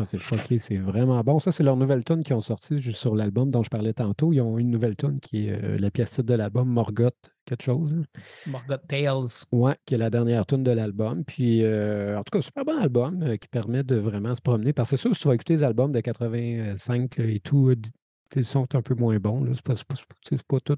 Ah, 0.00 0.04
c'est 0.06 0.16
fucké, 0.18 0.58
c'est 0.58 0.78
vraiment 0.78 1.20
bon. 1.22 1.38
Ça, 1.38 1.52
c'est 1.52 1.62
leur 1.62 1.76
nouvelle 1.76 2.04
tune 2.04 2.22
qui 2.24 2.32
ont 2.32 2.40
sorti 2.40 2.78
juste 2.78 2.98
sur 2.98 3.14
l'album 3.14 3.50
dont 3.50 3.62
je 3.62 3.68
parlais 3.68 3.92
tantôt. 3.92 4.32
Ils 4.32 4.40
ont 4.40 4.56
une 4.56 4.70
nouvelle 4.70 4.96
tune 4.96 5.20
qui 5.20 5.48
est 5.48 5.62
euh, 5.62 5.76
la 5.78 5.90
pièce 5.90 6.10
titre 6.12 6.22
de 6.22 6.34
l'album, 6.34 6.68
Morgoth, 6.68 7.14
quelque 7.44 7.62
chose. 7.62 7.92
hein. 7.94 8.02
Morgoth 8.46 8.86
Tales. 8.88 9.26
Ouais, 9.52 9.76
qui 9.84 9.94
est 9.94 9.98
la 9.98 10.08
dernière 10.08 10.46
tune 10.46 10.62
de 10.62 10.70
l'album. 10.70 11.22
Puis, 11.24 11.62
euh, 11.64 12.18
en 12.18 12.22
tout 12.24 12.30
cas, 12.32 12.40
super 12.40 12.64
bon 12.64 12.78
album 12.78 13.22
euh, 13.22 13.36
qui 13.36 13.48
permet 13.48 13.82
de 13.82 13.96
vraiment 13.96 14.34
se 14.34 14.40
promener. 14.40 14.72
Parce 14.72 14.90
que 14.90 14.96
c'est 14.96 15.02
sûr, 15.02 15.14
si 15.14 15.20
tu 15.20 15.28
vas 15.28 15.34
écouter 15.34 15.54
les 15.54 15.62
albums 15.62 15.92
de 15.92 16.00
85 16.00 17.16
là, 17.18 17.24
et 17.26 17.40
tout, 17.40 17.74
ils 18.36 18.44
sont 18.44 18.74
un 18.74 18.80
peu 18.82 18.94
moins 18.94 19.18
bons. 19.18 19.44
C'est 19.52 19.62
pas, 19.62 19.74
pas, 19.74 19.94
pas- 20.48 20.60
tout 20.60 20.76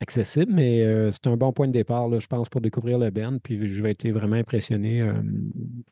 accessible, 0.00 0.52
mais 0.52 0.82
euh, 0.82 1.10
c'est 1.10 1.26
un 1.28 1.36
bon 1.36 1.52
point 1.52 1.66
de 1.66 1.72
départ, 1.72 2.08
là, 2.08 2.18
je 2.18 2.26
pense, 2.26 2.48
pour 2.48 2.60
découvrir 2.60 2.98
le 2.98 3.10
band. 3.10 3.38
Puis, 3.42 3.66
je 3.66 3.82
vais 3.82 3.92
être 3.92 4.08
vraiment 4.10 4.36
impressionné. 4.36 5.00
euh, 5.00 5.12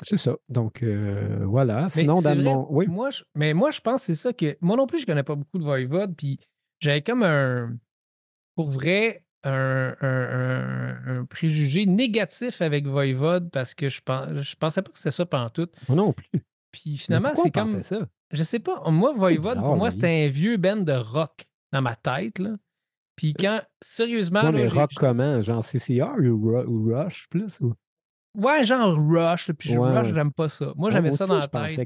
c'est 0.02 0.16
ça. 0.16 0.36
Donc, 0.48 0.82
euh, 0.82 1.40
voilà. 1.44 1.82
Mais 1.84 1.88
Sinon, 1.88 2.20
c'est 2.20 2.34
dans 2.36 2.42
mon. 2.42 2.66
Oui? 2.70 2.86
Moi, 2.88 3.10
je- 3.10 3.22
mais 3.34 3.54
moi, 3.54 3.70
je 3.70 3.80
pense 3.80 4.00
que 4.02 4.06
c'est 4.06 4.14
ça 4.14 4.32
que. 4.32 4.56
Moi 4.60 4.76
non 4.76 4.86
plus, 4.86 5.00
je 5.00 5.06
connais 5.06 5.22
pas 5.22 5.34
beaucoup 5.36 5.58
de 5.58 5.64
Voivode. 5.64 6.14
Puis 6.16 6.38
j'avais 6.80 7.02
comme 7.02 7.22
un. 7.22 7.76
Pour 8.54 8.68
vrai, 8.68 9.24
un, 9.44 9.94
un- 10.00 10.06
un- 10.06 11.18
un 11.20 11.24
préjugé 11.24 11.86
négatif 11.86 12.60
avec 12.60 12.86
Voivode 12.86 13.50
parce 13.50 13.74
que 13.74 13.88
je, 13.88 14.00
pense, 14.02 14.26
je 14.42 14.54
pensais 14.56 14.82
pas 14.82 14.90
que 14.92 14.98
c'était 14.98 15.10
ça 15.10 15.24
pantoute. 15.26 15.74
Moi 15.88 15.96
non 15.96 16.12
plus. 16.12 16.28
Puis 16.70 16.92
Mais 16.92 16.96
finalement, 16.96 17.30
c'est 17.34 17.50
comme. 17.50 17.82
ça? 17.82 18.00
Je 18.30 18.42
sais 18.44 18.58
pas. 18.60 18.82
Moi, 18.90 19.12
Voivode, 19.14 19.38
bizarre, 19.54 19.64
pour 19.64 19.76
moi, 19.76 19.90
c'était 19.90 20.26
un 20.26 20.28
vieux 20.28 20.56
band 20.58 20.76
de 20.76 20.92
rock 20.92 21.44
dans 21.72 21.82
ma 21.82 21.96
tête. 21.96 22.38
Là. 22.38 22.56
Puis 23.22 23.34
quand, 23.34 23.60
sérieusement. 23.84 24.40
Ouais, 24.40 24.46
là, 24.46 24.52
mais 24.52 24.68
rock 24.68 24.90
comment? 24.96 25.40
Genre 25.40 25.62
CCR 25.64 26.18
ou, 26.18 26.48
Ru- 26.50 26.66
ou 26.66 26.92
Rush 26.94 27.28
plus? 27.28 27.60
Ou... 27.60 27.72
Ouais, 28.36 28.64
genre 28.64 28.96
Rush. 28.96 29.52
Puis 29.52 29.70
je- 29.70 29.78
Ouais, 29.78 29.98
Rush, 29.98 30.12
j'aime 30.14 30.32
pas 30.32 30.48
ça. 30.48 30.72
Moi, 30.76 30.90
j'avais 30.90 31.12
ça 31.12 31.26
dans 31.26 31.34
la 31.38 31.46
tête. 31.48 31.76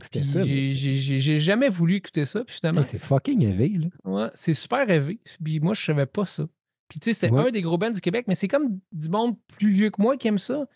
j'ai- 1.21 1.41
jamais 1.41 1.69
voulu 1.69 1.97
écouter 1.97 2.25
ça. 2.25 2.45
Puis 2.45 2.57
finalement, 2.57 2.83
c'est 2.85 2.99
fucking 2.99 3.43
heavy, 3.43 3.79
là. 3.79 3.87
Ouais, 4.05 4.31
c'est 4.35 4.55
super 4.55 4.87
rêvé. 4.87 5.19
Puis 5.45 5.61
moi, 5.61 5.75
je 5.75 5.85
savais 5.85 6.07
pas 6.07 6.25
ça. 6.25 6.47
Puis 6.89 7.01
tu 7.01 7.13
sais, 7.13 7.19
c'est 7.29 7.31
un 7.49 7.51
des 7.51 7.63
gros 7.63 7.77
bands 7.79 7.91
du 7.91 8.01
Québec, 8.01 8.27
mais 8.29 8.37
c'est 8.37 8.47
comme 8.49 8.79
du 8.93 9.09
monde 9.09 9.37
plus 9.59 9.71
vieux 9.71 9.91
que 9.91 10.01
moi 10.01 10.17
qui 10.17 10.29
aime 10.29 10.39
ça. 10.39 10.67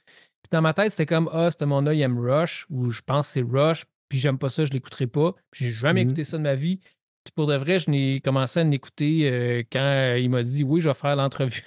Puis 0.43 0.49
dans 0.51 0.61
ma 0.61 0.75
tête, 0.75 0.91
c'était 0.91 1.07
comme 1.07 1.31
Ah, 1.33 1.51
c'était 1.53 1.67
mon 1.67 1.87
œil 1.87 2.03
aime 2.03 2.19
Rush, 2.19 2.67
ou 2.69 2.91
je 2.91 3.01
pense 3.01 3.29
que 3.29 3.33
c'est 3.35 3.43
Rush, 3.49 3.85
puis 4.09 4.19
j'aime 4.19 4.37
pas 4.39 4.49
ça, 4.49 4.65
je 4.65 4.73
l'écouterai 4.73 5.07
pas. 5.07 5.35
J'ai 5.53 5.71
jamais 5.71 6.03
Mhm. 6.03 6.09
écouté 6.11 6.25
ça 6.25 6.37
de 6.37 6.43
ma 6.43 6.57
vie. 6.57 6.81
Puis 7.25 7.33
pour 7.35 7.47
de 7.47 7.57
vrai, 7.57 7.79
je 7.79 7.91
n'ai 7.91 8.21
commencé 8.21 8.61
à 8.61 8.65
l'écouter 8.65 9.31
euh, 9.31 9.63
quand 9.71 10.15
il 10.17 10.31
m'a 10.31 10.43
dit 10.43 10.65
Oui, 10.65 10.81
je 10.81 10.89
vais 10.89 10.95
faire 10.95 11.17
l'entrevue. 11.17 11.65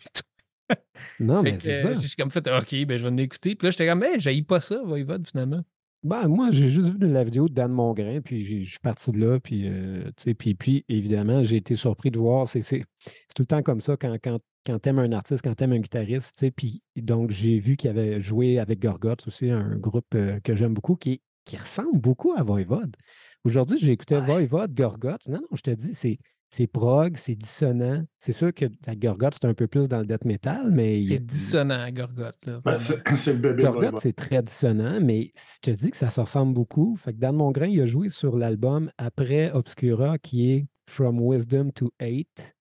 Non, 1.19 1.43
mais 1.43 1.59
c'est 1.59 1.85
euh, 1.85 1.95
ça. 1.95 1.99
J'ai 1.99 2.07
comme 2.17 2.31
fait 2.31 2.47
OK, 2.47 2.85
ben 2.85 2.97
je 2.97 3.03
vais 3.03 3.11
l'écouter. 3.11 3.53
Puis 3.55 3.67
là, 3.67 3.71
j'étais 3.71 3.85
comme 3.85 4.03
Hey, 4.03 4.19
j'haïs 4.19 4.41
pas 4.41 4.59
ça, 4.59 4.81
Voivode, 4.83 5.27
finalement. 5.27 5.61
Ben, 6.03 6.27
moi, 6.27 6.49
j'ai 6.51 6.67
juste 6.67 6.99
vu 6.99 7.07
la 7.07 7.23
vidéo 7.23 7.47
de 7.47 7.53
Dan 7.53 7.71
Mongrain, 7.71 8.19
puis 8.19 8.43
je 8.43 8.69
suis 8.69 8.79
parti 8.79 9.11
de 9.13 9.25
là, 9.25 9.39
puis, 9.39 9.69
euh, 9.69 10.11
puis, 10.37 10.53
puis 10.53 10.85
évidemment, 10.89 11.43
j'ai 11.43 11.55
été 11.55 11.75
surpris 11.75 12.11
de 12.11 12.19
voir, 12.19 12.45
c'est 12.45 12.61
tout 12.61 13.41
le 13.41 13.45
temps 13.45 13.61
comme 13.61 13.79
ça 13.79 13.95
quand, 13.95 14.13
quand, 14.21 14.39
quand 14.65 14.79
t'aimes 14.79 14.99
un 14.99 15.13
artiste, 15.13 15.45
quand 15.45 15.55
t'aimes 15.55 15.71
un 15.71 15.79
guitariste, 15.79 16.45
puis 16.57 16.81
donc 16.97 17.29
j'ai 17.29 17.57
vu 17.57 17.77
qu'il 17.77 17.89
avait 17.89 18.19
joué 18.19 18.59
avec 18.59 18.81
Gorgoth 18.81 19.25
aussi, 19.27 19.49
un 19.49 19.77
groupe 19.77 20.13
euh, 20.15 20.41
que 20.41 20.55
j'aime 20.55 20.73
beaucoup, 20.73 20.97
qui, 20.97 21.21
qui 21.45 21.55
ressemble 21.55 21.97
beaucoup 21.97 22.33
à 22.33 22.43
Voivode. 22.43 22.97
Aujourd'hui, 23.43 23.77
j'ai 23.79 23.91
écouté 23.91 24.19
Voivode, 24.19 24.73
Gorgoth. 24.73 25.27
Non, 25.27 25.39
non, 25.39 25.47
je 25.55 25.61
te 25.61 25.71
dis, 25.71 25.93
c'est 25.93 26.17
c'est 26.49 26.67
prog, 26.67 27.17
c'est 27.17 27.33
dissonant. 27.33 28.03
C'est 28.19 28.31
sûr 28.31 28.53
que 28.53 28.65
la 28.85 28.95
Gorgoth, 28.95 29.33
c'est 29.41 29.47
un 29.47 29.55
peu 29.55 29.65
plus 29.65 29.87
dans 29.87 29.99
le 30.01 30.05
death 30.05 30.23
metal, 30.23 30.69
mais 30.71 31.03
C'est 31.07 31.25
dissonant, 31.25 31.89
Gorgoth. 31.89 32.37
Là, 32.45 32.61
Ben, 32.63 32.77
c'est 32.77 33.33
le 33.33 33.39
bébé 33.39 33.63
Gorgoth, 33.63 33.81
Voivode. 33.81 33.99
c'est 33.99 34.13
très 34.13 34.43
dissonant, 34.43 34.99
mais 35.01 35.31
je 35.35 35.59
te 35.61 35.71
dis 35.71 35.89
que 35.89 35.97
ça 35.97 36.11
se 36.11 36.21
ressemble 36.21 36.53
beaucoup. 36.53 36.95
Fait 36.95 37.11
que 37.11 37.17
Dan 37.17 37.35
Mongrain, 37.35 37.65
il 37.65 37.81
a 37.81 37.87
joué 37.87 38.09
sur 38.09 38.37
l'album 38.37 38.91
après 38.99 39.51
Obscura, 39.51 40.19
qui 40.19 40.51
est 40.51 40.67
From 40.87 41.19
Wisdom 41.19 41.71
to 41.71 41.91
Hate, 41.99 42.53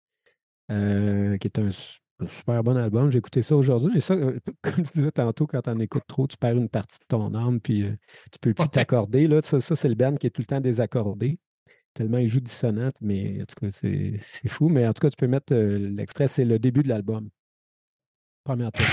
euh, 0.71 1.37
qui 1.37 1.47
est 1.49 1.59
un 1.59 1.69
super 2.27 2.63
bon 2.63 2.77
album. 2.77 3.11
J'ai 3.11 3.19
écouté 3.19 3.43
ça 3.43 3.57
aujourd'hui, 3.57 3.91
mais 3.95 4.01
ça, 4.01 4.15
euh, 4.15 4.39
comme 4.63 4.85
tu 4.85 4.93
disais 4.95 5.13
tantôt, 5.13 5.47
quand 5.47 5.63
t'en 5.63 5.79
écoutes 5.79 6.07
trop, 6.07 6.27
tu 6.27 6.37
perds 6.37 6.57
une 6.57 6.69
partie 6.69 6.99
de 7.01 7.07
ton 7.09 7.35
âme, 7.35 7.61
puis 7.61 7.85
euh, 7.85 7.97
tu 8.31 8.39
peux 8.41 8.55
plus 8.55 8.69
t'accorder. 8.69 9.29
Là, 9.29 9.43
ça, 9.43 9.61
ça, 9.61 9.77
c'est 9.77 9.89
le 9.89 9.95
band 9.95 10.15
qui 10.15 10.27
est 10.27 10.31
tout 10.31 10.43
le 10.43 10.47
temps 10.47 10.61
désaccordé. 10.61 11.39
Tellement 11.95 12.19
il 12.19 12.29
joue 12.29 12.41
dissonante, 12.41 12.97
mais 13.03 13.43
en 13.43 13.45
tout 13.45 13.67
cas, 13.67 13.71
c'est 13.71 14.15
c'est 14.25 14.49
fou. 14.49 14.69
Mais 14.69 14.87
en 14.87 14.93
tout 14.93 15.01
cas, 15.01 15.11
tu 15.11 15.17
peux 15.17 15.27
mettre 15.27 15.53
euh, 15.55 15.79
l'extrait, 15.79 16.29
c'est 16.29 16.45
le 16.45 16.59
début 16.59 16.83
de 16.83 16.89
l'album. 16.89 17.29
Première 18.45 18.73
tour. 18.73 18.87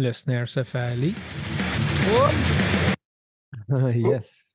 Le 0.00 0.12
snare 0.12 0.48
se 0.48 0.64
fait 0.64 0.78
aller. 0.78 1.12
Ah, 3.70 3.90
yes. 3.94 4.54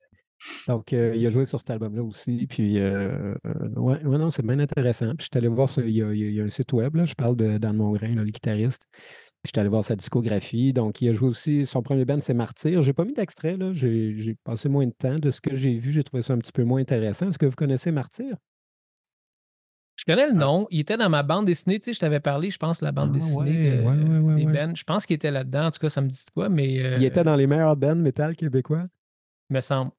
Donc, 0.66 0.92
euh, 0.92 1.14
il 1.14 1.24
a 1.24 1.30
joué 1.30 1.44
sur 1.44 1.60
cet 1.60 1.70
album-là 1.70 2.02
aussi. 2.02 2.48
Puis, 2.48 2.80
euh, 2.80 3.32
euh, 3.46 3.68
ouais, 3.76 4.04
ouais, 4.04 4.18
non, 4.18 4.30
c'est 4.30 4.44
bien 4.44 4.58
intéressant. 4.58 5.14
Puis, 5.14 5.26
je 5.26 5.28
suis 5.32 5.38
allé 5.38 5.46
voir, 5.46 5.68
sur- 5.68 5.84
il 5.86 5.94
y, 5.94 6.02
a, 6.02 6.12
il 6.12 6.34
y 6.34 6.40
un 6.40 6.48
site 6.50 6.72
web, 6.72 6.96
là, 6.96 7.04
je 7.04 7.14
parle 7.14 7.36
de 7.36 7.58
Dan 7.58 7.76
Mongrain, 7.76 8.12
là, 8.14 8.24
le 8.24 8.30
guitariste. 8.30 8.86
Puis, 8.92 9.02
je 9.44 9.50
suis 9.54 9.60
allé 9.60 9.68
voir 9.68 9.84
sa 9.84 9.94
discographie. 9.94 10.72
Donc, 10.72 11.00
il 11.00 11.08
a 11.10 11.12
joué 11.12 11.28
aussi, 11.28 11.64
son 11.64 11.80
premier 11.82 12.04
band, 12.04 12.18
c'est 12.18 12.34
Martyr. 12.34 12.82
J'ai 12.82 12.92
pas 12.92 13.04
mis 13.04 13.14
d'extrait, 13.14 13.56
là. 13.56 13.70
J'ai 13.72 14.36
passé 14.42 14.68
moins 14.68 14.86
de 14.86 14.94
temps. 14.98 15.20
De 15.20 15.30
ce 15.30 15.40
que 15.40 15.54
j'ai 15.54 15.76
vu, 15.76 15.92
j'ai 15.92 16.02
trouvé 16.02 16.24
ça 16.24 16.32
un 16.34 16.38
petit 16.38 16.52
peu 16.52 16.64
moins 16.64 16.80
intéressant. 16.80 17.28
Est-ce 17.28 17.38
que 17.38 17.46
vous 17.46 17.54
connaissez 17.56 17.92
Martyr? 17.92 18.34
Je 19.96 20.04
connais 20.04 20.26
le 20.26 20.34
nom. 20.34 20.66
Il 20.70 20.80
était 20.80 20.96
dans 20.98 21.08
ma 21.08 21.22
bande 21.22 21.46
dessinée. 21.46 21.78
Tu 21.80 21.86
sais, 21.86 21.92
je 21.94 22.00
t'avais 22.00 22.20
parlé, 22.20 22.50
je 22.50 22.58
pense, 22.58 22.82
la 22.82 22.92
bande 22.92 23.10
Ah, 23.14 23.18
dessinée 23.18 23.50
ouais, 23.50 23.76
de- 23.78 23.82
ouais, 23.82 24.08
ouais, 24.10 24.18
ouais, 24.18 24.34
des 24.36 24.46
ouais. 24.46 24.52
bands. 24.66 24.74
Je 24.74 24.84
pense 24.84 25.06
qu'il 25.06 25.14
était 25.16 25.30
là-dedans. 25.30 25.66
En 25.66 25.70
tout 25.70 25.78
cas, 25.78 25.88
ça 25.88 26.00
me 26.02 26.08
dit 26.08 26.22
de 26.24 26.30
quoi, 26.30 26.48
mais. 26.48 26.84
euh, 26.84 26.96
Il 26.98 27.04
était 27.04 27.24
dans 27.24 27.34
les 27.36 27.46
meilleurs 27.46 27.76
bands 27.76 27.94
métal 27.96 28.36
québécois? 28.36 28.84
Me 29.50 29.60
semble. 29.60 29.90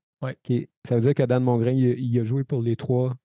qui- 0.44 0.70
Ça 0.88 0.96
veut 0.96 1.02
dire 1.02 1.14
que 1.16 1.24
Dan 1.24 1.44
Mongrain, 1.44 1.72
il, 1.72 1.92
a- 1.92 1.96
il 1.96 2.20
a 2.20 2.24
joué 2.24 2.44
pour 2.44 2.62
les 2.62 2.76
trois 2.76 3.16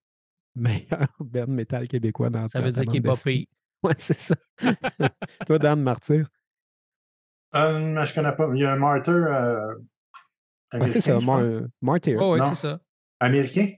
meilleurs 0.55 1.09
bands 1.20 1.47
métal 1.47 1.89
québécois 1.89 2.31
dans 2.31 2.49
Ça 2.49 2.61
veut 2.61 2.73
dire 2.73 2.85
qu'il 2.87 2.97
est 2.97 3.01
pas 3.01 3.14
pire. 3.16 3.47
Ouais, 3.83 3.95
c'est 3.99 4.18
ça. 4.18 4.35
Toi, 5.47 5.59
Dan 5.59 5.83
Martyr? 5.83 6.27
Euh, 7.55 7.95
mais 7.95 8.07
je 8.07 8.14
connais 8.14 8.33
pas. 8.33 8.49
Il 8.55 8.61
y 8.61 8.64
a 8.64 8.73
un 8.73 8.77
martyr 8.77 9.12
euh, 9.12 9.75
Ah, 10.70 10.87
c'est 10.87 11.07
américain, 11.09 11.20
ça. 11.20 11.27
Mar- 11.27 11.68
Martyr. 11.83 12.18
Oh, 12.23 12.35
oui, 12.35 12.41
c'est 12.49 12.55
ça. 12.55 12.81
Américain? 13.20 13.68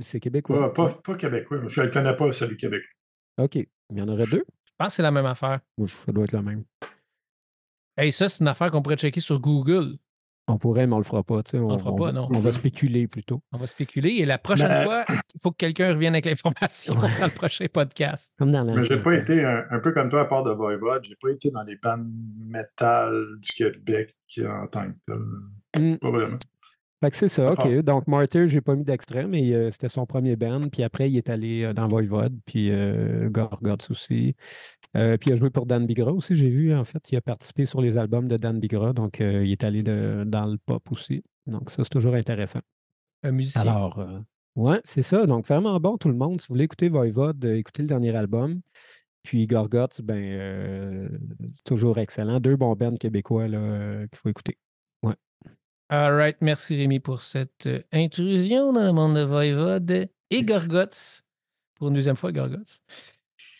C'est 0.00 0.20
québécois. 0.20 0.72
Pas, 0.72 0.88
pas, 0.88 0.94
pas 1.02 1.14
québécois. 1.16 1.60
Je 1.66 1.80
ne 1.80 1.86
le 1.86 1.92
connais 1.92 2.16
pas, 2.16 2.32
celui 2.32 2.56
québécois. 2.56 2.88
OK. 3.38 3.56
Il 3.56 3.98
y 3.98 4.02
en 4.02 4.08
aurait 4.08 4.26
deux? 4.26 4.44
Je 4.66 4.72
pense 4.76 4.88
que 4.88 4.92
c'est 4.94 5.02
la 5.02 5.10
même 5.10 5.26
affaire. 5.26 5.58
Ça 6.06 6.12
doit 6.12 6.24
être 6.24 6.32
la 6.32 6.42
même. 6.42 6.64
Hey, 7.96 8.12
ça, 8.12 8.28
c'est 8.28 8.42
une 8.44 8.48
affaire 8.48 8.70
qu'on 8.70 8.80
pourrait 8.82 8.96
checker 8.96 9.20
sur 9.20 9.40
Google. 9.40 9.96
On 10.50 10.56
pourrait, 10.56 10.86
mais 10.86 10.94
on 10.94 10.98
le 10.98 11.04
fera 11.04 11.22
pas. 11.22 11.40
sais, 11.44 11.58
On, 11.58 11.72
le 11.72 11.78
fera 11.78 11.92
on 11.92 11.96
pas, 11.96 12.12
non. 12.12 12.28
on 12.32 12.40
va 12.40 12.52
spéculer 12.52 13.06
plutôt. 13.06 13.42
On 13.52 13.58
va 13.58 13.66
spéculer. 13.66 14.10
Et 14.18 14.24
la 14.24 14.38
prochaine 14.38 14.84
fois, 14.84 15.04
il 15.10 15.40
faut 15.42 15.50
que 15.50 15.56
quelqu'un 15.58 15.92
revienne 15.92 16.14
avec 16.14 16.24
l'information 16.24 16.94
dans 16.94 17.02
le 17.26 17.34
prochain 17.34 17.66
podcast. 17.70 18.32
Comme 18.38 18.52
dans 18.52 18.64
Mais 18.64 18.76
l'ancien. 18.76 18.96
j'ai 18.96 19.02
pas 19.02 19.14
été, 19.14 19.44
un, 19.44 19.66
un 19.70 19.78
peu 19.80 19.92
comme 19.92 20.08
toi, 20.08 20.20
à 20.20 20.24
part 20.24 20.44
de 20.44 20.50
Voivode, 20.52 21.04
j'ai 21.04 21.16
pas 21.20 21.30
été 21.30 21.50
dans 21.50 21.64
les 21.64 21.76
bandes 21.76 22.08
métal 22.38 23.12
du 23.40 23.50
Québec 23.52 24.14
en 24.38 24.66
tant 24.68 24.86
que 24.90 24.96
tel. 25.72 25.82
Mm. 25.82 25.98
Pas 25.98 26.10
vraiment. 26.10 26.38
Fait 27.00 27.10
que 27.10 27.16
c'est 27.16 27.28
ça, 27.28 27.54
Pas 27.54 27.64
OK. 27.64 27.76
Donc, 27.78 28.08
Martyr, 28.08 28.48
j'ai 28.48 28.60
pas 28.60 28.74
mis 28.74 28.82
d'extrait, 28.82 29.26
mais 29.26 29.52
euh, 29.54 29.70
c'était 29.70 29.88
son 29.88 30.04
premier 30.04 30.34
band. 30.34 30.68
Puis 30.68 30.82
après, 30.82 31.08
il 31.08 31.16
est 31.16 31.30
allé 31.30 31.62
euh, 31.62 31.72
dans 31.72 31.86
Voivode, 31.86 32.36
puis 32.44 32.70
euh, 32.72 33.28
Gorgoth 33.30 33.88
aussi. 33.90 34.34
Puis 34.94 35.18
il 35.26 35.32
a 35.32 35.36
joué 35.36 35.50
pour 35.50 35.64
Dan 35.66 35.86
Bigra 35.86 36.12
aussi, 36.12 36.34
j'ai 36.34 36.50
vu. 36.50 36.74
En 36.74 36.84
fait, 36.84 37.12
il 37.12 37.16
a 37.16 37.20
participé 37.20 37.66
sur 37.66 37.80
les 37.80 37.98
albums 37.98 38.26
de 38.26 38.36
Dan 38.36 38.58
Bigra, 38.58 38.92
donc 38.92 39.20
il 39.20 39.52
est 39.52 39.62
allé 39.62 39.84
de- 39.84 40.24
dans 40.26 40.46
le 40.46 40.58
pop 40.58 40.90
aussi. 40.90 41.22
Donc, 41.46 41.70
ça, 41.70 41.84
c'est 41.84 41.90
toujours 41.90 42.14
intéressant. 42.14 42.60
Un 43.22 43.30
musicien. 43.30 43.60
Alors, 43.60 44.04
ouais, 44.56 44.80
c'est 44.84 45.02
ça. 45.02 45.24
Donc, 45.26 45.46
vraiment 45.46 45.78
bon, 45.78 45.98
tout 45.98 46.08
le 46.08 46.16
monde. 46.16 46.40
Si 46.40 46.48
vous 46.48 46.54
voulez 46.54 46.64
écouter 46.64 46.88
Voivode, 46.88 47.44
écoutez 47.44 47.82
le 47.82 47.88
dernier 47.88 48.14
album. 48.16 48.60
Puis 49.22 49.46
Gorgoth, 49.46 50.00
ben, 50.02 51.08
toujours 51.64 51.98
excellent. 51.98 52.40
Deux 52.40 52.56
bons 52.56 52.74
bands 52.74 52.96
québécois 52.96 53.46
là, 53.46 54.06
qu'il 54.08 54.18
faut 54.18 54.30
écouter. 54.30 54.58
All 55.90 56.14
right. 56.14 56.36
Merci 56.40 56.76
Rémi 56.76 57.00
pour 57.00 57.22
cette 57.22 57.66
euh, 57.66 57.82
intrusion 57.92 58.72
dans 58.72 58.84
le 58.84 58.92
monde 58.92 59.16
de 59.16 59.22
Voivode 59.22 60.10
et 60.30 60.42
Gorgoth. 60.42 61.22
Pour 61.76 61.88
une 61.88 61.94
deuxième 61.94 62.16
fois, 62.16 62.30
Gorgoth. 62.32 62.82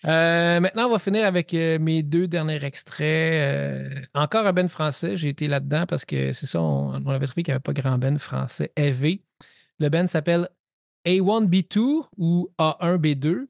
Euh, 0.05 0.61
maintenant, 0.61 0.87
on 0.87 0.93
va 0.93 0.99
finir 0.99 1.27
avec 1.27 1.55
euh, 1.55 1.79
mes 1.79 2.03
deux 2.03 2.29
derniers 2.29 2.65
extraits. 2.65 3.33
Euh, 3.33 4.01
encore 4.15 4.47
un 4.47 4.53
Ben 4.53 4.69
français. 4.69 5.17
J'ai 5.17 5.31
été 5.31 5.49
là-dedans 5.49 5.87
parce 5.87 6.05
que 6.05 6.33
c'est 6.33 6.47
ça, 6.47 6.61
on, 6.61 7.03
on 7.05 7.09
avait 7.09 7.27
trouvé 7.27 7.43
qu'il 7.43 7.53
n'y 7.53 7.57
avait 7.57 7.63
pas 7.63 7.73
grand 7.73 7.99
Ben 7.99 8.19
français. 8.19 8.73
EV. 8.77 9.23
Le 9.79 9.89
Ben 9.89 10.07
s'appelle 10.07 10.49
A1B2 11.07 12.05
ou 12.17 12.51
A1B2. 12.59 13.47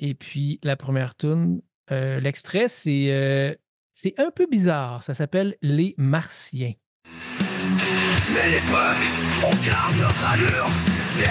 Et 0.00 0.14
puis, 0.14 0.58
la 0.62 0.76
première 0.76 1.14
tune, 1.14 1.60
l'extrait, 1.90 2.68
c'est 2.68 3.58
c'est 3.92 4.18
un 4.18 4.30
peu 4.30 4.46
bizarre. 4.46 5.02
Ça 5.02 5.12
s'appelle 5.12 5.56
Les 5.60 5.94
Martiens. 5.98 6.72
Mais 8.32 8.50
l'époque, 8.50 9.04
on 9.42 9.50
garde 9.66 9.96
notre 9.96 10.30
allure. 10.30 10.66
Mais 11.16 11.24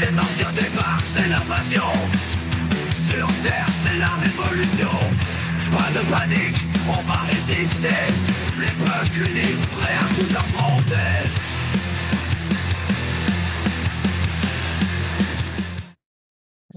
Les 0.00 0.10
martiens 0.12 0.52
débarquent, 0.52 1.04
c'est 1.04 1.28
l'invasion. 1.28 1.82
Sur 2.94 3.26
Terre, 3.42 3.66
c'est 3.74 3.98
la 3.98 4.10
révolution. 4.22 4.90
Pas 5.70 5.90
de 5.92 6.04
panique, 6.06 6.56
on 6.88 7.00
va 7.02 7.20
résister. 7.32 7.88
Les 8.58 8.84
peuples 8.84 9.30
unis, 9.30 9.56
prêts 9.72 9.98
à 10.00 10.14
tout 10.14 10.36
affronter. 10.36 11.28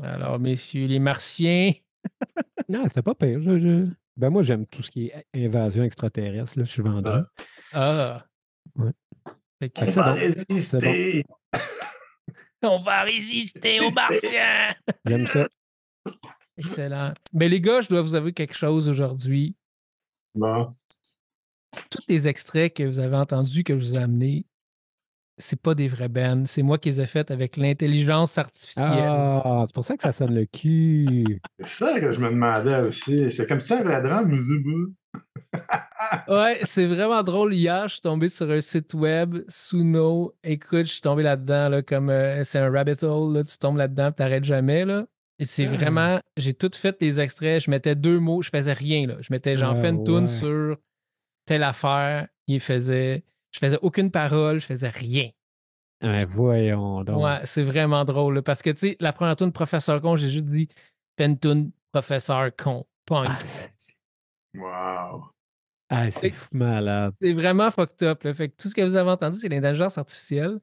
Alors, 0.01 0.39
messieurs, 0.39 0.87
les 0.87 0.99
Martiens. 0.99 1.73
Non, 2.69 2.83
c'était 2.87 3.03
pas 3.03 3.13
pire. 3.13 3.39
Je- 3.41 3.59
je- 3.59 3.85
Ben 4.17 4.29
moi, 4.31 4.41
j'aime 4.41 4.65
tout 4.65 4.81
ce 4.81 4.89
qui 4.89 5.07
est 5.07 5.25
invasion 5.35 5.83
extraterrestre. 5.83 6.57
Là, 6.57 6.63
je 6.65 6.71
suis 6.71 6.81
vendu. 6.81 7.07
Ah. 7.09 7.25
Ah. 7.73 8.25
Ouais. 8.75 8.91
Fait 9.59 9.69
que- 9.69 9.81
On 9.81 9.89
va 9.91 10.13
bon. 10.13 10.19
résister. 10.19 11.23
on 12.63 12.81
va 12.81 12.99
résister 13.01 13.79
aux 13.81 13.91
Martiens. 13.91 14.69
J'aime 15.05 15.27
ça. 15.27 15.47
Excellent. 16.57 17.13
Mais 17.33 17.49
les 17.49 17.61
gars, 17.61 17.81
je 17.81 17.89
dois 17.89 18.01
vous 18.01 18.15
avouer 18.15 18.33
quelque 18.33 18.55
chose 18.55 18.89
aujourd'hui. 18.89 19.55
Bon. 20.33 20.69
Tous 21.91 22.05
les 22.07 22.27
extraits 22.27 22.73
que 22.73 22.83
vous 22.83 22.99
avez 22.99 23.17
entendus, 23.17 23.63
que 23.63 23.77
je 23.77 23.83
vous 23.85 23.95
ai 23.95 23.99
amenés, 23.99 24.45
c'est 25.37 25.59
pas 25.61 25.75
des 25.75 25.87
vrais 25.87 26.07
bands. 26.09 26.43
C'est 26.45 26.63
moi 26.63 26.77
qui 26.77 26.89
les 26.89 27.01
ai 27.01 27.05
faits 27.05 27.31
avec 27.31 27.57
l'intelligence 27.57 28.37
artificielle. 28.37 28.87
Ah, 29.07 29.63
c'est 29.65 29.73
pour 29.75 29.83
ça 29.83 29.97
que 29.97 30.03
ça 30.03 30.11
sonne 30.11 30.33
le 30.33 30.45
cul. 30.45 31.39
C'est 31.59 31.85
ça 31.85 31.99
que 31.99 32.11
je 32.13 32.19
me 32.19 32.29
demandais 32.29 32.81
aussi. 32.87 33.29
C'est 33.31 33.45
comme 33.47 33.59
ça 33.59 33.79
un 33.79 33.83
vrai 33.83 34.01
drame. 34.01 34.31
Je 34.31 34.37
me 34.37 34.43
dis, 34.43 34.63
bah. 34.63 34.91
Ouais, 36.27 36.59
c'est 36.63 36.85
vraiment 36.87 37.23
drôle. 37.23 37.53
Hier, 37.53 37.87
je 37.87 37.93
suis 37.93 38.01
tombé 38.01 38.27
sur 38.27 38.49
un 38.51 38.61
site 38.61 38.93
web, 38.93 39.37
Suno. 39.47 40.35
Écoute, 40.43 40.85
je 40.85 40.91
suis 40.93 41.01
tombé 41.01 41.23
là-dedans, 41.23 41.69
là, 41.69 41.81
comme 41.81 42.09
euh, 42.09 42.43
c'est 42.43 42.59
un 42.59 42.69
rabbit 42.69 43.01
hole, 43.03 43.33
là, 43.33 43.43
tu 43.43 43.57
tombes 43.57 43.77
là-dedans, 43.77 44.09
tu 44.11 44.15
t'arrêtes 44.15 44.43
jamais. 44.43 44.85
Là. 44.85 45.05
Et 45.39 45.45
c'est 45.45 45.67
Ah. 45.67 45.71
vraiment, 45.75 46.19
j'ai 46.37 46.53
tout 46.53 46.69
fait 46.73 46.95
les 47.01 47.19
extraits, 47.19 47.63
je 47.63 47.71
mettais 47.71 47.95
deux 47.95 48.19
mots, 48.19 48.41
je 48.41 48.49
faisais 48.49 48.73
rien. 48.73 49.07
Là. 49.07 49.15
Je 49.21 49.27
mettais, 49.31 49.55
j'en 49.57 49.71
Ah, 49.71 49.75
fais 49.75 49.89
une 49.89 50.03
toune 50.03 50.23
ouais. 50.23 50.29
sur 50.29 50.77
telle 51.45 51.63
affaire, 51.63 52.27
il 52.47 52.59
faisait, 52.59 53.23
je 53.55 53.59
faisais 53.59 53.79
aucune 53.81 54.11
parole, 54.11 54.59
je 54.59 54.65
faisais 54.65 54.89
rien. 54.89 55.29
Voyons 56.27 57.03
donc. 57.05 57.23
Ouais, 57.23 57.39
c'est 57.45 57.63
vraiment 57.63 58.03
drôle. 58.05 58.35
là, 58.35 58.41
parce 58.41 58.61
que, 58.61 58.69
tu 58.69 58.89
sais, 58.89 58.97
la 58.99 59.13
première 59.13 59.37
tune 59.37 59.51
Professeur 59.53 60.01
Con, 60.01 60.17
j'ai 60.17 60.29
juste 60.29 60.45
dit, 60.45 60.67
fais 61.17 61.25
une 61.25 61.39
tune 61.39 61.71
Professeur 61.93 62.53
Con, 62.55 62.85
punk. 63.05 63.29
Ah, 63.29 63.37
Wow. 64.57 65.23
ah, 65.89 66.11
c'est 66.11 66.33
malade. 66.53 67.13
C'est 67.21 67.33
vraiment 67.33 67.69
fucked 67.71 68.03
up. 68.07 68.23
là. 68.23 68.33
Fait 68.33 68.49
que 68.49 68.55
tout 68.55 68.69
ce 68.69 68.75
que 68.75 68.81
vous 68.81 68.95
avez 68.95 69.09
entendu, 69.09 69.39
c'est 69.39 69.49
l'intelligence 69.49 69.97
artificielle. 69.97 70.59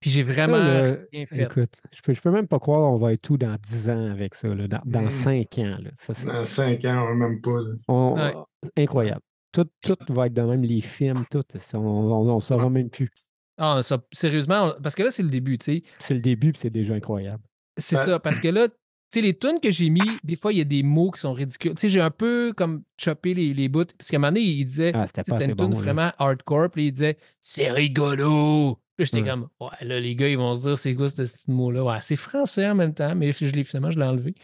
Puis 0.00 0.10
j'ai 0.10 0.22
vraiment 0.22 0.56
là, 0.56 0.96
rien 1.12 1.26
fait. 1.26 1.42
Écoute, 1.42 1.74
je 1.94 2.00
peux, 2.02 2.14
je 2.14 2.20
peux 2.22 2.30
même 2.30 2.48
pas 2.48 2.58
croire 2.58 2.80
qu'on 2.90 2.96
va 2.96 3.12
être 3.12 3.20
tout 3.22 3.36
dans 3.36 3.56
10 3.60 3.90
ans 3.90 4.10
avec 4.10 4.34
ça, 4.34 4.48
là, 4.54 4.66
dans, 4.66 4.80
dans 4.86 5.02
Mm. 5.02 5.10
5 5.10 5.58
ans. 5.58 5.76
Là. 5.82 5.90
Ça, 5.98 6.14
Dans 6.24 6.44
5 6.44 6.84
ans, 6.86 7.06
on 7.10 7.14
même 7.16 7.40
pas. 7.40 7.58
on- 7.88 8.14
Ouais. 8.14 8.34
Incroyable. 8.82 9.20
Tout, 9.52 9.66
tout 9.82 9.96
va 10.10 10.26
être 10.26 10.34
de 10.34 10.42
même, 10.42 10.62
les 10.62 10.80
films, 10.80 11.24
tout. 11.30 11.42
On, 11.74 11.78
on 11.78 12.40
saura 12.40 12.70
même 12.70 12.88
plus. 12.90 13.10
Ah, 13.58 13.82
ça, 13.82 14.02
sérieusement, 14.12 14.74
parce 14.82 14.94
que 14.94 15.02
là, 15.02 15.10
c'est 15.10 15.22
le 15.22 15.28
début, 15.28 15.58
tu 15.58 15.64
sais. 15.64 15.82
C'est 15.98 16.14
le 16.14 16.20
début, 16.20 16.52
puis 16.52 16.60
c'est 16.60 16.70
déjà 16.70 16.94
incroyable. 16.94 17.42
C'est 17.76 17.96
Ouais. 17.96 18.04
ça, 18.04 18.18
parce 18.20 18.38
que 18.40 18.48
là, 18.48 18.68
tu 18.68 18.74
sais, 19.10 19.20
les 19.20 19.36
tunes 19.36 19.58
que 19.60 19.70
j'ai 19.70 19.90
mis, 19.90 20.00
des 20.24 20.36
fois, 20.36 20.52
il 20.52 20.58
y 20.58 20.60
a 20.60 20.64
des 20.64 20.82
mots 20.82 21.10
qui 21.10 21.20
sont 21.20 21.32
ridicules. 21.32 21.74
Tu 21.74 21.80
sais, 21.80 21.88
j'ai 21.90 22.00
un 22.00 22.10
peu 22.12 22.52
comme 22.56 22.84
choppé 22.98 23.34
les, 23.34 23.52
les 23.52 23.68
bouts, 23.68 23.84
parce 23.98 24.08
qu'à 24.08 24.16
un 24.16 24.20
moment 24.20 24.32
donné, 24.32 24.42
il 24.46 24.64
disait, 24.64 24.92
Ah, 24.94 25.06
c'était 25.06 25.22
une 25.30 25.38
tune 25.40 25.54
bon. 25.54 25.68
là. 25.70 25.74
vraiment 25.76 26.12
hardcore, 26.18 26.70
puis 26.70 26.86
il 26.86 26.92
disait, 26.92 27.16
c'est 27.40 27.70
rigolo. 27.70 28.78
Puis 28.96 29.06
j'étais 29.06 29.22
Ouais. 29.22 29.28
comme, 29.28 29.48
ouais, 29.60 29.68
là, 29.86 29.98
les 30.00 30.14
gars, 30.14 30.28
ils 30.28 30.38
vont 30.38 30.54
se 30.54 30.60
dire, 30.62 30.78
c'est 30.78 30.94
quoi 30.94 31.08
ce 31.10 31.16
petit 31.22 31.50
mot-là? 31.50 31.82
Ouais, 31.84 31.98
c'est 32.02 32.16
français 32.16 32.66
en 32.68 32.74
même 32.74 32.94
temps, 32.94 33.14
mais 33.14 33.32
je 33.32 33.46
l'ai 33.46 33.64
finalement, 33.64 33.90
je 33.90 33.98
l'ai 33.98 34.06
enlevé. 34.06 34.34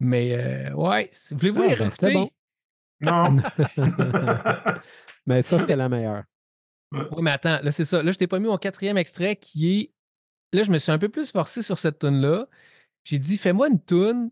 Mais, 0.00 0.32
euh, 0.32 0.72
ouais, 0.74 1.10
voulez-vous 1.32 1.62
Ah, 1.62 1.68
les 1.68 1.76
ben, 1.76 1.90
c'était 1.90 2.06
réécouter? 2.06 2.30
bon. 2.30 2.30
Non. 3.00 3.36
Mais 5.26 5.42
ça, 5.42 5.58
c'était 5.58 5.76
la 5.76 5.88
meilleure. 5.88 6.24
Oui, 6.92 7.20
mais 7.20 7.32
attends, 7.32 7.60
là, 7.62 7.70
c'est 7.70 7.84
ça. 7.84 8.02
Là, 8.02 8.12
je 8.12 8.16
t'ai 8.16 8.26
pas 8.26 8.38
mis 8.38 8.46
mon 8.46 8.56
quatrième 8.56 8.96
extrait 8.96 9.36
qui 9.36 9.68
est. 9.78 9.92
Là, 10.54 10.62
je 10.62 10.70
me 10.70 10.78
suis 10.78 10.90
un 10.90 10.98
peu 10.98 11.10
plus 11.10 11.30
forcé 11.30 11.60
sur 11.60 11.78
cette 11.78 11.98
tune-là. 11.98 12.46
J'ai 13.04 13.18
dit, 13.18 13.36
fais-moi 13.36 13.68
une 13.68 13.82
tune 13.82 14.30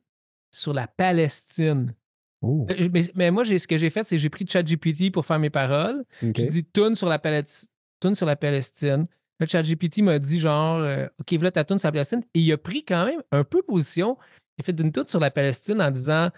sur 0.51 0.73
la 0.73 0.87
Palestine. 0.87 1.95
Oh, 2.41 2.67
Euh, 2.71 2.89
Mais, 2.93 3.01
mais 3.15 3.31
moi, 3.31 3.45
j'ai, 3.45 3.59
ce 3.59 3.69
que 3.69 3.77
j'ai 3.77 3.91
fait, 3.91 4.05
c'est 4.05 4.17
que 4.17 4.23
j'ai 4.23 4.31
pris 4.31 4.47
ChatGPT 4.49 5.13
pour 5.13 5.27
faire 5.27 5.39
mes 5.39 5.51
paroles. 5.51 6.03
J'ai 6.23 6.47
dit 6.47 6.65
tune 6.65 6.95
sur 6.95 7.11
la 7.11 7.19
Palestine. 7.19 7.69
Tune 8.01 8.15
sur 8.15 8.27
la 8.27 8.37
Palestine. 8.37 9.05
Là, 9.39 9.47
ChatGPT 9.47 9.99
m'a 9.99 10.19
dit 10.19 10.41
genre, 10.41 10.79
euh, 10.79 11.07
OK, 11.21 11.35
voilà 11.35 11.51
ta 11.51 11.65
tune 11.65 11.79
sur 11.79 11.89
la 11.89 11.93
Palestine. 11.93 12.23
Et 12.33 12.41
il 12.41 12.53
a 12.53 12.57
pris 12.57 12.85
quand 12.87 13.05
même 13.05 13.21
un 13.33 13.45
peu 13.45 13.61
position. 13.63 14.17
Il 14.57 14.63
a 14.63 14.65
fait 14.65 14.81
une 14.81 14.93
tune 14.93 15.07
sur 15.09 15.21
la 15.21 15.31
Palestine 15.31 15.83
en 15.83 15.91
disant 15.91 16.31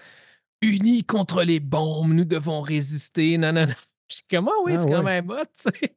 Unis 0.60 1.04
contre 1.04 1.42
les 1.42 1.60
bombes, 1.60 2.12
nous 2.12 2.24
devons 2.24 2.60
résister. 2.60 3.38
Non, 3.38 3.52
non, 3.52 3.66
non. 3.66 3.74
Je 4.08 4.16
suis 4.16 4.24
comment, 4.30 4.52
oui, 4.64 4.72
Ah 4.74 4.80
c'est 4.80 4.88
quand 4.88 5.02
même 5.02 5.30
hot, 5.30 5.44
tu 5.54 5.70
sais. 5.70 5.96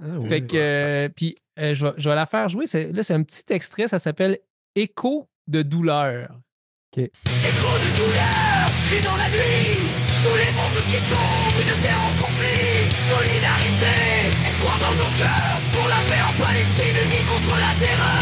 Ah. 0.00 0.28
Fait 0.28 0.46
que, 0.46 0.56
euh, 0.56 1.08
puis, 1.08 1.34
euh, 1.58 1.74
je, 1.74 1.86
vais, 1.86 1.92
je 1.96 2.08
vais 2.08 2.14
la 2.14 2.26
faire 2.26 2.48
jouer. 2.48 2.66
Là, 2.92 3.02
c'est 3.02 3.14
un 3.14 3.22
petit 3.22 3.42
extrait, 3.48 3.88
ça 3.88 3.98
s'appelle 3.98 4.38
Écho 4.76 5.28
de 5.48 5.62
douleur. 5.62 6.30
Écho 6.96 7.08
de 7.08 7.96
douleur, 7.96 8.68
crie 8.86 9.02
dans 9.04 9.16
la 9.16 9.28
nuit 9.28 9.76
Sous 10.22 10.36
les 10.36 10.52
bombes 10.56 10.82
qui 10.86 11.00
tombent, 11.10 11.60
une 11.60 11.82
terre 11.82 12.00
en 12.00 12.14
conflit 12.22 12.88
Solidarité, 13.10 13.96
espoir 14.46 14.78
dans 14.78 14.94
nos 14.96 15.10
cœurs 15.18 15.60
Pour 15.72 15.88
la 15.88 16.00
paix 16.08 16.22
en 16.22 16.42
Palestine, 16.42 16.96
unis 17.04 17.24
contre 17.26 17.54
la 17.58 17.72
terreur 17.78 18.17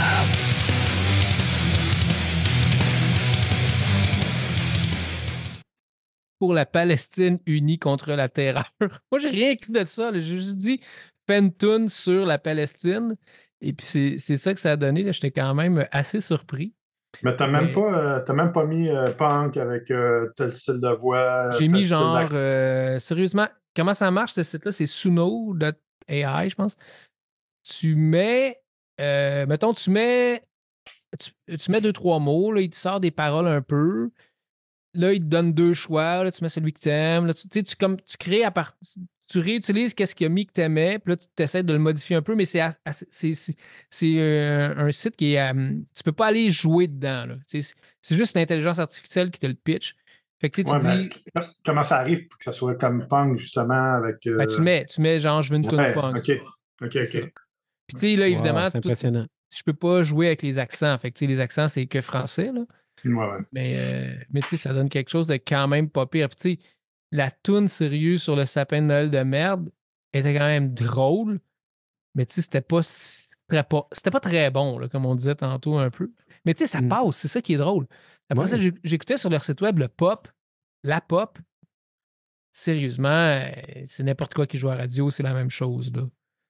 Pour 6.39 6.53
la 6.53 6.67
Palestine 6.67 7.39
unie 7.47 7.79
contre 7.79 8.13
la 8.13 8.29
terreur. 8.29 8.71
Moi, 9.11 9.19
j'ai 9.21 9.31
rien 9.31 9.51
écrit 9.51 9.73
de 9.73 9.85
ça. 9.85 10.13
J'ai 10.13 10.23
juste 10.23 10.57
dit 10.57 10.81
tune 11.59 11.89
sur 11.89 12.27
la 12.27 12.39
Palestine. 12.39 13.17
Et 13.61 13.73
puis, 13.73 13.87
c'est- 13.87 14.37
ça 14.37 14.55
que 14.55 14.61
ça 14.61 14.73
a 14.73 14.77
donné. 14.77 15.03
là. 15.03 15.13
J'étais 15.13 15.31
quand 15.31 15.55
même 15.55 15.87
assez 15.91 16.21
surpris. 16.21 16.75
Mais 17.23 17.35
t'as 17.35 17.47
même, 17.47 17.71
euh, 17.75 18.33
même 18.35 18.53
pas 18.53 18.65
mis 18.65 18.91
euh, 18.91 19.11
punk 19.13 19.57
avec 19.57 19.91
euh, 19.91 20.31
tel 20.37 20.53
style 20.53 20.81
de 20.81 20.89
voix. 20.89 21.57
J'ai 21.59 21.69
mis 21.69 21.87
genre, 21.87 23.01
sérieusement, 23.01 23.49
comment 23.75 23.95
ça 23.95 24.11
marche 24.11 24.35
ce 24.35 24.43
site-là? 24.43 24.73
C'est 24.73 24.87
Suno.ai, 24.87 26.49
je 26.49 26.55
pense. 26.55 26.77
Tu 27.63 27.97
mets, 27.97 28.61
mettons, 28.99 29.73
tu 29.73 29.91
mets, 29.91 30.45
tu, 31.19 31.31
tu 31.57 31.71
mets 31.71 31.81
deux, 31.81 31.93
trois 31.93 32.19
mots, 32.19 32.53
là, 32.53 32.61
il 32.61 32.71
te 32.71 32.77
sort 32.77 33.01
des 33.01 33.11
paroles 33.11 33.49
un 33.49 33.63
peu. 33.63 34.11
Là, 34.97 35.13
il 35.13 35.21
te 35.21 35.27
donne 35.27 35.53
deux 35.53 35.75
choix. 35.75 36.25
Là, 36.25 36.31
tu 36.33 36.43
mets 36.43 36.49
celui 36.49 36.73
que 36.73 36.81
tu 36.81 36.89
aimes. 36.89 37.33
tu, 37.35 37.43
tu 37.43 37.49
sais, 37.53 37.63
tu, 37.63 37.77
comme, 37.77 37.97
tu 38.01 38.17
crées 38.17 38.45
à 38.45 38.51
part, 38.51 38.77
tu 39.29 39.39
réutilises 39.41 39.93
qu'est-ce 39.95 40.15
qu'il 40.15 40.27
a 40.27 40.31
mis 40.31 40.47
que 40.47 40.53
tu 40.53 40.61
aimais, 40.61 40.99
puis 41.01 41.13
là, 41.13 41.17
tu 41.17 41.43
essaies 41.43 41.63
de 41.65 41.73
le 41.73 41.79
modifier 41.81 42.15
un 42.17 42.23
peu, 42.23 42.35
mais 42.37 42.45
c'est 42.45 42.61
c'est- 42.93 43.35
c'est- 43.35 43.57
c'est, 43.91 44.15
euh, 44.21 44.75
un 44.77 44.91
site 44.93 45.17
qui 45.17 45.35
est. 45.35 45.41
euh, 45.53 45.73
tu 45.95 46.03
peux 46.05 46.13
pas 46.13 46.27
aller 46.27 46.51
jouer 46.51 46.87
dedans. 46.87 47.27
là. 47.27 47.35
C'est 47.47 47.61
c'est 48.03 48.17
juste 48.17 48.37
l'intelligence 48.37 48.79
artificielle 48.79 49.31
qui 49.31 49.41
te 49.41 49.47
le 49.47 49.55
pitch. 49.55 49.95
Fait 50.41 50.51
que 50.51 50.61
tu 50.63 50.71
Ouais, 50.71 50.79
dis. 50.79 51.11
comment 51.65 51.83
ça 51.83 51.97
arrive 51.97 52.29
pour 52.29 52.37
que 52.39 52.45
ça 52.45 52.53
soit 52.53 52.75
comme 52.77 53.09
punk, 53.09 53.39
justement, 53.39 53.95
avec. 53.95 54.25
euh, 54.27 54.37
Ben, 54.37 54.47
tu, 54.47 54.61
mets, 54.61 54.85
tu 54.85 55.01
mets 55.01 55.19
genre, 55.19 55.43
je 55.43 55.51
veux 55.51 55.57
une 55.57 55.67
tune 55.69 55.79
ouais, 55.81 55.93
punk. 55.95 56.17
OK. 56.17 56.31
OK, 56.83 56.91
C'est. 56.93 57.23
OK. 57.25 57.33
Puis 57.89 57.95
tu 57.95 57.99
sais, 57.99 58.17
là, 58.17 58.27
Wow, 58.27 58.33
évidemment, 58.33 58.67
c'est 58.67 58.73
tout- 58.81 58.89
impressionnant. 58.89 59.27
je 59.51 59.63
peux 59.65 59.73
pas 59.73 60.03
jouer 60.03 60.27
avec 60.27 60.43
les 60.43 60.59
accents. 60.59 60.97
Fait 60.99 61.11
que 61.11 61.25
les 61.25 61.41
accents, 61.41 61.69
c'est 61.69 61.87
que 61.87 62.01
français, 62.01 62.53
là. 62.53 62.63
Ouais, 63.05 63.13
ouais. 63.15 63.39
Mais, 63.53 63.75
euh, 63.79 64.15
mais 64.31 64.41
tu 64.43 64.49
sais, 64.49 64.57
ça 64.57 64.73
donne 64.73 64.89
quelque 64.89 65.11
chose 65.11 65.27
de 65.27 65.35
quand 65.35 65.69
même 65.69 65.89
pas 65.91 66.07
pire. 66.07 66.29
Puis 66.29 66.37
tu 66.37 66.63
sais, 66.63 66.69
la 67.13 67.31
toune 67.31 67.69
sérieuse 67.69 68.23
sur 68.23 68.35
le 68.37 68.45
sapin 68.47 68.81
de 68.83 68.87
Noël 68.87 69.11
de 69.11 69.19
merde 69.23 69.71
était 70.13 70.33
quand 70.35 70.47
même 70.47 70.73
drôle. 70.75 71.41
Mais 72.15 72.25
tu 72.27 72.35
sais, 72.35 72.43
c'était 72.43 72.61
pas, 72.63 72.81
pas, 73.65 73.89
c'était 73.93 74.11
pas 74.11 74.21
très 74.21 74.51
bon, 74.51 74.79
là, 74.79 74.89
comme 74.89 75.07
on 75.07 75.15
disait 75.15 75.35
tantôt 75.35 75.77
un 75.79 75.91
peu. 75.91 76.11
Mais 76.45 76.55
tu 76.55 76.61
sais, 76.61 76.67
ça 76.67 76.81
Mm. 76.81 76.89
passe, 76.89 77.17
c'est 77.17 77.29
ça 77.29 77.43
qui 77.43 77.55
est 77.55 77.59
drôle. 77.59 77.87
Après 78.29 78.45
Ouais. 78.45 78.51
ça, 78.71 78.77
j'écoutais 78.83 79.17
sur 79.19 79.31
leur 79.31 79.45
site 79.45 79.61
web 79.61 79.79
le 79.79 79.89
pop, 79.89 80.29
la 80.83 81.01
pop. 81.01 81.39
sérieusement, 82.51 83.09
euh, 83.09 83.45
c'est 83.85 84.03
n'importe 84.03 84.33
quoi 84.35 84.47
qui 84.47 84.57
joue 84.59 84.69
à 84.71 84.75
la 84.75 84.81
radio, 84.83 85.11
c'est 85.11 85.23
la 85.23 85.35
même 85.35 85.51
chose. 85.51 85.93
Là. 85.95 86.09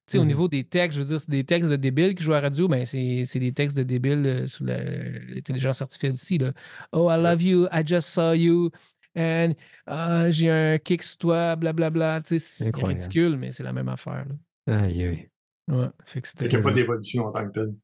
Tu 0.08 0.12
sais, 0.12 0.18
Au 0.18 0.22
Mhm. 0.22 0.28
niveau 0.28 0.46
des 0.48 0.62
textes, 0.62 0.96
je 0.96 1.02
veux 1.02 1.08
dire, 1.08 1.18
c'est 1.18 1.30
des 1.32 1.42
textes 1.44 1.68
de 1.68 1.74
débiles 1.76 2.14
qui 2.14 2.22
jouent 2.22 2.32
à 2.34 2.36
la 2.36 2.42
radio, 2.48 2.68
mais 2.68 2.86
c'est 2.86 3.24
c'est 3.26 3.40
des 3.40 3.52
textes 3.52 3.76
de 3.76 3.82
débiles 3.82 4.24
euh, 4.24 4.46
sous 4.46 4.64
l'intelligence 4.64 5.82
artificielle 5.82 6.12
aussi. 6.12 6.38
Là. 6.38 6.52
Oh, 6.92 7.08
I 7.10 7.16
love 7.20 7.42
you, 7.42 7.66
I 7.72 7.82
just 7.84 8.08
saw 8.10 8.32
you, 8.32 8.70
and 9.16 9.54
ah, 9.86 10.30
j'ai 10.30 10.48
un 10.50 10.78
kick 10.78 11.02
sur 11.02 11.18
toi, 11.18 11.56
blablabla. 11.56 12.20
C'est 12.24 12.36
Incroyable. 12.68 13.00
ridicule, 13.00 13.36
mais 13.36 13.50
c'est 13.50 13.64
la 13.64 13.72
même 13.72 13.88
affaire. 13.88 14.24
Là. 14.68 14.82
Aïe, 14.84 15.02
aïe. 15.04 15.28
Ouais, 15.68 15.88
fait 16.04 16.20
que 16.20 16.28
qu'il 16.38 16.48
n'y 16.48 16.54
a 16.54 16.60
pas 16.60 16.72
d'évolution 16.72 17.24
en 17.26 17.30
tant 17.32 17.44
que 17.48 17.52
tel. 17.52 17.74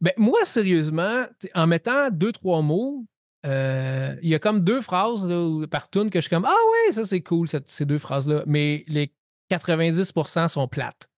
Ben, 0.00 0.12
moi, 0.16 0.44
sérieusement, 0.44 1.26
en 1.54 1.66
mettant 1.68 2.10
deux, 2.10 2.32
trois 2.32 2.60
mots, 2.62 3.06
euh, 3.46 4.16
il 4.22 4.28
y 4.28 4.34
a 4.34 4.40
comme 4.40 4.60
deux 4.60 4.80
phrases 4.80 5.28
là, 5.28 5.66
par 5.68 5.88
tune 5.90 6.10
que 6.10 6.18
je 6.18 6.22
suis 6.22 6.30
comme 6.30 6.44
Ah 6.44 6.50
ouais, 6.86 6.92
ça 6.92 7.04
c'est 7.04 7.20
cool, 7.22 7.46
cette- 7.46 7.68
ces 7.68 7.84
deux 7.86 7.98
phrases-là. 7.98 8.42
Mais 8.46 8.84
les 8.88 9.12
90% 9.56 10.48
sont 10.48 10.68
plates. 10.68 11.08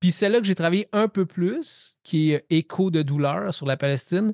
Puis 0.00 0.10
celle-là 0.10 0.40
que 0.40 0.46
j'ai 0.46 0.54
travaillé 0.54 0.88
un 0.92 1.08
peu 1.08 1.26
plus, 1.26 1.96
qui 2.02 2.32
est 2.32 2.44
Écho 2.50 2.90
de 2.90 3.02
douleur 3.02 3.52
sur 3.54 3.66
la 3.66 3.76
Palestine, 3.76 4.32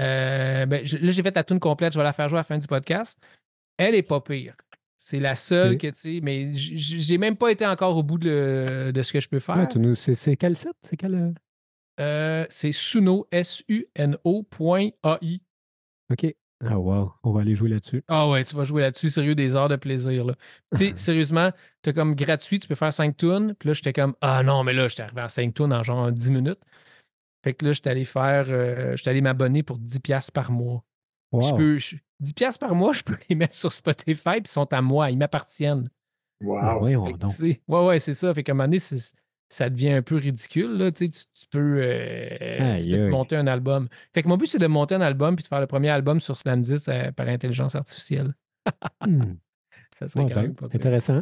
euh, 0.00 0.66
ben, 0.66 0.84
je- 0.84 0.98
là 0.98 1.10
j'ai 1.12 1.22
fait 1.22 1.34
la 1.34 1.44
tune 1.44 1.58
complète, 1.60 1.92
je 1.92 1.98
vais 1.98 2.04
la 2.04 2.12
faire 2.12 2.28
jouer 2.28 2.38
à 2.38 2.40
la 2.40 2.44
fin 2.44 2.58
du 2.58 2.66
podcast. 2.66 3.18
Elle 3.76 3.94
est 3.94 4.02
pas 4.02 4.20
pire. 4.20 4.54
C'est 4.96 5.18
la 5.18 5.34
seule 5.34 5.78
que, 5.78 5.88
tu 5.88 5.94
sais, 5.98 6.20
mais 6.22 6.50
j'ai 6.52 7.18
même 7.18 7.36
pas 7.36 7.50
été 7.50 7.66
encore 7.66 7.96
au 7.96 8.04
bout 8.04 8.18
de, 8.18 8.92
de 8.94 9.02
ce 9.02 9.12
que 9.12 9.20
je 9.20 9.28
peux 9.28 9.40
faire. 9.40 9.56
Ouais, 9.56 9.66
tu 9.68 9.80
nous- 9.80 9.96
c'est 9.96 10.14
c'est 10.14 10.36
quel 10.36 10.56
site? 10.56 10.76
C'est 10.82 10.96
quel. 10.96 11.14
euh? 11.16 11.32
Euh, 12.00 12.46
c'est 12.50 12.70
suno, 12.72 13.26
S-U-N-O, 13.32 14.44
point 14.44 14.90
A-I. 15.02 15.42
OK. 16.12 16.32
Ah, 16.64 16.78
wow. 16.78 17.12
On 17.24 17.32
va 17.32 17.40
aller 17.40 17.56
jouer 17.56 17.68
là-dessus. 17.70 18.02
Ah 18.08 18.28
ouais, 18.28 18.44
tu 18.44 18.54
vas 18.54 18.64
jouer 18.64 18.82
là-dessus, 18.82 19.10
sérieux, 19.10 19.34
des 19.34 19.56
heures 19.56 19.68
de 19.68 19.76
plaisir. 19.76 20.24
là. 20.24 20.34
Tu 20.76 20.78
sais, 20.90 20.92
sérieusement, 20.96 21.50
t'as 21.82 21.92
comme 21.92 22.14
gratuit, 22.14 22.60
tu 22.60 22.68
peux 22.68 22.74
faire 22.76 22.92
5 22.92 23.16
tunes. 23.16 23.54
Puis 23.58 23.66
là, 23.68 23.72
j'étais 23.72 23.92
comme, 23.92 24.14
ah 24.20 24.42
non, 24.42 24.62
mais 24.62 24.72
là, 24.72 24.86
j'étais 24.88 25.02
arrivé 25.02 25.20
à 25.22 25.28
5 25.28 25.54
tunes 25.54 25.72
en 25.72 25.82
genre 25.82 26.12
10 26.12 26.30
minutes. 26.30 26.60
Fait 27.44 27.54
que 27.54 27.64
là, 27.66 27.72
j'étais 27.72 27.90
allé 27.90 28.04
faire, 28.04 28.44
euh, 28.48 28.96
j'étais 28.96 29.10
allé 29.10 29.20
m'abonner 29.20 29.62
pour 29.64 29.78
10$ 29.78 30.00
piastres 30.00 30.32
par 30.32 30.52
mois. 30.52 30.84
Je 31.32 31.54
peux, 31.56 31.78
je- 31.78 31.96
10$ 32.20 32.34
piastres 32.34 32.60
par 32.60 32.74
mois, 32.76 32.92
je 32.92 33.02
peux 33.02 33.16
les 33.28 33.34
mettre 33.34 33.54
sur 33.54 33.72
Spotify, 33.72 34.30
puis 34.34 34.42
ils 34.44 34.48
sont 34.48 34.72
à 34.72 34.80
moi, 34.80 35.10
ils 35.10 35.18
m'appartiennent. 35.18 35.88
Ah, 36.60 36.78
Wow. 36.78 36.82
sais, 37.28 37.60
ouais, 37.66 37.86
ouais, 37.86 37.98
c'est 37.98 38.14
ça. 38.14 38.32
Fait 38.34 38.42
qu'à 38.44 38.52
un 38.52 38.54
moment 38.54 38.64
donné, 38.68 38.78
c'est- 38.78 39.14
ça 39.52 39.68
devient 39.68 39.90
un 39.90 40.02
peu 40.02 40.16
ridicule. 40.16 40.78
Là. 40.78 40.90
Tu, 40.92 41.10
peux, 41.50 41.76
euh, 41.82 42.78
tu 42.80 42.88
peux 42.88 43.08
monter 43.10 43.36
un 43.36 43.46
album. 43.46 43.88
Fait 44.14 44.22
que 44.22 44.28
mon 44.28 44.38
but, 44.38 44.46
c'est 44.46 44.58
de 44.58 44.66
monter 44.66 44.94
un 44.94 45.02
album 45.02 45.36
puis 45.36 45.42
de 45.42 45.48
faire 45.48 45.60
le 45.60 45.66
premier 45.66 45.90
album 45.90 46.20
sur 46.20 46.36
Slam 46.36 46.62
10 46.62 46.88
euh, 46.88 47.12
par 47.12 47.28
intelligence 47.28 47.74
artificielle. 47.74 48.32
Hmm. 49.06 49.34
Ça 49.98 50.08
serait 50.08 50.24
Ouais, 50.24 50.28
quand 50.30 50.36
ben, 50.36 50.42
même 50.42 50.54
pas 50.54 50.68
pire. 50.68 50.76
intéressant. 50.80 51.20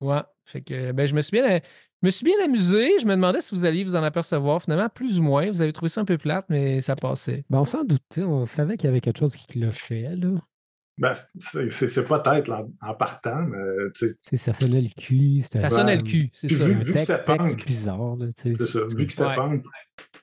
Ouais. 0.00 0.22
Fait 0.44 0.60
que 0.60 0.90
ben, 0.90 1.06
je 1.06 1.14
me 1.14 1.20
suis 1.20 1.30
bien, 1.30 1.60
je 2.02 2.06
me 2.06 2.10
suis 2.10 2.24
bien 2.24 2.34
amusé. 2.44 2.98
Je 3.00 3.06
me 3.06 3.12
demandais 3.14 3.40
si 3.40 3.54
vous 3.54 3.64
alliez 3.64 3.84
vous 3.84 3.94
en 3.94 4.02
apercevoir. 4.02 4.60
Finalement, 4.60 4.88
plus 4.88 5.20
ou 5.20 5.22
moins. 5.22 5.48
Vous 5.48 5.62
avez 5.62 5.72
trouvé 5.72 5.88
ça 5.88 6.00
un 6.00 6.04
peu 6.04 6.18
plate, 6.18 6.46
mais 6.48 6.80
ça 6.80 6.96
passait. 6.96 7.44
Ben, 7.48 7.60
on 7.60 7.64
s'en 7.64 7.84
doutait. 7.84 8.24
On 8.24 8.44
savait 8.44 8.76
qu'il 8.76 8.88
y 8.88 8.90
avait 8.90 9.00
quelque 9.00 9.20
chose 9.20 9.36
qui 9.36 9.46
clochait, 9.46 10.16
là. 10.16 10.30
Ben, 11.02 11.14
c'est- 11.40 11.70
c'est 11.70 11.88
c'est 11.88 12.04
pas 12.06 12.20
tête 12.20 12.46
là, 12.46 12.64
en 12.80 12.94
partant, 12.94 13.42
mais 13.42 13.58
tu 13.94 14.06
sais, 14.08 14.14
Tu 14.14 14.20
sais, 14.30 14.36
ça 14.36 14.52
sonnait 14.52 14.80
le 14.82 14.88
cul. 14.88 15.40
Ça 15.40 15.68
sonnait 15.68 15.96
le 15.96 16.02
cul, 16.02 16.30
c'est 16.32 16.48
ça. 16.48 16.64
vu- 16.64 16.72
Un 16.74 16.78
que 16.78 16.84
texte, 16.92 17.06
c'était 17.12 17.24
punk. 17.24 17.66
bizarre, 17.66 18.16
là, 18.16 18.26
tu 18.36 18.42
sais. 18.42 18.54
c'est 18.56 18.66
ça. 18.66 18.80
Vu 18.96 19.06
que 19.06 19.12
c'était 19.12 19.24
Ouais. 19.26 19.34
punk, 19.34 19.64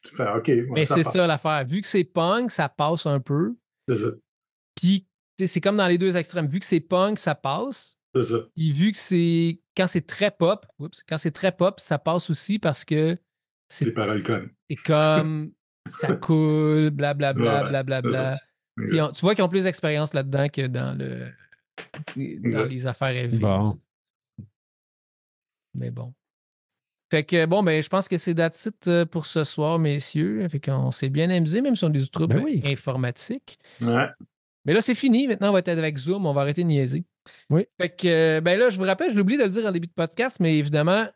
tu 0.03 0.15
fais 0.15 0.29
OK. 0.29 0.47
ouais, 0.47 0.65
Mais 0.71 0.85
c'est 0.85 1.03
ça 1.03 1.27
l'affaire. 1.27 1.65
Vu 1.65 1.81
que 1.81 1.87
c'est 1.87 2.05
punk, 2.05 2.49
ça 2.49 2.69
passe 2.69 3.05
un 3.05 3.19
peu. 3.19 3.53
C'est 3.89 3.97
ça. 3.97 4.07
Puis, 4.75 5.05
c'est 5.45 5.59
comme 5.61 5.75
dans 5.77 5.87
les 5.87 5.97
deux 5.97 6.15
extrêmes. 6.15 6.47
Vu 6.47 6.59
que 6.61 6.65
c'est 6.65 6.79
punk, 6.79 7.19
ça 7.19 7.35
passe. 7.35 7.97
C'est 8.15 8.23
ça. 8.23 8.37
Puis 8.55 8.71
vu 8.71 8.91
que 8.91 8.97
c'est. 8.97 9.59
Quand 9.75 9.87
c'est 9.87 10.07
très 10.07 10.31
pop, 10.31 10.65
oups, 10.79 11.03
quand 11.07 11.17
c'est 11.17 11.31
très 11.31 11.51
pop, 11.51 11.79
ça 11.81 11.97
passe 11.99 12.29
aussi 12.29 12.57
parce 12.57 12.85
que 12.85 13.15
c'est 13.67 13.91
paroles 13.91 14.23
connes. 14.23 14.49
c'est 14.69 14.75
comme 14.77 15.51
ça 15.89 16.13
coule, 16.13 16.89
blablabla, 16.91 17.65
blablabla. 17.69 18.11
c'est 18.11 18.37
Tu 18.37 18.45
sais, 18.45 18.48
on- 19.01 19.11
tu 19.11 19.21
vois 19.21 19.35
qu'ils 19.35 19.43
ont 19.43 19.49
plus 19.49 19.63
d'expérience 19.65 20.13
là-dedans 20.13 20.47
que 20.49 20.67
dans 20.67 20.97
le 20.97 21.27
dans 22.15 22.59
Ouais. 22.61 22.67
les 22.69 22.87
affaires 22.87 23.15
heavy. 23.15 23.37
Bon. 23.37 23.77
Mais 25.73 25.91
bon. 25.91 26.13
Fait 27.11 27.23
que 27.23 27.45
bon, 27.45 27.63
ben 27.63 27.81
je 27.81 27.89
pense 27.89 28.07
que 28.07 28.17
c'est 28.17 28.33
it, 28.67 28.87
euh, 28.87 29.05
pour 29.05 29.25
ce 29.25 29.43
soir, 29.43 29.79
messieurs. 29.79 30.47
Fait 30.49 30.59
qu'on 30.59 30.91
s'est 30.91 31.09
bien 31.09 31.29
amusé, 31.29 31.61
même 31.61 31.75
si 31.75 31.83
on 31.83 31.87
a 31.87 31.91
des 31.91 32.05
troubles 32.07 32.35
Ben 32.35 32.43
oui. 32.43 32.61
Ouais. 33.81 34.05
Mais 34.65 34.73
là, 34.73 34.81
c'est 34.81 34.93
fini. 34.95 35.27
Maintenant, 35.27 35.49
on 35.49 35.53
va 35.53 35.59
être 35.59 35.69
avec 35.69 35.97
Zoom. 35.97 36.25
On 36.25 36.33
va 36.33 36.41
arrêter 36.41 36.63
de 36.63 36.67
niaiser. 36.67 37.05
Oui. 37.49 37.65
Fait 37.79 37.89
que, 37.89 38.07
euh, 38.07 38.41
ben 38.41 38.59
là, 38.59 38.69
je 38.69 38.77
vous 38.77 38.83
rappelle, 38.83 39.11
je 39.11 39.15
l'oublie 39.17 39.37
de 39.37 39.43
le 39.43 39.49
dire 39.49 39.65
en 39.65 39.71
début 39.71 39.87
de 39.87 39.93
podcast, 39.93 40.39
mais 40.39 40.57
évidemment, 40.57 41.07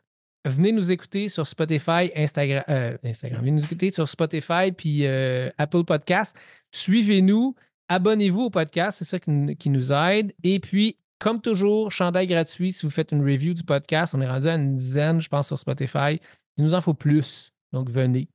venez 0.44 0.72
nous 0.72 0.90
écouter 0.90 1.28
sur 1.28 1.46
Spotify, 1.46 2.10
Instagram. 2.16 2.64
euh, 2.68 2.96
Instagram. 3.04 3.40
Venez 3.40 3.52
nous 3.52 3.64
écouter 3.64 3.90
sur 3.90 4.08
Spotify 4.08 4.72
puis 4.76 5.06
euh, 5.06 5.50
Apple 5.58 5.84
Podcast. 5.84 6.36
Suivez-nous. 6.74 7.54
Abonnez-vous 7.88 8.42
au 8.42 8.50
podcast. 8.50 8.98
C'est 8.98 9.04
ça 9.04 9.20
qui, 9.20 9.30
nous- 9.30 9.54
qui 9.54 9.70
nous 9.70 9.92
aide. 9.92 10.32
Et 10.42 10.58
puis, 10.58 10.96
comme 11.20 11.40
toujours, 11.40 11.92
chandail 11.92 12.26
gratuit 12.26 12.72
si 12.72 12.84
vous 12.84 12.90
faites 12.90 13.12
une 13.12 13.22
review 13.22 13.54
du 13.54 13.62
podcast. 13.62 14.14
On 14.14 14.20
est 14.20 14.26
rendu 14.28 14.48
à 14.48 14.54
une 14.56 14.74
dizaine, 14.74 15.20
je 15.20 15.28
pense, 15.28 15.46
sur 15.46 15.58
Spotify. 15.58 16.18
Il 16.56 16.64
nous 16.64 16.74
en 16.74 16.80
faut 16.80 16.94
plus. 16.94 17.50
Donc, 17.72 17.88
venez. 17.90 18.28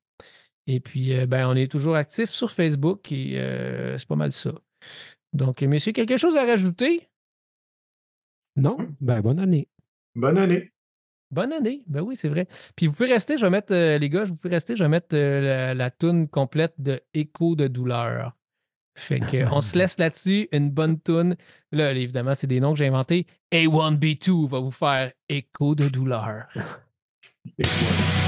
Et 0.68 0.80
puis, 0.80 1.14
euh, 1.14 1.26
ben, 1.26 1.48
on 1.48 1.56
est 1.56 1.70
toujours 1.72 1.96
actif 1.96 2.30
sur 2.30 2.52
Facebook 2.52 3.12
et 3.12 3.40
euh, 3.40 3.98
c'est 3.98 4.08
pas 4.08 4.16
mal 4.16 4.32
ça. 4.32 4.52
Donc, 5.34 5.62
messieurs, 5.62 5.92
quelque 5.92 6.16
chose 6.18 6.38
à 6.38 6.46
rajouter? 6.46 7.10
Non? 8.56 8.78
Ben, 9.02 9.22
bonne 9.22 9.40
année. 9.40 9.68
Bonne 10.16 10.38
année. 10.38 10.72
Bonne 11.32 11.54
année. 11.54 11.84
Ben 11.88 12.02
oui, 12.02 12.16
c'est 12.16 12.30
vrai. 12.30 12.48
Puis 12.76 12.88
vous 12.88 12.94
pouvez 12.94 13.12
rester, 13.12 13.38
je 13.38 13.46
vais 13.46 13.50
mettre, 13.52 13.74
euh, 13.74 13.98
les 13.98 14.10
gars, 14.10 14.24
vous 14.24 14.36
pouvez 14.36 14.54
rester, 14.56 14.76
je 14.76 14.84
vais 14.84 14.90
mettre 14.90 15.10
euh, 15.14 15.42
la, 15.42 15.74
la 15.74 15.92
toune 15.92 16.28
complète 16.28 16.74
de 16.80 17.00
Écho 17.14 17.56
de 17.56 17.68
douleur. 17.68 18.36
Fait 18.96 19.20
que 19.20 19.46
on 19.54 19.62
se 19.62 19.78
laisse 19.78 19.98
là-dessus, 19.98 20.50
une 20.52 20.72
bonne 20.72 21.00
toune. 21.00 21.36
Là, 21.72 21.92
évidemment, 21.92 22.34
c'est 22.34 22.48
des 22.48 22.60
noms 22.60 22.74
que 22.74 22.80
j'ai 22.80 22.88
inventés. 22.88 23.28
A1B2 23.52 24.48
va 24.48 24.60
vous 24.60 24.72
faire 24.72 25.12
Écho 25.30 25.76
de 25.76 25.88
douleur. 25.88 26.48